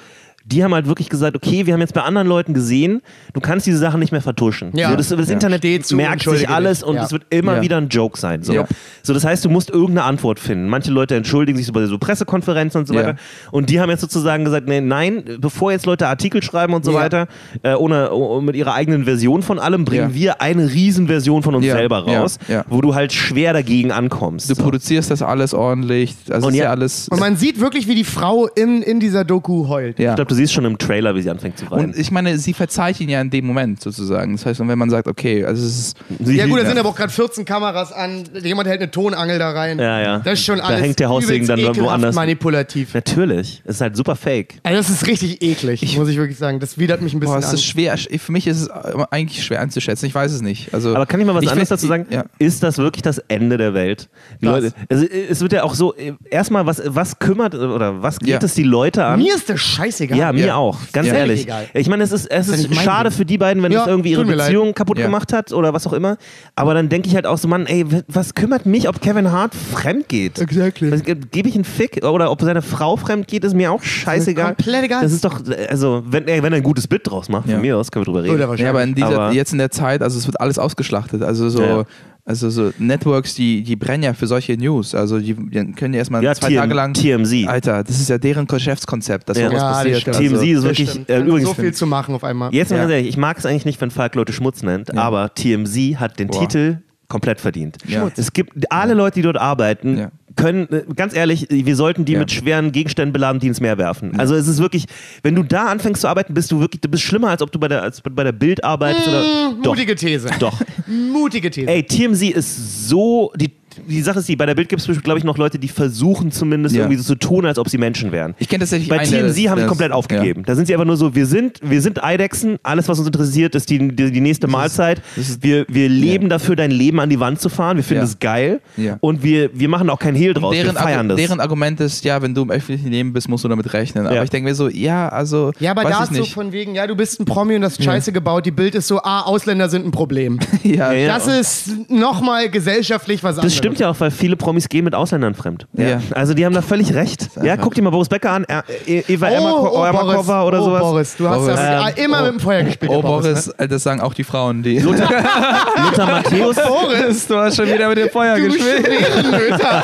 die 0.49 0.63
haben 0.63 0.73
halt 0.73 0.87
wirklich 0.87 1.09
gesagt, 1.09 1.35
okay, 1.37 1.67
wir 1.67 1.75
haben 1.75 1.81
jetzt 1.81 1.93
bei 1.95 2.03
anderen 2.03 2.29
Leuten 2.29 2.55
gesehen, 2.55 3.03
du 3.33 3.41
kannst 3.41 3.67
diese 3.67 3.79
Sachen 3.79 3.99
nicht 3.99 4.13
mehr 4.13 4.21
vertuschen. 4.21 4.71
Ja. 4.75 4.91
So, 4.91 4.97
das, 4.97 5.09
das 5.09 5.27
Ja. 5.29 5.33
Internet 5.35 5.59
Steh 5.59 5.81
zu, 5.81 5.97
merkt 5.97 6.23
sich 6.23 6.49
alles 6.49 6.83
und 6.85 6.95
Ja. 6.95 7.05
es 7.05 7.11
wird 7.13 7.25
immer 7.31 7.57
Ja. 7.57 7.63
wieder 7.63 7.77
ein 7.79 7.89
Joke 7.89 8.17
sein. 8.19 8.43
So. 8.45 8.53
Ja. 8.53 8.65
so, 9.03 9.13
das 9.13 9.25
heißt, 9.25 9.45
du 9.45 9.51
musst 9.51 9.71
irgendeine 9.71 10.05
Antwort 10.05 10.39
finden. 10.39 10.69
Manche 10.69 10.91
Leute 10.93 11.17
entschuldigen 11.17 11.57
sich 11.59 11.67
so 11.67 11.73
bei 11.73 11.85
so 11.87 11.99
Pressekonferenzen 11.99 12.81
und 12.81 12.87
so 12.87 12.95
Ja. 12.95 13.01
weiter. 13.01 13.17
Und 13.51 13.71
die 13.71 13.81
haben 13.81 13.91
jetzt 13.91 14.01
sozusagen 14.03 14.45
gesagt, 14.45 14.69
nee, 14.69 14.81
nein, 14.81 15.25
bevor 15.41 15.73
jetzt 15.73 15.85
Leute 15.87 16.07
Artikel 16.07 16.43
schreiben 16.43 16.75
und 16.75 16.85
so 16.85 16.93
Ja. 16.93 16.99
weiter, 17.01 17.27
äh, 17.63 17.75
ohne, 17.75 18.13
oh, 18.13 18.41
mit 18.41 18.55
ihrer 18.55 18.75
eigenen 18.75 19.05
Version 19.05 19.43
von 19.43 19.59
allem, 19.59 19.85
bringen 19.85 20.11
Ja. 20.11 20.15
wir 20.15 20.41
eine 20.43 20.71
Riesenversion 20.73 21.43
von 21.43 21.55
uns 21.57 21.67
Ja. 21.67 21.75
selber 21.75 22.05
raus, 22.07 22.39
Ja. 22.47 22.65
wo 22.69 22.81
du 22.81 22.95
halt 22.95 23.13
schwer 23.13 23.53
dagegen 23.53 23.91
ankommst. 23.91 24.49
du 24.49 24.55
So. 24.55 24.63
produzierst 24.63 25.11
das 25.11 25.23
alles 25.23 25.55
ordentlich, 25.55 26.15
also 26.31 26.47
Und 26.47 26.53
ist 26.55 26.59
ja, 26.59 26.65
ja- 26.67 26.71
alles. 26.71 27.09
Und 27.09 27.19
man 27.19 27.37
sieht 27.37 27.61
wirklich, 27.61 27.89
wie 27.89 27.95
die 27.97 28.05
Frau 28.05 28.47
in, 28.47 28.83
in 28.83 29.01
dieser 29.01 29.25
Doku 29.25 29.67
heult. 29.69 29.99
ja. 29.99 30.11
Ich 30.11 30.15
glaube, 30.17 30.29
siehst 30.37 30.53
schon 30.53 30.65
im 30.65 30.79
Trailer, 30.79 31.15
wie 31.15 31.23
sie 31.23 31.31
anfängt 31.31 31.59
zu 31.59 31.71
weinen. 31.71 31.87
Und 31.87 31.97
ich 31.99 32.11
meine, 32.11 32.39
sie 32.39 32.53
verzeiht 32.55 33.01
ihn 33.01 33.09
ja 33.09 33.21
in 33.21 33.31
dem 33.31 33.47
Moment 33.47 33.81
sozusagen. 33.83 34.33
Das 34.37 34.47
heißt, 34.47 34.61
und 34.61 34.69
wenn 34.69 34.79
man 34.79 34.91
sagt, 34.91 35.09
okay, 35.09 35.45
also 35.45 35.65
es 35.67 35.79
ist. 35.79 35.97
Sie- 36.25 36.37
Ja 36.37 36.47
gut, 36.47 36.59
da 36.59 36.63
Ja. 36.63 36.69
sind 36.69 36.79
aber 36.79 36.89
auch 36.91 36.97
gerade 36.97 37.13
14 37.13 37.45
Kameras 37.45 37.93
an, 37.93 38.25
jemand 38.43 38.69
hält 38.69 38.81
eine 38.81 38.91
Tonangel 38.91 39.39
da 39.39 39.51
rein. 39.51 39.79
Ja, 39.79 40.01
ja. 40.01 40.19
Das 40.21 40.35
ist 40.39 40.45
schon 40.45 40.59
Da 40.59 40.65
alles 40.65 40.83
hängt 40.83 40.99
der 41.01 41.09
Haussegen 41.09 41.47
dann 41.47 41.61
woanders. 41.77 42.15
manipulativ. 42.15 42.95
Natürlich. 42.95 43.63
Es 43.65 43.77
ist 43.77 43.81
halt 43.81 43.97
super 43.97 44.17
fake. 44.17 44.55
Also 44.63 44.79
das 44.79 44.91
ist 44.91 45.07
richtig 45.07 45.43
eklig, 45.43 45.97
muss 45.97 46.09
ich 46.09 46.17
wirklich 46.17 46.39
sagen. 46.39 46.61
Das 46.61 46.79
widert 46.79 47.03
mich 47.03 47.15
ein 47.15 47.21
bisschen 47.21 47.35
Boah, 47.35 47.39
es 47.41 47.49
an. 47.49 47.55
ist 47.55 47.65
schwer. 47.65 47.97
Für 47.97 48.33
mich 48.33 48.47
ist 48.47 48.63
es 48.63 48.71
eigentlich 49.11 49.45
schwer 49.45 49.61
einzuschätzen. 49.61 50.07
Ich 50.07 50.15
weiß 50.15 50.33
es 50.33 50.43
nicht. 50.43 50.73
Also, 50.75 50.95
Aber 50.95 51.07
kann 51.07 51.21
ich 51.21 51.27
mal 51.27 51.35
was 51.35 51.41
anderes 51.47 51.59
find- 51.59 51.71
dazu 51.71 51.87
sagen? 51.87 52.07
Ja. 52.11 52.25
Ist 52.39 52.63
das 52.63 52.79
wirklich 52.79 53.03
das 53.03 53.19
Ende 53.29 53.57
der 53.57 53.75
Welt? 53.75 54.09
Die? 54.41 54.47
Leute, 54.47 54.73
also, 54.91 55.05
es 55.07 55.41
wird 55.41 55.53
ja 55.53 55.63
auch 55.63 55.75
so, 55.75 55.95
äh, 55.95 56.13
erstmal, 56.31 56.67
was, 56.67 56.83
was 56.85 57.19
kümmert 57.19 57.55
oder 57.55 58.03
was 58.03 58.19
geht 58.19 58.29
Ja. 58.29 58.39
es 58.43 58.55
die 58.55 58.63
Leute 58.63 59.05
an? 59.05 59.19
Mir 59.21 59.35
ist 59.35 59.49
das 59.49 59.61
scheißegal. 59.61 60.19
Ja, 60.19 60.26
mir 60.33 60.47
Ja. 60.47 60.57
auch, 60.57 60.79
ganz 60.93 61.09
Ja. 61.09 61.15
ehrlich. 61.15 61.43
Egal. 61.45 61.67
Ich 61.75 61.89
meine, 61.89 62.03
es 62.05 62.13
ist, 62.13 62.27
es 62.31 62.47
ja 62.49 62.55
ist 62.55 62.75
schade 62.77 63.09
Ding. 63.11 63.19
für 63.19 63.25
die 63.25 63.39
beiden, 63.39 63.63
wenn 63.63 63.73
Ja, 63.73 63.83
es 63.83 63.87
irgendwie 63.87 64.11
ihre. 64.13 64.25
Beziehung 64.25 64.75
kaputt 64.75 64.99
Ja. 64.99 65.07
gemacht 65.07 65.33
hat 65.33 65.53
oder 65.53 65.73
was 65.73 65.87
auch 65.87 65.93
immer. 65.93 66.17
Aber 66.55 66.75
dann 66.75 66.89
denke 66.89 67.09
ich 67.09 67.15
halt 67.15 67.27
auch 67.27 67.39
so, 67.39 67.49
Mann, 67.49 67.67
ey, 67.67 67.85
was 68.09 68.35
kümmert 68.35 68.67
mich, 68.67 68.89
ob 68.89 69.01
Kevin 69.01 69.31
Hart 69.33 69.55
fremd 69.55 70.09
geht? 70.09 70.39
Exactly. 70.39 70.91
Gebe 71.31 71.49
ich 71.49 71.55
einen 71.55 71.65
Fick 71.65 72.05
oder 72.05 72.31
ob 72.31 72.41
seine 72.43 72.63
Frau 72.63 72.97
fremd 72.97 73.29
geht, 73.29 73.45
ist 73.45 73.55
mir 73.55 73.73
auch 73.73 73.83
scheißegal. 73.83 74.55
komplett 74.55 74.85
egal. 74.85 75.03
Das 75.03 75.13
ist 75.13 75.25
doch, 75.25 75.41
also, 75.69 76.03
wenn, 76.07 76.27
ey, 76.29 76.43
wenn 76.43 76.53
er 76.53 76.59
ein 76.59 76.63
gutes 76.63 76.87
Bit 76.87 77.03
draus 77.11 77.29
macht, 77.29 77.47
Ja. 77.49 77.55
von 77.55 77.63
mir 77.63 77.77
aus, 77.77 77.91
können 77.91 78.03
wir 78.03 78.07
drüber 78.13 78.23
reden. 78.25 78.35
Oder 78.35 78.49
wahrscheinlich. 78.49 78.65
Ja, 78.65 78.71
aber 78.71 78.83
in 78.83 78.95
dieser, 78.95 79.07
Aber- 79.21 79.33
jetzt 79.33 79.53
in 79.53 79.59
der 79.59 79.71
Zeit, 79.71 80.03
also 80.03 80.19
es 80.19 80.27
wird 80.27 80.41
alles 80.41 80.59
ausgeschlachtet. 80.59 81.23
Also 81.23 81.49
so, 81.49 81.63
Ja. 81.63 81.85
Also 82.27 82.51
so 82.51 82.73
Networks, 82.79 83.35
die, 83.37 83.63
die 83.63 83.77
brennen 83.77 84.03
ja 84.03 84.13
für 84.13 84.27
solche 84.27 84.57
News. 84.57 84.95
Also 84.97 85.19
die, 85.21 85.33
die 85.35 85.73
können 85.73 85.95
ja 85.95 85.99
erstmal 85.99 86.23
Ja, 86.25 86.35
zwei 86.35 86.49
TM 86.49 86.57
Tage 86.57 86.75
lang. 86.75 86.93
TMZ. 86.93 87.47
Alter, 87.49 87.85
das 87.85 88.01
ist 88.01 88.11
ja 88.11 88.19
deren 88.19 88.47
Geschäftskonzept, 88.49 89.29
dass 89.29 89.39
Ja. 89.39 89.47
sowas 89.49 89.61
Ja, 89.63 89.69
das 89.69 89.77
passiert. 89.79 90.01
stimmt. 90.01 90.17
Also, 90.17 90.29
TMZ 90.37 90.45
ist 90.49 90.57
Das 90.57 90.65
wirklich, 90.65 91.09
äh, 91.09 91.21
übrigens, 91.21 91.49
so 91.49 91.55
viel 91.55 91.73
zu 91.73 91.87
machen 91.87 92.15
auf 92.17 92.25
einmal. 92.25 92.53
Jetzt 92.53 92.71
mal 92.73 92.79
ganz 92.79 92.91
ehrlich, 92.91 93.09
ich 93.09 93.17
mag 93.17 93.39
es 93.39 93.47
eigentlich 93.47 93.65
nicht, 93.65 93.81
wenn 93.81 93.91
Falk 93.93 94.15
Leute 94.17 94.33
Schmutz 94.33 94.63
nennt, 94.63 94.97
aber 94.99 95.33
TMZ 95.35 95.97
hat 96.01 96.19
den 96.19 96.27
Boah. 96.29 96.41
Titel 96.41 96.79
komplett 97.09 97.41
verdient. 97.41 97.79
Ja. 97.87 98.11
Es 98.17 98.33
gibt 98.33 98.71
alle 98.73 98.95
Leute, 98.95 99.15
die 99.15 99.23
dort 99.23 99.37
arbeiten, 99.39 99.97
Ja. 99.97 100.11
Können, 100.37 100.69
äh, 100.71 100.85
ganz 100.95 101.15
ehrlich, 101.17 101.47
wir 101.51 101.75
sollten 101.77 102.05
die 102.05 102.13
Ja. 102.13 102.21
mit 102.21 102.31
schweren 102.31 102.71
Gegenständen 102.73 103.13
beladen, 103.13 103.41
die 103.41 103.49
ins 103.49 103.61
Meer 103.61 103.79
werfen. 103.79 104.19
Also 104.19 104.35
es 104.35 104.47
ist 104.47 104.61
wirklich, 104.61 104.85
wenn 105.23 105.35
du 105.35 105.43
da 105.43 105.67
anfängst 105.67 106.03
zu 106.03 106.09
arbeiten, 106.09 106.35
bist 106.35 106.51
du 106.53 106.61
wirklich, 106.61 106.81
du 106.83 106.89
bist 106.89 107.03
schlimmer, 107.03 107.31
als 107.31 107.43
ob 107.43 107.51
du 107.51 107.59
bei 107.59 107.69
der, 107.69 107.83
als 107.83 108.01
bei 108.03 108.23
der 108.23 108.33
Bild 108.33 108.63
arbeitest 108.63 109.09
oder. 109.09 109.25
Doch. 109.63 109.73
Mutige 109.73 109.95
These. 109.97 110.29
Doch. 110.39 110.61
Mutige 110.87 111.51
These. 111.51 111.67
Ey, 111.69 111.83
TMZ 111.83 112.23
ist 112.31 112.89
so, 112.89 113.33
die, 113.37 113.51
die 113.87 114.03
Sache 114.03 114.19
ist 114.21 114.29
die, 114.29 114.37
bei 114.37 114.47
der 114.47 114.55
Bild 114.55 114.69
gibt 114.69 114.87
es, 114.87 115.03
glaube 115.03 115.19
ich, 115.19 115.25
noch 115.25 115.39
Leute, 115.39 115.59
die 115.59 115.69
versuchen 115.69 116.31
zumindest 116.33 116.75
Ja. 116.75 116.83
irgendwie 116.83 116.97
so 116.99 117.05
zu 117.05 117.15
tun, 117.17 117.47
als 117.47 117.59
ob 117.59 117.69
sie 117.69 117.79
Menschen 117.79 118.13
wären. 118.13 118.35
Ich 118.39 118.49
kenne 118.49 118.61
tatsächlich 118.61 118.89
Bei 118.89 118.99
einen, 119.01 119.11
der 119.11 119.21
TMZ 119.23 119.29
das- 119.45 119.51
haben 119.51 119.59
sie 119.59 119.63
das- 119.63 119.69
komplett 119.69 119.93
aufgegeben. 119.93 120.43
Da 120.47 120.55
sind 120.55 120.67
sie 120.67 120.75
einfach 120.75 120.87
nur 120.87 120.97
so, 120.97 121.15
wir 121.15 121.27
sind, 121.27 121.61
wir 121.63 121.81
sind 121.83 122.03
Eidechsen, 122.03 122.59
alles 122.63 122.89
was 122.89 122.99
uns 122.99 123.07
interessiert 123.07 123.55
ist 123.55 123.69
die, 123.71 123.79
die, 123.95 124.11
die 124.11 124.21
nächste 124.21 124.47
Mahlzeit. 124.49 125.01
das 125.17 125.29
ist- 125.29 125.43
wir, 125.43 125.65
wir 125.69 125.89
leben 125.89 126.29
dafür, 126.29 126.57
dein 126.57 126.71
Leben 126.71 127.01
an 127.01 127.11
die 127.11 127.21
Wand 127.21 127.41
zu 127.41 127.49
fahren. 127.49 127.77
Wir 127.77 127.85
finden 127.85 128.03
Ja. 128.05 128.09
es 128.09 128.19
geil. 128.19 128.61
Ja. 128.77 128.97
Und 129.01 129.23
wir, 129.23 129.51
wir 129.53 129.69
machen 129.69 129.91
auch 129.91 129.99
kein 129.99 130.15
Hehl 130.15 130.35
draus. 130.35 130.55
Deren, 130.55 130.75
wir 130.75 130.81
feiern 130.81 131.09
das. 131.09 131.17
deren 131.17 131.41
Argument 131.41 131.81
ist, 131.81 132.05
ja, 132.05 132.21
wenn 132.23 132.35
du 132.35 132.43
im 132.43 132.51
öffentlichen 132.51 132.91
Leben 132.91 133.13
bist, 133.13 133.29
musst 133.29 133.45
du 133.45 133.49
damit 133.49 133.73
rechnen. 133.73 134.07
Aber 134.07 134.17
Ja. 134.17 134.23
ich 134.25 134.31
denke 134.31 134.49
mir 134.49 134.55
so, 134.55 134.69
ja, 134.69 135.09
also. 135.09 135.53
Ja, 135.61 135.73
aber 135.73 135.85
weiß 135.85 135.91
da 135.99 136.03
ist 136.05 136.15
so 136.15 136.21
nicht. 136.21 136.33
von 136.35 136.53
wegen, 136.53 136.75
ja, 136.75 136.87
du 136.87 136.95
bist 136.97 137.21
ein 137.21 137.25
Promi 137.25 137.55
und 137.57 137.65
hast 137.65 137.83
Scheiße 137.83 138.13
gebaut. 138.13 138.47
Die 138.47 138.51
Bild 138.51 138.75
ist 138.75 138.89
so, 138.89 139.01
ah, 139.03 139.23
Ausländer 139.23 139.69
sind 139.69 139.85
ein 139.87 139.91
Problem. 139.91 140.39
ja, 140.63 140.77
Ja, 140.87 140.93
ja. 140.93 141.07
Das 141.09 141.27
ist 141.27 141.91
nochmal 141.91 142.51
gesellschaftlich 142.51 143.23
was 143.25 143.37
anderes. 143.39 143.55
Das 143.67 143.77
stimmt 143.77 143.81
ja 143.81 143.91
auch, 143.91 144.01
weil 144.01 144.11
viele 144.11 144.37
Promis 144.37 144.69
gehen 144.69 144.85
mit 144.85 144.95
Ausländern 144.95 145.35
fremd. 145.35 145.67
Ja. 145.75 146.01
Also 146.13 146.35
die 146.35 146.45
haben 146.47 146.55
da 146.55 146.63
völlig 146.63 146.95
recht. 146.95 147.29
Ja, 147.43 147.57
guck 147.57 147.75
dir 147.75 147.83
mal 147.83 147.91
Boris 147.91 148.09
Becker 148.09 148.31
an, 148.33 148.45
er- 148.45 148.65
E- 148.87 149.03
Eva 149.09 149.27
Emmerko- 149.29 149.71
oh, 149.73 149.85
Emmerkova 149.85 150.43
Boris, 150.43 150.49
oder 150.49 150.61
oh, 150.61 150.65
sowas. 150.65 150.81
Boris, 150.83 151.17
du 151.17 151.29
hast 151.29 151.37
Boris. 151.39 151.55
das 151.55 151.61
ah, 151.61 151.89
Ähm, 151.97 152.05
immer 152.05 152.21
oh. 152.21 152.25
mit 152.25 152.33
dem 152.35 152.41
Feuer 152.41 152.63
gespielt. 152.63 152.93
Oh, 152.95 153.03
Boris, 153.03 153.49
äh, 153.49 153.69
das 153.69 153.83
sagen 153.83 154.01
auch 154.01 154.15
die 154.15 154.25
Frauen, 154.25 154.63
die. 154.63 154.79
Lothar 154.81 156.07
Matthäus. 156.07 156.57
Boris, 156.57 157.27
du 157.27 157.37
hast 157.39 157.57
schon 157.57 157.67
wieder 157.67 157.89
mit 157.89 157.99
dem 157.99 158.11
Feuer 158.11 158.37
Ne? 158.39 158.49
Du 158.49 158.55
gespielt. 158.55 159.61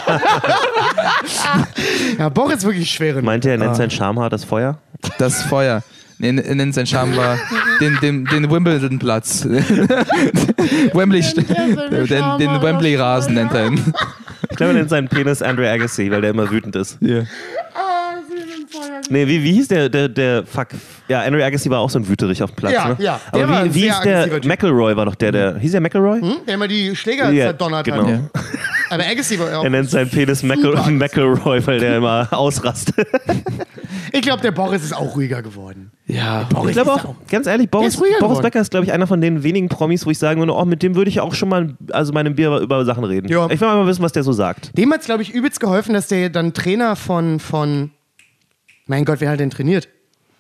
Ja, 2.19 2.29
Boris 2.29 2.59
ist 2.59 2.65
wirklich 2.65 2.91
schwere. 2.91 3.23
Meint 3.23 3.45
er, 3.45 3.53
er 3.53 3.61
Ah. 3.61 3.65
nennt 3.65 3.77
sein 3.77 3.91
Schamhaar 3.91 4.31
das 4.31 4.45
Feuer? 4.45 4.79
Das 5.19 5.43
Feuer. 5.43 5.83
Nee, 6.23 6.41
er 6.41 6.55
nennt 6.55 6.73
sein 6.73 6.87
Charme 6.87 7.13
den, 7.81 7.99
den, 8.01 8.25
den 8.27 8.49
Wimbledon-Platz. 8.51 9.45
Wembley, 10.95 11.21
den, 11.21 12.39
den 12.39 12.63
Wembley-Rasen 12.63 13.35
nennt 13.35 13.53
er 13.53 13.67
ihn. 13.67 13.93
Ich 14.49 14.57
glaube, 14.57 14.73
er 14.73 14.79
nennt 14.79 14.91
seinen 14.91 15.09
Penis 15.09 15.43
Andre 15.43 15.69
Agassi, 15.69 16.11
weil 16.13 16.21
der 16.21 16.31
immer 16.31 16.49
wütend 16.49 16.77
ist. 16.77 16.97
Ja. 17.01 17.23
Nee, 19.11 19.27
wie, 19.27 19.43
wie 19.43 19.53
hieß 19.53 19.69
der, 19.69 19.89
der, 19.89 20.09
der, 20.09 20.47
fuck, 20.47 20.69
ja, 21.09 21.23
Andre 21.23 21.45
Agassi 21.45 21.69
war 21.69 21.81
auch 21.81 21.91
so 21.91 21.99
ein 21.99 22.09
Wüterich 22.09 22.41
auf 22.43 22.53
dem 22.53 22.57
Platz, 22.57 22.73
Ja, 22.73 22.89
ne? 22.89 22.97
ja. 23.01 23.21
Aber 23.33 23.65
wie, 23.65 23.75
wie 23.75 23.81
sehr 23.81 23.95
hieß 23.95 24.03
der. 24.03 24.41
McElroy 24.45 24.97
war 24.97 25.07
doch 25.07 25.17
der, 25.17 25.33
der, 25.33 25.59
hieß 25.59 25.73
der 25.73 25.81
McElroy? 25.81 26.21
Hm? 26.21 26.37
Der 26.47 26.55
immer 26.55 26.69
die 26.69 26.95
Schläger 26.95 27.31
Ja, 27.31 27.47
zerdonnert 27.47 27.85
genau. 27.85 28.07
hat. 28.07 28.09
Ja. 28.09 28.21
Aber 28.93 29.05
Agassi 29.07 29.39
war 29.39 29.59
auch. 29.59 29.65
Er 29.65 29.71
nennt 29.71 29.89
seinen 29.89 30.11
Penis. 30.11 30.43
McElroy, 30.43 31.67
weil 31.67 31.79
der 31.81 31.97
immer 31.97 32.29
ausrastet. 32.31 33.07
Ich 34.15 34.21
glaube, 34.21 34.43
der 34.43 34.51
Boris 34.51 34.85
ist 34.85 34.95
auch 34.95 35.17
ruhiger 35.17 35.43
geworden. 35.43 35.91
ja. 36.07 36.47
Boris 36.51 36.77
Ich 36.77 36.83
glaube 36.83 36.99
ist 36.99 37.07
auch, 37.07 37.15
ganz 37.31 37.47
ehrlich, 37.47 37.71
Boris, 37.71 37.97
Boris 37.97 38.19
geworden. 38.19 38.43
Becker 38.43 38.61
ist, 38.61 38.71
glaube 38.71 38.85
ich, 38.85 38.93
einer 38.93 39.07
von 39.07 39.23
den 39.23 39.43
wenigen 39.43 39.69
Promis, 39.71 40.05
wo 40.05 40.11
ich 40.11 40.19
sagen 40.19 40.41
würde, 40.41 40.55
oh, 40.55 40.65
mit 40.67 40.83
dem 40.83 40.95
würde 40.95 41.09
ich 41.09 41.21
auch 41.21 41.33
schon 41.33 41.49
mal, 41.49 41.75
also 41.93 42.13
meinem 42.13 42.35
Bier 42.35 42.59
über 42.59 42.85
Sachen 42.85 43.05
reden. 43.05 43.29
Ja. 43.29 43.49
Ich 43.51 43.61
will 43.61 43.69
mal 43.69 43.87
wissen, 43.87 44.03
was 44.03 44.13
der 44.13 44.23
so 44.23 44.33
sagt. 44.33 44.77
Dem 44.77 44.93
hat 44.93 45.01
es, 45.01 45.07
glaube 45.07 45.23
ich, 45.23 45.33
übelst 45.33 45.61
geholfen, 45.61 45.95
dass 45.95 46.09
der 46.09 46.29
dann 46.29 46.53
Trainer 46.53 46.95
von, 46.97 47.41
von. 47.41 47.91
Mein 48.87 49.07
Gott, 49.07 49.21
wer 49.21 49.31
hat 49.31 49.41
den 49.41 49.51
trainiert? 49.51 49.89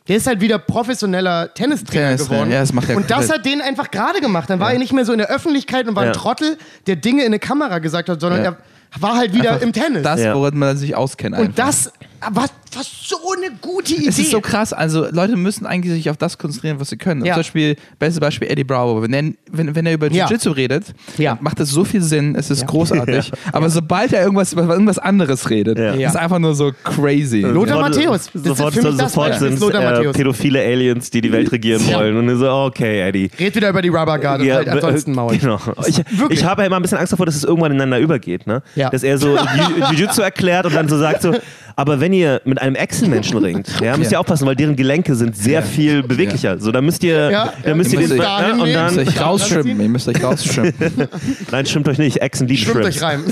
Der 0.08 0.16
ist 0.16 0.26
halt 0.26 0.40
wieder 0.40 0.58
professioneller 0.58 1.54
Tennistrainer 1.54 2.08
Tennistrainer, 2.08 2.34
geworden. 2.40 2.52
ja, 2.52 2.60
das 2.60 2.72
macht 2.72 2.88
er 2.90 2.96
und 2.96 3.10
das 3.10 3.30
hat 3.30 3.44
den 3.44 3.60
einfach 3.60 3.90
gerade 3.90 4.20
gemacht. 4.20 4.50
Dann 4.50 4.58
war 4.58 4.72
er 4.72 4.78
nicht 4.78 4.92
mehr 4.92 5.04
so 5.04 5.12
in 5.12 5.18
der 5.18 5.28
Öffentlichkeit 5.28 5.86
und 5.86 5.94
war 5.94 6.04
Ja. 6.04 6.10
ein 6.10 6.14
Trottel, 6.16 6.58
der 6.86 6.96
Dinge 6.96 7.20
in 7.22 7.26
eine 7.28 7.38
Kamera 7.38 7.78
gesagt 7.78 8.08
hat, 8.08 8.20
sondern 8.20 8.44
Ja. 8.44 8.50
er 8.50 9.02
war 9.02 9.16
halt 9.16 9.32
wieder 9.32 9.50
Einfach 9.52 9.62
im 9.62 9.72
Tennis. 9.72 10.02
Das, 10.02 10.20
Ja. 10.20 10.34
woran 10.34 10.56
man 10.58 10.76
sich 10.76 10.96
auskennt. 10.96 11.36
und 11.36 11.40
einfach. 11.40 11.54
das 11.66 11.92
was, 12.30 12.50
was 12.76 12.86
so 13.08 13.16
eine 13.36 13.54
gute 13.60 13.94
Idee. 13.94 14.08
Es 14.08 14.18
ist 14.18 14.30
so 14.30 14.40
krass, 14.40 14.72
also 14.72 15.06
Leute 15.10 15.36
müssen 15.36 15.66
eigentlich 15.66 15.92
sich 15.92 16.08
auf 16.10 16.16
das 16.16 16.38
konzentrieren, 16.38 16.78
was 16.80 16.90
sie 16.90 16.96
können. 16.96 17.24
Ja. 17.24 17.34
Zum 17.34 17.40
Beispiel, 17.40 17.76
bestes 17.98 18.20
Beispiel 18.20 18.48
Eddie 18.50 18.64
Bravo. 18.64 19.02
Wenn 19.02 19.12
er, 19.12 19.22
wenn, 19.50 19.74
wenn 19.74 19.86
er 19.86 19.94
über 19.94 20.10
Ja. 20.10 20.26
Jiu-Jitsu 20.26 20.50
redet, 20.52 20.84
Ja. 21.18 21.36
macht 21.40 21.58
das 21.60 21.70
so 21.70 21.84
viel 21.84 22.00
Sinn, 22.02 22.34
es 22.36 22.50
ist 22.50 22.60
Ja. 22.60 22.66
großartig. 22.66 23.32
Aber 23.52 23.68
sobald 23.70 24.12
er 24.12 24.22
irgendwas 24.22 24.52
über 24.52 24.62
irgendwas 24.68 24.98
anderes 24.98 25.50
redet, 25.50 25.78
Ja. 25.78 25.92
ist 26.08 26.16
einfach 26.16 26.38
nur 26.38 26.54
so 26.54 26.72
crazy. 26.84 27.40
Lothar 27.40 27.76
Sofort- 27.76 27.96
Matthäus. 27.96 28.30
Das 28.32 28.34
ist 28.34 28.46
Sofort, 28.46 28.76
das 28.76 28.96
sofort 29.12 29.38
sind 29.38 29.60
Lothar 29.60 30.00
äh, 30.02 30.12
pädophile 30.12 30.60
Aliens, 30.60 31.10
die 31.10 31.20
die 31.20 31.32
Welt 31.32 31.50
regieren 31.52 31.82
Ja. 31.88 31.98
wollen. 31.98 32.16
Und 32.16 32.38
so, 32.38 32.48
okay, 32.48 33.00
Eddie. 33.08 33.30
Red 33.38 33.54
wieder 33.54 33.68
über 33.70 33.82
die 33.82 33.88
Rubber 33.88 34.18
Guard 34.18 34.40
und 34.40 34.50
halt 34.52 34.66
äh, 34.66 34.70
ansonsten 34.70 35.12
Maul. 35.12 35.36
Genau. 35.36 35.58
Ich, 35.86 36.00
ich 36.30 36.44
habe 36.44 36.62
ja 36.62 36.66
immer 36.66 36.76
ein 36.76 36.82
bisschen 36.82 36.98
Angst 36.98 37.12
davor, 37.12 37.26
dass 37.26 37.34
es 37.34 37.44
irgendwann 37.44 37.72
ineinander 37.72 37.98
übergeht. 37.98 38.46
Ne? 38.46 38.62
Ja. 38.76 38.90
Dass 38.90 39.02
er 39.02 39.18
so 39.18 39.36
Jiu- 39.36 39.90
Jiu-Jitsu 39.90 40.22
erklärt 40.22 40.66
und 40.66 40.74
dann 40.74 40.88
so 40.88 40.98
sagt 40.98 41.22
so, 41.22 41.32
aber 41.76 42.00
wenn 42.00 42.12
ihr 42.12 42.40
mit 42.44 42.60
einem 42.60 42.74
Echsenmenschen 42.76 43.38
ringt, 43.44 43.80
ja, 43.80 43.96
müsst 43.96 44.12
ihr 44.12 44.20
aufpassen, 44.20 44.46
weil 44.46 44.56
deren 44.56 44.76
Gelenke 44.76 45.14
sind 45.14 45.36
sehr 45.36 45.62
viel 45.62 46.02
beweglicher. 46.02 46.58
So, 46.58 46.72
da 46.72 46.80
müsst 46.80 47.02
ihr, 47.04 47.30
Ja, 47.30 47.52
da 47.62 47.68
ja. 47.70 47.74
müsst 47.74 47.92
ihr 47.92 47.98
den, 48.00 48.08
müsst 48.08 48.20
dahin 48.20 48.60
und 48.60 48.72
dann, 48.72 48.94
Ihr 48.94 48.98
müsst 49.00 49.08
euch 49.08 49.14
Dann 49.14 49.24
rausschwimmen, 49.24 49.80
ihr 49.80 49.88
müsst 49.88 50.08
euch 50.08 50.22
rausschwimmen. 50.22 50.74
nein, 51.50 51.66
stimmt 51.66 51.88
euch 51.88 51.98
nicht, 51.98 52.18
Echsen 52.22 52.46
lieben 52.48 52.62
Schwimmt 52.62 52.84
Shrimps. 52.84 52.96
euch 52.96 53.02
rein. 53.02 53.24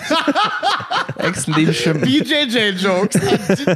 Echsen 1.18 1.54
lieben 1.54 1.74
schwimmen. 1.74 2.00
BJJ-Jokes. 2.02 3.20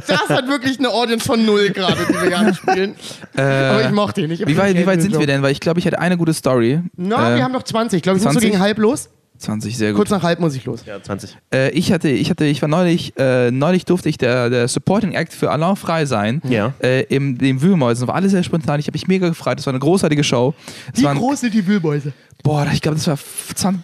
Das 0.07 0.29
hat 0.29 0.47
wirklich 0.47 0.79
eine 0.79 0.89
Audience 0.89 1.25
von 1.25 1.45
null 1.45 1.69
gerade, 1.69 1.97
die 2.09 2.13
wir 2.13 2.29
gerade 2.29 2.53
spielen. 2.55 2.95
Aber 3.35 3.83
ich 3.85 3.91
mochte 3.91 4.21
ihn. 4.21 4.31
Ich 4.31 4.41
Äh, 4.41 4.47
Wie 4.47 4.57
weit, 4.57 4.75
wie 4.77 4.85
weit 4.85 5.01
sind 5.01 5.17
wir 5.17 5.27
denn? 5.27 5.41
Weil 5.41 5.51
ich 5.51 5.59
glaube, 5.59 5.79
ich 5.79 5.85
hatte 5.85 5.99
eine 5.99 6.17
gute 6.17 6.33
Story. 6.33 6.81
Na, 6.97 7.33
Äh, 7.33 7.35
wir 7.37 7.43
haben 7.43 7.51
noch 7.51 7.63
20. 7.63 7.97
Ich 7.97 8.03
glaube, 8.03 8.17
ich 8.17 8.23
muss 8.23 8.33
so 8.33 8.39
20? 8.39 8.51
gegen 8.51 8.63
halb 8.63 8.77
los. 8.79 9.09
20, 9.37 9.77
sehr 9.77 9.91
gut. 9.91 9.97
Kurz 9.97 10.09
nach 10.09 10.23
halb 10.23 10.39
muss 10.39 10.55
ich 10.55 10.65
los. 10.65 10.85
Ja, 10.85 11.01
20. 11.01 11.37
Äh, 11.53 11.71
ich 11.71 11.91
hatte, 11.91 12.09
ich 12.09 12.29
hatte, 12.29 12.45
ich 12.45 12.61
war 12.61 12.69
neulich, 12.69 13.13
äh, 13.17 13.51
neulich 13.51 13.85
durfte 13.85 14.09
ich 14.09 14.17
der, 14.17 14.49
der 14.49 14.67
Supporting 14.67 15.13
Act 15.13 15.33
für 15.33 15.51
Alain 15.51 15.75
Frei 15.75 16.05
sein. 16.05 16.41
Ja. 16.47 16.73
Äh, 16.81 17.03
im, 17.03 17.37
dem 17.37 17.61
Wühlmäusen. 17.61 18.07
War 18.07 18.15
alles 18.15 18.31
sehr 18.31 18.43
spontan. 18.43 18.79
Ich 18.79 18.87
habe 18.87 18.95
mich 18.95 19.07
mega 19.07 19.27
gefreut. 19.27 19.57
Das 19.59 19.65
war 19.65 19.73
eine 19.73 19.79
großartige 19.79 20.23
Show. 20.23 20.53
Es 20.93 21.03
waren, 21.03 21.19
sind 21.35 21.53
die 21.53 21.65
Wühlmäuse? 21.65 22.13
Boah, 22.45 22.67
ich 22.71 22.81
glaube, 22.81 22.95
das 22.95 23.07
war 23.07 23.17
20, 23.55 23.81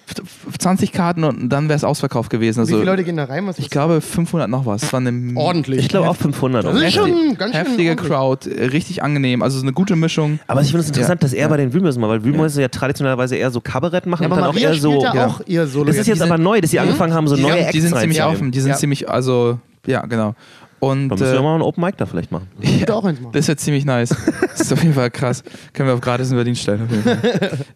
20 0.60 0.92
Karten 0.92 1.24
und 1.24 1.50
dann 1.50 1.68
wäre 1.68 1.76
es 1.76 1.84
ausverkauft 1.84 2.30
gewesen. 2.30 2.58
Wie 2.58 2.62
Also, 2.62 2.74
viele 2.78 2.86
Leute 2.92 3.04
gehen 3.04 3.18
da 3.18 3.26
rein? 3.26 3.48
Was 3.48 3.58
ich 3.58 3.70
glaube 3.72 4.00
500 4.02 4.48
noch 4.50 4.66
was. 4.68 4.84
Es 4.84 4.94
war 4.94 5.00
eine 5.02 5.34
ordentlich. 5.36 5.80
Ich 5.80 5.90
glaube 5.90 6.08
auch 6.08 6.16
500. 6.16 6.64
Das 6.64 6.80
ist 6.80 6.94
schon 6.94 7.36
ganz 7.38 7.56
schön 7.56 7.66
heftige. 7.66 7.96
Crowd, 7.96 8.48
richtig 8.50 9.02
angenehm. 9.04 9.42
Also 9.42 9.58
so 9.58 9.64
eine 9.64 9.74
gute 9.74 9.96
Mischung. 9.96 10.40
Aber 10.48 10.62
ich 10.62 10.68
finde 10.68 10.82
es 10.82 10.88
interessant, 10.90 11.22
Ja. 11.22 11.26
dass 11.28 11.34
er 11.34 11.50
bei 11.50 11.58
den 11.58 11.74
Wühlmäusen 11.74 12.02
war, 12.02 12.10
weil 12.10 12.24
Wühlmäuse 12.24 12.62
ja 12.62 12.68
traditionellerweise 12.68 13.36
eher 13.36 13.50
so 13.50 13.62
Kabarett 13.62 14.06
machen 14.06 14.22
Ja, 14.24 14.28
und 14.28 14.34
aber 14.34 14.42
dann 14.42 14.52
auch 14.52 14.58
eher 14.60 14.76
so. 14.76 14.92
spielt 14.92 15.04
ja 15.04 15.16
ja. 15.16 15.28
auch 15.28 15.42
ihr 15.48 15.66
Solo. 15.68 15.86
Das 15.86 15.98
ist 15.98 16.08
jetzt 16.08 16.22
aber 16.22 16.38
neu, 16.38 16.62
dass 16.62 16.70
sie 16.72 16.80
angefangen 16.80 17.14
haben, 17.14 17.28
so 17.28 17.36
Die, 17.36 17.42
neue 17.42 17.64
sind, 17.64 17.74
die 17.74 17.82
sind 17.82 17.92
Acts 17.94 18.02
ziemlich 18.02 18.24
offen. 18.24 18.52
Die 18.52 18.60
sind 18.62 18.70
Ja. 18.72 18.78
ziemlich, 18.78 19.10
also, 19.10 19.60
ja, 19.88 20.06
genau. 20.06 20.36
Und 20.82 21.10
Da 21.10 21.16
müssen 21.16 21.32
wir 21.32 21.40
äh, 21.40 21.44
mal 21.44 21.56
ein 21.56 21.62
Open 21.62 21.84
Mic 21.84 21.96
da 21.98 22.06
vielleicht 22.08 22.32
machen. 22.32 22.48
ja. 22.60 22.90
auch 22.94 23.06
eins 23.06 23.22
machen. 23.22 23.32
Das 23.34 23.42
ist 23.42 23.48
ja 23.48 23.56
ziemlich 23.56 23.86
nice. 23.86 24.10
Das 24.42 24.62
ist 24.62 24.74
auf 24.74 24.82
jeden 24.82 24.96
Fall 24.96 25.12
krass. 25.12 25.44
Können 25.74 25.88
wir 25.88 25.94
auf 25.94 26.02
gratis 26.02 26.32
in 26.32 26.36
Berlin 26.36 26.56
stellen. 26.56 26.88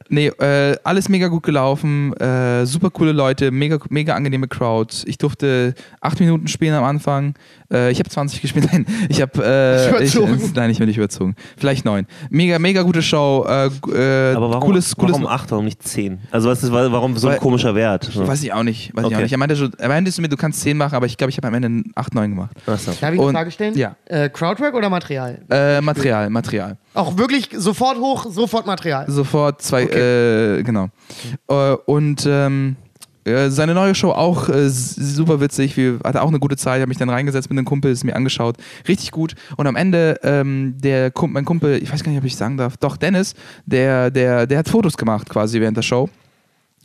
Nee, 0.10 0.28
äh, 0.28 0.76
alles 0.84 1.10
mega 1.10 1.28
gut 1.28 1.44
gelaufen. 1.44 2.14
Äh, 2.14 2.66
super 2.66 2.90
coole 2.92 3.12
Leute, 3.12 3.52
mega, 3.52 3.78
mega 3.90 4.14
angenehme 4.16 4.48
Crowd. 4.48 4.94
Ich 5.06 5.18
durfte 5.18 5.74
acht 6.00 6.20
Minuten 6.20 6.48
spielen 6.48 6.74
am 6.76 6.84
Anfang. 6.84 7.34
Äh, 7.72 7.92
ich 7.92 8.00
habe 8.00 8.10
20 8.10 8.42
gespielt. 8.42 8.68
Nein, 8.72 8.86
ich 9.10 9.22
habe. 9.22 9.44
Äh, 9.44 10.04
ich, 10.04 10.14
Überzogen. 10.16 10.52
nein, 10.56 10.70
ich 10.70 10.78
bin 10.78 10.88
nicht 10.88 10.98
überzogen. 10.98 11.36
Vielleicht 11.58 11.86
neun. 11.86 12.06
Mega, 12.30 12.60
mega 12.60 12.84
gute 12.84 13.02
Show. 13.02 13.46
Äh, 13.48 13.66
äh, 13.68 14.36
Aber 14.36 14.50
warum, 14.50 14.62
cooles, 14.64 14.96
cooles. 14.96 15.14
warum 15.14 15.28
8, 15.28 15.52
warum 15.52 15.66
nicht 15.66 15.82
10? 15.82 16.20
Also 16.32 16.50
was 16.50 16.64
ist, 16.64 16.72
warum 16.72 17.18
so 17.18 17.28
ein 17.28 17.34
Weil- 17.34 17.40
komischer 17.40 17.74
Wert? 17.76 18.10
So. 18.14 18.28
Weiß 18.28 18.44
ich 18.44 18.54
auch 18.54 18.64
nicht. 18.64 18.96
Weiß 18.96 19.02
ich 19.02 19.06
Okay. 19.08 19.16
auch 19.16 19.22
nicht. 19.22 19.32
Er 19.32 19.38
meinte, 19.38 19.56
schon, 19.56 19.74
er 19.78 19.88
meinte 19.90 20.12
zu 20.12 20.22
mir, 20.22 20.30
du 20.30 20.38
kannst 20.38 20.62
10 20.62 20.78
machen, 20.78 20.96
aber 20.96 21.06
ich 21.08 21.18
glaube, 21.18 21.32
ich 21.32 21.38
habe 21.38 21.48
am 21.48 21.54
Ende 21.56 21.90
8, 21.96 22.14
9 22.14 22.30
gemacht. 22.32 22.52
Achso. 22.68 22.92
Darf 23.02 23.14
ich 23.14 23.20
eine 23.20 23.32
Frage 23.32 23.52
stellen? 23.52 23.78
ja. 23.78 23.96
Äh, 24.06 24.30
Crowdwork 24.30 24.74
oder 24.74 24.90
Material? 24.90 25.40
Äh, 25.50 25.82
Material, 25.82 26.30
Material. 26.30 26.78
Auch 26.94 27.18
wirklich 27.18 27.50
sofort 27.54 27.98
hoch, 27.98 28.26
sofort 28.30 28.66
Material. 28.66 29.06
Sofort 29.10 29.62
zwei, 29.62 29.84
äh, 29.84 30.64
genau. 30.64 30.90
Äh, 31.48 31.76
und 31.86 32.26
ähm, 32.28 32.76
äh, 33.26 33.50
seine 33.50 33.74
neue 33.74 33.96
Show 33.96 34.12
auch 34.12 34.50
äh, 34.50 34.70
super 34.70 35.42
witzig. 35.42 35.76
Wir 35.78 36.00
hatte 36.04 36.22
auch 36.22 36.28
eine 36.28 36.40
gute 36.40 36.58
Zeit. 36.58 36.80
habe 36.80 36.90
mich 36.90 37.00
dann 37.00 37.10
reingesetzt 37.10 37.50
mit 37.50 37.58
einem 37.58 37.66
Kumpel, 37.66 37.92
ist 37.92 38.04
mir 38.04 38.16
angeschaut. 38.16 38.58
Richtig 38.88 39.12
gut. 39.12 39.34
Und 39.58 39.66
am 39.66 39.76
Ende, 39.76 40.20
ähm, 40.24 40.76
der 40.78 41.10
Kump 41.10 41.34
mein 41.34 41.44
Kumpel, 41.44 41.82
ich 41.82 41.92
weiß 41.92 42.04
gar 42.04 42.12
nicht, 42.12 42.20
ob 42.20 42.26
ich 42.26 42.36
sagen 42.36 42.58
darf, 42.58 42.78
doch, 42.78 42.98
Dennis, 42.98 43.34
der, 43.66 44.12
der, 44.12 44.46
der 44.46 44.60
hat 44.60 44.70
Fotos 44.70 44.96
gemacht 44.96 45.28
quasi 45.28 45.60
während 45.60 45.76
der 45.76 45.82
Show. 45.82 46.08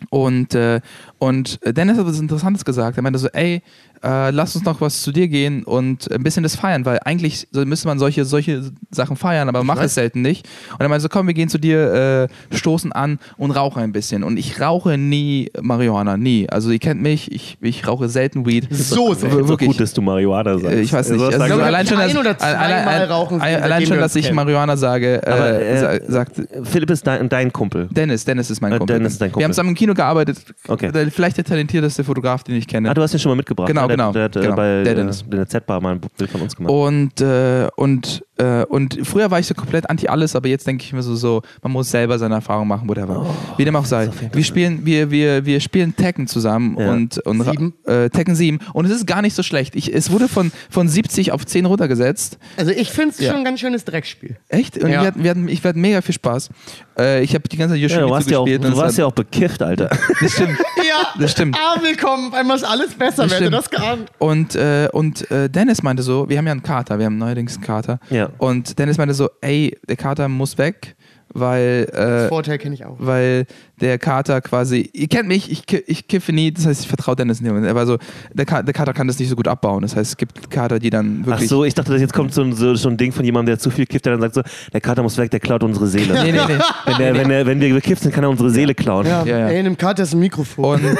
Und, 0.09 0.55
äh, 0.55 0.81
und 1.21 1.61
Dennis 1.65 1.97
hat 1.99 2.07
was 2.07 2.19
Interessantes 2.19 2.65
gesagt. 2.65 2.97
Er 2.97 3.03
meinte 3.03 3.19
so, 3.21 3.29
ey, 3.29 3.63
äh, 4.03 4.31
lass 4.31 4.57
uns 4.57 4.65
noch 4.65 4.81
was 4.81 5.03
zu 5.03 5.13
dir 5.13 5.29
gehen 5.29 5.63
und 5.63 6.11
ein 6.11 6.23
bisschen 6.23 6.43
das 6.43 6.57
feiern, 6.57 6.87
weil 6.87 6.99
eigentlich 7.05 7.47
so 7.53 7.63
müsste 7.67 7.87
man 7.87 7.99
solche, 7.99 8.25
solche 8.25 8.73
Sachen 8.91 9.15
feiern, 9.17 9.49
aber 9.51 9.63
macht 9.63 9.83
es 9.83 9.95
selten 9.95 10.23
nicht. 10.23 10.49
Und 10.73 10.81
er 10.81 10.89
meinte 10.89 11.03
so, 11.03 11.11
komm, 11.11 11.27
wir 11.27 11.35
gehen 11.35 11.51
zu 11.51 11.59
dir, 11.59 12.29
äh, 12.51 12.57
stoßen 12.57 12.93
an 12.93 13.19
und 13.37 13.51
rauchen 13.51 13.83
ein 13.83 13.93
bisschen. 13.93 14.25
Und 14.25 14.39
ich 14.39 14.59
rauche 14.59 14.97
nie 14.97 15.51
Marihuana, 15.61 16.17
nie. 16.17 16.49
Also 16.49 16.71
ihr 16.71 16.79
kennt 16.79 17.03
mich, 17.03 17.31
ich, 17.31 17.59
ich 17.61 17.87
rauche 17.87 18.09
selten 18.09 18.47
Weed. 18.47 18.69
So 18.71 19.09
Wir- 19.11 19.15
sehr. 19.17 19.31
So 19.31 19.49
wirklich. 19.51 19.69
gut, 19.69 19.81
dass 19.81 19.93
du 19.93 20.01
Marihuana 20.01 20.57
sagst. 20.59 20.75
Äh, 20.75 20.81
Ich 20.81 20.93
weiß 20.95 21.11
nicht. 21.11 21.21
Also, 21.23 21.37
Also, 21.39 21.49
sagen- 21.57 21.63
allein 21.63 21.87
schon, 21.87 22.25
dass, 22.25 22.41
allein, 22.41 23.11
rauchen, 23.11 23.41
allein, 23.43 23.83
schon, 23.87 23.97
wir 23.97 24.01
dass 24.01 24.17
ich 24.17 24.25
kennen. 24.25 24.37
Marihuana 24.37 24.79
sage, 24.79 25.23
äh, 25.23 25.31
Aber, 25.31 25.61
äh, 25.61 25.79
sa- 26.01 26.13
sagt 26.13 26.41
Philipp 26.65 26.89
ist 26.89 27.07
dein, 27.07 27.29
dein 27.29 27.53
Kumpel. 27.53 27.87
Dennis. 27.91 28.25
Dennis 28.25 28.49
ist 28.49 28.63
mein 28.63 28.73
Äh, 28.73 28.79
Kumpel. 28.79 28.97
Dennis 28.97 29.13
ist 29.13 29.21
dein 29.21 29.29
Wir 29.29 29.33
Kumpel. 29.33 29.45
haben 29.45 29.53
zusammen 29.53 29.69
im 29.71 29.75
Kino 29.75 29.93
gearbeitet. 29.93 30.39
Okay. 30.67 30.91
Der- 31.11 31.15
Vielleicht 31.21 31.37
der 31.37 31.45
talentierteste 31.45 32.05
Fotograf, 32.05 32.43
den 32.45 32.55
ich 32.57 32.67
kenne. 32.67 32.91
Ah, 32.91 32.95
du 32.95 33.03
hast 33.03 33.13
ihn 33.13 33.19
schon 33.19 33.31
mal 33.31 33.37
mitgebracht. 33.37 33.67
Genau, 33.69 33.83
ne? 33.83 33.89
der, 33.89 33.97
genau, 33.97 34.13
Der 34.13 34.25
hat 34.25 34.37
äh, 34.37 34.41
genau. 34.41 34.57
bei 34.57 34.67
Der 34.67 34.85
der, 34.85 34.95
Dennis. 34.95 35.25
der 35.27 35.47
Z-Bar 35.49 35.81
mal 35.81 35.93
ein 35.95 36.01
Bild 36.01 36.31
von 36.31 36.41
uns 36.41 36.57
gemacht. 36.57 36.73
Und, 36.73 37.21
äh, 37.21 37.69
und, 37.77 38.23
äh, 38.39 38.65
und 38.65 38.99
früher 39.05 39.31
war 39.31 39.39
ich 39.41 39.47
so 39.47 39.55
komplett 39.55 39.89
anti 39.91 40.09
alles, 40.09 40.35
aber 40.37 40.49
jetzt 40.49 40.67
denke 40.67 40.85
ich 40.85 40.93
mir 40.93 41.03
so, 41.03 41.15
so, 41.17 41.43
man 41.63 41.73
muss 41.73 41.91
selber 41.91 42.19
seine 42.19 42.37
Erfahrung 42.37 42.69
machen, 42.69 42.89
whatever. 42.89 43.27
Wie 43.57 43.65
dem 43.65 43.77
auch 43.77 43.85
sei. 43.85 44.09
Wir 44.33 44.45
spielen, 44.45 44.87
wir, 44.87 45.11
wir, 45.11 45.45
wir 45.45 45.61
spielen 45.61 45.95
Tekken 45.97 46.27
zusammen 46.27 46.77
Ja. 46.79 46.91
und, 46.93 47.19
und 47.19 47.43
Sieben. 47.45 47.75
Äh, 47.87 48.09
Tekken 48.11 48.35
7 48.35 48.59
und 48.73 48.85
es 48.87 48.93
ist 48.93 49.07
gar 49.07 49.23
nicht 49.23 49.35
so 49.35 49.43
schlecht. 49.43 49.75
Ich, 49.77 49.93
es 49.93 50.11
wurde 50.11 50.29
von, 50.29 50.53
von 50.71 50.89
70 50.89 51.33
auf 51.33 51.45
10 51.45 51.67
runtergesetzt. 51.67 52.39
Also 52.57 52.71
ich 52.73 52.91
finde 52.91 53.11
es 53.11 53.21
Ja. 53.21 53.31
schon 53.31 53.41
ein 53.41 53.45
ganz 53.45 53.61
schönes 53.61 53.85
Dreckspiel. 53.85 54.37
Echt? 54.49 54.77
Und 54.79 54.91
Ja. 54.91 55.01
wir 55.03 55.07
hatten, 55.09 55.23
wir 55.25 55.31
hatten, 55.31 55.49
ich 55.49 55.63
hatte 55.65 55.79
mega 55.79 56.01
viel 56.03 56.15
Spaß. 56.15 56.51
Äh, 56.99 57.23
ich 57.23 57.35
habe 57.35 57.49
die 57.49 57.57
ganze 57.57 57.75
Zeit 57.75 57.81
ja, 57.81 57.87
Yoshimitsu 57.89 58.07
du 58.09 58.13
warst, 58.15 58.31
ja 58.31 58.39
auch, 58.39 58.45
gespielt. 58.45 58.65
und 58.65 58.71
du 58.73 58.77
warst 58.77 58.99
ja 58.99 59.07
auch 59.07 59.13
bekifft, 59.13 59.63
Alter. 59.63 59.91
Das 60.21 60.33
stimmt. 60.33 60.59
Ja, 60.77 61.00
Das 61.19 61.33
stimmt. 61.33 61.57
Ah, 61.59 61.81
willkommen. 61.83 62.29
Auf 62.29 62.35
einmal 62.35 62.57
ist 62.57 62.65
alles 62.65 62.95
besser. 62.95 63.25
Das 63.25 63.33
Wer 63.33 63.41
hätte 63.41 63.51
das 63.51 63.71
geahnt? 63.71 64.11
Und, 64.19 64.55
äh, 64.55 64.89
und 64.93 65.31
äh, 65.31 65.49
Dennis 65.51 65.83
meinte 65.83 66.03
so, 66.03 66.29
wir 66.29 66.39
haben 66.39 66.47
ja 66.47 66.53
einen 66.53 66.63
Kater, 66.63 66.99
wir 66.99 67.07
haben 67.07 67.19
neuerdings 67.19 67.57
einen 67.57 67.65
Kater. 67.65 67.99
Ja. 68.11 68.31
Und 68.39 68.79
Dennis 68.79 68.99
meinte 68.99 69.15
so, 69.15 69.29
ey, 69.41 69.77
der 69.89 69.97
Kater 69.97 70.29
muss 70.29 70.59
weg, 70.59 70.97
weil, 71.33 71.85
äh, 71.93 72.29
Vorteil 72.29 72.59
kenne 72.59 72.75
ich 72.75 72.85
auch. 72.85 72.97
weil 72.99 73.47
der 73.81 73.99
Kater 73.99 74.41
quasi, 74.41 74.91
ihr 74.93 75.09
kennt 75.09 75.29
mich, 75.29 75.51
ich, 75.51 75.65
ich 75.87 76.09
kiffe 76.09 76.33
nie, 76.33 76.53
das 76.53 76.67
heißt, 76.67 76.83
ich 76.83 76.89
vertraue 76.89 77.17
Dennis 77.17 77.41
nicht. 77.41 77.51
Er 77.53 77.75
war 77.75 77.87
so, 77.87 77.99
der, 78.33 78.47
Ka 78.47 78.63
der 78.63 78.75
Kater 78.75 78.93
kann 78.93 79.07
das 79.07 79.19
nicht 79.19 79.29
so 79.29 79.37
gut 79.37 79.49
abbauen. 79.49 79.83
Das 79.83 79.97
heißt, 79.97 80.11
es 80.13 80.17
gibt 80.17 80.51
Kater, 80.51 80.79
die 80.79 80.91
dann 80.91 81.21
Ach 81.23 81.27
wirklich. 81.29 81.49
so, 81.49 81.65
ich 81.65 81.75
dachte, 81.75 81.95
jetzt 81.97 82.13
kommt 82.13 82.35
so 82.35 82.43
ein, 82.43 82.53
so, 82.53 82.75
so 82.75 82.89
ein 82.89 82.97
Ding 82.97 83.13
von 83.13 83.25
jemandem, 83.25 83.53
der 83.55 83.59
zu 83.59 83.71
viel 83.71 83.87
kifft, 83.87 84.05
der 84.07 84.13
dann 84.13 84.21
sagt 84.21 84.35
so, 84.35 84.43
der 84.73 84.81
Kater 84.81 85.03
muss 85.03 85.17
weg, 85.19 85.31
der 85.31 85.41
klaut 85.41 85.63
unsere 85.63 85.87
Seele. 85.87 86.15
Nee, 86.23 86.33
nee, 86.33 86.39
nee. 86.47 86.59
Wenn, 86.87 86.99
der, 86.99 87.15
wenn, 87.15 87.29
der, 87.29 87.47
wenn 87.47 87.61
wir 87.61 87.75
bekifft 87.75 88.03
sind, 88.03 88.13
kann 88.13 88.25
er 88.25 88.31
unsere 88.31 88.51
Seele 88.51 88.75
klauen. 88.75 89.07
Ja, 89.07 89.25
Ja, 89.25 89.39
ja. 89.39 89.49
ey, 89.49 89.59
in 89.61 89.65
dem 89.65 89.77
Kater 89.77 90.03
ist 90.03 90.13
ein 90.13 90.17
Und, 90.17 90.23
Mikrofon. 90.23 90.81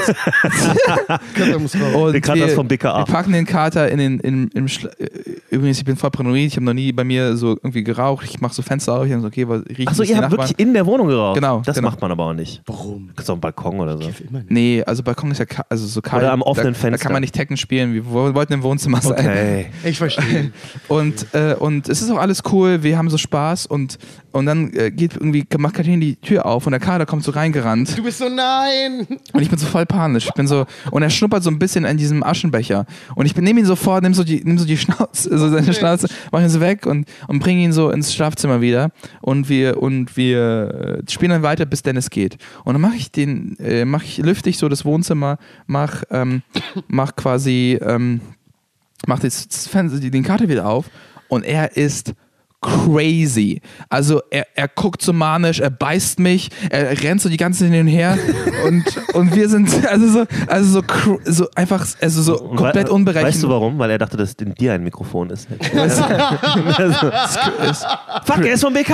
Kater 1.35 1.59
muss 1.59 1.75
raus. 1.75 1.95
und 2.07 2.13
Der 2.13 2.21
Kater 2.21 2.39
wir, 2.39 2.45
ist 2.47 2.55
vom 2.55 2.67
BKA. 2.67 2.99
Wir 2.99 3.05
packen 3.13 3.31
den 3.33 3.45
Kater 3.45 3.89
in 3.89 3.97
den, 3.97 4.19
in, 4.19 4.47
im 4.49 4.67
Schla 4.67 4.89
äh, 4.99 5.07
Übrigens, 5.49 5.77
ich 5.79 5.85
bin 5.85 5.97
voll 5.97 6.11
paranoid, 6.11 6.47
ich 6.47 6.55
habe 6.55 6.65
noch 6.65 6.73
nie 6.73 6.91
bei 6.93 7.03
mir 7.03 7.35
so 7.35 7.49
irgendwie 7.51 7.83
geraucht. 7.83 8.25
Ich 8.27 8.39
mache 8.39 8.53
so 8.53 8.61
Fenster 8.61 8.93
auf, 8.93 9.05
ich 9.05 9.11
habe 9.11 9.21
so, 9.21 9.27
okay, 9.27 9.47
was 9.47 9.61
riecht 9.67 9.89
Achso, 9.89 10.03
ihr 10.03 10.17
habt 10.17 10.31
wirklich 10.31 10.57
in 10.57 10.73
der 10.73 10.85
Wohnung 10.85 11.07
geraucht. 11.07 11.35
Genau, 11.35 11.61
Das 11.65 11.75
genau. 11.75 11.89
macht 11.89 11.99
man 12.01 12.11
aber 12.11 12.25
auch 12.27 12.33
nicht. 12.33 12.61
Warum? 12.73 13.09
Das 13.15 13.23
ist 13.23 13.29
doch 13.29 13.35
ein 13.35 13.41
Balkon 13.41 13.79
oder 13.79 13.97
so. 13.97 14.03
Immer 14.27 14.39
nicht. 14.39 14.51
Nee, 14.51 14.83
also 14.85 15.03
Balkon 15.03 15.31
ist 15.31 15.37
ja 15.39 15.45
ka- 15.45 15.65
also 15.69 15.85
so 15.87 16.01
kalt. 16.01 16.21
Oder 16.23 16.31
am 16.31 16.41
offenen 16.41 16.73
da, 16.73 16.79
Fenster. 16.79 16.97
Da 16.97 17.03
kann 17.03 17.13
man 17.13 17.21
nicht 17.21 17.33
Tekken 17.35 17.57
spielen. 17.57 17.93
Wir 17.93 18.05
wo- 18.05 18.33
wollten 18.33 18.53
im 18.53 18.63
Wohnzimmer 18.63 19.01
sein. 19.01 19.11
Okay. 19.13 19.65
Ich 19.83 19.97
verstehe. 19.97 20.51
Und, 20.87 21.25
äh, 21.33 21.55
und 21.57 21.87
es 21.89 22.01
ist 22.01 22.09
auch 22.11 22.17
alles 22.17 22.41
cool, 22.51 22.83
wir 22.83 22.97
haben 22.97 23.09
so 23.09 23.17
Spaß 23.17 23.65
und, 23.67 23.97
und 24.31 24.45
dann 24.45 24.73
äh, 24.73 24.91
geht 24.91 25.15
irgendwie, 25.15 25.45
macht 25.57 25.75
Katrin 25.75 26.01
die 26.01 26.15
Tür 26.15 26.45
auf 26.45 26.65
und 26.65 26.71
der 26.71 26.79
Kader 26.79 27.05
kommt 27.05 27.23
so 27.23 27.31
reingerannt 27.31 27.97
Du 27.97 28.03
bist 28.03 28.19
so, 28.19 28.29
nein. 28.29 29.07
und 29.33 29.41
ich 29.41 29.49
bin 29.49 29.57
so 29.57 29.67
voll 29.67 29.85
panisch. 29.85 30.27
Ich 30.27 30.33
bin 30.33 30.47
so, 30.47 30.65
und 30.91 31.01
er 31.01 31.09
schnuppert 31.09 31.43
so 31.43 31.49
ein 31.49 31.59
bisschen 31.59 31.85
an 31.85 31.97
diesem 31.97 32.23
Aschenbecher 32.23 32.85
und 33.15 33.25
ich 33.25 33.35
nehme 33.35 33.59
ihn 33.59 33.65
sofort, 33.65 34.03
nimm 34.03 34.13
so 34.13 34.23
die, 34.23 34.41
nimm 34.43 34.57
so 34.57 34.65
die 34.65 34.77
Schnauze, 34.77 35.37
so 35.37 35.49
seine 35.49 35.73
Schnauze, 35.73 36.07
mach 36.31 36.41
ihn 36.41 36.49
so 36.49 36.61
weg 36.61 36.85
und, 36.85 37.07
und 37.27 37.39
bringe 37.39 37.61
ihn 37.61 37.73
so 37.73 37.89
ins 37.89 38.13
Schlafzimmer 38.13 38.61
wieder 38.61 38.91
und 39.21 39.49
wir, 39.49 39.81
und 39.81 40.17
wir 40.17 41.03
äh, 41.07 41.11
spielen 41.11 41.31
dann 41.31 41.43
weiter, 41.43 41.65
bis 41.65 41.83
Dennis 41.83 42.09
geht. 42.09 42.37
Und 42.63 42.73
dann 42.73 42.81
mache 42.81 42.95
ich 42.95 43.11
den, 43.11 43.57
äh, 43.59 43.85
mach 43.85 44.03
ich, 44.03 44.17
lüfte 44.17 44.49
ich 44.49 44.57
so 44.57 44.69
das 44.69 44.85
Wohnzimmer, 44.85 45.37
mach, 45.67 46.03
ähm, 46.09 46.43
mach 46.87 47.15
quasi, 47.15 47.79
ähm, 47.81 48.21
jetzt 49.23 49.53
das 49.53 49.67
Fenster, 49.67 49.99
den 49.99 50.23
Kater 50.23 50.47
wieder 50.47 50.67
auf 50.67 50.85
und 51.27 51.43
er 51.43 51.77
ist 51.77 52.13
crazy. 52.61 53.61
Also 53.89 54.21
er, 54.29 54.45
er 54.55 54.67
guckt 54.67 55.01
so 55.01 55.13
manisch, 55.13 55.59
er 55.59 55.69
beißt 55.71 56.19
mich, 56.19 56.49
er 56.69 57.01
rennt 57.01 57.19
so 57.21 57.27
die 57.29 57.37
ganze 57.37 57.63
Zeit 57.63 57.71
hin 57.71 57.81
und 57.81 57.87
her 57.87 58.17
und, 58.67 58.83
und 59.13 59.35
wir 59.35 59.49
sind 59.49 59.69
also 59.87 60.07
so, 60.07 60.25
also 60.47 60.81
so, 60.81 61.19
so 61.25 61.47
einfach, 61.55 61.85
also 62.01 62.21
so 62.21 62.39
Und 62.39 62.57
komplett 62.57 62.89
unberechenbar. 62.89 63.31
Weißt 63.33 63.43
du 63.43 63.49
warum? 63.49 63.79
Weil 63.79 63.91
er 63.91 63.97
dachte, 63.97 64.17
dass 64.17 64.33
in 64.33 64.53
dir 64.55 64.73
ein 64.73 64.83
Mikrofon 64.83 65.29
ist. 65.31 65.47
Fuck, 68.25 68.45
er 68.45 68.53
ist 68.53 68.61
vom 68.61 68.73
BK! 68.73 68.93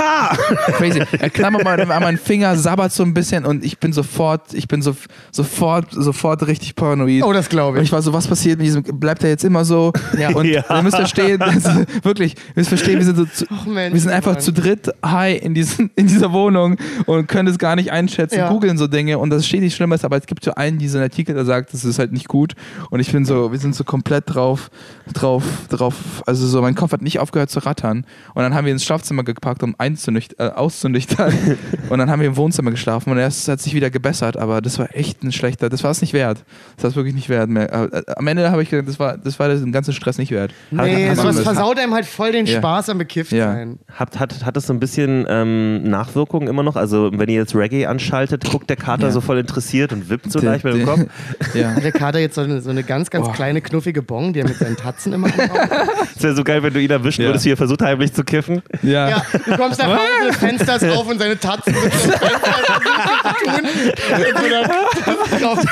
crazy. 0.76 1.02
Er 1.18 1.30
klammert 1.30 1.64
mal 1.64 1.80
an 1.80 2.02
meinen 2.02 2.18
Finger, 2.18 2.56
sabbert 2.56 2.92
so 2.92 3.02
ein 3.02 3.14
bisschen 3.14 3.44
und 3.44 3.64
ich 3.64 3.78
bin 3.78 3.92
sofort, 3.92 4.54
ich 4.54 4.68
bin 4.68 4.82
so, 4.82 4.96
sofort, 5.30 5.86
sofort 5.92 6.46
richtig 6.46 6.74
paranoid. 6.74 7.22
Oh, 7.22 7.32
das 7.32 7.48
glaube 7.48 7.78
Und 7.78 7.82
ich. 7.82 7.88
ich 7.88 7.92
war 7.92 8.02
so, 8.02 8.12
was 8.12 8.26
passiert 8.26 8.58
mit 8.58 8.66
diesem, 8.66 8.82
bleibt 8.82 9.22
er 9.22 9.30
jetzt 9.30 9.44
immer 9.44 9.64
so? 9.64 9.92
Ja. 10.18 10.30
Und 10.30 10.46
Ja. 10.46 10.64
ihr 10.68 10.82
müsst 10.82 10.96
verstehen, 10.96 11.40
also, 11.40 11.70
wirklich, 12.02 12.34
ihr 12.34 12.52
müsst 12.56 12.68
verstehen, 12.70 12.98
wir 12.98 13.04
sind 13.04 13.16
so 13.16 13.24
zu, 13.26 13.44
Ach, 13.60 13.66
Mensch, 13.66 13.94
wir 13.94 14.00
sind 14.00 14.10
einfach 14.12 14.32
Mann. 14.32 14.40
zu 14.40 14.52
dritt 14.52 14.90
high 15.04 15.40
in, 15.42 15.54
diesen, 15.54 15.90
in 15.96 16.06
dieser 16.06 16.32
Wohnung 16.32 16.76
und 17.06 17.26
können 17.28 17.48
es 17.48 17.58
gar 17.58 17.76
nicht 17.76 17.90
einschätzen, 17.92 18.38
Ja. 18.38 18.48
googeln 18.48 18.78
so 18.78 18.86
Dinge 18.86 19.18
und 19.18 19.30
das 19.30 19.46
steht 19.46 19.60
nicht 19.60 19.74
Schlimmes, 19.76 20.04
aber 20.04 20.16
es 20.16 20.26
gibt 20.26 20.44
so 20.44 20.54
einen, 20.54 20.78
diesen 20.78 21.00
Artikel, 21.00 21.34
der 21.34 21.44
sagt, 21.44 21.72
das 21.72 21.84
ist 21.84 21.98
halt 21.98 22.12
nicht 22.12 22.28
gut 22.28 22.54
und 22.90 23.00
ich 23.00 23.10
bin 23.12 23.24
so, 23.24 23.52
wir 23.52 23.58
sind 23.58 23.74
so 23.74 23.84
komplett 23.84 24.24
drauf, 24.26 24.70
drauf, 25.12 25.42
drauf, 25.68 25.94
also 26.26 26.46
so, 26.46 26.60
mein 26.62 26.74
Kopf 26.74 26.92
hat 26.92 27.02
nicht 27.02 27.18
aufgehört 27.18 27.50
zu 27.50 27.60
rattern 27.60 28.04
und 28.34 28.42
dann 28.42 28.54
haben 28.54 28.64
wir 28.64 28.72
ins 28.72 28.84
Schlafzimmer 28.84 29.22
gepackt, 29.24 29.62
um 29.62 29.74
äh, 29.78 30.48
auszunüchtern 30.50 31.32
und 31.90 31.98
dann 31.98 32.10
haben 32.10 32.20
wir 32.20 32.28
im 32.28 32.36
Wohnzimmer 32.36 32.70
geschlafen 32.70 33.10
und 33.10 33.18
erst 33.18 33.48
hat 33.48 33.60
sich 33.60 33.74
wieder 33.74 33.90
gebessert, 33.90 34.36
aber 34.36 34.60
das 34.60 34.78
war 34.78 34.94
echt 34.94 35.22
ein 35.22 35.32
schlechter, 35.32 35.68
das 35.68 35.84
war 35.84 35.90
es 35.90 36.00
nicht 36.00 36.12
wert, 36.12 36.44
das 36.76 36.84
war 36.84 36.90
es 36.90 36.96
wirklich 36.96 37.14
nicht 37.14 37.28
wert 37.28 37.48
mehr. 37.50 37.72
Äh, 37.72 38.02
Am 38.16 38.26
Ende 38.26 38.50
habe 38.50 38.62
ich 38.62 38.70
gedacht, 38.70 38.88
das 38.88 38.98
war, 38.98 39.16
das 39.18 39.38
war 39.38 39.48
den 39.48 39.72
ganzen 39.72 39.92
Stress 39.92 40.18
nicht 40.18 40.30
wert. 40.30 40.52
Nee, 40.70 41.08
Hat- 41.08 41.16
sowas 41.16 41.40
versaut 41.40 41.78
einem 41.78 41.94
halt 41.94 42.06
voll 42.06 42.32
den 42.32 42.46
Ja. 42.46 42.58
Spaß 42.58 42.90
am 42.90 42.98
bekifft 42.98 43.32
Ja. 43.32 43.47
Sein. 43.52 43.78
Hat, 43.92 44.18
hat, 44.20 44.44
hat 44.44 44.56
es 44.56 44.66
so 44.66 44.72
ein 44.72 44.80
bisschen 44.80 45.26
ähm, 45.28 45.82
Nachwirkungen 45.84 46.48
immer 46.48 46.62
noch? 46.62 46.76
Also, 46.76 47.10
wenn 47.12 47.28
ihr 47.28 47.36
jetzt 47.36 47.54
Reggae 47.54 47.86
anschaltet, 47.86 48.44
guckt 48.50 48.68
der 48.70 48.76
Kater 48.76 49.06
Ja. 49.06 49.10
so 49.12 49.20
voll 49.20 49.38
interessiert 49.38 49.92
und 49.92 50.08
wippt 50.10 50.30
so 50.32 50.40
leicht 50.40 50.64
mit 50.64 50.74
dem 50.74 50.84
Kopf. 50.86 51.00
Ja. 51.54 51.70
Hat 51.74 51.82
der 51.84 51.92
Kater 51.92 52.18
jetzt 52.18 52.34
so 52.34 52.42
eine, 52.42 52.60
so 52.60 52.70
eine 52.70 52.82
ganz, 52.82 53.10
ganz 53.10 53.26
Oh. 53.28 53.32
kleine, 53.32 53.60
knuffige 53.60 54.02
Bong, 54.02 54.32
die 54.32 54.40
er 54.40 54.48
mit 54.48 54.56
seinen 54.58 54.76
Tatzen 54.76 55.12
immer 55.12 55.26
anhaut? 55.28 55.58
Es 56.16 56.22
wäre 56.22 56.34
so 56.34 56.42
geil, 56.44 56.62
wenn 56.62 56.72
du 56.74 56.80
ihn 56.80 56.90
erwischen 56.90 57.22
Ja. 57.22 57.28
würdest, 57.28 57.44
wie 57.44 57.50
er 57.52 57.56
versucht 57.56 57.80
heimlich 57.82 58.12
zu 58.12 58.24
kiffen. 58.24 58.60
Ja. 58.82 59.08
Ja, 59.08 59.22
du 59.32 59.56
kommst 59.56 59.78
nach 59.78 59.88
Hause, 59.88 59.98
das 60.28 60.36
Fenster 60.36 60.76
ist 60.76 60.84
auf 60.96 61.08
und 61.08 61.18
seine 61.18 61.38
Tatzen 61.38 61.74
sind 61.74 61.92
so 61.92 61.98
zu 62.00 62.08
tun. 62.08 62.18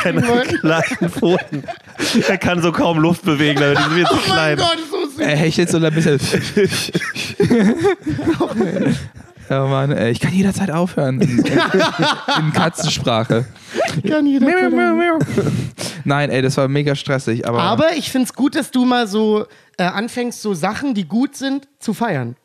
Seine 0.03 0.23
kleinen 0.61 1.11
Pfoten. 1.11 1.65
Er 2.29 2.39
kann 2.39 2.63
so 2.63 2.73
kaum 2.73 2.99
Luft 2.99 3.25
bewegen, 3.25 3.59
aber 3.63 3.75
die 3.75 3.83
sind 3.83 3.95
mir 3.97 4.05
zu 4.07 4.15
Oh 4.15 4.17
mein 4.29 4.57
klein. 4.57 4.57
Gott, 4.59 4.79
so. 4.91 5.06
Er 5.19 5.37
hechelt 5.37 5.71
so 5.71 5.79
ein 5.79 5.95
bisschen. 5.95 6.19
oh 9.51 9.67
Mann, 9.69 9.93
ey, 9.93 10.11
ich 10.11 10.21
kann 10.21 10.33
jederzeit 10.33 10.71
aufhören. 10.71 11.21
In, 11.21 11.39
in, 11.39 11.61
in 12.39 12.53
Katzensprache. 12.53 13.47
Kann 14.09 14.27
jeder 14.27 14.51
können. 14.51 15.21
Nein, 16.05 16.31
ey, 16.31 16.43
das 16.43 16.57
war 16.57 16.69
mega 16.69 16.95
stressig. 16.95 17.47
Aber, 17.47 17.61
Aber 17.61 17.97
ich 17.97 18.11
finde 18.11 18.27
es 18.27 18.35
gut, 18.35 18.55
dass 18.55 18.71
du 18.71 18.85
mal 18.85 19.07
so 19.07 19.47
äh, 19.77 19.85
anfängst, 19.85 20.43
so 20.43 20.55
Sachen, 20.55 20.95
die 20.95 21.07
gut 21.07 21.37
sind, 21.37 21.69
zu 21.79 21.95
feiern. 21.95 22.37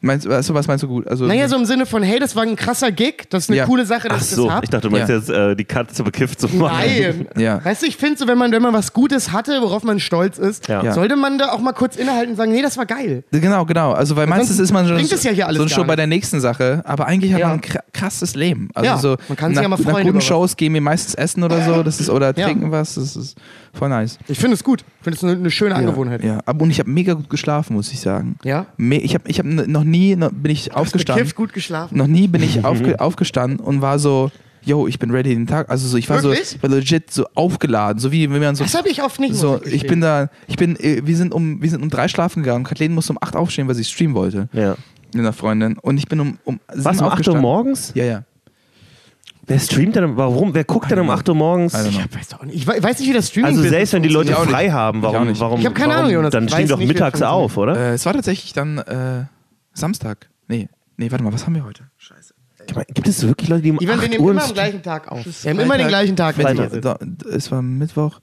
Meinst, 0.00 0.26
du- 0.26 0.30
also, 0.30 0.54
was 0.54 0.66
meinst 0.66 0.82
du 0.82 0.88
gut? 0.88 1.06
Also, 1.06 1.26
Naja, 1.26 1.48
so 1.48 1.56
im 1.56 1.64
Sinne 1.64 1.86
von, 1.86 2.02
hey, 2.02 2.18
das 2.18 2.34
war 2.36 2.42
ein 2.42 2.56
krasser 2.56 2.90
Gig, 2.92 3.28
das 3.30 3.44
ist 3.44 3.50
eine 3.50 3.58
Ja. 3.58 3.66
coole 3.66 3.84
Sache, 3.86 4.08
Ach 4.10 4.14
dass 4.18 4.30
ich 4.30 4.36
so, 4.36 4.46
das 4.46 4.54
hab. 4.54 4.64
ich 4.64 4.70
dachte, 4.70 4.88
du 4.88 4.92
meinst 4.96 5.08
Ja. 5.08 5.16
jetzt 5.16 5.28
äh, 5.30 5.54
die 5.56 5.64
Katze 5.64 6.02
bekifft 6.02 6.40
zu 6.40 6.48
machen. 6.48 6.76
Nein. 6.78 7.26
Ja. 7.36 7.64
Weißt 7.64 7.82
du, 7.82 7.86
ich 7.86 7.96
finde 7.96 8.18
so, 8.18 8.26
wenn 8.26 8.38
man, 8.38 8.52
wenn 8.52 8.62
man 8.62 8.72
was 8.72 8.92
Gutes 8.92 9.32
hatte, 9.32 9.60
worauf 9.62 9.82
man 9.84 10.00
stolz 10.00 10.38
ist, 10.38 10.68
Ja. 10.68 10.82
Ja. 10.82 10.92
sollte 10.92 11.16
man 11.16 11.38
da 11.38 11.50
auch 11.52 11.60
mal 11.60 11.72
kurz 11.72 11.96
innehalten 11.96 12.30
und 12.32 12.36
sagen, 12.36 12.52
nee, 12.52 12.62
das 12.62 12.76
war 12.76 12.86
geil. 12.86 13.24
Genau, 13.30 13.64
genau. 13.64 13.92
Also, 13.92 14.16
weil 14.16 14.26
meistens 14.26 14.58
ist 14.58 14.72
man 14.72 14.86
schon, 14.86 14.96
bringt 14.96 15.12
es 15.12 15.22
ja 15.24 15.30
hier 15.32 15.46
alles 15.46 15.60
so 15.62 15.68
schon 15.68 15.86
bei 15.86 15.96
der 15.96 16.06
nächsten 16.06 16.40
Sache, 16.40 16.82
aber 16.84 17.06
eigentlich 17.06 17.32
hat 17.32 17.40
man 17.42 17.50
ein 17.52 17.60
kra- 17.60 17.80
krasses 17.92 18.34
Leben. 18.34 18.68
Also 18.74 18.86
Ja, 18.90 18.98
so 18.98 19.16
man 19.28 19.36
kann 19.36 19.50
sich 19.50 19.56
nach, 19.56 19.62
ja 19.62 19.68
mal 19.68 19.76
nach 19.76 19.82
freuen 19.82 19.96
guten 19.98 20.08
über 20.08 20.18
was. 20.18 20.24
Shows 20.24 20.56
gehen 20.56 20.74
wir 20.74 20.80
meistens 20.80 21.14
essen 21.14 21.42
oder 21.42 21.60
so, 21.62 21.82
das 21.82 22.00
ist 22.00 22.10
oder 22.10 22.36
Ja. 22.36 22.46
trinken 22.46 22.70
was, 22.70 22.94
das 22.94 23.16
ist 23.16 23.36
voll 23.72 23.88
nice. 23.88 24.18
Ich 24.28 24.38
finde 24.38 24.54
es 24.54 24.64
gut. 24.64 24.80
Ich 24.98 25.04
finde 25.04 25.16
es 25.16 25.24
eine, 25.24 25.32
eine 25.34 25.50
schöne 25.50 25.74
Angewohnheit. 25.74 26.22
Ja, 26.24 26.40
aber 26.46 26.62
und 26.62 26.70
ich 26.70 26.78
habe 26.78 26.90
mega 26.90 27.14
gut 27.14 27.30
geschlafen, 27.30 27.74
muss 27.74 27.92
ich 27.92 28.00
sagen. 28.00 28.36
Ja? 28.44 28.66
Me 28.76 28.96
ich 28.98 29.14
habe 29.14 29.24
ich 29.28 29.38
hab 29.38 29.46
noch 29.46 29.84
nie 29.84 29.89
noch 30.16 30.30
bin 30.32 30.52
ich 30.52 30.74
aufgestanden. 30.74 31.22
Bekifft, 31.22 31.36
gut 31.36 31.52
geschlafen. 31.52 31.96
Noch 31.98 32.06
nie 32.06 32.28
bin 32.28 32.42
ich 32.42 32.64
aufge 32.64 33.00
aufgestanden 33.00 33.60
und 33.60 33.80
war 33.82 33.98
so, 33.98 34.30
yo, 34.62 34.86
ich 34.86 34.98
bin 34.98 35.10
ready 35.10 35.30
den 35.34 35.46
Tag. 35.46 35.70
Also 35.70 35.88
so, 35.88 35.96
ich 35.96 36.08
war 36.10 36.20
so, 36.20 36.28
Wirklich? 36.30 36.56
ich 36.56 36.62
war 36.62 36.70
legit 36.70 37.10
so 37.10 37.26
aufgeladen, 37.34 37.98
so 37.98 38.12
wie 38.12 38.30
wenn 38.30 38.40
man 38.40 38.54
so 38.56 38.64
Das 38.64 38.74
habe 38.74 38.88
ich 38.88 39.02
oft 39.02 39.18
nicht. 39.20 39.34
so, 39.34 39.60
ich 39.64 39.86
bin 39.86 40.00
da, 40.00 40.28
ich 40.48 40.56
bin, 40.56 40.76
äh, 40.80 41.02
wir 41.04 41.16
sind 41.16 41.32
um, 41.32 41.62
wir 41.62 41.70
sind 41.70 41.82
um 41.82 41.90
drei 41.90 42.08
schlafen 42.08 42.42
gegangen. 42.42 42.64
Kathleen 42.64 42.92
musste 42.94 43.12
um 43.12 43.18
acht 43.20 43.36
aufstehen, 43.36 43.68
weil 43.68 43.74
sie 43.74 43.84
streamen 43.84 44.14
wollte 44.14 44.48
Ja. 44.52 44.76
mit 45.14 45.20
einer 45.20 45.32
Freundin. 45.32 45.78
Und 45.78 45.96
ich 45.98 46.06
bin 46.08 46.20
um, 46.20 46.38
um 46.44 46.60
Was, 46.74 47.00
um 47.00 47.08
8 47.08 47.26
Uhr 47.28 47.36
morgens? 47.38 47.92
Ja, 47.94 48.04
ja. 48.04 48.22
Wer 49.46 49.58
streamt 49.58 49.96
denn? 49.96 50.16
Warum? 50.16 50.54
Wer 50.54 50.62
guckt 50.62 50.90
denn 50.92 51.00
um 51.00 51.10
8 51.10 51.28
Uhr 51.28 51.34
morgens? 51.34 51.74
Ich 51.74 51.96
weiß 51.98 52.34
auch 52.38 52.44
nicht. 52.44 52.54
Ich 52.54 52.66
we- 52.68 52.80
weiß 52.80 53.00
nicht, 53.00 53.08
wie 53.08 53.12
das 53.14 53.28
Streaming 53.30 53.56
Also 53.56 53.68
selbst 53.68 53.92
wenn 53.94 54.02
die 54.04 54.08
Leute 54.08 54.32
frei 54.34 54.70
haben, 54.70 55.02
warum? 55.02 55.40
warum 55.40 55.58
Ich 55.58 55.66
hab 55.66 55.74
keine 55.74 55.88
warum, 55.88 56.04
Ahnung, 56.04 56.14
Jonas. 56.14 56.30
Dann 56.30 56.48
stehen 56.48 56.68
doch 56.68 56.78
mittags 56.78 57.20
auf, 57.22 57.56
oder? 57.56 57.76
Äh, 57.76 57.94
es 57.94 58.06
war 58.06 58.12
tatsächlich 58.12 58.52
dann 58.52 58.78
äh, 58.78 59.24
Samstag. 59.72 60.28
Nee, 60.48 60.68
nee, 60.96 61.10
warte 61.10 61.24
mal, 61.24 61.32
was 61.32 61.46
haben 61.46 61.54
wir 61.54 61.64
heute? 61.64 61.84
Scheiße. 61.98 62.34
Ich 62.66 62.94
Gibt 62.94 63.08
es 63.08 63.26
wirklich 63.26 63.48
Leute, 63.48 63.62
die 63.62 63.70
um 63.70 63.78
Ivan, 63.80 63.96
wir 63.98 64.04
8 64.04 64.10
nehmen 64.10 64.24
Uhr 64.24 64.30
immer 64.32 64.44
am 64.44 64.52
gleichen 64.52 64.82
Tag 64.82 65.10
auf. 65.10 65.24
Wir 65.24 65.50
haben 65.50 65.60
immer 65.60 65.78
den 65.78 65.88
gleichen 65.88 66.14
Tag. 66.14 66.36
wenn 66.38 66.56
sind. 66.70 66.84
Do, 66.84 66.94
es 67.30 67.50
war 67.50 67.62
Mittwoch, 67.62 68.20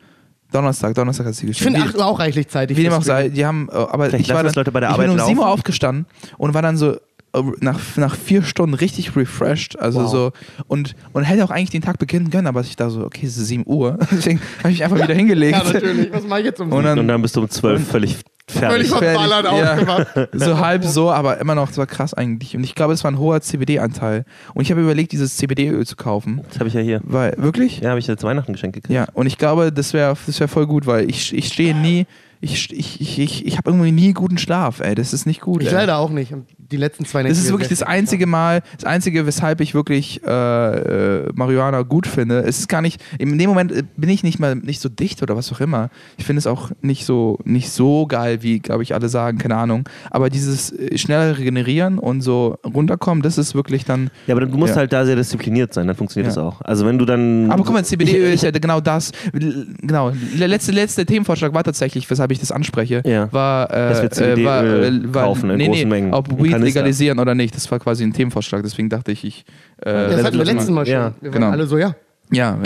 Donnerstag, 0.51 0.93
Donnerstag 0.95 1.25
hat 1.25 1.35
sie 1.35 1.47
Ich 1.47 1.57
geschrieben. 1.57 1.75
finde 1.75 1.89
8 1.89 1.97
Uhr 1.97 2.05
auch 2.05 2.19
reichlich 2.19 2.47
zeitig. 2.47 2.77
Wie 2.77 2.83
dem 2.83 2.93
auch 2.93 3.01
sei, 3.01 3.29
die 3.29 3.45
haben, 3.45 3.67
äh, 3.69 3.73
aber 3.75 4.05
Vielleicht 4.05 4.25
ich 4.25 4.29
war 4.29 4.37
dann, 4.37 4.45
das 4.45 4.55
Leute 4.55 4.71
bei 4.71 4.79
der 4.79 4.89
ich 4.89 4.93
Arbeit 4.93 5.09
bin 5.09 5.19
um 5.19 5.25
7 5.25 5.39
Uhr 5.39 5.47
aufgestanden 5.49 6.05
und 6.37 6.53
war 6.53 6.61
dann 6.61 6.77
so 6.77 6.93
äh, 6.93 7.41
nach, 7.59 7.79
nach 7.97 8.15
vier 8.15 8.43
Stunden 8.43 8.75
richtig 8.75 9.15
refreshed, 9.15 9.77
also 9.79 10.01
Wow. 10.03 10.11
so 10.11 10.31
und, 10.67 10.95
und 11.13 11.23
hätte 11.23 11.43
auch 11.43 11.49
eigentlich 11.51 11.71
den 11.71 11.81
Tag 11.81 11.97
beginnen 11.97 12.29
können, 12.29 12.47
aber 12.47 12.61
ich 12.61 12.75
da 12.75 12.89
so, 12.89 13.03
okay, 13.05 13.25
es 13.25 13.37
ist 13.37 13.47
7 13.47 13.63
Uhr, 13.65 13.97
deswegen 14.11 14.39
habe 14.59 14.69
ich 14.69 14.75
mich 14.79 14.83
einfach 14.83 14.97
wieder 15.01 15.13
hingelegt. 15.15 15.57
Ja, 15.57 15.73
natürlich. 15.73 16.13
Was 16.13 16.23
mache 16.25 16.39
ich 16.41 16.45
jetzt 16.45 16.61
um 16.61 16.71
Und 16.71 16.83
dann, 16.83 16.99
Und 16.99 17.07
dann 17.07 17.21
bist 17.21 17.35
du 17.35 17.41
um 17.41 17.49
12 17.49 17.85
völlig 17.85 18.17
fertig. 18.49 18.89
Völlig 18.89 18.89
verballert 18.89 19.45
Ja. 19.45 19.73
aufgewacht. 19.73 20.29
so 20.33 20.57
halb 20.59 20.83
so, 20.85 21.11
aber 21.11 21.39
immer 21.39 21.55
noch, 21.55 21.67
das 21.67 21.77
war 21.77 21.87
krass 21.87 22.13
eigentlich. 22.13 22.55
Und 22.55 22.63
ich 22.63 22.75
glaube, 22.75 22.93
es 22.93 23.03
war 23.03 23.11
ein 23.11 23.19
hoher 23.19 23.41
CBD-Anteil. 23.41 24.25
Und 24.53 24.63
ich 24.63 24.71
habe 24.71 24.81
überlegt, 24.81 25.11
dieses 25.11 25.37
CBD-Öl 25.37 25.85
zu 25.85 25.95
kaufen. 25.95 26.41
Das 26.49 26.59
habe 26.59 26.69
ich 26.69 26.73
ja 26.73 26.81
hier. 26.81 27.01
Weil, 27.03 27.33
wirklich? 27.37 27.79
Ja, 27.81 27.89
habe 27.89 27.99
ich 27.99 28.07
jetzt 28.07 28.23
Weihnachten 28.23 28.53
geschenkt 28.53 28.75
gekriegt. 28.75 28.93
Ja, 28.93 29.07
und 29.13 29.27
ich 29.27 29.37
glaube, 29.37 29.71
das 29.71 29.93
wäre 29.93 30.15
das 30.25 30.39
wär 30.39 30.47
voll 30.47 30.67
gut, 30.67 30.85
weil 30.85 31.09
ich, 31.09 31.33
ich 31.33 31.47
stehe 31.47 31.75
nie, 31.75 32.05
ich, 32.39 32.71
ich, 32.71 33.01
ich, 33.01 33.19
ich, 33.19 33.45
ich 33.45 33.57
habe 33.57 33.71
irgendwie 33.71 33.91
nie 33.91 34.13
guten 34.13 34.37
Schlaf, 34.37 34.79
ey. 34.79 34.95
Das 34.95 35.13
ist 35.13 35.25
nicht 35.25 35.41
gut. 35.41 35.61
Ich 35.61 35.69
ey. 35.69 35.73
leider 35.73 35.97
auch 35.97 36.09
nicht. 36.09 36.33
Die 36.71 36.77
letzten 36.77 37.05
zwei 37.05 37.23
Nächte. 37.23 37.35
Das 37.37 37.43
ist 37.45 37.51
wirklich 37.51 37.69
das 37.69 37.81
einzige 37.83 38.27
Mal, 38.27 38.61
das 38.75 38.83
einzige, 38.83 39.25
weshalb 39.25 39.61
ich 39.61 39.73
wirklich 39.73 40.21
äh, 40.25 40.29
äh, 40.29 41.29
Marihuana 41.33 41.83
gut 41.83 42.07
finde. 42.07 42.39
Es 42.43 42.59
ist 42.59 42.67
gar 42.67 42.81
nicht, 42.81 43.01
in 43.19 43.37
dem 43.37 43.49
Moment 43.49 43.71
äh, 43.71 43.83
bin 43.95 44.09
ich 44.09 44.23
nicht 44.23 44.39
mal 44.39 44.55
nicht 44.55 44.81
so 44.81 44.89
dicht 44.89 45.21
oder 45.23 45.37
was 45.37 45.51
auch 45.53 45.61
immer. 45.61 45.89
Ich 46.17 46.25
finde 46.25 46.39
es 46.39 46.47
auch 46.47 46.71
nicht 46.81 47.05
so, 47.05 47.39
nicht 47.45 47.69
so 47.71 48.05
geil, 48.05 48.39
wie, 48.43 48.59
glaube 48.59 48.83
ich, 48.83 48.93
alle 48.93 49.07
sagen, 49.07 49.37
keine 49.37 49.55
Ahnung. 49.55 49.87
Aber 50.11 50.29
dieses 50.29 50.71
äh, 50.73 50.97
schnelle 50.97 51.37
Regenerieren 51.37 51.99
und 51.99 52.19
so 52.21 52.57
runterkommen, 52.65 53.21
das 53.21 53.37
ist 53.37 53.55
wirklich 53.55 53.85
dann. 53.85 54.09
Ja, 54.27 54.35
aber 54.35 54.45
du 54.45 54.57
musst 54.57 54.71
Ja. 54.73 54.79
halt 54.79 54.91
da 54.91 55.05
sehr 55.05 55.15
diszipliniert 55.15 55.73
sein, 55.73 55.87
dann 55.87 55.95
funktioniert 55.95 56.35
Ja. 56.35 56.41
das 56.41 56.53
auch. 56.53 56.61
Also 56.61 56.85
wenn 56.85 56.97
du 56.97 57.05
dann. 57.05 57.49
Aber 57.49 57.63
guck 57.63 57.73
mal, 57.73 57.85
CBD-Öl 57.85 58.33
ist 58.33 58.43
ja 58.43 58.51
genau 58.51 58.81
das. 58.81 59.11
Genau. 59.31 60.11
Der 60.37 60.47
letzte, 60.49 60.73
letzte 60.73 61.05
Themenvorschlag 61.05 61.53
war 61.53 61.63
tatsächlich, 61.63 62.09
weshalb 62.09 62.31
ich 62.31 62.39
das 62.39 62.51
anspreche, 62.51 63.01
Ja. 63.05 63.31
war, 63.31 63.69
äh, 63.71 63.89
Dass 63.89 64.01
wir 64.01 64.11
CBD 64.11 64.41
äh, 64.41 64.45
war, 64.45 64.63
äh, 64.65 65.13
war 65.13 65.23
kaufen 65.23 65.49
in 65.51 65.57
nee, 65.57 65.65
großen 65.67 65.79
nee, 65.79 65.85
Mengen. 65.85 66.13
ob 66.13 66.27
Weed. 66.43 66.56
Legalisieren 66.61 67.19
oder 67.19 67.35
nicht. 67.35 67.55
Das 67.55 67.69
war 67.71 67.79
quasi 67.79 68.03
ein 68.03 68.13
Themenvorschlag. 68.13 68.63
Deswegen 68.63 68.89
dachte 68.89 69.11
ich, 69.11 69.23
ich. 69.23 69.45
Äh, 69.79 69.91
Das 69.91 70.23
hatten 70.23 70.37
wir 70.37 70.45
letztes 70.45 70.69
Mal 70.69 70.85
schon. 70.85 70.93
Ja, 70.93 71.13
wir 71.21 71.31
genau. 71.31 71.47
waren 71.47 71.53
alle 71.53 71.67
so, 71.67 71.77
ja. 71.77 71.95
Ja, 72.31 72.57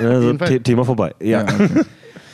ja. 0.00 0.08
also, 0.08 0.34
Thema 0.34 0.84
vorbei. 0.84 1.14
Ja. 1.20 1.40
ja 1.40 1.42
okay. 1.42 1.68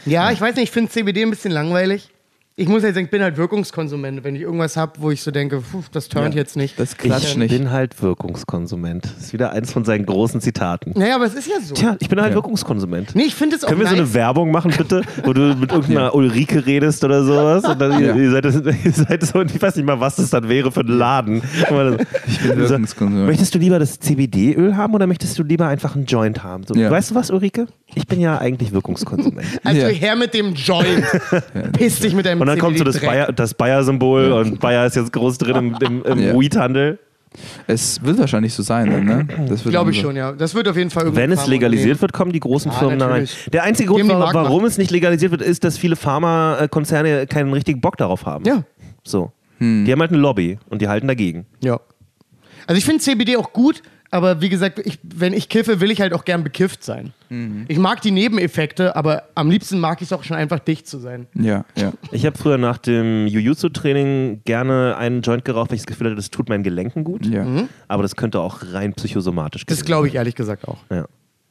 Ja, 0.06 0.30
ich 0.30 0.40
weiß 0.40 0.56
nicht, 0.56 0.64
ich 0.64 0.70
finde 0.70 0.90
CBD 0.90 1.22
ein 1.22 1.30
bisschen 1.30 1.50
langweilig. 1.50 2.10
Ich 2.56 2.68
muss 2.68 2.84
jetzt 2.84 2.94
sagen, 2.94 3.06
ich 3.06 3.10
bin 3.10 3.20
halt 3.20 3.36
Wirkungskonsument. 3.36 4.22
Wenn 4.22 4.36
ich 4.36 4.42
irgendwas 4.42 4.76
habe, 4.76 4.92
wo 5.00 5.10
ich 5.10 5.22
so 5.22 5.32
denke, 5.32 5.60
puh, 5.60 5.82
das 5.90 6.08
turnt 6.08 6.34
Ja. 6.36 6.40
jetzt 6.40 6.56
nicht. 6.56 6.78
Das 6.78 6.96
klatscht 6.96 7.30
Ich 7.30 7.36
nicht. 7.36 7.50
bin 7.50 7.72
halt 7.72 8.00
Wirkungskonsument. 8.00 9.06
Das 9.06 9.24
ist 9.24 9.32
wieder 9.32 9.50
eins 9.50 9.72
von 9.72 9.84
seinen 9.84 10.06
großen 10.06 10.40
Zitaten. 10.40 10.92
naja, 10.94 11.16
aber 11.16 11.24
es 11.26 11.34
ist 11.34 11.48
ja 11.48 11.56
so. 11.60 11.74
Tja, 11.74 11.96
ich 11.98 12.08
bin 12.08 12.20
halt 12.20 12.30
Ja. 12.30 12.36
Wirkungskonsument. 12.36 13.16
Nee, 13.16 13.24
ich 13.24 13.34
finde 13.34 13.56
es 13.56 13.64
auch 13.64 13.68
Können 13.70 13.80
wir 13.80 13.88
so 13.88 13.94
nice. 13.96 14.02
eine 14.04 14.14
Werbung 14.14 14.52
machen, 14.52 14.72
bitte? 14.78 15.02
Wo 15.24 15.32
du 15.32 15.56
mit 15.56 15.72
irgendeiner 15.72 16.14
Ulrike 16.14 16.64
redest 16.64 17.02
oder 17.02 17.24
sowas? 17.24 17.64
Und 17.64 17.80
dann, 17.80 18.00
Ja. 18.00 18.14
ihr, 18.14 18.30
seid, 18.30 18.44
ihr 18.84 18.92
seid 18.92 19.24
so, 19.24 19.42
ich 19.42 19.60
weiß 19.60 19.74
nicht 19.74 19.84
mal, 19.84 19.98
was 19.98 20.14
das 20.14 20.30
dann 20.30 20.48
wäre 20.48 20.70
für 20.70 20.82
ein 20.82 20.86
Laden. 20.86 21.42
Ich 21.44 22.38
bin 22.40 22.56
Wirkungskonsument. 22.56 23.26
Möchtest 23.26 23.52
du 23.56 23.58
lieber 23.58 23.80
das 23.80 23.98
CBD-Öl 23.98 24.76
haben 24.76 24.94
oder 24.94 25.08
möchtest 25.08 25.36
du 25.40 25.42
lieber 25.42 25.66
einfach 25.66 25.96
einen 25.96 26.04
Joint 26.06 26.44
haben? 26.44 26.62
So, 26.68 26.74
Ja. 26.76 26.88
Weißt 26.88 27.10
du 27.10 27.16
was, 27.16 27.32
Ulrike? 27.32 27.66
Ich 27.96 28.06
bin 28.06 28.20
ja 28.20 28.38
eigentlich 28.38 28.70
Wirkungskonsument. 28.70 29.44
also 29.64 29.80
Ja. 29.80 29.88
her 29.88 30.14
mit 30.14 30.34
dem 30.34 30.54
Joint. 30.54 31.04
Piss 31.76 31.98
dich 31.98 32.14
mit 32.14 32.26
deinem 32.26 32.43
Und 32.44 32.48
dann 32.48 32.58
kommt 32.58 32.78
so 32.78 32.84
das. 32.84 33.00
Bayer- 33.00 33.32
das 33.32 33.54
Bayer-Symbol 33.54 34.32
und 34.32 34.60
Bayer 34.60 34.86
ist 34.86 34.96
jetzt 34.96 35.12
groß 35.12 35.38
drin 35.38 35.56
im, 35.56 35.76
im, 35.80 36.02
im 36.04 36.18
Ja. 36.18 36.38
Weed-Handel. 36.38 36.98
Es 37.66 38.00
wird 38.04 38.18
wahrscheinlich 38.18 38.54
so 38.54 38.62
sein, 38.62 38.90
dann, 38.90 39.04
ne? 39.04 39.26
Das 39.48 39.64
wird 39.64 39.72
Glaube 39.72 39.90
ich 39.90 39.96
so. 39.96 40.02
schon, 40.04 40.16
ja. 40.16 40.32
Das 40.32 40.54
wird 40.54 40.68
auf 40.68 40.76
jeden 40.76 40.90
Fall. 40.90 41.16
Wenn 41.16 41.32
es 41.32 41.46
legalisiert 41.48 42.00
wird, 42.00 42.12
kommen 42.12 42.30
die 42.32 42.38
großen 42.40 42.70
Ja, 42.70 42.78
Firmen 42.78 42.98
da 43.00 43.08
rein. 43.08 43.26
Der 43.52 43.64
einzige 43.64 43.88
Grund, 43.88 44.02
haben 44.02 44.08
die 44.08 44.14
wa- 44.14 44.18
Marktmacht. 44.20 44.44
warum 44.46 44.64
es 44.66 44.78
nicht 44.78 44.90
legalisiert 44.92 45.32
wird, 45.32 45.42
ist, 45.42 45.64
dass 45.64 45.76
viele 45.78 45.96
Pharmakonzerne 45.96 47.26
keinen 47.26 47.52
richtigen 47.52 47.80
Bock 47.80 47.96
darauf 47.96 48.26
haben. 48.26 48.44
Ja. 48.44 48.62
So. 49.02 49.32
Die 49.60 49.90
haben 49.90 50.00
halt 50.00 50.10
eine 50.10 50.20
Lobby 50.20 50.58
und 50.68 50.82
die 50.82 50.88
halten 50.88 51.08
dagegen. 51.08 51.46
Ja. 51.62 51.80
Also 52.66 52.78
ich 52.78 52.84
finde 52.84 53.00
CBD 53.00 53.36
auch 53.36 53.52
gut, 53.52 53.82
aber 54.14 54.40
wie 54.40 54.48
gesagt, 54.48 54.78
ich, 54.84 55.00
wenn 55.02 55.32
ich 55.32 55.48
kiffe, 55.48 55.80
will 55.80 55.90
ich 55.90 56.00
halt 56.00 56.12
auch 56.12 56.24
gern 56.24 56.44
bekifft 56.44 56.84
sein. 56.84 57.12
Ich 57.66 57.78
mag 57.80 58.00
die 58.00 58.12
Nebeneffekte, 58.12 58.94
aber 58.94 59.24
am 59.34 59.50
liebsten 59.50 59.80
mag 59.80 60.00
ich 60.00 60.06
es 60.06 60.12
auch 60.12 60.22
schon 60.22 60.36
einfach 60.36 60.60
dicht 60.60 60.86
zu 60.86 60.98
sein. 60.98 61.26
Ja, 61.34 61.64
ja. 61.76 61.92
Ich 62.12 62.24
habe 62.24 62.38
früher 62.38 62.56
nach 62.56 62.78
dem 62.78 63.26
Jiu-Jitsu-Training 63.26 64.42
gerne 64.44 64.96
einen 64.96 65.22
Joint 65.22 65.44
geraucht, 65.44 65.70
weil 65.70 65.76
ich 65.76 65.82
das 65.82 65.86
Gefühl 65.88 66.06
hatte, 66.06 66.16
das 66.16 66.30
tut 66.30 66.48
meinen 66.48 66.62
Gelenken 66.62 67.02
gut. 67.02 67.26
Ja. 67.26 67.44
Aber 67.88 68.04
das 68.04 68.14
könnte 68.14 68.38
auch 68.38 68.60
rein 68.72 68.94
psychosomatisch 68.94 69.66
Das 69.66 69.78
gewesen 69.78 69.86
glaube 69.86 70.06
ich 70.06 70.14
ehrlich 70.14 70.36
gesagt 70.36 70.68
auch. 70.68 70.78
Ja. 70.90 71.06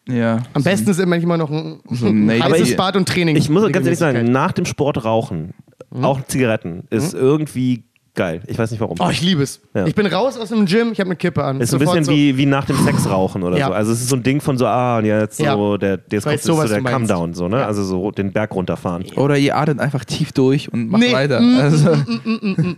ja. 0.07 0.43
Am 0.53 0.64
besten 0.64 0.89
ist 0.89 0.99
immer 0.99 1.18
immer 1.18 1.36
noch 1.36 1.51
ein, 1.51 1.82
So 1.91 2.07
ein 2.07 2.30
heißes 2.32 2.70
ich- 2.70 2.78
Bad 2.78 2.95
und 2.95 3.09
Training. 3.09 3.36
Ich 3.36 3.49
muss 3.49 3.70
ganz 3.74 3.86
ehrlich 3.86 3.99
sagen, 3.99 4.32
nach 4.32 4.53
dem 4.53 4.64
Sport 4.66 5.03
rauchen, 5.03 5.53
auch 6.01 6.26
Zigaretten, 6.28 6.86
ist 6.89 7.14
irgendwie 7.14 7.84
geil. 8.16 8.41
Ich 8.47 8.57
weiß 8.59 8.72
nicht 8.72 8.80
warum. 8.80 8.97
Oh, 8.99 9.09
ich 9.09 9.22
liebe 9.22 9.41
es. 9.43 9.59
Ja. 9.74 9.86
Ich 9.86 9.95
bin 9.95 10.05
raus 10.05 10.38
aus 10.38 10.49
dem 10.49 10.66
Gym, 10.66 10.91
ich 10.91 10.99
habe 10.99 11.07
eine 11.09 11.16
Kippe 11.16 11.43
an. 11.43 11.59
ist 11.61 11.72
so 11.72 11.78
ein 11.78 11.80
bisschen 11.80 12.07
wie, 12.07 12.38
wie 12.38 12.45
nach 12.45 12.66
dem 12.66 12.78
Sex 12.78 13.09
rauchen 13.09 13.43
oder 13.43 13.57
Ja. 13.57 13.68
so. 13.68 13.74
Also 13.74 13.91
es 13.91 14.01
ist 14.01 14.09
so 14.09 14.16
ein 14.16 14.24
Ding 14.24 14.39
von 14.41 14.57
so, 14.57 14.66
ah, 14.68 14.97
und 14.99 15.05
jetzt 15.05 15.39
Ja. 15.39 15.53
so, 15.55 15.78
der, 15.78 15.99
jetzt 16.11 16.24
kommt 16.26 16.39
so, 16.41 16.53
so 16.55 16.68
der 16.68 16.78
du 16.78 16.84
meinst. 16.84 16.95
Come-Down, 16.95 17.34
so, 17.34 17.47
ne? 17.47 17.59
Ja. 17.59 17.66
Also 17.68 17.84
so 17.84 18.11
den 18.11 18.32
Berg 18.32 18.53
runterfahren. 18.55 19.05
Oder 19.16 19.38
ihr 19.38 19.55
atmet 19.57 19.80
einfach 19.80 20.05
tief 20.05 20.32
durch 20.32 20.72
und 20.72 20.89
macht 20.91 21.01
Nee, 21.01 21.14
weiter. 21.14 21.39
mm, 21.41 21.57
Also, 21.59 21.89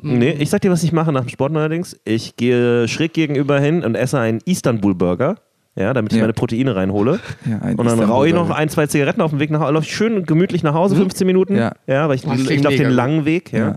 Nee, 0.01 0.31
ich 0.39 0.49
sag 0.49 0.61
dir, 0.61 0.71
was 0.71 0.83
ich 0.83 0.91
mache 0.91 1.11
nach 1.11 1.21
dem 1.21 1.29
Sport 1.29 1.51
neuerdings. 1.51 1.99
Ich 2.05 2.35
gehe 2.35 2.87
schräg 2.87 3.13
gegenüber 3.13 3.59
hin 3.59 3.83
und 3.83 3.95
esse 3.95 4.19
einen 4.19 4.39
Istanbul-Burger. 4.45 5.35
Ja, 5.77 5.93
damit 5.93 6.13
ich 6.13 6.17
Ja. 6.17 6.23
meine 6.23 6.31
Proteine 6.33 6.73
reinhole. 6.75 7.19
Ja, 7.45 7.59
und 7.75 7.85
dann 7.85 7.99
rauche 7.99 8.27
ich 8.29 8.33
noch 8.33 8.49
ein, 8.49 8.69
zwei 8.69 8.87
Zigaretten 8.87 9.19
auf 9.21 9.31
dem 9.31 9.39
Weg 9.39 9.51
nach 9.51 9.59
Hause. 9.59 9.73
Laufe 9.73 9.85
ich 9.85 9.93
schön 9.93 10.25
gemütlich 10.25 10.63
nach 10.63 10.73
Hause, 10.73 10.95
15 10.95 11.27
Minuten. 11.27 11.57
Ja. 11.57 11.73
ja 11.85 12.07
weil 12.07 12.15
ich, 12.15 12.23
ich 12.23 12.63
laufe 12.63 12.77
den 12.77 12.91
langen 12.91 13.25
Weg. 13.25 13.51
Ja. 13.51 13.59
Ja. 13.59 13.75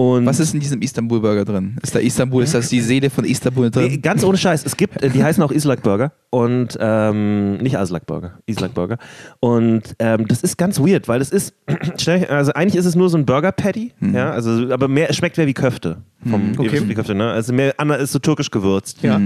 Und 0.00 0.24
was 0.24 0.40
ist 0.40 0.54
in 0.54 0.60
diesem 0.60 0.80
Istanbul-Burger 0.80 1.44
drin? 1.44 1.76
Ist 1.82 1.94
da 1.94 1.98
Istanbul, 1.98 2.42
ist 2.42 2.54
das 2.54 2.70
die 2.70 2.80
Seele 2.80 3.10
von 3.10 3.26
Istanbul 3.26 3.66
Nee, 3.66 3.70
drin? 3.70 4.00
Ganz 4.00 4.24
ohne 4.24 4.38
Scheiß. 4.38 4.64
Es 4.64 4.74
gibt, 4.74 5.02
die 5.02 5.22
heißen 5.22 5.42
auch 5.42 5.50
Islak 5.50 5.82
Burger 5.82 6.12
und 6.30 6.78
ähm, 6.80 7.58
nicht 7.58 7.76
Aslak 7.76 8.06
Burger, 8.06 8.38
Islak 8.46 8.72
Burger. 8.72 8.96
Und 9.40 9.94
ähm, 9.98 10.26
das 10.26 10.42
ist 10.42 10.56
ganz 10.56 10.80
weird, 10.80 11.06
weil 11.06 11.20
es 11.20 11.30
ist, 11.30 11.54
also 12.30 12.52
eigentlich 12.54 12.76
ist 12.76 12.86
es 12.86 12.94
nur 12.94 13.10
so 13.10 13.18
ein 13.18 13.26
Burger 13.26 13.52
Patty, 13.52 13.92
ja, 14.00 14.30
also 14.30 14.72
aber 14.72 14.88
mehr, 14.88 15.10
es 15.10 15.16
schmeckt 15.16 15.36
mehr 15.36 15.46
wie 15.46 15.52
Köfte. 15.52 15.98
Vom, 16.26 16.52
ihr 16.52 16.60
okay. 16.60 16.82
wie 16.88 16.94
Köfte, 16.94 17.14
ne? 17.14 17.30
Also 17.32 17.52
mehr, 17.52 17.74
Anna 17.76 17.96
ist 17.96 18.12
so 18.12 18.18
türkisch 18.20 18.50
gewürzt. 18.50 19.02
Ja. 19.02 19.20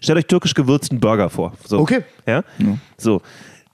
Stellt 0.00 0.18
euch 0.18 0.26
türkisch 0.26 0.54
gewürzten 0.54 0.98
Burger 0.98 1.30
vor. 1.30 1.52
So. 1.64 1.78
Okay. 1.78 2.00
Ja. 2.26 2.42
So. 2.98 3.22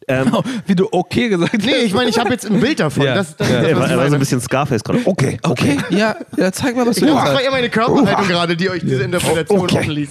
Ähm, 0.08 0.30
Wie 0.66 0.74
du 0.76 0.86
okay 0.92 1.28
gesagt 1.28 1.52
hast. 1.54 1.64
Nee, 1.64 1.72
ich 1.84 1.92
meine, 1.94 2.08
ich 2.10 2.18
habe 2.18 2.30
jetzt 2.30 2.48
ein 2.48 2.60
Bild 2.60 2.78
davon. 2.78 3.04
Ja. 3.04 3.14
Das, 3.16 3.36
das, 3.36 3.48
Ja. 3.50 3.60
das, 3.60 3.68
er 3.70 3.76
war, 3.76 3.82
was 3.82 3.90
er 3.90 3.96
war 3.98 4.08
so 4.08 4.14
ein 4.14 4.18
bisschen 4.20 4.40
Scarface 4.40 4.84
gerade. 4.84 5.00
Okay, 5.04 5.38
Okay, 5.42 5.78
ja, 5.90 6.14
ja, 6.36 6.52
zeig 6.52 6.76
mal, 6.76 6.86
was 6.86 6.96
Ich 6.96 7.02
du 7.02 7.08
jetzt 7.08 7.16
das 7.18 7.24
war 7.26 7.34
hast. 7.34 7.42
eher 7.42 7.50
meine 7.50 7.68
Körperhaltung 7.68 8.28
gerade, 8.28 8.56
die 8.56 8.70
euch 8.70 8.82
diese 8.82 9.02
Interpretation 9.02 9.60
Okay. 9.62 9.78
offen 9.78 9.90
ließ. 9.90 10.10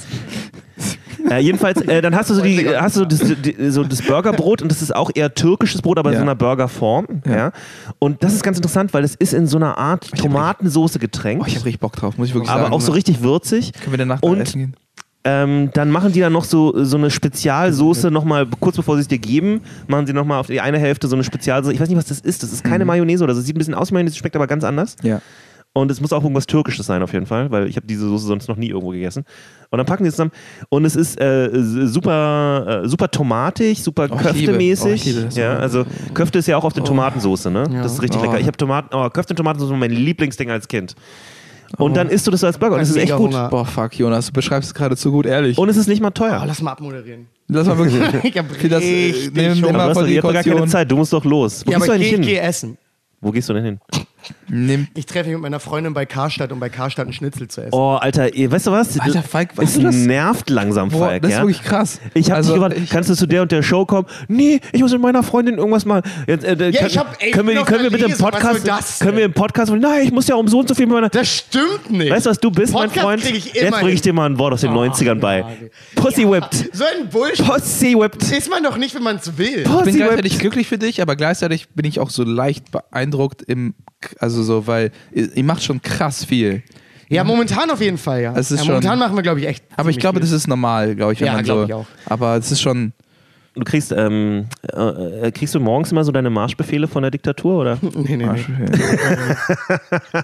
Äh, 1.32 1.40
jedenfalls, 1.40 1.82
äh, 1.82 2.02
dann 2.02 2.14
hast 2.16 2.30
du 2.30 2.36
so, 2.36 2.42
die, 2.44 2.68
hast 2.78 2.98
du 2.98 3.06
das, 3.06 3.20
die, 3.20 3.72
so 3.72 3.84
das 3.84 4.02
Burgerbrot 4.04 4.62
und 4.62 4.70
das 4.70 4.82
ist 4.84 4.96
auch 4.96 5.10
eher 5.16 5.34
türkisches 5.34 5.82
Brot, 5.82 5.98
aber 5.98 6.10
in 6.10 6.14
Ja. 6.16 6.20
so 6.20 6.24
einer 6.24 6.36
Burgerform. 6.36 7.08
Ja. 7.26 7.52
Und 7.98 8.22
das 8.24 8.34
ist 8.34 8.44
ganz 8.44 8.58
interessant, 8.58 8.94
weil 8.94 9.04
es 9.04 9.16
ist 9.16 9.34
in 9.34 9.48
so 9.48 9.58
einer 9.58 9.78
Art 9.78 10.12
Tomatensoße 10.18 11.00
getränkt, 11.00 11.44
Oh, 11.44 11.48
ich 11.48 11.56
hab 11.56 11.66
richtig 11.66 11.80
Bock 11.80 11.94
drauf, 11.96 12.18
muss 12.18 12.28
ich 12.28 12.34
wirklich 12.36 12.52
aber 12.52 12.64
sagen. 12.64 12.74
auch 12.74 12.82
so 12.82 12.92
richtig 12.92 13.24
würzig. 13.24 13.72
Können 13.74 13.94
wir 13.94 13.98
danach 13.98 14.22
Und- 14.22 14.42
essen 14.42 14.60
gehen? 14.60 14.76
Ähm, 15.28 15.72
dann 15.74 15.90
machen 15.90 16.12
die 16.12 16.20
dann 16.20 16.34
noch 16.34 16.44
so, 16.44 16.84
so 16.84 16.98
eine 16.98 17.10
Spezialsoße 17.10 18.12
nochmal, 18.12 18.46
kurz 18.60 18.76
bevor 18.78 18.96
sie 18.96 19.02
es 19.02 19.08
dir 19.08 19.18
geben, 19.18 19.62
machen 19.88 20.06
sie 20.06 20.14
nochmal 20.14 20.40
auf 20.40 20.48
die 20.48 20.62
eine 20.62 20.78
Hälfte 20.78 21.08
so 21.08 21.16
eine 21.16 21.24
Spezialsoße. 21.24 21.74
Ich 21.74 21.80
weiß 21.80 21.90
nicht, 21.90 21.98
was 21.98 22.06
das 22.06 22.20
ist. 22.20 22.44
Das 22.44 22.54
ist 22.54 22.64
keine 22.64 22.86
Mayonnaise 22.86 23.24
oder 23.24 23.34
so. 23.34 23.42
Sieht 23.42 23.56
ein 23.56 23.58
bisschen 23.58 23.74
aus 23.74 23.90
wie 23.90 23.96
Mayonnaise, 23.96 24.16
schmeckt 24.18 24.36
aber 24.36 24.46
ganz 24.46 24.64
anders. 24.64 24.96
Ja. 25.02 25.22
Und 25.74 25.92
es 25.92 26.00
muss 26.00 26.14
auch 26.14 26.22
irgendwas 26.24 26.46
Türkisches 26.46 26.86
sein 26.86 27.04
auf 27.04 27.12
jeden 27.12 27.26
Fall, 27.26 27.52
weil 27.52 27.68
ich 27.68 27.76
habe 27.76 27.86
diese 27.86 28.08
Soße 28.08 28.28
sonst 28.28 28.48
noch 28.48 28.56
nie 28.56 28.70
irgendwo 28.70 28.92
gegessen. 28.92 29.26
Und 29.72 29.78
dann 29.78 29.86
packen 29.86 30.04
die 30.04 30.08
es 30.10 30.16
zusammen 30.16 30.32
und 30.70 30.86
es 30.86 30.96
ist 30.96 31.20
äh, 31.20 31.50
super, 31.54 32.84
äh, 32.84 32.88
super 32.88 33.12
tomatig, 33.12 33.84
super 33.84 34.08
Oh, 34.10 34.16
köftemäßig. 34.16 35.16
oh, 35.18 35.38
ja, 35.40 35.58
also 35.58 35.86
Köfte 36.14 36.40
ist 36.40 36.48
ja 36.48 36.56
auch 36.56 36.64
auf 36.64 36.72
der 36.74 36.84
Tomatensoße, 36.86 37.52
ne? 37.52 37.64
Das 37.84 37.94
ist 37.94 38.02
richtig 38.02 38.22
Oh. 38.22 38.26
lecker. 38.26 38.40
Ich 38.40 38.48
habe 38.48 38.56
Tomaten, 38.56 38.96
oh, 38.96 39.10
Köfte 39.10 39.34
und 39.34 39.38
Tomatensoße 39.38 39.72
war 39.72 39.78
mein 39.78 39.92
Lieblingsding 39.92 40.50
als 40.50 40.68
Kind. 40.70 40.96
Und 41.78 41.96
dann 41.98 42.10
isst 42.10 42.26
du 42.28 42.32
das 42.32 42.44
als 42.44 42.58
Burger 42.58 42.76
und 42.76 42.80
das 42.82 42.90
ist 42.90 42.96
echt 42.98 43.16
gut. 43.16 43.34
Hunger. 43.34 43.50
Boah, 43.50 43.66
fuck, 43.66 43.98
Jonas, 43.98 44.28
du 44.28 44.34
beschreibst 44.34 44.68
es 44.70 44.74
gerade 44.74 44.96
zu 44.96 45.12
gut, 45.12 45.26
ehrlich. 45.26 45.58
Und 45.58 45.70
es 45.70 45.78
ist 45.78 45.88
nicht 45.88 46.02
mal 46.02 46.08
Oh, 46.10 46.12
teuer. 46.12 46.44
lass 46.46 46.62
mal 46.62 46.72
abmoderieren. 46.72 47.28
Lass 47.48 47.68
mal 47.68 47.78
wirklich. 47.78 48.24
Ich 48.24 48.38
hab 48.38 48.46
das, 48.70 48.84
äh, 48.84 49.30
nimm 49.34 49.64
Aber 49.66 49.74
mal 49.74 49.94
doch, 49.94 50.04
die 50.06 50.12
ihr 50.14 50.18
habt 50.18 50.26
doch 50.30 50.34
gar 50.34 50.44
keine. 50.44 50.68
Zeit, 50.68 50.90
du 50.92 50.96
musst 50.98 51.14
doch 51.14 51.26
los. 51.26 51.64
Wo 51.66 51.72
Ja, 51.72 51.78
gehst 51.78 51.90
aber 51.90 51.98
du 52.00 52.04
ich 52.06 52.14
eigentlich 52.16 52.26
gehe 52.28 52.36
hin? 52.36 52.42
geh 52.44 52.48
essen. 52.50 52.78
Wo 53.22 53.32
gehst 53.32 53.50
du 53.50 53.54
denn 53.54 53.66
hin? 53.66 53.80
Nimm. 54.48 54.88
Ich 54.96 55.06
treffe 55.06 55.26
mich 55.30 55.36
mit 55.36 55.42
meiner 55.44 55.60
Freundin 55.60 55.94
bei 55.94 56.06
Karstadt, 56.06 56.52
um 56.52 56.60
bei 56.60 56.70
Karstadt 56.70 57.06
einen 57.06 57.14
Schnitzel 57.14 57.48
zu 57.48 57.62
essen. 57.62 57.74
Oh, 57.74 57.96
Alter, 58.00 58.34
ihr- 58.34 58.52
weißt 58.52 58.68
du 58.68 58.72
was? 58.72 59.00
Alter, 59.00 59.24
Falk, 59.24 59.58
weißt 59.58 59.70
es 59.70 59.78
du 59.78 59.84
das? 59.84 59.96
nervt 59.96 60.50
langsam, 60.50 60.90
Boah, 60.90 61.08
Falk. 61.08 61.22
das 61.22 61.32
ist 61.32 61.38
ja? 61.38 61.44
wirklich 61.44 61.64
krass. 61.64 62.00
Ich 62.14 62.30
habe 62.32 62.38
also, 62.38 62.54
dich 62.54 62.62
gefragt, 62.76 62.90
kannst 62.92 63.10
du 63.10 63.16
zu 63.16 63.28
der 63.28 63.42
und 63.42 63.52
der 63.52 63.64
Show 63.64 63.86
kommen? 63.86 64.08
Nee, 64.28 64.60
ich 64.72 64.82
muss 64.82 64.92
mit 64.92 65.02
meiner 65.02 65.24
Freundin 65.24 65.58
irgendwas 65.58 65.86
machen. 65.86 66.04
Jetzt, 66.28 66.44
äh, 66.46 66.50
Ja, 66.70 66.80
kann, 66.82 66.88
ich 66.90 66.98
hab- 66.98 67.18
ey, 67.22 67.32
können, 67.32 67.50
wir, 67.50 67.64
können 67.64 67.84
wir 67.84 67.92
bitte 67.92 68.06
im 68.06 68.18
Podcast, 68.18 68.68
das 68.68 69.00
können 69.00 69.18
wir 69.18 69.26
im 69.26 69.34
Podcast, 69.34 69.72
nein, 69.74 70.04
ich 70.04 70.12
muss 70.12 70.28
ja 70.28 70.36
um 70.36 70.48
so 70.48 70.60
und 70.60 70.68
so 70.68 70.76
viel 70.76 70.86
mit 70.86 70.96
meiner. 70.96 71.10
Das 71.10 71.28
stimmt 71.28 71.90
nicht. 71.92 72.12
Weißt 72.12 72.26
du, 72.26 72.30
was 72.30 72.40
du 72.40 72.52
bist, 72.52 72.74
mein 72.74 72.84
Podcast 72.90 73.06
Freund? 73.06 73.22
krieg 73.24 73.36
ich 73.38 73.54
Jetzt 73.54 73.72
bringe 73.80 73.92
ich 73.92 74.02
dir 74.02 74.14
mal 74.14 74.30
ein 74.30 74.38
Wort 74.38 74.54
aus 74.54 74.62
den 74.62 74.72
90ern 74.72 75.20
bei. 75.20 75.40
ja, 75.40 75.48
Pussy 75.96 76.30
whipped. 76.30 76.70
So 76.74 76.84
ein 76.84 77.10
Bullshit. 77.10 77.46
Pussy 77.46 77.96
whipped. 77.98 78.24
Ist 78.32 78.50
man 78.50 78.64
doch 78.64 78.78
nicht, 78.78 78.96
wenn 78.96 79.04
man 79.04 79.18
es 79.18 79.38
will. 79.38 79.46
ich 79.60 79.64
bin 79.64 79.72
Pussy 79.72 79.92
gleichzeitig 79.98 80.40
glücklich 80.40 80.68
für 80.68 80.78
dich, 80.78 81.02
aber 81.02 81.16
gleichzeitig 81.16 81.70
bin 81.70 81.86
ich 81.86 82.00
auch 82.00 82.10
so 82.10 82.24
leicht 82.24 82.72
beeindruckt 82.72 83.42
im, 83.44 83.76
also 84.20 84.44
so, 84.44 84.68
weil 84.68 84.92
ihr, 85.12 85.36
ihr 85.36 85.44
macht 85.44 85.64
schon 85.64 85.82
krass 85.82 86.24
viel. 86.26 86.62
Ja, 87.08 87.24
momentan 87.24 87.70
auf 87.70 87.82
jeden 87.82 87.98
Fall, 88.00 88.24
ja. 88.24 88.34
Es 88.36 88.50
ist 88.52 88.62
ja 88.62 88.66
momentan 88.66 88.92
schon- 88.94 89.00
machen 89.00 89.16
wir, 89.16 89.22
glaube 89.24 89.40
ich, 89.40 89.46
echt. 89.48 89.64
Aber 89.78 89.90
ich 89.92 90.00
glaube, 90.00 90.16
viel. 90.16 90.22
das 90.22 90.32
ist 90.32 90.48
normal, 90.48 90.96
glaube 90.96 91.14
ich, 91.14 91.20
wenn 91.20 91.28
Ja, 91.28 91.34
man 91.34 91.44
glaub 91.44 91.60
so. 91.60 91.66
ich 91.66 91.74
auch. 91.74 91.86
Aber 92.08 92.36
es 92.36 92.52
ist 92.52 92.62
schon. 92.62 92.94
Du 93.54 93.64
kriegst, 93.64 93.94
ähm, 93.96 94.48
äh, 94.74 95.28
äh, 95.28 95.32
kriegst 95.32 95.56
du 95.56 95.60
morgens 95.62 95.90
immer 95.92 96.04
so 96.04 96.12
deine 96.12 96.30
Marschbefehle 96.30 96.88
von 96.90 97.04
der 97.04 97.12
Diktatur, 97.12 97.62
oder? 97.62 97.78
Nee, 97.96 98.18
nee, 98.18 98.26
nee. 98.28 98.36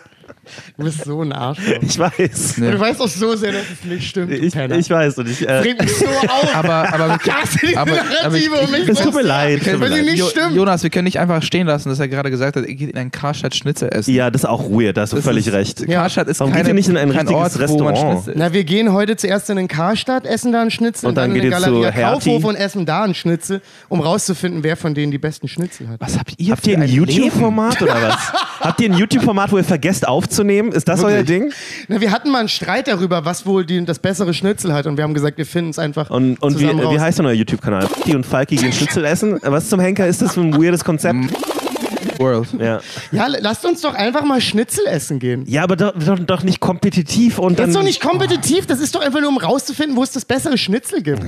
Du 0.77 0.83
bist 0.83 1.03
so 1.05 1.21
ein 1.21 1.31
Arschloch. 1.31 1.81
Ich 1.81 1.97
weiß. 1.99 2.57
Ja. 2.57 2.71
Du 2.71 2.79
weißt 2.79 2.99
doch 2.99 3.07
so 3.07 3.35
sehr, 3.35 3.51
dass 3.51 3.61
es 3.71 3.83
nicht 3.87 4.07
stimmt. 4.07 4.31
Ich, 4.31 4.53
Penner. 4.53 4.75
ich 4.77 4.89
weiß 4.89 5.17
und 5.19 5.29
ich. 5.29 5.47
Äh, 5.47 5.75
mich 5.79 5.95
so 5.97 6.05
auf. 6.07 6.55
Aber, 6.55 6.93
aber, 6.93 7.17
die 7.63 7.77
aber, 7.77 7.91
aber 8.23 8.35
ich, 8.35 8.49
um 8.49 8.71
mich 8.71 8.87
es 8.89 8.97
so 8.97 9.05
tut 9.05 9.15
mir 9.15 9.21
leid, 9.21 9.65
mir 9.65 9.79
Weil 9.79 9.89
sie 9.91 9.95
leid. 9.97 10.05
nicht 10.05 10.17
Jo- 10.17 10.27
stimmt. 10.27 10.55
Jonas, 10.55 10.83
wir 10.83 10.89
können 10.89 11.05
nicht 11.05 11.19
einfach 11.19 11.41
stehen 11.43 11.67
lassen, 11.67 11.89
dass 11.89 11.99
er 11.99 12.07
gerade 12.07 12.29
gesagt 12.31 12.55
hat, 12.55 12.65
er 12.65 12.73
geht 12.73 12.89
in 12.91 12.97
ein 12.97 13.11
Karstadt 13.11 13.55
Schnitzel 13.55 13.89
essen. 13.91 14.13
ja, 14.13 14.29
das 14.31 14.41
ist 14.43 14.49
auch 14.49 14.69
weird, 14.69 14.97
da 14.97 15.01
hast 15.01 15.13
du 15.13 15.17
Das 15.17 15.25
völlig 15.25 15.47
ist, 15.47 15.53
recht. 15.53 15.87
Karstadt 15.87 16.27
ist 16.27 16.39
Warum 16.39 16.51
keine, 16.53 16.63
geht 16.63 16.69
ihr 16.71 16.73
nicht 16.75 16.89
in 16.89 16.97
ein 16.97 17.09
kein 17.11 17.27
richtiges 17.27 17.59
Ort, 17.59 17.69
wo 17.69 17.83
man 17.83 17.93
Restaurant? 17.93 18.23
Schnitzel 18.23 18.33
Na, 18.37 18.53
wir 18.53 18.63
gehen 18.63 18.91
heute 18.93 19.15
zuerst 19.15 19.49
in 19.49 19.57
den 19.57 19.67
Karstadt, 19.67 20.25
essen 20.25 20.51
da 20.51 20.61
einen 20.61 20.71
Schnitzel 20.71 21.07
Und 21.07 21.15
dann 21.15 21.29
in 21.29 21.35
geht 21.35 21.43
den 21.45 21.51
ihr 21.51 21.57
zu 21.57 21.63
Galeria. 21.63 21.91
Kaufhof 21.91 22.43
und 22.43 22.55
essen 22.55 22.85
da 22.85 23.03
einen 23.03 23.15
Schnitzel, 23.15 23.61
um 23.89 24.01
rauszufinden, 24.01 24.63
wer 24.63 24.75
von 24.77 24.93
denen 24.95 25.11
die 25.11 25.17
besten 25.19 25.47
Schnitzel 25.47 25.87
hat. 25.87 25.99
Was 26.01 26.17
habt 26.17 26.33
ihr 26.37 26.51
Habt 26.51 26.65
ihr 26.67 26.77
ein? 26.77 26.89
YouTube-Format 26.89 27.81
oder 27.81 27.95
was? 28.01 28.33
Habt 28.61 28.81
ihr 28.81 28.91
ein 28.91 28.97
YouTube-Format, 28.97 29.51
wo 29.51 29.57
ihr 29.57 29.63
vergesst 29.63 30.07
aufzunehmen? 30.07 30.30
Ist 30.31 30.87
das 30.87 31.03
euer 31.03 31.23
Ding? 31.23 31.51
Na, 31.87 31.99
wir 32.01 32.11
hatten 32.11 32.29
mal 32.31 32.39
einen 32.39 32.49
Streit 32.49 32.87
darüber, 32.87 33.25
was 33.25 33.45
wohl 33.45 33.65
die, 33.65 33.83
das 33.85 33.99
bessere 33.99 34.33
Schnitzel 34.33 34.73
hat 34.73 34.87
und 34.87 34.97
wir 34.97 35.03
haben 35.03 35.13
gesagt, 35.13 35.37
wir 35.37 35.45
finden 35.45 35.71
es 35.71 35.79
einfach 35.79 36.09
Und, 36.09 36.41
und 36.41 36.59
wie, 36.59 36.65
raus. 36.67 36.93
wie 36.95 36.99
heißt 36.99 37.19
denn 37.19 37.25
euer 37.25 37.33
YouTube-Kanal? 37.33 37.87
Die 38.05 38.15
und 38.15 38.25
Falki 38.25 38.55
gehen 38.55 38.71
Schnitzel 38.73 39.05
essen? 39.05 39.39
Was 39.43 39.69
zum 39.69 39.79
Henker 39.79 40.07
ist 40.07 40.21
das 40.21 40.33
für 40.33 40.41
ein 40.41 40.53
weirdes 40.55 40.83
Konzept? 40.83 41.17
World. 42.17 42.47
Ja, 42.59 42.79
Ja, 43.11 43.27
lasst 43.27 43.65
uns 43.65 43.81
doch 43.81 43.93
einfach 43.95 44.23
mal 44.23 44.41
Schnitzel 44.41 44.85
essen 44.87 45.19
gehen. 45.19 45.43
ja 45.47 45.63
aber 45.63 45.75
doch, 45.75 45.93
doch, 45.97 46.19
doch 46.19 46.43
nicht 46.43 46.59
kompetitiv 46.59 47.39
und 47.39 47.53
Das 47.59 47.63
dann. 47.63 47.69
ist 47.69 47.75
doch 47.75 47.83
nicht 47.83 48.01
kompetitiv, 48.01 48.65
das 48.67 48.79
ist 48.79 48.93
doch 48.95 49.01
einfach 49.01 49.19
nur, 49.19 49.29
um 49.29 49.37
rauszufinden, 49.37 49.95
wo 49.95 50.03
es 50.03 50.11
das 50.11 50.25
bessere 50.25 50.57
Schnitzel 50.57 51.01
gibt. 51.01 51.23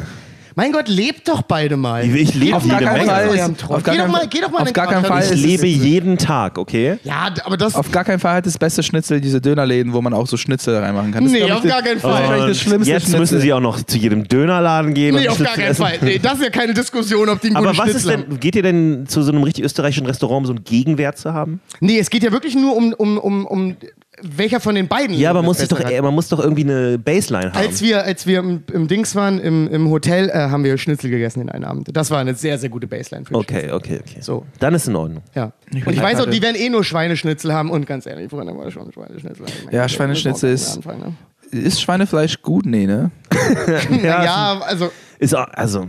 Mein 0.56 0.72
Gott, 0.72 0.88
lebt 0.88 1.28
doch 1.28 1.41
beide 1.43 1.78
mal. 1.78 2.04
Ich 2.06 2.34
lebe 2.36 2.56
Auf 2.58 2.68
gar 2.68 2.80
jede 2.80 2.91
keinen 2.91 3.06
Menge. 3.08 3.12
Fall. 3.12 3.36
Ist, 3.36 3.64
auf 3.70 3.84
gar 3.84 3.95
Geh 3.95 3.99
doch 3.99 4.06
keinen- 4.06 4.12
mal- 4.12 4.28
geh 4.30 4.41
doch 4.41 4.51
mal 4.51 4.58
in 4.58 4.62
auf 4.62 4.68
den 4.68 4.74
gar 4.74 4.88
keinen. 4.88 5.06
Fall 5.06 5.24
Ich 5.24 5.32
ist 5.32 5.39
lebe 5.41 5.66
jeden 5.68 6.18
Tag, 6.18 6.58
okay? 6.58 6.97
Ja, 7.04 7.30
aber 7.43 7.58
das. 7.58 7.76
auf 7.76 7.91
gar 7.91 8.04
keinen 8.04 8.20
Fall 8.20 8.36
hat 8.38 8.45
das 8.45 8.58
beste 8.58 8.84
Schnitzel 8.84 9.20
diese 9.22 9.41
Dönerläden, 9.41 9.93
wo 9.93 10.01
man 10.01 10.14
auch 10.14 10.28
so 10.28 10.38
Schnitzel 10.38 10.78
reinmachen 10.78 11.12
kann. 11.12 11.24
Das 11.24 11.34
ist, 11.34 11.39
Nee, 11.39 11.51
auf 11.51 11.64
gar 11.64 11.82
keinen 11.82 11.95
das 11.95 11.95
ist 11.95 12.01
Fall. 12.01 12.38
das 12.38 12.47
Und 12.47 12.56
schlimmste 12.56 12.91
jetzt 12.91 13.01
Schnitzel. 13.04 13.20
müssen 13.20 13.39
sie 13.41 13.54
auch 13.54 13.60
noch 13.60 13.82
zu 13.84 13.97
jedem 13.97 14.28
Dönerladen 14.28 14.93
gehen 14.93 15.16
nee, 15.16 15.22
und 15.22 15.30
auf 15.30 15.38
gar 15.39 15.47
Schnitzel 15.56 15.62
keinen 15.64 15.72
essen. 15.72 15.86
Fall. 15.86 15.97
Nee, 16.10 16.20
das 16.20 16.34
ist 16.36 16.43
ja 16.43 16.49
keine 16.49 16.74
Diskussion, 16.74 17.30
ob 17.30 17.41
die 17.41 17.47
einen 17.47 17.56
Aber 17.58 17.78
was 17.78 17.88
ist 17.89 18.01
Schnitzel 18.04 18.12
haben. 18.14 18.30
denn, 18.30 18.39
geht 18.39 18.56
ihr 18.56 18.64
denn 18.64 19.06
zu 19.08 19.22
so 19.24 19.32
einem 19.32 19.43
richtig 19.43 19.64
österreichischen 19.66 20.06
Restaurant, 20.06 20.39
um 20.41 20.45
so 20.45 20.54
einen 20.54 20.64
Gegenwert 20.64 21.18
zu 21.18 21.34
haben? 21.34 21.62
Nee, 21.80 21.99
es 21.99 22.10
geht 22.10 22.24
ja 22.24 22.32
wirklich 22.32 22.56
nur 22.56 22.76
um, 22.76 22.93
um, 22.93 23.18
um, 23.18 23.45
um 23.47 23.76
welcher 24.24 24.59
von 24.59 24.76
den 24.76 24.88
beiden. 24.88 25.15
Ja, 25.15 25.30
aber 25.30 25.41
muss 25.43 25.57
doch, 25.67 25.80
hat. 25.80 26.01
man 26.01 26.13
muss 26.13 26.30
doch 26.30 26.39
irgendwie 26.39 26.63
eine 26.63 26.97
Baseline 26.97 27.51
haben. 27.53 27.57
Als 27.57 27.82
wir, 27.82 28.03
als 28.03 28.26
wir 28.26 28.39
im, 28.39 28.63
im 28.71 28.88
Dings 28.88 29.15
waren, 29.15 29.39
im, 29.39 29.67
im 29.69 29.89
Hotel, 29.89 30.30
äh, 30.30 30.34
haben 30.34 30.63
wir 30.63 30.78
Schnitzel 30.78 31.09
gegessen 31.09 31.41
in 31.41 31.49
einem 31.49 31.65
Abend. 31.65 31.89
Das 31.95 32.11
war 32.11 32.19
eine 32.19 32.36
sehr, 32.36 32.57
sehr 32.57 32.69
gute 32.69 32.88
Baseline 32.88 33.26
für 33.26 33.36
okay, 33.36 33.71
okay, 33.71 33.99
okay. 34.01 34.17
So. 34.21 34.45
Dann 34.59 34.74
ist 34.74 34.88
in 34.88 34.95
Ordnung. 34.95 35.24
Ja. 35.36 35.53
Ich 35.74 35.86
Und 35.86 35.93
ich 35.93 36.01
weiß 36.01 36.19
auch, 36.21 36.26
die 36.30 36.41
werden 36.41 36.55
eh 36.55 36.69
nur 36.69 36.84
Schweineschnitzel 36.84 37.53
haben 37.53 37.69
und 37.71 37.86
ganz 37.86 38.05
ehrlich, 38.05 38.30
Freunde, 38.30 38.55
war 38.57 38.69
schon 38.71 38.91
Schweineschnitzel. 38.91 39.45
Ich 39.47 39.65
meine, 39.65 39.78
Ja, 39.78 39.89
Schweineschnitzel 39.89 40.53
ist- 40.53 40.78
anfangen, 40.78 41.17
Ist 41.51 41.82
Schweinefleisch 41.82 42.41
gut? 42.41 42.65
Nee, 42.65 42.86
ne? 42.88 43.11
Ne? 43.32 43.82
Ja, 44.03 44.59
also 44.65 44.91
Ist 45.19 45.36
auch, 45.36 45.47
also, 45.53 45.88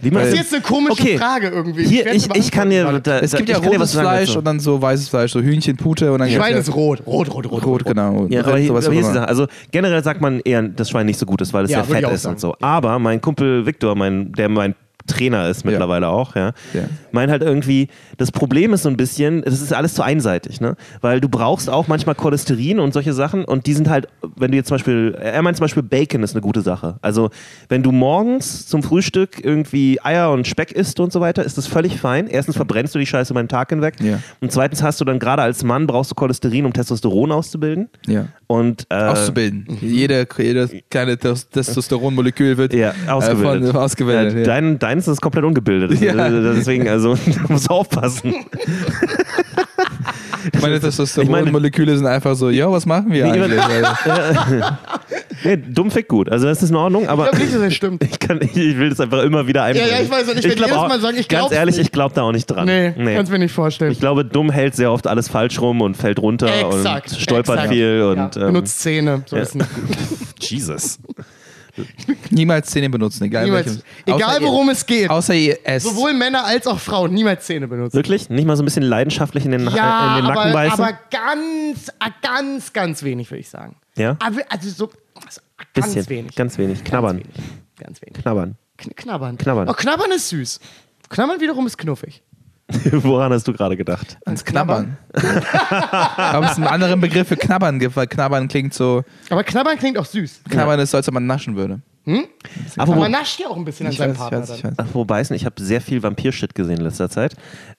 Wie 0.00 0.10
man 0.10 0.22
Das 0.22 0.32
ist 0.32 0.38
jetzt 0.38 0.54
eine 0.54 0.62
komische 0.62 0.92
Okay. 0.92 1.18
Frage 1.18 1.48
irgendwie. 1.48 1.84
Hier, 1.84 2.12
ich, 2.12 2.28
ich 2.34 2.50
kann 2.52 2.70
dir. 2.70 3.00
Da, 3.00 3.18
Es 3.18 3.32
gibt 3.34 3.48
ja 3.48 3.58
rotes 3.58 3.92
Fleisch 3.94 4.36
und 4.36 4.44
dann 4.44 4.60
so 4.60 4.80
weißes 4.80 5.08
Fleisch, 5.08 5.32
so 5.32 5.40
Hühnchen, 5.40 5.76
Pute 5.76 6.12
und 6.12 6.20
dann. 6.20 6.30
Schwein 6.30 6.54
ist 6.56 6.72
rot. 6.74 7.02
Rot, 7.06 7.34
rot, 7.34 7.50
rot, 7.50 7.62
ja, 7.62 7.66
rot, 7.68 7.84
genau. 7.84 8.26
Ja, 8.28 8.40
aber 8.44 8.58
hier, 8.58 8.70
aber 8.70 8.80
hier 8.80 9.00
ist 9.00 9.08
die. 9.08 9.14
Sache. 9.14 9.28
Also 9.28 9.46
generell 9.72 10.02
sagt 10.04 10.20
man 10.20 10.40
eher, 10.40 10.62
dass 10.62 10.90
Schwein 10.90 11.06
nicht 11.06 11.18
so 11.18 11.26
gut 11.26 11.40
ist, 11.40 11.52
weil 11.52 11.64
es 11.64 11.70
Ja, 11.72 11.80
ich 11.80 11.86
fett 11.86 12.08
ist 12.10 12.22
sagen. 12.22 12.34
und 12.36 12.40
so. 12.40 12.54
Aber 12.60 12.98
mein 12.98 13.20
Kumpel 13.20 13.66
Viktor, 13.66 13.94
mein, 13.96 14.32
der 14.32 14.48
mein 14.48 14.74
Trainer 15.08 15.48
ist 15.48 15.64
mittlerweile 15.64 16.08
auch, 16.08 16.36
ja, 16.36 16.52
Ja. 16.72 16.82
meint 17.10 17.30
halt 17.30 17.42
irgendwie, 17.42 17.88
das 18.16 18.30
Problem 18.30 18.72
ist 18.72 18.84
so 18.84 18.88
ein 18.88 18.96
bisschen, 18.96 19.42
das 19.42 19.60
ist 19.60 19.72
alles 19.72 19.94
zu 19.94 20.02
einseitig, 20.02 20.60
ne? 20.60 20.76
Weil 21.00 21.20
du 21.20 21.28
brauchst 21.28 21.68
auch 21.68 21.88
manchmal 21.88 22.14
Cholesterin 22.14 22.78
und 22.78 22.92
solche 22.92 23.12
Sachen 23.12 23.44
und 23.44 23.66
die 23.66 23.72
sind 23.72 23.88
halt, 23.88 24.06
wenn 24.36 24.50
du 24.52 24.56
jetzt 24.56 24.68
zum 24.68 24.76
Beispiel, 24.76 25.16
er 25.20 25.42
meint 25.42 25.56
zum 25.56 25.64
Beispiel 25.64 25.82
Bacon 25.82 26.22
ist 26.22 26.34
eine 26.34 26.40
gute 26.42 26.60
Sache. 26.60 26.96
Also 27.02 27.30
wenn 27.68 27.82
du 27.82 27.90
morgens 27.90 28.66
zum 28.66 28.82
Frühstück 28.82 29.42
irgendwie 29.44 29.98
Eier 30.02 30.30
und 30.30 30.46
Speck 30.46 30.70
isst 30.72 31.00
und 31.00 31.12
so 31.12 31.20
weiter, 31.20 31.42
ist 31.44 31.58
das 31.58 31.66
völlig 31.66 31.98
fein. 31.98 32.26
Erstens 32.28 32.56
verbrennst 32.56 32.94
du 32.94 32.98
die 32.98 33.06
Scheiße 33.06 33.34
beim 33.34 33.48
Tag 33.48 33.70
hinweg 33.70 33.94
Ja. 34.00 34.20
und 34.40 34.52
zweitens 34.52 34.82
hast 34.82 35.00
du 35.00 35.04
dann 35.04 35.18
gerade 35.18 35.42
als 35.42 35.64
Mann 35.64 35.86
brauchst 35.86 36.10
du 36.10 36.14
Cholesterin, 36.14 36.64
um 36.66 36.72
Testosteron 36.72 37.32
auszubilden. 37.32 37.88
Ja. 38.06 38.26
Und, 38.46 38.86
äh, 38.90 38.94
Auszubilden. 38.94 39.66
Jede, 39.80 40.26
jedes 40.38 40.70
kleine 40.90 41.16
Tes- 41.18 41.48
Testosteronmolekül 41.50 42.56
wird 42.56 42.72
Ja, 42.74 42.92
ausgebildet. 43.08 43.62
Äh, 43.70 43.72
von, 43.72 43.76
ausgebildet 43.76 44.32
Ja, 44.32 44.38
ja. 44.40 44.44
dein, 44.44 44.78
deins 44.98 45.08
ist 45.08 45.20
komplett 45.20 45.44
ungebildet. 45.44 46.00
Ja. 46.00 46.28
Deswegen, 46.28 46.88
also, 46.88 47.14
da 47.26 47.40
musst 47.48 47.68
du 47.68 47.74
aufpassen. 47.74 48.34
Meine 50.62 50.80
Testosteronmoleküle 50.80 51.96
sind 51.96 52.06
einfach 52.06 52.34
so, 52.34 52.48
ja, 52.48 52.70
was 52.70 52.86
machen 52.86 53.12
wir 53.12 53.24
Wie 53.26 53.30
eigentlich? 53.30 53.60
Nee, 55.44 55.56
dumm 55.56 55.88
fick 55.92 56.08
gut. 56.08 56.28
Also, 56.28 56.46
das 56.48 56.64
ist 56.64 56.70
in 56.70 56.76
Ordnung, 56.76 57.06
aber 57.08 57.26
Ich 57.26 57.30
glaube 57.30 57.44
nicht, 57.44 57.54
dass 57.54 57.62
das 57.62 57.74
stimmt. 57.74 58.02
ich, 58.02 58.18
kann, 58.18 58.40
ich 58.42 58.56
will 58.76 58.90
das 58.90 58.98
einfach 58.98 59.22
immer 59.22 59.46
wieder 59.46 59.62
einbringen. 59.62 59.88
ja, 59.88 60.00
ich 60.02 60.10
weiß 60.10 60.28
und 60.28 60.36
ich 60.38 60.44
werde 60.44 60.62
jedes 60.62 60.72
auch- 60.72 60.88
Mal 60.88 61.00
sagen, 61.00 61.16
ich 61.16 61.28
Ganz 61.28 61.42
glaub's 61.42 61.54
ehrlich, 61.54 61.76
nicht. 61.76 61.86
ich 61.86 61.92
glaube 61.92 62.12
da 62.12 62.22
auch 62.22 62.32
nicht 62.32 62.46
dran. 62.46 62.66
Nee, 62.66 62.92
kannst 63.14 63.30
mir 63.30 63.38
nicht 63.38 63.52
vorstellen. 63.52 63.92
Ich 63.92 64.00
glaube, 64.00 64.24
dumm 64.24 64.50
hält 64.50 64.74
sehr 64.74 64.90
oft 64.90 65.06
alles 65.06 65.28
falsch 65.28 65.60
rum 65.60 65.80
und 65.80 65.96
fällt 65.96 66.18
runter 66.18 66.48
Exakt. 66.48 67.12
und 67.12 67.20
stolpert 67.20 67.54
exakt. 67.56 67.72
viel. 67.72 67.98
ja, 67.98 68.24
Und, 68.24 68.36
ähm, 68.36 68.42
benutzt 68.46 68.80
Zähne. 68.80 69.22
So 69.26 69.36
ja. 69.36 69.42
ist 69.42 69.54
nicht 69.54 69.68
gut. 69.74 69.96
Jesus. 70.40 70.98
Niemals 72.30 72.68
Zähne 72.70 72.90
benutzen, 72.90 73.24
egal 73.24 73.44
Niemals, 73.44 73.66
welches. 73.66 73.84
egal 74.06 74.40
ihr- 74.40 74.46
worum 74.46 74.68
es 74.70 74.84
geht. 74.86 75.08
Außer 75.10 75.34
ihr 75.34 75.58
esst. 75.64 75.86
Sowohl 75.86 76.12
Männer 76.14 76.44
als 76.44 76.66
auch 76.66 76.78
Frauen 76.78 77.12
niemals 77.14 77.46
Zähne 77.46 77.68
benutzen. 77.68 77.96
Wirklich? 77.96 78.28
Nicht 78.30 78.46
mal 78.46 78.56
so 78.56 78.62
ein 78.62 78.64
bisschen 78.64 78.82
leidenschaftlich 78.82 79.44
in 79.44 79.50
den, 79.52 79.68
Ja, 79.70 80.16
äh, 80.16 80.18
in 80.18 80.24
den 80.24 80.34
Nacken 80.34 80.40
aber, 80.42 80.52
beißen? 80.52 80.84
aber 80.84 80.98
ganz, 81.10 81.90
ah, 81.98 82.08
ganz, 82.22 82.72
ganz 82.72 83.02
wenig, 83.02 83.30
würde 83.30 83.40
ich 83.40 83.48
sagen. 83.48 83.76
ja? 83.96 84.16
Aber, 84.20 84.40
also 84.48 84.68
so 84.70 84.90
also 85.26 85.40
ganz 85.74 85.94
Bisschen. 85.94 86.08
wenig. 86.08 86.34
Ganz 86.36 86.56
wenig. 86.58 86.84
Knabbern. 86.84 87.16
Ganz 87.18 87.26
wenig. 87.36 87.50
Ganz 87.78 88.02
wenig. 88.02 88.22
Knabbern. 88.22 88.54
Kn 88.76 88.94
knabbern. 88.94 89.38
Knabbern. 89.38 89.68
Oh, 89.68 89.72
knabbern 89.72 90.10
ist 90.12 90.28
süß. 90.28 90.60
Knabbern 91.08 91.40
wiederum 91.40 91.66
ist 91.66 91.76
knuffig. 91.78 92.22
Woran 92.92 93.32
hast 93.32 93.48
du 93.48 93.52
gerade 93.52 93.76
gedacht? 93.76 94.18
ans 94.26 94.44
Knabbern. 94.44 94.98
Aber 95.14 96.46
es 96.50 96.56
einen 96.56 96.66
anderen 96.66 97.00
Begriff 97.00 97.28
für 97.28 97.36
Knabbern 97.36 97.78
gibt, 97.78 97.96
weil 97.96 98.06
Knabbern 98.06 98.46
klingt 98.48 98.74
so, 98.74 99.04
Aber 99.30 99.42
knabbern 99.42 99.78
klingt 99.78 99.96
auch 99.96 100.04
süß. 100.04 100.42
Knabbern 100.50 100.78
ist 100.80 100.90
so, 100.90 100.98
als 100.98 101.08
ob 101.08 101.14
man 101.14 101.26
naschen 101.26 101.56
würde. 101.56 101.80
Aber 102.12 102.82
Apropos, 102.82 103.00
man 103.02 103.10
nascht 103.12 103.38
ja 103.40 103.48
auch 103.48 103.56
ein 103.56 103.64
bisschen 103.64 103.86
an 103.86 103.92
seinem 103.92 104.08
weiß, 104.10 104.14
ich 104.16 104.18
Partner. 104.20 104.38
weiß, 104.40 104.50
ich 104.58 104.64
weiß. 104.64 104.78
apropos 104.78 105.06
beißen, 105.06 105.36
ich 105.36 105.44
habe 105.44 105.54
sehr 105.62 105.80
viel 105.80 106.02
Vampir-Shit 106.02 106.54
gesehen 106.54 106.78
in 106.78 106.84
letzter 106.84 107.10
Zeit. 107.10 107.34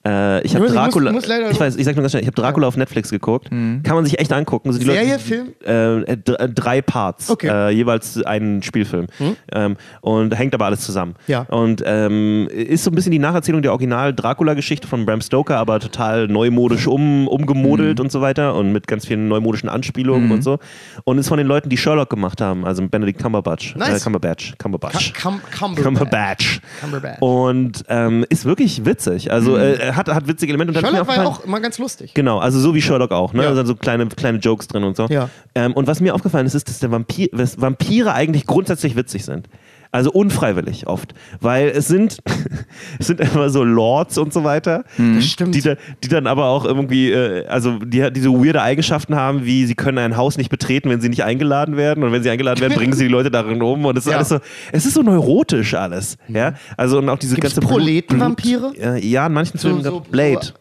Äh, 0.05 0.41
ich 0.43 0.53
habe 0.55 0.65
muss- 0.65 0.73
muss- 0.73 0.83
Dracula. 0.83 1.11
muss 1.11 1.27
leider- 1.27 1.49
ich 1.51 1.59
weiß, 1.59 1.75
ich 1.75 1.85
sag 1.85 1.95
nur 1.95 2.03
ganz 2.03 2.11
schnell, 2.11 2.21
ich 2.21 2.27
habe 2.27 2.39
Dracula 2.39 2.67
auf 2.67 2.77
Netflix 2.77 3.09
geguckt. 3.09 3.49
Kann 3.49 3.81
man 3.85 4.05
sich 4.05 4.19
echt 4.19 4.31
angucken. 4.31 4.71
So 4.71 4.79
die 4.79 4.85
Serie, 4.85 5.13
Leute, 5.13 5.19
Film? 5.19 5.47
Äh, 5.63 6.17
d- 6.17 6.33
äh, 6.33 6.49
drei 6.49 6.81
Parts, 6.81 7.29
Okay. 7.29 7.47
äh, 7.47 7.69
jeweils 7.71 8.21
einen 8.23 8.61
Spielfilm. 8.63 9.07
Ähm, 9.51 9.77
und 10.01 10.37
hängt 10.37 10.53
aber 10.53 10.65
alles 10.65 10.81
zusammen. 10.81 11.15
Ja. 11.27 11.41
Und 11.49 11.81
ähm, 11.85 12.47
ist 12.51 12.83
so 12.83 12.91
ein 12.91 12.95
bisschen 12.95 13.11
die 13.11 13.19
Nacherzählung 13.19 13.61
der 13.61 13.71
Original-Dracula-Geschichte 13.71 14.87
von 14.87 15.05
Bram 15.05 15.21
Stoker, 15.21 15.57
aber 15.57 15.79
total 15.79 16.27
neumodisch 16.27 16.87
um, 16.87 17.27
umgemodelt 17.27 17.99
und 17.99 18.11
so 18.11 18.21
weiter 18.21 18.55
und 18.55 18.71
mit 18.71 18.87
ganz 18.87 19.05
vielen 19.05 19.27
neumodischen 19.27 19.69
Anspielungen 19.69 20.31
und 20.31 20.43
so. 20.43 20.59
Und 21.03 21.17
ist 21.17 21.27
von 21.27 21.37
den 21.37 21.47
Leuten, 21.47 21.69
die 21.69 21.77
Sherlock 21.77 22.09
gemacht 22.09 22.41
haben, 22.41 22.65
also 22.65 22.87
Benedict 22.87 23.21
Cumberbatch. 23.21 23.75
Nice. 23.75 24.01
Äh, 24.01 24.03
Cumberbatch. 24.19 24.53
Cumberbatch. 24.57 25.13
Cum- 25.13 25.41
Cumberbatch. 25.51 25.83
Cumberbatch. 25.83 26.61
Cumberbatch. 26.81 27.21
Und 27.21 27.83
ähm, 27.89 28.25
ist 28.29 28.45
wirklich 28.45 28.85
witzig. 28.85 29.31
Also 29.31 29.57
äh, 29.57 29.93
hat, 29.93 30.09
hat 30.09 30.27
witzige 30.27 30.51
Elemente. 30.51 30.73
Und 30.73 30.79
Sherlock 30.79 31.07
war 31.07 31.15
ja 31.15 31.25
auch 31.25 31.43
immer 31.43 31.59
ganz 31.59 31.77
lustig. 31.77 32.13
Genau, 32.13 32.39
also 32.39 32.59
so 32.59 32.73
wie 32.75 32.81
Sherlock 32.81 33.11
auch, 33.11 33.33
ne? 33.33 33.43
Ja. 33.43 33.49
Also 33.49 33.65
so 33.65 33.75
kleine, 33.75 34.07
kleine 34.07 34.39
Jokes 34.39 34.67
drin 34.67 34.83
und 34.83 34.95
so. 34.97 35.07
Ja. 35.07 35.29
Ähm, 35.55 35.73
und 35.73 35.87
was 35.87 36.01
mir 36.01 36.13
aufgefallen 36.15 36.45
ist, 36.45 36.55
ist, 36.55 36.69
dass 36.69 36.79
der 36.79 36.91
Vampir, 36.91 37.29
dass 37.31 37.59
Vampire 37.59 38.13
eigentlich 38.13 38.45
grundsätzlich 38.45 38.95
witzig 38.95 39.25
sind. 39.25 39.47
Also 39.91 40.11
unfreiwillig 40.11 40.85
oft. 40.85 41.15
Weil 41.41 41.69
es 41.69 41.87
sind, 41.87 42.19
es 42.99 43.07
sind 43.07 43.19
immer 43.19 43.49
so 43.49 43.63
Lords 43.63 44.19
und 44.19 44.31
so 44.31 44.43
weiter. 44.43 44.83
Das 44.97 45.25
stimmt. 45.25 45.55
Die, 45.55 45.61
da, 45.61 45.77
die 46.03 46.07
dann 46.09 46.27
aber 46.27 46.45
auch 46.45 46.63
irgendwie, 46.63 47.11
äh, 47.11 47.47
also 47.47 47.79
die, 47.79 48.11
die 48.13 48.19
so 48.21 48.43
weirde 48.45 48.61
Eigenschaften 48.61 49.15
haben, 49.15 49.45
wie 49.45 49.65
sie 49.65 49.73
können 49.73 49.97
ein 49.97 50.15
Haus 50.15 50.37
nicht 50.37 50.49
betreten, 50.51 50.91
wenn 50.91 51.01
sie 51.01 51.09
nicht 51.09 51.23
eingeladen 51.23 51.75
werden. 51.75 52.03
Und 52.03 52.11
wenn 52.11 52.21
sie 52.21 52.29
eingeladen 52.29 52.61
werden, 52.61 52.75
bringen 52.75 52.93
sie 52.93 53.05
die 53.05 53.11
Leute 53.11 53.31
darin 53.31 53.63
um. 53.63 53.83
Und 53.85 53.97
es 53.97 54.05
ist 54.05 54.11
Ja. 54.11 54.17
alles 54.17 54.29
so, 54.29 54.39
es 54.71 54.85
ist 54.85 54.93
so 54.93 55.01
neurotisch 55.01 55.73
alles. 55.73 56.17
Ja? 56.27 56.53
Also 56.77 56.99
und 56.99 57.09
auch 57.09 57.17
diese 57.17 57.33
Gibt's 57.35 57.55
ganze 57.55 57.67
Proletenvampire? 57.67 58.71
Blut- 58.73 58.77
Äh, 58.77 58.99
ja, 58.99 59.25
in 59.25 59.33
manchen 59.33 59.57
So- 59.57 59.69
Filmen. 59.69 59.83
so- 59.83 60.01
Blade. 60.01 60.53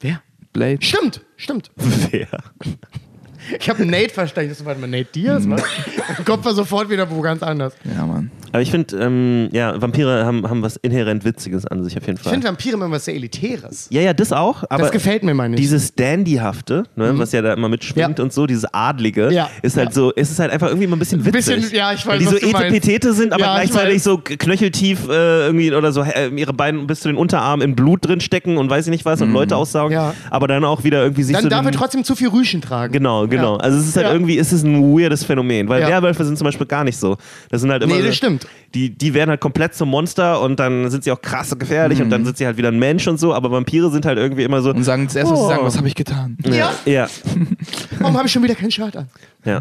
Wer? 0.00 0.22
Blade. 0.54 0.78
Stimmt, 0.80 1.20
stimmt. 1.36 1.70
Wer? 2.10 2.28
Ich 3.60 3.68
habe 3.68 3.84
Nate 3.84 4.08
verstanden. 4.14 4.48
Das 4.50 4.64
war 4.64 4.74
mal 4.76 4.86
Nate 4.88 5.08
Diaz, 5.14 5.42
was? 5.48 5.62
Mein 6.16 6.24
Kopf 6.24 6.46
war 6.46 6.54
sofort 6.54 6.88
wieder 6.88 7.10
wo 7.10 7.20
ganz 7.20 7.42
anders. 7.42 7.74
Ja, 7.84 8.06
Mann. 8.06 8.30
Aber 8.54 8.62
ich 8.62 8.70
finde, 8.70 8.96
ähm, 8.98 9.48
ja, 9.52 9.82
Vampire 9.82 10.24
haben, 10.24 10.48
haben 10.48 10.62
was 10.62 10.76
inhärent 10.76 11.24
Witziges 11.24 11.66
an 11.66 11.82
sich 11.82 11.96
auf 11.98 12.06
jeden 12.06 12.16
Ich 12.18 12.22
Fall. 12.22 12.32
finde 12.34 12.46
Vampire 12.46 12.74
immer 12.76 12.88
was 12.90 13.04
sehr 13.04 13.14
Elitäres. 13.16 13.88
ja, 13.90 14.00
ja, 14.00 14.14
das 14.14 14.32
auch. 14.32 14.62
Aber 14.70 14.82
das 14.84 14.92
gefällt 14.92 15.24
mir 15.24 15.34
mal 15.34 15.48
nicht. 15.48 15.58
dieses 15.58 15.94
Dandyhafte, 15.96 16.84
ne, 16.94 17.18
was 17.18 17.32
ja 17.32 17.42
da 17.42 17.52
immer 17.54 17.68
mitschwingt 17.68 18.18
Ja. 18.18 18.24
und 18.24 18.32
so, 18.32 18.46
dieses 18.46 18.64
Adlige, 18.72 19.32
Ja. 19.32 19.50
ist 19.62 19.76
halt 19.76 19.92
so, 19.92 20.12
es 20.14 20.30
ist 20.30 20.38
halt 20.38 20.52
einfach 20.52 20.68
irgendwie 20.68 20.84
immer 20.84 20.94
ein 20.96 21.00
bisschen 21.00 21.24
witzig. 21.24 21.56
Bisschen- 21.56 21.74
ja, 21.76 21.92
ich 21.92 22.06
weiß, 22.06 22.12
Weil 22.12 22.18
die 22.20 22.24
so. 22.26 22.36
Etepetete 22.36 23.12
sind, 23.12 23.32
aber 23.32 23.42
Ja, 23.42 23.62
ich 23.62 23.70
gleichzeitig 23.72 24.02
so 24.04 24.18
knöcheltief 24.18 25.08
äh, 25.08 25.46
irgendwie 25.46 25.72
oder 25.74 25.90
so 25.92 26.02
äh, 26.02 26.28
ihre 26.28 26.52
Beine 26.52 26.78
bis 26.84 27.00
zu 27.00 27.08
den 27.08 27.16
Unterarmen 27.16 27.68
in 27.68 27.74
Blut 27.74 28.06
drin 28.06 28.20
stecken 28.20 28.56
und 28.56 28.70
weiß 28.70 28.86
ich 28.86 28.90
nicht 28.90 29.04
was 29.04 29.20
und 29.20 29.32
Leute 29.32 29.56
aussaugen, 29.56 29.98
Mhm. 29.98 30.12
Aber 30.30 30.46
dann 30.48 30.64
auch 30.64 30.84
wieder 30.84 31.02
irgendwie 31.02 31.22
sich 31.24 31.34
Dann 31.34 31.42
so 31.44 31.48
darf 31.48 31.64
er 31.66 31.72
trotzdem 31.72 32.04
zu 32.04 32.14
viel 32.14 32.28
Rüschen 32.28 32.60
tragen. 32.60 32.92
Genau, 32.92 33.26
genau. 33.26 33.56
Also 33.56 33.78
es 33.78 33.88
ist 33.88 33.96
halt 33.96 34.06
irgendwie, 34.12 34.38
es 34.38 34.52
ist 34.52 34.62
ein 34.64 34.80
weirdes 34.82 35.24
Phänomen, 35.24 35.68
weil. 35.68 35.82
Werwölfe 35.84 36.24
sind 36.24 36.38
zum 36.38 36.44
Beispiel 36.46 36.66
gar 36.66 36.84
nicht 36.84 36.96
so. 36.96 37.16
Das 37.50 37.60
sind 37.60 37.70
halt 37.70 37.82
immer 37.82 37.94
Nee, 37.96 38.02
das 38.02 38.16
stimmt. 38.16 38.43
Die, 38.74 38.90
die 38.90 39.14
werden 39.14 39.30
halt 39.30 39.40
komplett 39.40 39.74
zum 39.74 39.88
Monster 39.88 40.40
und 40.40 40.58
dann 40.58 40.90
sind 40.90 41.04
sie 41.04 41.12
auch 41.12 41.22
krass 41.22 41.52
und 41.52 41.58
gefährlich 41.60 42.00
und 42.00 42.06
Mhm. 42.06 42.10
dann 42.10 42.24
sind 42.24 42.36
sie 42.38 42.46
halt 42.46 42.56
wieder 42.56 42.68
ein 42.68 42.78
Mensch 42.78 43.06
und 43.06 43.18
so, 43.20 43.32
aber 43.34 43.50
Vampire 43.50 43.90
sind 43.90 44.04
halt 44.04 44.18
irgendwie 44.18 44.42
immer 44.42 44.62
so. 44.62 44.70
Und 44.70 44.82
sagen 44.84 45.06
das 45.06 45.14
erste, 45.16 45.32
was 45.32 45.38
sie 45.40 45.44
Oh. 45.44 45.48
sagen, 45.48 45.64
was 45.64 45.76
habe 45.76 45.86
ich 45.88 45.94
getan? 45.94 46.36
Ja. 46.44 46.72
Ja, 46.84 47.06
Warum 48.00 48.16
habe 48.16 48.26
ich 48.26 48.32
schon 48.32 48.42
wieder 48.42 48.54
kein 48.54 48.70
Shirt 48.70 48.96
an? 48.96 49.08
ja. 49.44 49.60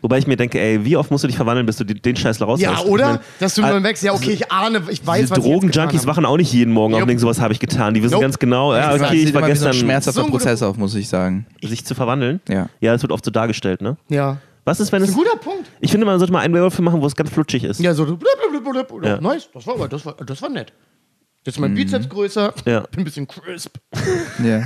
Wobei 0.00 0.18
ich 0.18 0.28
mir 0.28 0.36
denke, 0.36 0.60
ey, 0.60 0.84
wie 0.84 0.96
oft 0.96 1.10
musst 1.10 1.24
du 1.24 1.26
dich 1.26 1.34
verwandeln, 1.36 1.66
bis 1.66 1.76
du 1.76 1.82
die- 1.82 2.00
den 2.00 2.14
Scheiß 2.14 2.40
raus 2.40 2.60
Ja, 2.60 2.76
hast? 2.76 2.86
oder? 2.86 3.04
Ich 3.04 3.10
mein, 3.16 3.20
Dass 3.40 3.54
du 3.56 3.62
äh, 3.62 3.68
nur 3.70 3.82
wächst. 3.82 4.04
Ja, 4.04 4.12
okay, 4.12 4.30
ich 4.30 4.52
ahne, 4.52 4.80
ich 4.90 5.04
weiß, 5.04 5.22
Diese 5.22 5.30
was 5.32 5.38
ich 5.38 5.44
Drogenjunkies 5.44 6.06
wachen 6.06 6.24
auch 6.24 6.36
nicht 6.36 6.52
jeden 6.52 6.72
Morgen 6.72 6.94
auf 6.94 7.00
und 7.02 7.08
denken, 7.08 7.20
sowas 7.20 7.40
habe 7.40 7.52
ich 7.52 7.58
getan. 7.58 7.94
Die 7.94 8.02
wissen 8.04 8.12
Nope. 8.12 8.22
ganz 8.26 8.38
genau, 8.38 8.76
ja, 8.76 8.94
okay, 8.94 9.16
ich 9.16 9.26
sieht 9.26 9.34
war 9.34 9.40
wie 9.42 9.46
so 9.46 9.46
ein 9.46 9.48
gestern 9.54 9.72
schmerzhafter 9.72 10.20
So 10.20 10.26
ein 10.26 10.30
Prozess 10.30 10.62
auf, 10.62 10.76
muss 10.76 10.94
ich 10.94 11.08
sagen. 11.08 11.46
sich 11.64 11.84
zu 11.84 11.96
verwandeln. 11.96 12.40
Ja. 12.48 12.68
Ja, 12.78 12.92
das 12.92 13.02
wird 13.02 13.10
oft 13.10 13.24
so 13.24 13.32
dargestellt, 13.32 13.82
ne? 13.82 13.96
Ja. 14.08 14.36
Was 14.68 14.80
ist, 14.80 14.92
wenn 14.92 15.00
Das 15.00 15.08
es. 15.10 15.14
ist 15.16 15.20
ein 15.20 15.24
guter 15.24 15.38
Punkt. 15.38 15.70
Ich 15.80 15.90
finde, 15.90 16.06
man 16.06 16.18
sollte 16.18 16.32
mal 16.32 16.40
einen 16.40 16.54
Werwolf 16.54 16.78
machen, 16.80 17.00
wo 17.00 17.06
es 17.06 17.16
ganz 17.16 17.30
flutschig 17.30 17.64
ist. 17.64 17.80
Ja, 17.80 17.94
so 17.94 18.04
blub, 18.04 18.18
blub, 18.20 18.62
blub, 18.62 18.72
blub, 18.72 18.88
blub. 18.88 19.04
Ja. 19.04 19.20
Nice, 19.20 19.48
das 19.52 19.66
war, 19.66 19.88
das 19.88 20.04
war, 20.04 20.14
das 20.14 20.42
war 20.42 20.48
nett. 20.50 20.72
Jetzt 21.44 21.54
ist 21.56 21.60
mein 21.60 21.74
Bizeps 21.74 22.08
größer, 22.08 22.52
Ja. 22.66 22.80
bin 22.80 23.00
ein 23.00 23.04
bisschen 23.04 23.26
crisp. 23.26 23.76
Ja. 24.44 24.64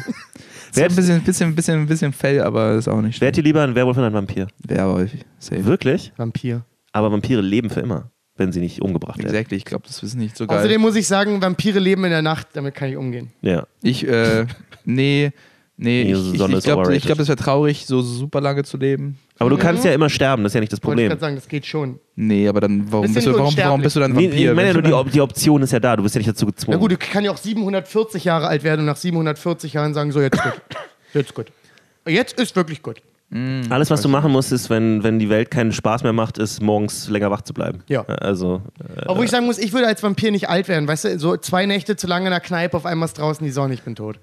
Es 0.74 0.80
hat 0.82 0.90
ein 0.90 0.96
bisschen, 0.96 1.22
bisschen, 1.22 1.54
bisschen, 1.54 1.86
bisschen 1.86 2.12
Fell, 2.12 2.40
aber 2.40 2.74
ist 2.74 2.88
auch 2.88 3.00
nicht 3.02 3.20
Wärt 3.20 3.36
ihr 3.36 3.42
lieber 3.42 3.62
ein 3.62 3.74
Werwolf 3.74 3.98
oder 3.98 4.06
ein 4.06 4.14
Vampir? 4.14 4.48
Werwolf. 4.66 5.12
Safe. 5.38 5.64
Wirklich? 5.66 6.12
Vampir. 6.16 6.64
Aber 6.92 7.12
Vampire 7.12 7.42
leben 7.42 7.68
für 7.70 7.80
immer, 7.80 8.10
wenn 8.36 8.52
sie 8.52 8.60
nicht 8.60 8.80
umgebracht 8.82 9.18
werden. 9.18 9.28
Exactly, 9.30 9.58
ich 9.58 9.64
glaube, 9.66 9.84
das 9.86 10.02
ist 10.02 10.14
nicht 10.14 10.36
so 10.36 10.46
geil. 10.46 10.58
Außerdem 10.58 10.80
muss 10.80 10.96
ich 10.96 11.06
sagen, 11.06 11.40
Vampire 11.42 11.78
leben 11.78 12.04
in 12.04 12.10
der 12.10 12.22
Nacht, 12.22 12.48
damit 12.54 12.74
kann 12.74 12.88
ich 12.88 12.96
umgehen. 12.96 13.30
Ja. 13.42 13.66
Ich, 13.82 14.06
äh, 14.08 14.46
nee, 14.84 15.32
nee, 15.76 16.04
Nee, 16.04 16.12
ich, 16.12 16.18
ich, 16.18 16.32
ich 16.32 16.34
glaube, 16.64 16.98
glaub, 16.98 17.18
das 17.18 17.28
wäre 17.28 17.36
traurig, 17.36 17.86
so 17.86 18.00
super 18.02 18.40
lange 18.40 18.64
zu 18.64 18.76
leben. 18.76 19.18
Aber 19.42 19.50
du 19.50 19.58
kannst 19.58 19.84
ja 19.84 19.92
immer 19.92 20.08
sterben, 20.08 20.42
das 20.42 20.50
ist 20.50 20.54
ja 20.54 20.60
nicht 20.60 20.72
das 20.72 20.78
Wollte 20.82 21.02
ich 21.02 21.06
Problem. 21.06 21.08
gerade 21.10 21.20
sagen, 21.20 21.34
das 21.36 21.48
geht 21.48 21.66
schon. 21.66 21.98
Nee, 22.16 22.48
aber 22.48 22.60
dann, 22.60 22.84
warum, 22.90 23.02
Bisschen 23.02 23.14
bist 23.14 23.26
du, 23.26 23.38
warum, 23.38 23.56
warum 23.56 23.82
bist 23.82 23.96
du 23.96 24.00
dann 24.00 24.12
Nee, 24.12 24.24
Vampir? 24.30 24.50
ich 24.50 24.56
meine 24.56 24.68
ja 24.68 24.72
nur, 24.74 24.82
die, 24.82 24.92
Op- 24.92 25.10
die 25.10 25.20
Option 25.20 25.62
ist 25.62 25.72
ja 25.72 25.80
da, 25.80 25.96
du 25.96 26.02
bist 26.02 26.14
ja 26.14 26.18
nicht 26.20 26.28
dazu 26.30 26.46
gezwungen. 26.46 26.76
Na 26.76 26.80
gut, 26.80 26.92
ich 26.92 26.98
kann 26.98 27.24
ja 27.24 27.30
auch 27.30 27.36
740 27.36 28.24
Jahre 28.24 28.46
alt 28.48 28.62
werden 28.64 28.80
und 28.80 28.86
nach 28.86 28.96
740 28.96 29.72
Jahren 29.74 29.94
sagen, 29.94 30.12
so 30.12 30.20
jetzt 30.20 30.42
gut. 30.42 30.52
Jetzt 31.14 31.34
gut. 31.34 31.46
Jetzt 32.06 32.40
ist 32.40 32.56
wirklich 32.56 32.82
gut. 32.82 33.02
Alles, 33.70 33.88
was 33.90 34.02
du 34.02 34.10
machen 34.10 34.30
musst, 34.32 34.52
ist, 34.52 34.68
wenn, 34.68 35.02
wenn 35.02 35.18
die 35.18 35.30
Welt 35.30 35.50
keinen 35.50 35.72
Spaß 35.72 36.02
mehr 36.02 36.12
macht, 36.12 36.36
ist 36.36 36.60
morgens 36.60 37.08
länger 37.08 37.30
wach 37.30 37.40
zu 37.40 37.54
bleiben. 37.54 37.82
Ja. 37.88 38.02
Also, 38.04 38.60
äh, 38.96 39.04
Obwohl 39.06 39.24
ich 39.24 39.30
sagen 39.30 39.46
muss, 39.46 39.56
ich 39.58 39.72
würde 39.72 39.86
als 39.86 40.02
Vampir 40.02 40.30
nicht 40.30 40.50
alt 40.50 40.68
werden. 40.68 40.86
Weißt 40.86 41.04
du, 41.04 41.18
so 41.18 41.38
zwei 41.38 41.64
Nächte 41.64 41.96
zu 41.96 42.06
lange 42.06 42.26
in 42.26 42.30
der 42.30 42.40
Kneipe, 42.40 42.76
auf 42.76 42.84
einmal 42.84 43.06
ist 43.06 43.18
draußen 43.18 43.42
die 43.44 43.50
Sonne, 43.50 43.72
ich 43.72 43.82
bin 43.82 43.94
tot. 43.94 44.18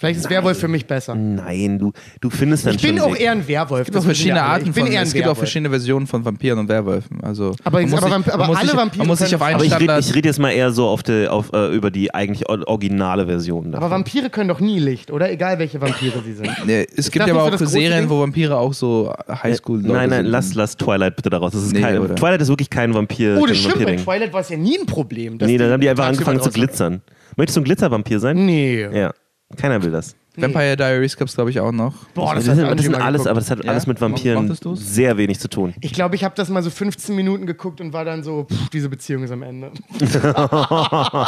Vielleicht 0.00 0.20
ist 0.20 0.30
Werwolf 0.30 0.58
für 0.58 0.66
mich 0.66 0.86
besser. 0.86 1.14
Nein, 1.14 1.78
du, 1.78 1.92
du 2.22 2.30
findest 2.30 2.64
dann 2.64 2.74
Ich 2.74 2.80
bin 2.80 2.98
auch 3.00 3.14
eher 3.14 3.32
ein 3.32 3.46
Werwolf. 3.46 3.82
Es 3.82 3.84
gibt 3.84 3.98
auch 3.98 4.02
verschiedene 4.02 4.42
Arten 4.42 4.72
von, 4.72 4.86
es 4.86 5.12
gibt 5.12 5.28
auch 5.28 5.36
verschiedene 5.36 5.68
Versionen 5.68 6.06
von 6.06 6.24
Vampiren 6.24 6.58
und 6.58 6.70
Werwölfen. 6.70 7.22
Also, 7.22 7.54
Aber- 7.64 7.82
man 7.82 7.90
muss 7.90 8.02
aber 8.02 8.16
sich- 8.22 8.32
aber 8.32 8.46
man 8.46 8.56
alle 8.56 8.68
sich- 8.68 8.76
Vampire 8.78 8.98
Man 9.00 9.06
muss 9.08 9.18
sich 9.18 9.34
auf 9.34 9.42
einen 9.42 9.56
Aber 9.56 9.64
ich 9.66 9.72
rede 9.74 9.84
Standard... 9.84 10.14
red 10.16 10.24
jetzt 10.24 10.38
mal 10.38 10.52
eher 10.52 10.70
so 10.72 10.86
auf 10.86 11.02
die, 11.02 11.28
auf, 11.28 11.52
äh, 11.52 11.74
über 11.76 11.90
die 11.90 12.14
eigentlich 12.14 12.48
or- 12.48 12.66
originale 12.66 13.26
Version. 13.26 13.66
Aber 13.66 13.72
davon. 13.72 13.90
Vampire 13.90 14.30
können 14.30 14.48
doch 14.48 14.60
nie 14.60 14.78
Licht, 14.78 15.10
oder? 15.10 15.30
Egal 15.30 15.58
welche 15.58 15.82
Vampire 15.82 16.22
sie 16.24 16.32
sind. 16.32 16.48
Nee, 16.64 16.86
es 16.96 17.10
gibt 17.10 17.20
das 17.22 17.28
ja 17.28 17.34
aber 17.34 17.34
nicht 17.34 17.34
so 17.34 17.38
auch 17.46 17.50
das 17.50 17.60
große 17.60 17.72
Serien, 17.72 18.00
Ding? 18.00 18.08
wo 18.08 18.20
Vampire 18.22 18.56
auch 18.56 18.72
so 18.72 19.12
Highschool 19.30 19.82
Nein, 19.82 20.08
nein, 20.08 20.22
sind. 20.24 20.26
lass, 20.32 20.54
lass 20.54 20.78
Twilight 20.78 21.16
bitte 21.16 21.28
daraus. 21.28 21.52
Das 21.52 21.62
ist 21.62 21.74
Nee, 21.74 21.82
kein, 21.82 21.98
oder? 21.98 22.14
Twilight 22.14 22.40
ist 22.40 22.48
wirklich 22.48 22.70
kein 22.70 22.94
Vampir. 22.94 23.36
Oh, 23.38 23.44
das 23.44 23.48
kein 23.48 23.56
stimmt. 23.56 23.74
Bei 23.74 23.80
Vampir-Ding. 23.80 24.04
Twilight 24.06 24.32
war 24.32 24.40
es 24.40 24.48
ja 24.48 24.56
nie 24.56 24.78
ein 24.78 24.86
Problem. 24.86 25.36
dass 25.36 25.46
Nee, 25.46 25.58
dann 25.58 25.70
haben 25.70 25.82
die 25.82 25.90
einfach 25.90 26.06
tagsüber 26.06 26.30
angefangen 26.30 26.40
zu 26.42 26.58
draußen- 26.58 26.66
glitzern. 26.66 27.02
Möchtest 27.36 27.56
du 27.58 27.60
ein 27.60 27.64
Glitzervampir 27.64 28.18
sein? 28.18 28.46
Nee. 28.46 28.88
Ja. 28.90 29.12
Keiner 29.56 29.82
will 29.82 29.90
das. 29.90 30.14
Vampire 30.36 30.76
Diaries 30.76 31.16
gab 31.16 31.28
es, 31.28 31.34
glaube 31.34 31.50
ich, 31.50 31.58
auch 31.60 31.72
noch. 31.72 31.92
Boah, 32.14 32.34
Das, 32.34 32.44
das, 32.44 32.56
sind, 32.56 32.66
hat 32.66 32.78
das 32.78 32.84
sind 32.84 32.94
alles, 32.94 33.26
aber 33.26 33.40
das 33.40 33.50
hat 33.50 33.64
Ja? 33.64 33.70
alles 33.72 33.86
mit 33.86 34.00
Vampiren 34.00 34.56
sehr 34.76 35.16
wenig 35.18 35.40
zu 35.40 35.48
tun. 35.48 35.74
Ich 35.80 35.92
glaube, 35.92 36.14
ich 36.14 36.22
habe 36.24 36.34
das 36.36 36.48
mal 36.48 36.62
so 36.62 36.70
15 36.70 37.16
Minuten 37.16 37.46
geguckt 37.46 37.80
und 37.80 37.92
war 37.92 38.04
dann 38.04 38.22
so, 38.22 38.44
pff, 38.44 38.68
diese 38.70 38.88
Beziehung 38.88 39.24
ist 39.24 39.32
am 39.32 39.42
Ende. 39.42 39.72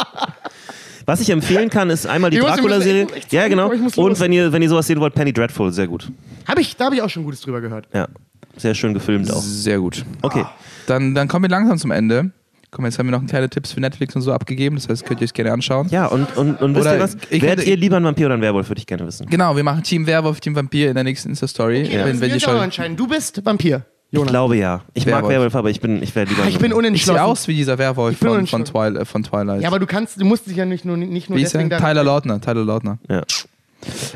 Was 1.05 1.19
ich 1.19 1.29
empfehlen 1.29 1.69
kann, 1.69 1.89
ist 1.89 2.07
einmal 2.07 2.31
die 2.31 2.39
Dracula-Serie. 2.39 3.07
Ja, 3.29 3.47
genau. 3.49 3.71
Und 3.97 4.19
wenn 4.19 4.31
ihr, 4.31 4.53
wenn 4.53 4.61
ihr 4.61 4.69
sowas 4.69 4.87
sehen 4.87 5.01
wollt, 5.01 5.13
Penny 5.13 5.33
Dreadful, 5.33 5.71
sehr 5.73 5.87
gut. 5.87 6.09
Hab 6.47 6.57
ich, 6.59 6.77
da 6.77 6.85
habe 6.85 6.95
ich 6.95 7.01
auch 7.01 7.09
schon 7.09 7.23
Gutes 7.25 7.41
drüber 7.41 7.59
gehört. 7.59 7.87
Ja. 7.93 8.07
Sehr 8.55 8.73
schön 8.73 8.93
gefilmt 8.93 9.31
auch. 9.31 9.41
Sehr 9.41 9.79
gut. 9.79 10.05
Okay. 10.21 10.45
Dann, 10.87 11.13
dann 11.15 11.27
kommen 11.27 11.43
wir 11.43 11.49
langsam 11.49 11.77
zum 11.77 11.91
Ende. 11.91 12.31
Komm, 12.73 12.85
jetzt 12.85 12.97
haben 12.99 13.07
wir 13.07 13.11
noch 13.17 13.25
kleine 13.25 13.49
Tipps 13.49 13.71
für 13.71 13.79
Netflix 13.79 14.15
und 14.15 14.23
so 14.23 14.33
abgegeben. 14.33 14.75
Das 14.75 14.89
heißt, 14.89 15.05
könnt 15.05 15.21
ihr 15.21 15.25
euch 15.25 15.33
gerne 15.33 15.51
anschauen. 15.53 15.87
Ja, 15.91 16.07
und, 16.07 16.35
und, 16.35 16.59
und 16.61 16.75
wisst 16.75 16.87
ihr 16.87 16.99
was? 16.99 17.17
ich 17.29 17.41
Werdet 17.41 17.67
ihr 17.67 17.77
lieber 17.77 17.97
ein 17.97 18.03
Vampir 18.03 18.25
oder 18.25 18.35
ein 18.35 18.41
Werwolf, 18.41 18.67
würde 18.69 18.79
ich 18.79 18.87
gerne 18.87 19.05
wissen. 19.05 19.27
Genau, 19.29 19.55
wir 19.55 19.63
machen 19.63 19.83
Team 19.83 20.07
Werwolf, 20.07 20.39
Team 20.39 20.55
Vampir 20.55 20.89
in 20.89 20.95
der 20.95 21.03
nächsten 21.03 21.29
Insta-Story. 21.29 21.83
Okay, 21.85 21.97
wenn, 21.99 22.05
wenn, 22.05 22.21
wenn 22.21 22.33
wir 22.33 22.39
schon. 22.39 22.57
entscheiden. 22.61 22.97
Du 22.97 23.07
bist 23.07 23.45
Vampir, 23.45 23.85
Ich 24.09 24.17
Jonas. 24.17 24.31
glaube 24.31 24.57
ja. 24.57 24.81
Ich 24.93 25.05
mag 25.05 25.15
Werwolf. 25.15 25.29
Werwolf, 25.33 25.55
aber 25.55 25.69
ich 25.69 25.79
bin, 25.81 26.01
ich 26.01 26.15
wäre 26.15 26.27
lieber. 26.27 26.43
Ah, 26.43 26.47
ich 26.47 26.57
bin 26.57 26.65
Ich 26.65 26.71
sehe 26.71 26.77
unentschlossen. 26.77 27.19
aus 27.21 27.47
wie 27.47 27.53
dieser 27.55 27.77
Werwolf 27.77 28.17
von, 28.17 28.27
von, 28.27 28.35
unentschlossen. 28.37 28.65
Twil 28.65 28.97
äh, 28.97 29.05
von 29.05 29.23
Twilight. 29.23 29.61
Ja, 29.61 29.67
aber 29.69 29.79
du 29.79 29.85
kannst, 29.85 30.19
du 30.19 30.25
musst 30.25 30.47
dich 30.47 30.55
ja 30.57 30.65
nicht 30.65 30.83
nur, 30.83 30.97
nicht 30.97 31.29
nur 31.29 31.37
wie 31.37 31.43
ist 31.43 31.53
deswegen 31.53 31.69
der? 31.69 31.79
Tyler 31.79 32.03
Lautner. 32.03 32.41
Tyler 32.41 32.63
Lautner. 32.65 32.97
ja. 33.09 33.21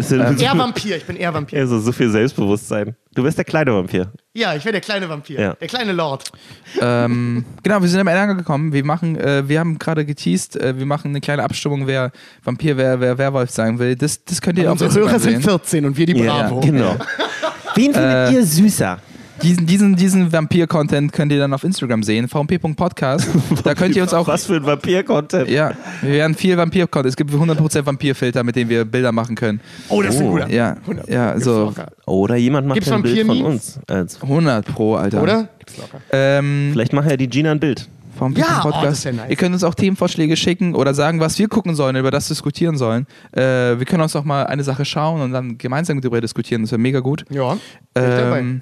Ja 0.09 0.29
Ähm, 0.29 0.37
Eher 0.39 0.57
Vampir, 0.57 0.97
ich 0.97 1.05
bin 1.05 1.15
eher 1.15 1.33
Vampir. 1.33 1.59
Also 1.59 1.79
so 1.79 1.91
viel 1.91 2.09
Selbstbewusstsein. 2.09 2.95
Du 3.13 3.23
wärst 3.23 3.37
der 3.37 3.45
kleine 3.45 3.73
Vampir. 3.73 4.11
Ja, 4.33 4.53
ich 4.55 4.63
wäre 4.63 4.73
der 4.73 4.81
kleine 4.81 5.09
Vampir. 5.09 5.39
Ja. 5.39 5.53
Der 5.55 5.67
kleine 5.67 5.91
Lord. 5.91 6.31
ähm, 6.79 7.43
genau, 7.63 7.81
wir 7.81 7.89
sind 7.89 7.99
am 7.99 8.07
Ende 8.07 8.21
angekommen. 8.21 8.73
Wir 8.73 8.85
machen, 8.85 9.17
äh, 9.17 9.47
wir 9.49 9.59
haben 9.59 9.79
gerade 9.79 10.05
geteased, 10.05 10.55
äh, 10.55 10.77
wir 10.77 10.85
machen 10.85 11.09
eine 11.09 11.21
kleine 11.21 11.43
Abstimmung, 11.43 11.87
wer 11.87 12.11
Vampir, 12.43 12.77
wer, 12.77 12.99
wer 12.99 13.17
Werwolf 13.17 13.49
sein 13.49 13.79
will. 13.79 13.95
Das, 13.95 14.23
das 14.23 14.41
könnt 14.41 14.59
ihr 14.59 14.71
auf 14.71 14.73
Unsere 14.81 14.89
Instagram 14.89 15.09
Hörer 15.09 15.19
sind 15.19 15.31
sehen. 15.33 15.41
14 15.41 15.85
und 15.85 15.97
wir 15.97 16.05
die 16.05 16.13
Bravo. 16.13 16.59
genau. 16.59 16.95
Wen 17.75 17.93
findet 17.93 18.29
Äh, 18.29 18.33
ihr 18.33 18.45
süßer? 18.45 18.99
Diesen, 19.43 19.65
diesen, 19.67 19.95
diesen 19.95 20.31
Vampir-Content 20.33 21.11
könnt 21.13 21.31
ihr 21.31 21.39
dann 21.39 21.53
auf 21.53 21.63
Instagram 21.63 22.03
sehen, 22.03 22.27
vmp.podcast. 22.27 23.27
da 23.63 23.75
könnt 23.75 23.95
ihr 23.95 24.01
uns 24.03 24.13
auch. 24.13 24.27
Was 24.27 24.45
für 24.45 24.55
ein 24.55 24.65
Vampir-Content. 24.65 25.49
Ja, 25.49 25.71
wir 26.01 26.11
werden 26.11 26.35
viel 26.35 26.57
Vampir-Content. 26.57 27.09
Es 27.09 27.15
gibt 27.15 27.31
100% 27.31 27.85
Vampir-Filter, 27.85 28.43
mit 28.43 28.55
denen 28.55 28.69
wir 28.69 28.85
Bilder 28.85 29.11
machen 29.11 29.35
können. 29.35 29.59
Oh, 29.89 30.01
das 30.01 30.15
ist 30.15 30.21
ein 30.21 30.27
Oh. 30.27 30.31
guter. 30.31 30.49
Ja, 30.49 30.75
ja, 31.07 31.39
so 31.39 31.73
Oder 32.05 32.35
jemand 32.35 32.67
macht 32.67 32.75
Gibt's 32.75 32.91
ein 32.91 33.03
Bild 33.03 33.25
von 33.27 33.41
uns. 33.43 33.79
Als 33.87 34.21
100 34.21 34.65
pro, 34.65 34.95
Alter. 34.95 35.21
Oder? 35.21 35.49
Gibt's 35.59 35.77
locker. 35.77 36.01
Ähm, 36.11 36.69
Vielleicht 36.73 36.93
macht 36.93 37.09
ja 37.09 37.17
die 37.17 37.27
Gina 37.29 37.51
ein 37.51 37.59
Bild. 37.59 37.87
vom 38.17 38.33
Ja, 38.35 38.59
oh, 38.59 38.63
Podcast. 38.63 38.85
das 38.85 38.97
ist 38.99 39.03
ja 39.03 39.11
nice. 39.11 39.29
Ihr 39.29 39.35
könnt 39.35 39.53
uns 39.53 39.63
auch 39.63 39.75
Themenvorschläge 39.75 40.35
schicken 40.35 40.73
oder 40.73 40.93
sagen, 40.95 41.19
was 41.19 41.37
wir 41.37 41.47
gucken 41.47 41.75
sollen, 41.75 41.95
über 41.95 42.09
das 42.09 42.27
diskutieren 42.27 42.75
sollen. 42.77 43.05
Äh, 43.33 43.41
wir 43.77 43.85
können 43.85 44.01
uns 44.01 44.15
auch 44.15 44.23
mal 44.23 44.47
eine 44.47 44.63
Sache 44.63 44.85
schauen 44.85 45.21
und 45.21 45.31
dann 45.31 45.57
gemeinsam 45.59 46.01
darüber 46.01 46.19
diskutieren. 46.21 46.63
Das 46.63 46.71
wäre 46.71 46.81
mega 46.81 46.99
gut. 47.01 47.25
Ja, 47.29 47.57
bin 47.93 48.61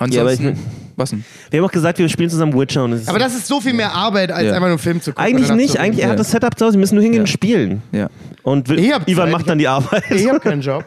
Ähm, 0.00 0.10
Ja, 0.10 0.22
aber 0.22 0.32
ich- 0.32 0.40
ansonsten, 0.40 0.64
was 0.96 1.10
denn? 1.10 1.24
Wir 1.50 1.60
haben 1.60 1.66
auch 1.66 1.72
gesagt, 1.72 1.98
wir 1.98 2.08
spielen 2.08 2.30
zusammen 2.30 2.52
Witcher 2.58 2.84
und 2.84 2.92
es 2.92 3.02
ist 3.02 3.08
Aber 3.08 3.18
das 3.18 3.34
ist 3.34 3.46
so 3.46 3.60
viel 3.60 3.72
mehr 3.74 3.92
Arbeit, 3.92 4.32
als 4.32 4.42
Ja. 4.44 4.48
einfach 4.50 4.60
nur 4.60 4.68
einen 4.70 4.78
Film 4.78 5.00
zu 5.00 5.12
gucken. 5.12 5.24
eigentlich 5.24 5.50
nicht. 5.52 5.78
Eigentlich, 5.78 6.04
er 6.04 6.10
hat 6.10 6.18
das 6.18 6.30
Setup 6.30 6.58
zu 6.58 6.66
Hause. 6.66 6.74
Wir 6.74 6.80
müssen 6.80 6.94
nur 6.96 7.02
hingehen 7.02 7.20
Ja. 7.20 7.22
und 7.22 7.28
spielen. 7.28 7.82
Ja, 7.92 8.08
Und 8.42 8.68
Ivan 8.70 8.98
Zeit. 9.26 9.32
macht 9.32 9.48
dann 9.48 9.58
die 9.58 9.68
Arbeit. 9.68 10.04
Ich 10.10 10.28
habe 10.28 10.40
keinen 10.40 10.60
Job. 10.62 10.84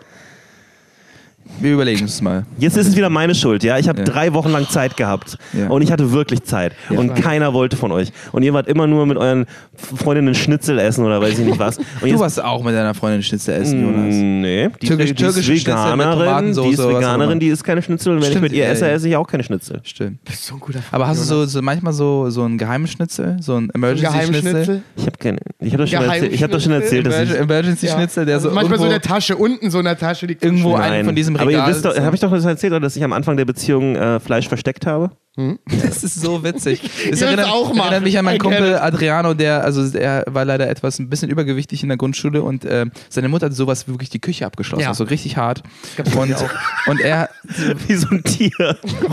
Wir 1.60 1.74
überlegen 1.74 2.06
es 2.06 2.22
mal. 2.22 2.46
Jetzt 2.60 2.78
ist 2.78 2.88
es 2.88 2.96
wieder 2.96 3.10
meine 3.10 3.34
Schuld, 3.36 3.64
ja. 3.64 3.78
Ich 3.78 3.88
habe 3.90 4.00
Ja. 4.00 4.06
drei 4.06 4.34
Wochen 4.34 4.50
lang 4.52 4.68
Zeit 4.70 4.96
gehabt. 4.98 5.38
Ja. 5.54 5.68
Und 5.70 5.82
ich 5.82 5.92
hatte 5.92 6.12
wirklich 6.12 6.44
Zeit. 6.44 6.74
und 6.90 7.10
weiß. 7.12 7.20
keiner 7.22 7.54
wollte 7.54 7.76
von 7.78 7.92
euch. 7.92 8.12
Und 8.32 8.44
ihr 8.44 8.54
wart 8.54 8.68
immer 8.68 8.88
nur 8.88 9.06
mit 9.06 9.18
euren 9.18 9.46
Freundinnen 9.76 10.36
Schnitzel 10.36 10.78
essen 10.80 11.06
oder 11.06 11.22
weiß 11.22 11.40
ich 11.40 11.46
nicht 11.46 11.60
was. 11.60 11.78
Und 11.78 11.86
Du 12.02 12.08
jetzt- 12.08 12.20
warst 12.20 12.44
auch 12.44 12.64
mit 12.64 12.74
deiner 12.76 12.94
Freundin 12.94 13.24
Schnitzel 13.24 13.56
essen, 13.62 13.82
Jonas. 13.82 14.16
Nee, 14.16 14.70
die, 14.82 14.88
Türkisch- 14.88 15.10
die 15.10 15.16
türkische 15.16 15.54
ist 15.54 15.66
Veganerin, 15.68 16.54
die 16.54 16.70
ist. 16.70 16.78
Veganerin, 16.80 17.40
die 17.40 17.48
isst 17.48 17.64
keine 17.64 17.82
Schnitzel. 17.82 18.14
Und 18.14 18.18
wenn 18.22 18.24
Stimmt, 18.32 18.46
ich 18.46 18.52
mit 18.52 18.54
ihr 18.54 18.66
ey. 18.66 18.72
esse, 18.72 18.90
esse 18.90 19.08
ich 19.10 19.16
auch 19.16 19.28
keine 19.28 19.44
Schnitzel. 19.44 19.80
Stimmt. 19.84 20.24
Bist 20.26 20.46
so 20.46 20.56
ein 20.56 20.60
guter 20.60 20.80
Aber 20.92 21.08
hast 21.08 21.20
du 21.22 21.26
so, 21.26 21.46
so 21.46 21.62
manchmal 21.62 21.94
so, 21.94 22.30
so 22.30 22.44
einen 22.44 22.58
geheimen 22.58 22.88
Schnitzel? 22.88 23.38
So 23.42 23.56
einen 23.56 23.70
Emergency-Schnitzel? 23.72 24.82
Ich 24.96 25.06
habe 25.06 25.18
keine. 25.18 25.38
Ich 25.60 25.74
habe 25.74 25.84
doch 25.84 25.90
schon 25.92 26.04
erzählt, 26.04 26.34
ich 26.34 26.44
hab 26.44 26.52
doch 26.52 26.62
schon 26.62 26.72
erzählt 26.72 27.06
dass 27.08 27.22
ich. 27.30 27.36
Emergency-Schnitzel, 27.36 28.26
der 28.26 28.36
Also 28.36 28.50
so 28.50 28.56
manchmal 28.56 28.78
so 28.80 28.86
in 28.86 28.90
der 28.92 29.02
Tasche, 29.02 29.36
unten 29.36 29.70
so 29.70 29.80
in 29.80 29.86
der 29.86 29.98
Tasche 29.98 30.26
liegt. 30.26 30.44
irgendwo 30.44 30.76
einen 30.76 31.06
von 31.06 31.16
diesem 31.16 31.36
Aber 31.42 31.52
ihr 31.52 31.58
Regal. 31.58 31.70
wisst 31.72 31.86
doch, 31.86 31.98
habe 31.98 32.16
ich 32.16 32.22
doch 32.22 32.32
das 32.32 32.46
erzählt, 32.46 32.74
oder 32.74 32.82
dass 32.82 32.96
ich 32.96 33.04
am 33.04 33.14
Anfang 33.14 33.38
der 33.38 33.46
Beziehung 33.46 33.96
äh, 33.96 34.20
Fleisch 34.20 34.48
versteckt 34.48 34.86
habe? 34.86 35.12
Das 35.66 36.04
ist 36.04 36.20
so 36.20 36.44
witzig. 36.44 36.82
Das 37.12 37.22
erinnert, 37.22 37.48
auch 37.50 37.70
machen. 37.74 37.80
erinnert 37.92 38.04
mich 38.04 38.18
an 38.18 38.26
meinen 38.26 38.40
Kumpel. 38.40 38.76
Adriano, 38.78 39.34
der, 39.36 39.64
also 39.64 39.84
er 39.98 40.24
war 40.28 40.46
leider 40.46 40.68
etwas 40.68 40.98
ein 41.00 41.10
bisschen 41.10 41.30
übergewichtig 41.30 41.84
in 41.84 41.90
der 41.90 41.98
Grundschule 41.98 42.42
und 42.42 42.66
äh, 42.66 42.88
seine 43.10 43.30
Mutter 43.30 43.46
hat 43.48 43.54
sowas 43.54 43.88
wirklich 43.88 44.10
die 44.10 44.20
Küche 44.20 44.46
abgeschlossen, 44.46 44.82
Ja. 44.84 44.90
also 44.90 45.04
richtig 45.04 45.38
hart. 45.38 45.62
Und, 46.16 46.36
und 46.88 47.00
er 47.02 47.30
Wie 47.88 47.96
so 47.96 48.08
ein 48.10 48.24
Tier. 48.24 48.50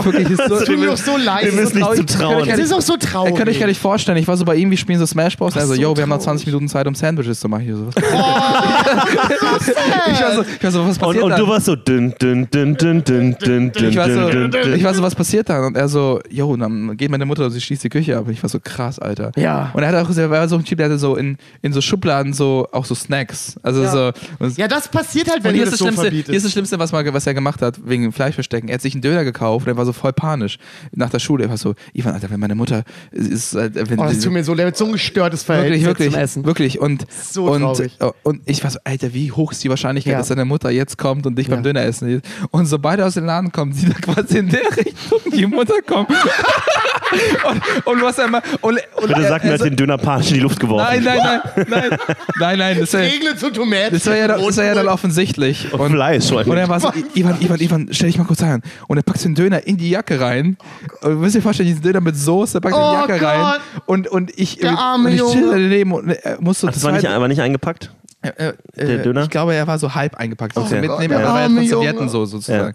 wirklich 0.03 0.29
ist 0.31 0.41
so, 0.47 0.55
Das 0.55 0.65
tut 0.65 0.79
mir 0.79 0.87
doch 0.87 0.97
so 0.97 1.15
leid. 1.15 1.45
Das 1.45 1.53
ist 1.53 1.75
nicht 1.75 1.83
traurig. 1.85 2.07
zu 2.09 2.17
trauen. 2.17 2.47
Das 2.49 2.59
ist 2.59 2.73
auch 2.73 2.81
so 2.81 2.93
Ihr 2.93 2.99
traurig. 2.99 3.35
könnt 3.35 3.49
euch 3.49 3.59
gar 3.59 3.67
nicht 3.67 3.79
vorstellen, 3.79 4.17
ich 4.17 4.27
war 4.27 4.35
so 4.35 4.45
bei 4.45 4.55
ihm, 4.55 4.69
wir 4.71 4.77
spielen 4.77 4.99
so 4.99 5.05
Smash 5.05 5.37
Bros. 5.37 5.55
Also, 5.55 5.73
so 5.75 5.81
yo, 5.81 5.95
wir 5.95 6.01
haben 6.03 6.09
noch 6.09 6.15
traurig. 6.17 6.41
20 6.41 6.47
Minuten 6.47 6.67
Zeit, 6.67 6.87
um 6.87 6.95
Sandwiches 6.95 7.39
zu 7.39 7.47
machen. 7.47 7.63
Ich, 7.63 7.71
so, 7.75 7.89
Oh, 7.95 9.57
ich, 10.11 10.21
war 10.21 10.31
so, 10.35 10.41
ich 10.41 10.63
war 10.63 10.71
so, 10.71 10.85
was 10.85 10.97
Und, 10.97 10.99
passiert 10.99 11.23
und 11.23 11.29
da? 11.31 11.37
du 11.37 11.47
warst 11.47 11.65
so 11.65 11.75
dünn, 11.75 12.13
dünn, 12.21 12.49
dünn, 12.49 12.75
dünn, 12.75 13.03
dünn, 13.03 13.35
dünn, 13.37 13.71
dünn, 13.71 13.89
ich 13.89 13.95
war, 13.95 14.09
so, 14.09 14.29
dünn, 14.29 14.51
dünn, 14.51 14.61
ich 14.61 14.69
dünn. 14.75 14.83
war 14.83 14.93
so, 14.93 15.01
was 15.03 15.15
passiert 15.15 15.49
da? 15.49 15.65
Und 15.65 15.77
er 15.77 15.87
so, 16.15 16.21
yo, 16.29 16.55
dann 16.57 16.95
geht 16.97 17.09
meine 17.11 17.25
Mutter 17.25 17.45
und 17.45 17.51
sie 17.51 17.61
schließt 17.61 17.83
die 17.83 17.89
Küche 17.89 18.17
ab. 18.17 18.27
Und 18.27 18.33
ich 18.33 18.41
war 18.43 18.49
so, 18.49 18.59
krass, 18.59 18.99
Alter. 18.99 19.31
Ja. 19.35 19.71
Und 19.73 19.83
er 19.83 19.89
hat 19.89 19.95
auch, 20.07 20.15
er 20.17 20.29
war 20.29 20.47
so 20.47 20.55
ein 20.55 20.63
Typ, 20.63 20.77
der 20.77 20.87
hatte 20.87 20.97
so 20.97 21.15
in, 21.15 21.37
in 21.61 21.73
so 21.73 21.81
Schubladen 21.81 22.33
so, 22.33 22.67
auch 22.71 22.85
so 22.85 22.95
Snacks. 22.95 23.55
Also 23.63 23.85
so. 23.87 24.11
Und, 24.39 24.57
Ja, 24.57 24.67
das 24.67 24.87
passiert 24.87 25.27
halt, 25.27 25.39
und 25.39 25.43
wenn 25.45 25.55
ist, 25.55 25.63
das 25.63 25.69
das 25.71 25.79
so 25.79 25.85
Schlimmste, 25.85 26.01
verbietest. 26.03 26.29
hier 26.29 26.37
ist 26.37 26.43
das 26.45 26.51
Schlimmste, 26.51 26.79
was, 26.79 26.91
mal, 26.91 27.13
was 27.13 27.27
er 27.27 27.33
gemacht 27.33 27.61
hat, 27.61 27.79
wegen 27.85 28.11
Fleischverstecken. 28.11 28.69
Er 28.69 28.75
hat 28.75 28.81
sich 28.81 28.93
einen 28.93 29.01
Döner 29.01 29.23
gekauft 29.23 29.65
und 29.67 29.73
er 29.73 29.77
war 29.77 29.85
so 29.85 29.93
voll 29.93 30.13
panisch 30.13 30.57
nach 30.91 31.09
der 31.09 31.19
Schule. 31.19 31.45
Er 31.45 31.49
war 31.49 31.57
so, 31.57 31.75
Ivan, 31.93 32.13
Alter, 32.13 32.29
wenn 32.29 32.39
meine 32.39 32.55
Mutter 32.55 32.83
ist, 33.11 33.53
äh, 33.55 33.69
wenn, 33.89 33.99
oh, 33.99 34.03
das 34.03 34.19
tut 34.19 34.31
mir 34.33 34.43
so 34.43 34.53
leid. 34.53 34.75
So 34.77 34.85
ein 34.85 34.91
gestörtes 34.93 35.47
Wirklich, 35.47 35.81
Verhältnis 35.83 35.85
wirklich, 35.85 36.11
zum 36.13 36.19
Essen. 36.21 36.45
wirklich. 36.45 36.79
Und, 36.79 37.05
So 37.09 37.45
und, 37.51 37.61
traurig. 37.61 37.91
und 38.23 38.41
ich 38.45 38.63
war 38.63 38.71
so, 38.71 38.79
Alter, 38.83 39.13
wie 39.13 39.31
hoch 39.31 39.51
ist 39.51 39.63
die 39.63 39.69
Wahrscheinlichkeit, 39.69 40.13
Ja. 40.13 40.17
dass 40.19 40.27
deine 40.29 40.45
Mutter 40.45 40.69
jetzt 40.71 40.97
kommt 40.97 41.25
und 41.25 41.35
dich 41.37 41.47
beim 41.47 41.59
Ja. 41.59 41.63
Döner 41.63 41.83
essen? 41.83 42.21
Und 42.51 42.65
so 42.65 42.79
beide 42.79 43.05
aus 43.05 43.13
dem 43.15 43.25
Laden 43.25 43.51
kommen, 43.51 43.73
sie 43.73 43.87
da 43.87 43.93
quasi 43.93 44.39
in 44.39 44.49
der 44.49 44.61
Richtung, 44.77 45.19
die 45.33 45.45
Mutter 45.45 45.75
kommt. 45.85 46.04
und, 47.49 47.61
und 47.87 48.01
was 48.01 48.17
er 48.17 48.25
immer. 48.25 48.41
Und, 48.61 48.79
und 48.95 49.07
Bitte 49.07 49.21
er- 49.21 49.29
sag 49.29 49.43
mir, 49.43 49.49
er 49.49 49.53
hat 49.53 49.59
so- 49.59 49.65
den 49.65 49.75
Döner 49.75 49.97
panisch 49.97 50.27
in 50.29 50.33
die 50.35 50.39
Luft 50.41 50.59
geworfen. 50.59 50.85
Nein, 50.89 51.03
nein, 51.03 51.19
nein, 51.55 51.65
nein, 51.69 51.97
nein, 52.39 52.57
nein, 52.59 52.77
das 52.79 52.93
war, 52.93 53.01
Regnet 53.01 53.39
zu 53.39 53.51
Tomaten. 53.51 53.93
das 53.93 54.05
war 54.05 54.15
ja, 54.15 54.27
dann- 54.27 54.45
das 54.45 54.57
war 54.57 54.63
ja 54.63 54.75
dann 54.75 54.87
offensichtlich. 54.87 55.71
Und, 55.73 55.91
Fleisch, 55.91 56.31
und 56.31 56.57
er 56.57 56.67
war 56.69 56.79
so, 56.79 56.91
Ivan, 57.13 57.37
Ivan, 57.41 57.59
Ivan, 57.59 57.87
stell 57.91 58.07
dich 58.09 58.17
mal 58.17 58.25
kurz 58.25 58.41
ein. 58.43 58.61
Und 58.87 58.97
er 58.97 59.03
packt 59.03 59.23
den 59.23 59.35
Döner 59.35 59.65
in 59.65 59.77
die 59.77 59.89
Jacke 59.89 60.19
rein. 60.19 60.57
Und 61.01 61.09
du 61.11 61.17
müsst 61.17 61.35
dir 61.35 61.41
vorstellen, 61.41 61.67
diesen 61.69 61.81
Döner 61.81 62.01
mit 62.01 62.17
Soße, 62.17 62.59
packt 62.61 62.75
in 62.75 62.81
Oh 62.81 62.91
die 63.05 63.11
Jacke 63.11 63.19
Gott. 63.23 63.29
rein. 63.29 63.59
Und, 63.85 64.07
und 64.07 64.31
ich, 64.37 64.57
Der 64.57 64.77
arme 64.77 65.09
und 65.09 65.15
ich 65.15 65.21
chill 65.31 65.47
daneben 65.51 65.91
und 65.93 66.09
er 66.09 66.41
muss 66.41 66.59
so 66.59 66.67
Das 66.67 66.83
war 66.83 66.91
nicht, 66.91 67.03
war 67.05 67.27
nicht 67.27 67.41
eingepackt? 67.41 67.91
Äh, 68.29 68.53
Der 68.77 68.89
äh, 68.99 69.03
Döner? 69.03 69.23
Ich 69.23 69.29
glaube, 69.29 69.53
er 69.55 69.65
war 69.67 69.77
so 69.79 69.93
halb 69.93 70.15
eingepackt. 70.15 70.55
Okay. 70.57 70.65
Okay. 70.67 70.81
Mitnehmen, 70.81 71.09
Der 71.09 71.17
aber 71.19 71.27
er 71.27 71.33
war 71.33 71.39
ja 71.41 71.45
von 71.47 71.55
Junge. 71.57 71.67
Sowjeten 71.69 72.09
so 72.09 72.25
sozusagen. 72.25 72.73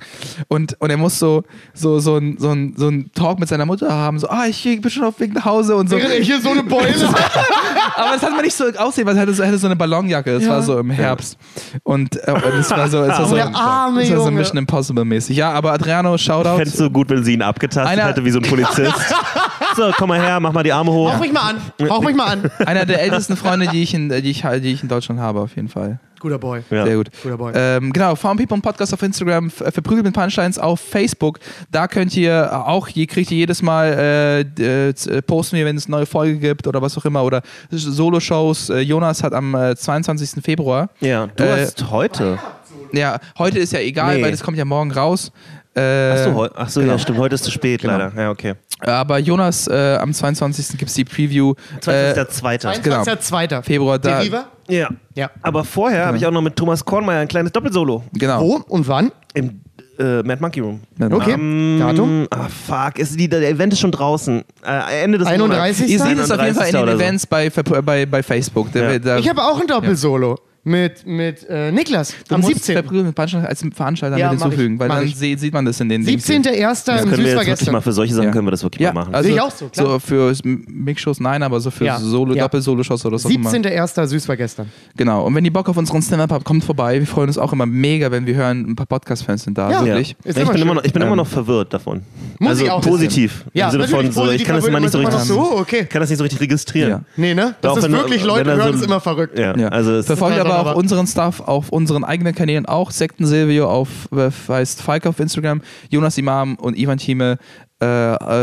Und, 0.49 0.81
und 0.81 0.91
er 0.91 0.97
muss 0.97 1.19
so, 1.19 1.43
so, 1.75 1.99
so, 2.01 2.17
ein, 2.17 2.37
so, 2.39 2.51
ein, 2.51 2.75
so 2.77 2.89
ein 2.89 3.11
Talk 3.15 3.39
mit 3.39 3.49
seiner 3.49 3.67
Mutter 3.67 3.93
haben, 3.93 4.19
so, 4.19 4.29
ah, 4.29 4.47
ich 4.47 4.63
bin 4.63 4.91
schon 4.91 5.05
auf 5.05 5.17
dem 5.17 5.27
Weg 5.29 5.35
nach 5.35 5.45
Hause 5.45 5.77
und 5.77 5.89
so. 5.91 5.97
Er 5.97 6.21
hier 6.21 6.41
so 6.41 6.51
eine 6.51 6.63
Beule 6.63 6.89
Aber 7.97 8.15
es 8.17 8.23
hat 8.23 8.35
mir 8.35 8.43
nicht 8.43 8.55
so 8.55 8.65
aussehen, 8.79 9.07
weil 9.07 9.17
er 9.17 9.23
hatte 9.23 9.35
so, 9.35 9.45
hatte 9.45 9.59
so 9.59 9.67
eine 9.67 9.77
Ballonjacke. 9.77 10.33
Es 10.33 10.45
Ja. 10.45 10.51
war 10.51 10.63
so 10.63 10.79
im 10.79 10.91
Herbst. 10.91 11.37
Und, 11.83 12.17
äh, 12.27 12.33
und 12.33 12.55
es 12.59 12.71
war 12.71 12.89
so, 12.89 13.03
es 13.03 13.09
war 13.19 13.27
so, 13.27 13.35
Der 13.35 13.55
arme 13.55 14.03
es 14.03 14.11
war 14.11 14.21
so. 14.25 14.31
Mission 14.31 14.59
Impossible 14.59 15.05
mäßig. 15.05 15.37
Ja, 15.37 15.53
aber 15.53 15.73
Adriano, 15.73 16.15
Ich 16.15 16.23
Shoutout. 16.23 16.57
fände 16.57 16.71
es 16.71 16.77
so 16.77 16.91
gut, 16.91 17.11
wenn 17.11 17.25
sie 17.25 17.35
ihn 17.35 17.43
abgetastet 17.43 17.93
Einer- 17.99 18.09
hätte 18.09 18.25
wie 18.25 18.31
so 18.31 18.39
ein 18.39 18.45
Polizist. 18.49 18.93
So, 19.77 19.91
komm 19.97 20.09
mal 20.09 20.21
her, 20.21 20.41
mach 20.41 20.53
mal 20.53 20.63
die 20.63 20.73
Arme 20.73 20.91
hoch. 20.93 21.13
Hauch 21.13 21.21
mich 21.21 21.33
mal 21.33 21.51
an. 21.51 21.89
Hauch 21.89 22.03
mich 22.03 22.17
mal 22.17 22.27
an. 22.27 22.51
Einer 22.67 22.87
der 22.87 23.03
ältesten 23.03 23.37
Freunde, 23.37 23.67
die 23.69 23.83
ich, 23.83 23.95
in, 23.95 24.09
die, 24.09 24.17
ich, 24.31 24.43
die 24.43 24.73
ich 24.73 24.83
in 24.83 24.89
Deutschland 24.89 25.21
habe, 25.21 25.41
auf 25.41 25.55
jeden 25.57 25.69
Fall. 25.69 25.99
Guter 26.19 26.39
Boy. 26.39 26.63
Ja. 26.71 26.85
Sehr 26.85 26.97
gut. 26.97 27.09
Guter 27.23 27.39
Boy. 27.39 27.53
Ähm, 27.55 27.93
genau, 27.93 28.15
Farm 28.15 28.37
People 28.37 28.55
und 28.55 28.63
Podcast 28.63 28.93
auf 28.93 29.03
Instagram, 29.03 29.47
äh, 29.47 29.71
verprügelt 29.71 30.05
mit 30.05 30.15
Punchlines 30.15 30.59
auf 30.59 30.81
Facebook. 30.81 31.39
Da 31.71 31.89
könnt 31.89 32.15
ihr 32.17 32.51
auch, 32.67 32.89
hier 32.89 33.07
kriegt 33.07 33.31
ihr 33.31 33.39
jedes 33.39 33.63
Mal, 33.63 33.87
äh, 33.87 34.41
äh, 34.41 34.89
äh, 34.91 35.23
posten 35.23 35.57
wir, 35.57 35.65
wenn 35.65 35.77
es 35.77 35.87
eine 35.87 35.97
neue 35.97 36.07
Folge 36.07 36.39
gibt 36.39 36.67
oder 36.67 36.83
was 36.83 36.97
auch 36.99 37.05
immer. 37.07 37.25
Oder 37.25 37.41
Solo-Shows. 37.71 38.71
Äh, 38.71 38.81
Jonas 38.81 39.23
hat 39.23 39.33
am 39.33 39.55
äh, 39.55 39.75
22. 39.77 40.43
Februar. 40.43 40.91
Ja, 41.01 41.27
du 41.29 41.45
Äh, 41.45 41.63
hast 41.65 41.91
heute. 41.91 42.39
Ja, 42.93 43.19
heute 43.39 43.59
ist 43.59 43.73
ja 43.73 43.79
egal, 43.81 44.17
Nee. 44.17 44.23
weil 44.25 44.31
das 44.33 44.43
kommt 44.43 44.59
ja 44.59 44.65
morgen 44.65 44.91
raus. 44.93 45.33
Äh, 45.75 45.81
Achso, 46.13 46.49
ach 46.57 46.69
so 46.69 46.81
genau. 46.81 46.93
ja, 46.95 46.99
stimmt. 46.99 47.19
Heute 47.19 47.35
ist 47.37 47.45
zu 47.45 47.51
spät, 47.51 47.81
Genau. 47.83 47.97
leider. 47.97 48.13
Ja, 48.21 48.31
okay. 48.31 48.55
Aber 48.81 49.19
Jonas, 49.19 49.69
äh, 49.69 49.97
am 50.01 50.13
22. 50.13 50.77
gibt 50.79 50.89
es 50.91 50.95
die 50.95 51.05
Preview. 51.05 51.55
Das 51.81 51.87
ist 51.87 51.89
Äh, 51.89 52.15
der 52.15 52.29
zweite. 52.29 52.73
genau. 52.83 53.03
22.02. 53.03 53.63
Februar 53.63 53.99
da. 53.99 54.19
Deriva? 54.19 54.47
Ja. 54.69 54.89
Ja. 55.15 55.31
Aber 55.43 55.65
vorher 55.65 56.07
habe 56.07 56.17
ich 56.17 56.27
auch 56.27 56.31
noch 56.33 56.43
mit 56.43 56.57
Thomas 56.57 56.85
Kornmeier 56.85 57.21
ein 57.21 57.29
kleines 57.29 57.53
Doppelsolo 57.53 58.03
Genau. 58.15 58.41
Wo 58.41 58.55
und 58.69 58.89
wann? 58.89 59.13
im 59.35 59.61
äh, 59.99 60.23
Mad 60.23 60.39
Monkey 60.41 60.61
Room. 60.61 60.81
Okay. 60.99 61.33
Ähm, 61.35 61.77
Datum? 61.79 62.27
Ah, 62.31 62.49
fuck. 62.49 62.99
Ist 62.99 63.19
die, 63.21 63.29
der 63.29 63.47
Event 63.49 63.73
ist 63.75 63.81
schon 63.81 63.93
draußen. 63.93 64.43
Äh, 64.67 65.03
Ende 65.05 65.19
des 65.19 65.27
31. 65.29 65.89
Ihr 65.91 65.99
Monats. 65.99 66.09
seht 66.17 66.25
es 66.25 66.31
auf 66.31 66.43
jeden 66.43 66.55
Fall 66.57 66.69
in 66.69 66.75
31. 66.75 66.75
den 66.75 66.83
oder 66.83 66.93
so. 66.93 66.99
Events 67.03 67.27
bei, 67.27 67.51
bei, 67.83 68.07
bei 68.07 68.23
Facebook. 68.23 68.73
Da, 68.73 68.93
Ja. 68.93 68.99
da, 68.99 69.19
Ich 69.19 69.29
habe 69.29 69.43
auch 69.43 69.61
ein 69.61 69.67
Doppelsolo 69.67 70.37
mit, 70.63 71.07
mit 71.07 71.49
äh, 71.49 71.73
Niklas 71.73 72.15
du 72.29 72.35
am 72.35 72.43
musst 72.43 72.55
17. 72.55 72.75
Verprügelt 72.75 73.07
mit 73.07 73.15
Punchlines 73.15 73.47
als 73.49 73.65
Veranstalter 73.75 74.19
Ja, 74.19 74.31
mit 74.31 74.41
mach 74.41 74.47
ich. 74.49 74.53
hinzufügen, 74.53 74.79
weil 74.79 74.89
dann 74.91 75.05
ich. 75.07 75.17
se- 75.17 75.39
sieht 75.39 75.55
man 75.55 75.65
das 75.65 75.81
in 75.81 75.89
den 75.89 76.05
Dings. 76.05 76.29
17.01. 76.29 76.85
Das 76.85 77.03
im 77.03 77.09
können 77.11 77.25
wir 77.25 77.31
jetzt 77.31 77.37
wirklich 77.37 77.47
mal 77.47 77.57
Süßvergestern. 77.57 77.83
für 77.83 77.93
solche 77.93 78.15
Sachen 78.15 78.27
Ja. 78.27 78.31
können 78.33 78.47
wir 78.47 78.51
das 78.51 78.63
wirklich 78.63 78.83
Ja, 78.83 78.93
mal 78.93 79.01
machen. 79.01 79.15
also 79.15 79.27
Sehe 79.27 79.37
ich 79.37 79.41
auch 79.41 79.51
so, 79.51 79.69
klar. 79.69 79.87
so 79.87 79.99
für 79.99 80.35
Mixshows 80.45 81.19
nein, 81.21 81.43
aber 81.43 81.61
so 81.61 81.71
für 81.71 81.87
Ja. 81.87 81.99
Solo, 81.99 82.35
Ja. 82.35 82.43
Doppel-Solo-Shows 82.43 83.07
oder 83.07 83.19
so. 83.19 83.29
auch 83.29 83.33
immer. 83.33 83.51
17.01. 83.51 84.07
Süßvergestern. 84.07 84.71
Genau. 84.97 85.25
Und 85.25 85.35
wenn 85.35 85.45
ihr 85.47 85.53
Bock 85.53 85.69
auf 85.71 85.77
unseren 85.79 86.03
Stand-Up 86.03 86.31
habt, 86.33 86.45
kommt 86.45 86.63
vorbei. 86.63 86.99
Wir 87.01 87.07
freuen 87.07 87.29
uns 87.29 87.39
auch 87.39 87.53
immer 87.55 87.65
mega, 87.65 88.11
wenn 88.11 88.27
wir 88.27 88.35
hören, 88.35 88.71
ein 88.71 88.77
paar 88.77 88.87
Podcast-Fans 88.87 89.45
sind 89.45 89.57
da. 89.57 89.71
Ja. 89.71 89.79
ja. 89.81 89.85
Wirklich. 89.87 90.15
Ist 90.25 90.37
ich 90.39 90.45
bin, 90.45 90.53
schön. 90.53 90.63
immer 90.63 90.75
noch, 90.75 90.85
ich 90.85 90.93
bin 90.93 91.01
Ähm, 91.01 91.09
immer 91.09 91.17
noch 91.17 91.27
verwirrt 91.27 91.73
davon. 91.73 92.03
Muss 92.39 92.51
also 92.51 92.65
ich 92.65 92.71
auch 92.71 92.83
positiv. 92.83 93.47
Ja, 93.55 93.67
Im 93.67 93.71
Sinne 93.73 93.89
von 93.89 94.05
natürlich 94.05 94.15
so, 94.15 94.31
ich 94.31 94.45
kann 94.45 94.57
das 94.57 94.65
aber 94.65 94.69
immer 94.69 94.81
nicht 94.81 94.93
so 94.93 94.99
richtig. 94.99 95.17
noch 95.19 95.25
so, 95.25 95.41
okay. 95.59 95.81
Ich 95.85 95.89
kann 95.89 96.01
das 96.01 96.11
nicht 96.11 96.19
so 96.19 96.25
richtig 96.25 96.41
registrieren. 96.43 96.91
Ja. 96.91 97.01
Nee, 97.17 97.33
ne? 97.35 97.55
Das 97.63 97.79
ist 97.79 97.91
wirklich, 97.91 98.25
Leute 98.25 98.55
hören 98.55 98.75
es 98.75 98.83
immer 98.83 99.01
verrückt. 99.01 99.39
Ja. 99.39 99.57
Ja. 99.57 99.69
Also 99.69 100.03
Verfolgt 100.03 100.37
ist 100.37 100.50
aber 100.51 100.61
auch 100.61 100.67
aber- 100.73 100.77
unseren 100.77 101.07
Stuff 101.07 101.41
auf 101.41 101.71
unseren 101.71 102.05
eigenen 102.05 102.35
Kanälen 102.35 102.67
auch. 102.67 102.91
Sekten 102.91 103.27
Silvio 103.27 103.71
auf 103.71 104.09
äh, 104.13 104.31
heißt 104.49 104.83
Falk 104.83 105.07
auf 105.07 105.21
Instagram, 105.21 105.63
Jonas 105.89 106.19
Imam 106.19 106.57
und 106.57 106.77
Ivan 106.77 106.99
Thieme 106.99 107.39
äh, 107.83 107.87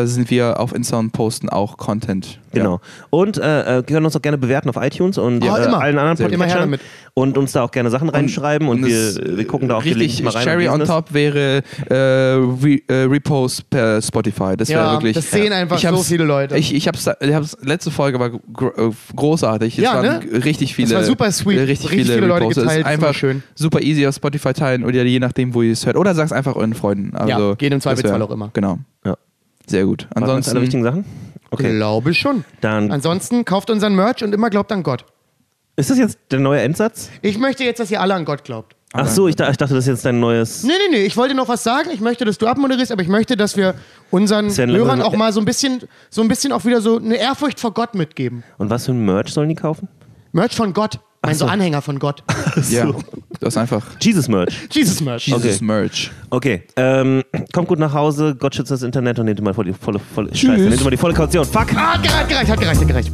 äh, 0.02 0.08
sind 0.08 0.32
wir 0.32 0.60
auf 0.60 0.74
Insta 0.74 0.98
und 0.98 1.12
posten 1.12 1.50
auch 1.50 1.78
Content. 1.78 2.40
Genau. 2.52 2.80
Und 3.10 3.38
äh, 3.38 3.80
äh, 3.80 3.84
können 3.84 4.06
uns 4.06 4.16
auch 4.16 4.22
gerne 4.22 4.38
bewerten 4.38 4.70
auf 4.70 4.78
iTunes 4.78 5.18
und 5.18 5.44
Ja, 5.44 5.58
äh, 5.58 5.66
immer. 5.66 5.80
allen 5.82 5.98
anderen 5.98 6.18
Podcatchern 6.30 6.78
und 7.14 7.38
uns 7.38 7.52
da 7.52 7.64
auch 7.64 7.72
gerne 7.72 7.90
Sachen 7.90 8.10
reinschreiben 8.10 8.68
und, 8.68 8.84
und 8.84 8.90
es- 8.90 9.18
wir, 9.20 9.38
wir 9.38 9.48
gucken 9.48 9.68
da 9.70 9.76
auch 9.78 9.84
Richtig, 9.86 10.22
mal 10.24 10.30
rein. 10.32 10.44
Cherry 10.44 10.68
und 10.68 10.82
on 10.82 10.88
top 10.88 11.14
wäre 11.14 11.62
äh, 11.90 11.94
Re 11.94 12.80
äh, 12.88 12.94
Repost 13.04 13.70
per 13.70 14.02
Spotify. 14.02 14.56
Das 14.58 14.70
wäre 14.70 14.82
Ja, 14.82 14.92
wirklich. 14.94 15.14
das 15.16 15.30
sehen 15.32 15.52
einfach 15.52 15.78
so 15.80 15.98
viele 16.04 16.24
Leute. 16.24 16.58
Ich, 16.58 16.74
ich 16.74 16.88
hab's, 16.88 17.10
ich 17.20 17.34
hab's, 17.34 17.58
letzte 17.62 17.92
Folge 17.92 18.20
war 18.20 18.30
gro 18.30 18.68
äh, 18.70 18.92
großartig. 19.16 19.78
Es 19.78 19.84
Ja, 19.84 19.96
waren 19.96 20.06
ne? 20.30 20.46
richtig 20.46 20.76
viele. 20.76 20.96
war 20.96 21.04
super 21.04 21.32
sweet. 21.32 21.60
Richtig, 21.60 21.68
Richtig 21.70 21.90
viele, 21.90 22.14
viele 22.14 22.28
Leute 22.28 22.42
Reposts. 22.44 22.58
Es 22.58 22.64
geteilt, 22.64 22.80
Ist 22.86 22.92
einfach 22.92 23.14
schön. 23.14 23.44
super 23.56 23.82
easy 23.82 24.08
auf 24.08 24.16
Spotify 24.16 24.54
teilen 24.54 24.84
oder 24.86 25.04
je 25.04 25.20
nachdem, 25.20 25.54
wo 25.54 25.62
ihr 25.62 25.74
es 25.74 25.86
hört. 25.86 25.98
Oder 25.98 26.16
sag's 26.16 26.32
einfach 26.32 26.56
euren 26.56 26.74
Freunden. 26.74 27.16
Also, 27.16 27.50
Ja, 27.50 27.56
geht 27.56 27.74
im 27.74 27.82
Zweifelsfall 27.82 28.22
auch 28.22 28.32
immer. 28.32 28.50
Genau. 28.54 28.80
Ja. 29.06 29.16
Sehr 29.66 29.84
gut. 29.86 30.08
Das 30.10 30.24
alle 30.24 30.26
Ansonsten. 30.34 30.62
wichtigen 30.62 30.84
Sachen? 30.84 31.04
Okay. 31.52 31.76
Glaube 31.78 32.14
schon. 32.14 32.44
Dann 32.62 32.92
Ansonsten 32.92 33.46
kauft 33.46 33.70
unseren 33.70 33.96
Merch 33.96 34.24
und 34.24 34.34
immer 34.34 34.50
glaubt 34.50 34.72
an 34.72 34.84
Gott. 34.84 35.06
ist 35.76 35.90
das 35.90 35.98
jetzt 35.98 36.20
der 36.32 36.40
neue 36.40 36.62
Endsatz? 36.62 37.10
Ich 37.22 37.38
möchte 37.38 37.64
jetzt, 37.64 37.80
dass 37.80 37.90
ihr 37.92 38.02
alle 38.02 38.14
an 38.16 38.26
Gott 38.26 38.44
glaubt. 38.44 38.76
Ach 38.94 39.08
so, 39.08 39.28
ich, 39.28 39.36
da- 39.36 39.50
ich 39.50 39.58
dachte, 39.58 39.74
das 39.76 39.84
ist 39.84 39.90
jetzt 39.90 40.06
dein 40.06 40.20
neues. 40.20 40.64
Nee, 40.64 40.72
nee, 40.90 40.98
nee, 40.98 41.04
ich 41.06 41.18
wollte 41.18 41.36
noch 41.36 41.50
was 41.50 41.64
sagen. 41.64 41.90
Ich 41.94 42.00
möchte, 42.00 42.24
dass 42.26 42.38
du 42.38 42.48
abmoderierst, 42.48 42.92
aber 42.92 43.02
ich 43.02 43.10
möchte, 43.10 43.36
dass 43.36 43.58
wir 43.58 43.76
unseren 44.12 44.50
Sven, 44.50 44.72
Hörern 44.72 45.02
auch 45.02 45.16
mal 45.16 45.34
so 45.34 45.40
ein 45.42 45.46
bisschen, 45.46 45.82
so 46.10 46.22
ein 46.22 46.28
bisschen 46.30 46.52
auch 46.54 46.64
wieder 46.66 46.80
so 46.82 46.98
eine 46.98 47.18
Ehrfurcht 47.18 47.60
vor 47.60 47.74
Gott 47.74 47.96
mitgeben. 47.96 48.44
Und 48.58 48.70
was 48.70 48.86
für 48.86 48.94
ein 48.94 49.04
Merch 49.06 49.34
sollen 49.34 49.50
die 49.50 49.56
kaufen? 49.56 49.90
Merch 50.32 50.56
von 50.56 50.74
Gott. 50.74 51.00
Mein 51.22 51.36
so. 51.36 51.46
so 51.46 51.52
Anhänger 51.52 51.82
von 51.82 52.00
Gott. 52.00 52.24
Ja, 52.70 52.90
das 53.40 53.54
ist 53.54 53.58
einfach. 53.58 53.86
Jesus 54.02 54.28
Merch. 54.28 54.68
Jesus 54.72 55.02
Merch. 55.02 55.28
Jesus 55.28 55.44
Okay. 55.44 55.64
Merch. 55.64 56.12
Okay, 56.30 56.64
ähm, 56.76 57.24
kommt 57.54 57.68
gut 57.68 57.80
nach 57.80 57.94
Hause, 57.94 58.36
Gott 58.38 58.56
schützt 58.56 58.72
das 58.72 58.84
Internet 58.84 59.20
und 59.20 59.26
nehmt 59.26 59.42
mal 59.42 59.54
voll 59.54 59.66
die 59.66 59.74
volle, 59.74 60.00
volle 60.00 60.34
Scheiße, 60.36 60.64
nehmt 60.64 60.84
mal 60.84 60.90
die 60.90 60.98
volle 60.98 61.14
Kaution. 61.14 61.46
Fuck! 61.46 61.74
Ah, 61.76 61.94
hat 61.94 62.04
gereicht, 62.04 62.30
gereicht, 62.30 62.52
hat 62.52 62.60
gereicht, 62.60 62.82
hat 62.82 62.88
gereicht. 62.88 63.12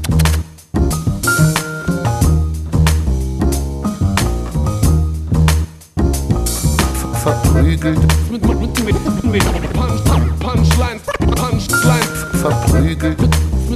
verprügelt, 7.24 8.00
Mit, 8.32 8.46
mit, 8.46 8.60
mit, 8.60 8.84
mit, 8.84 9.32
mit 9.32 9.74
Punch, 9.74 10.04
Punchline, 10.40 11.00
Punchline, 11.36 12.10
verprügelt, 12.42 13.18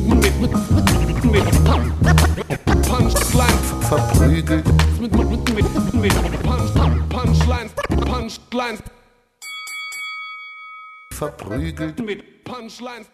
mit, 0.04 0.40
mit, 0.40 0.40
mit, 0.42 0.52
verprügelt, 3.90 4.66
mit, 5.06 5.54
mit, 5.56 5.94
mit, 5.94 6.44
Punch, 6.44 6.74
Punchline, 7.10 7.70
Punchline, 8.06 8.78
verprügelt. 11.12 12.00
mit 12.06 12.44
Punchline. 12.44 13.06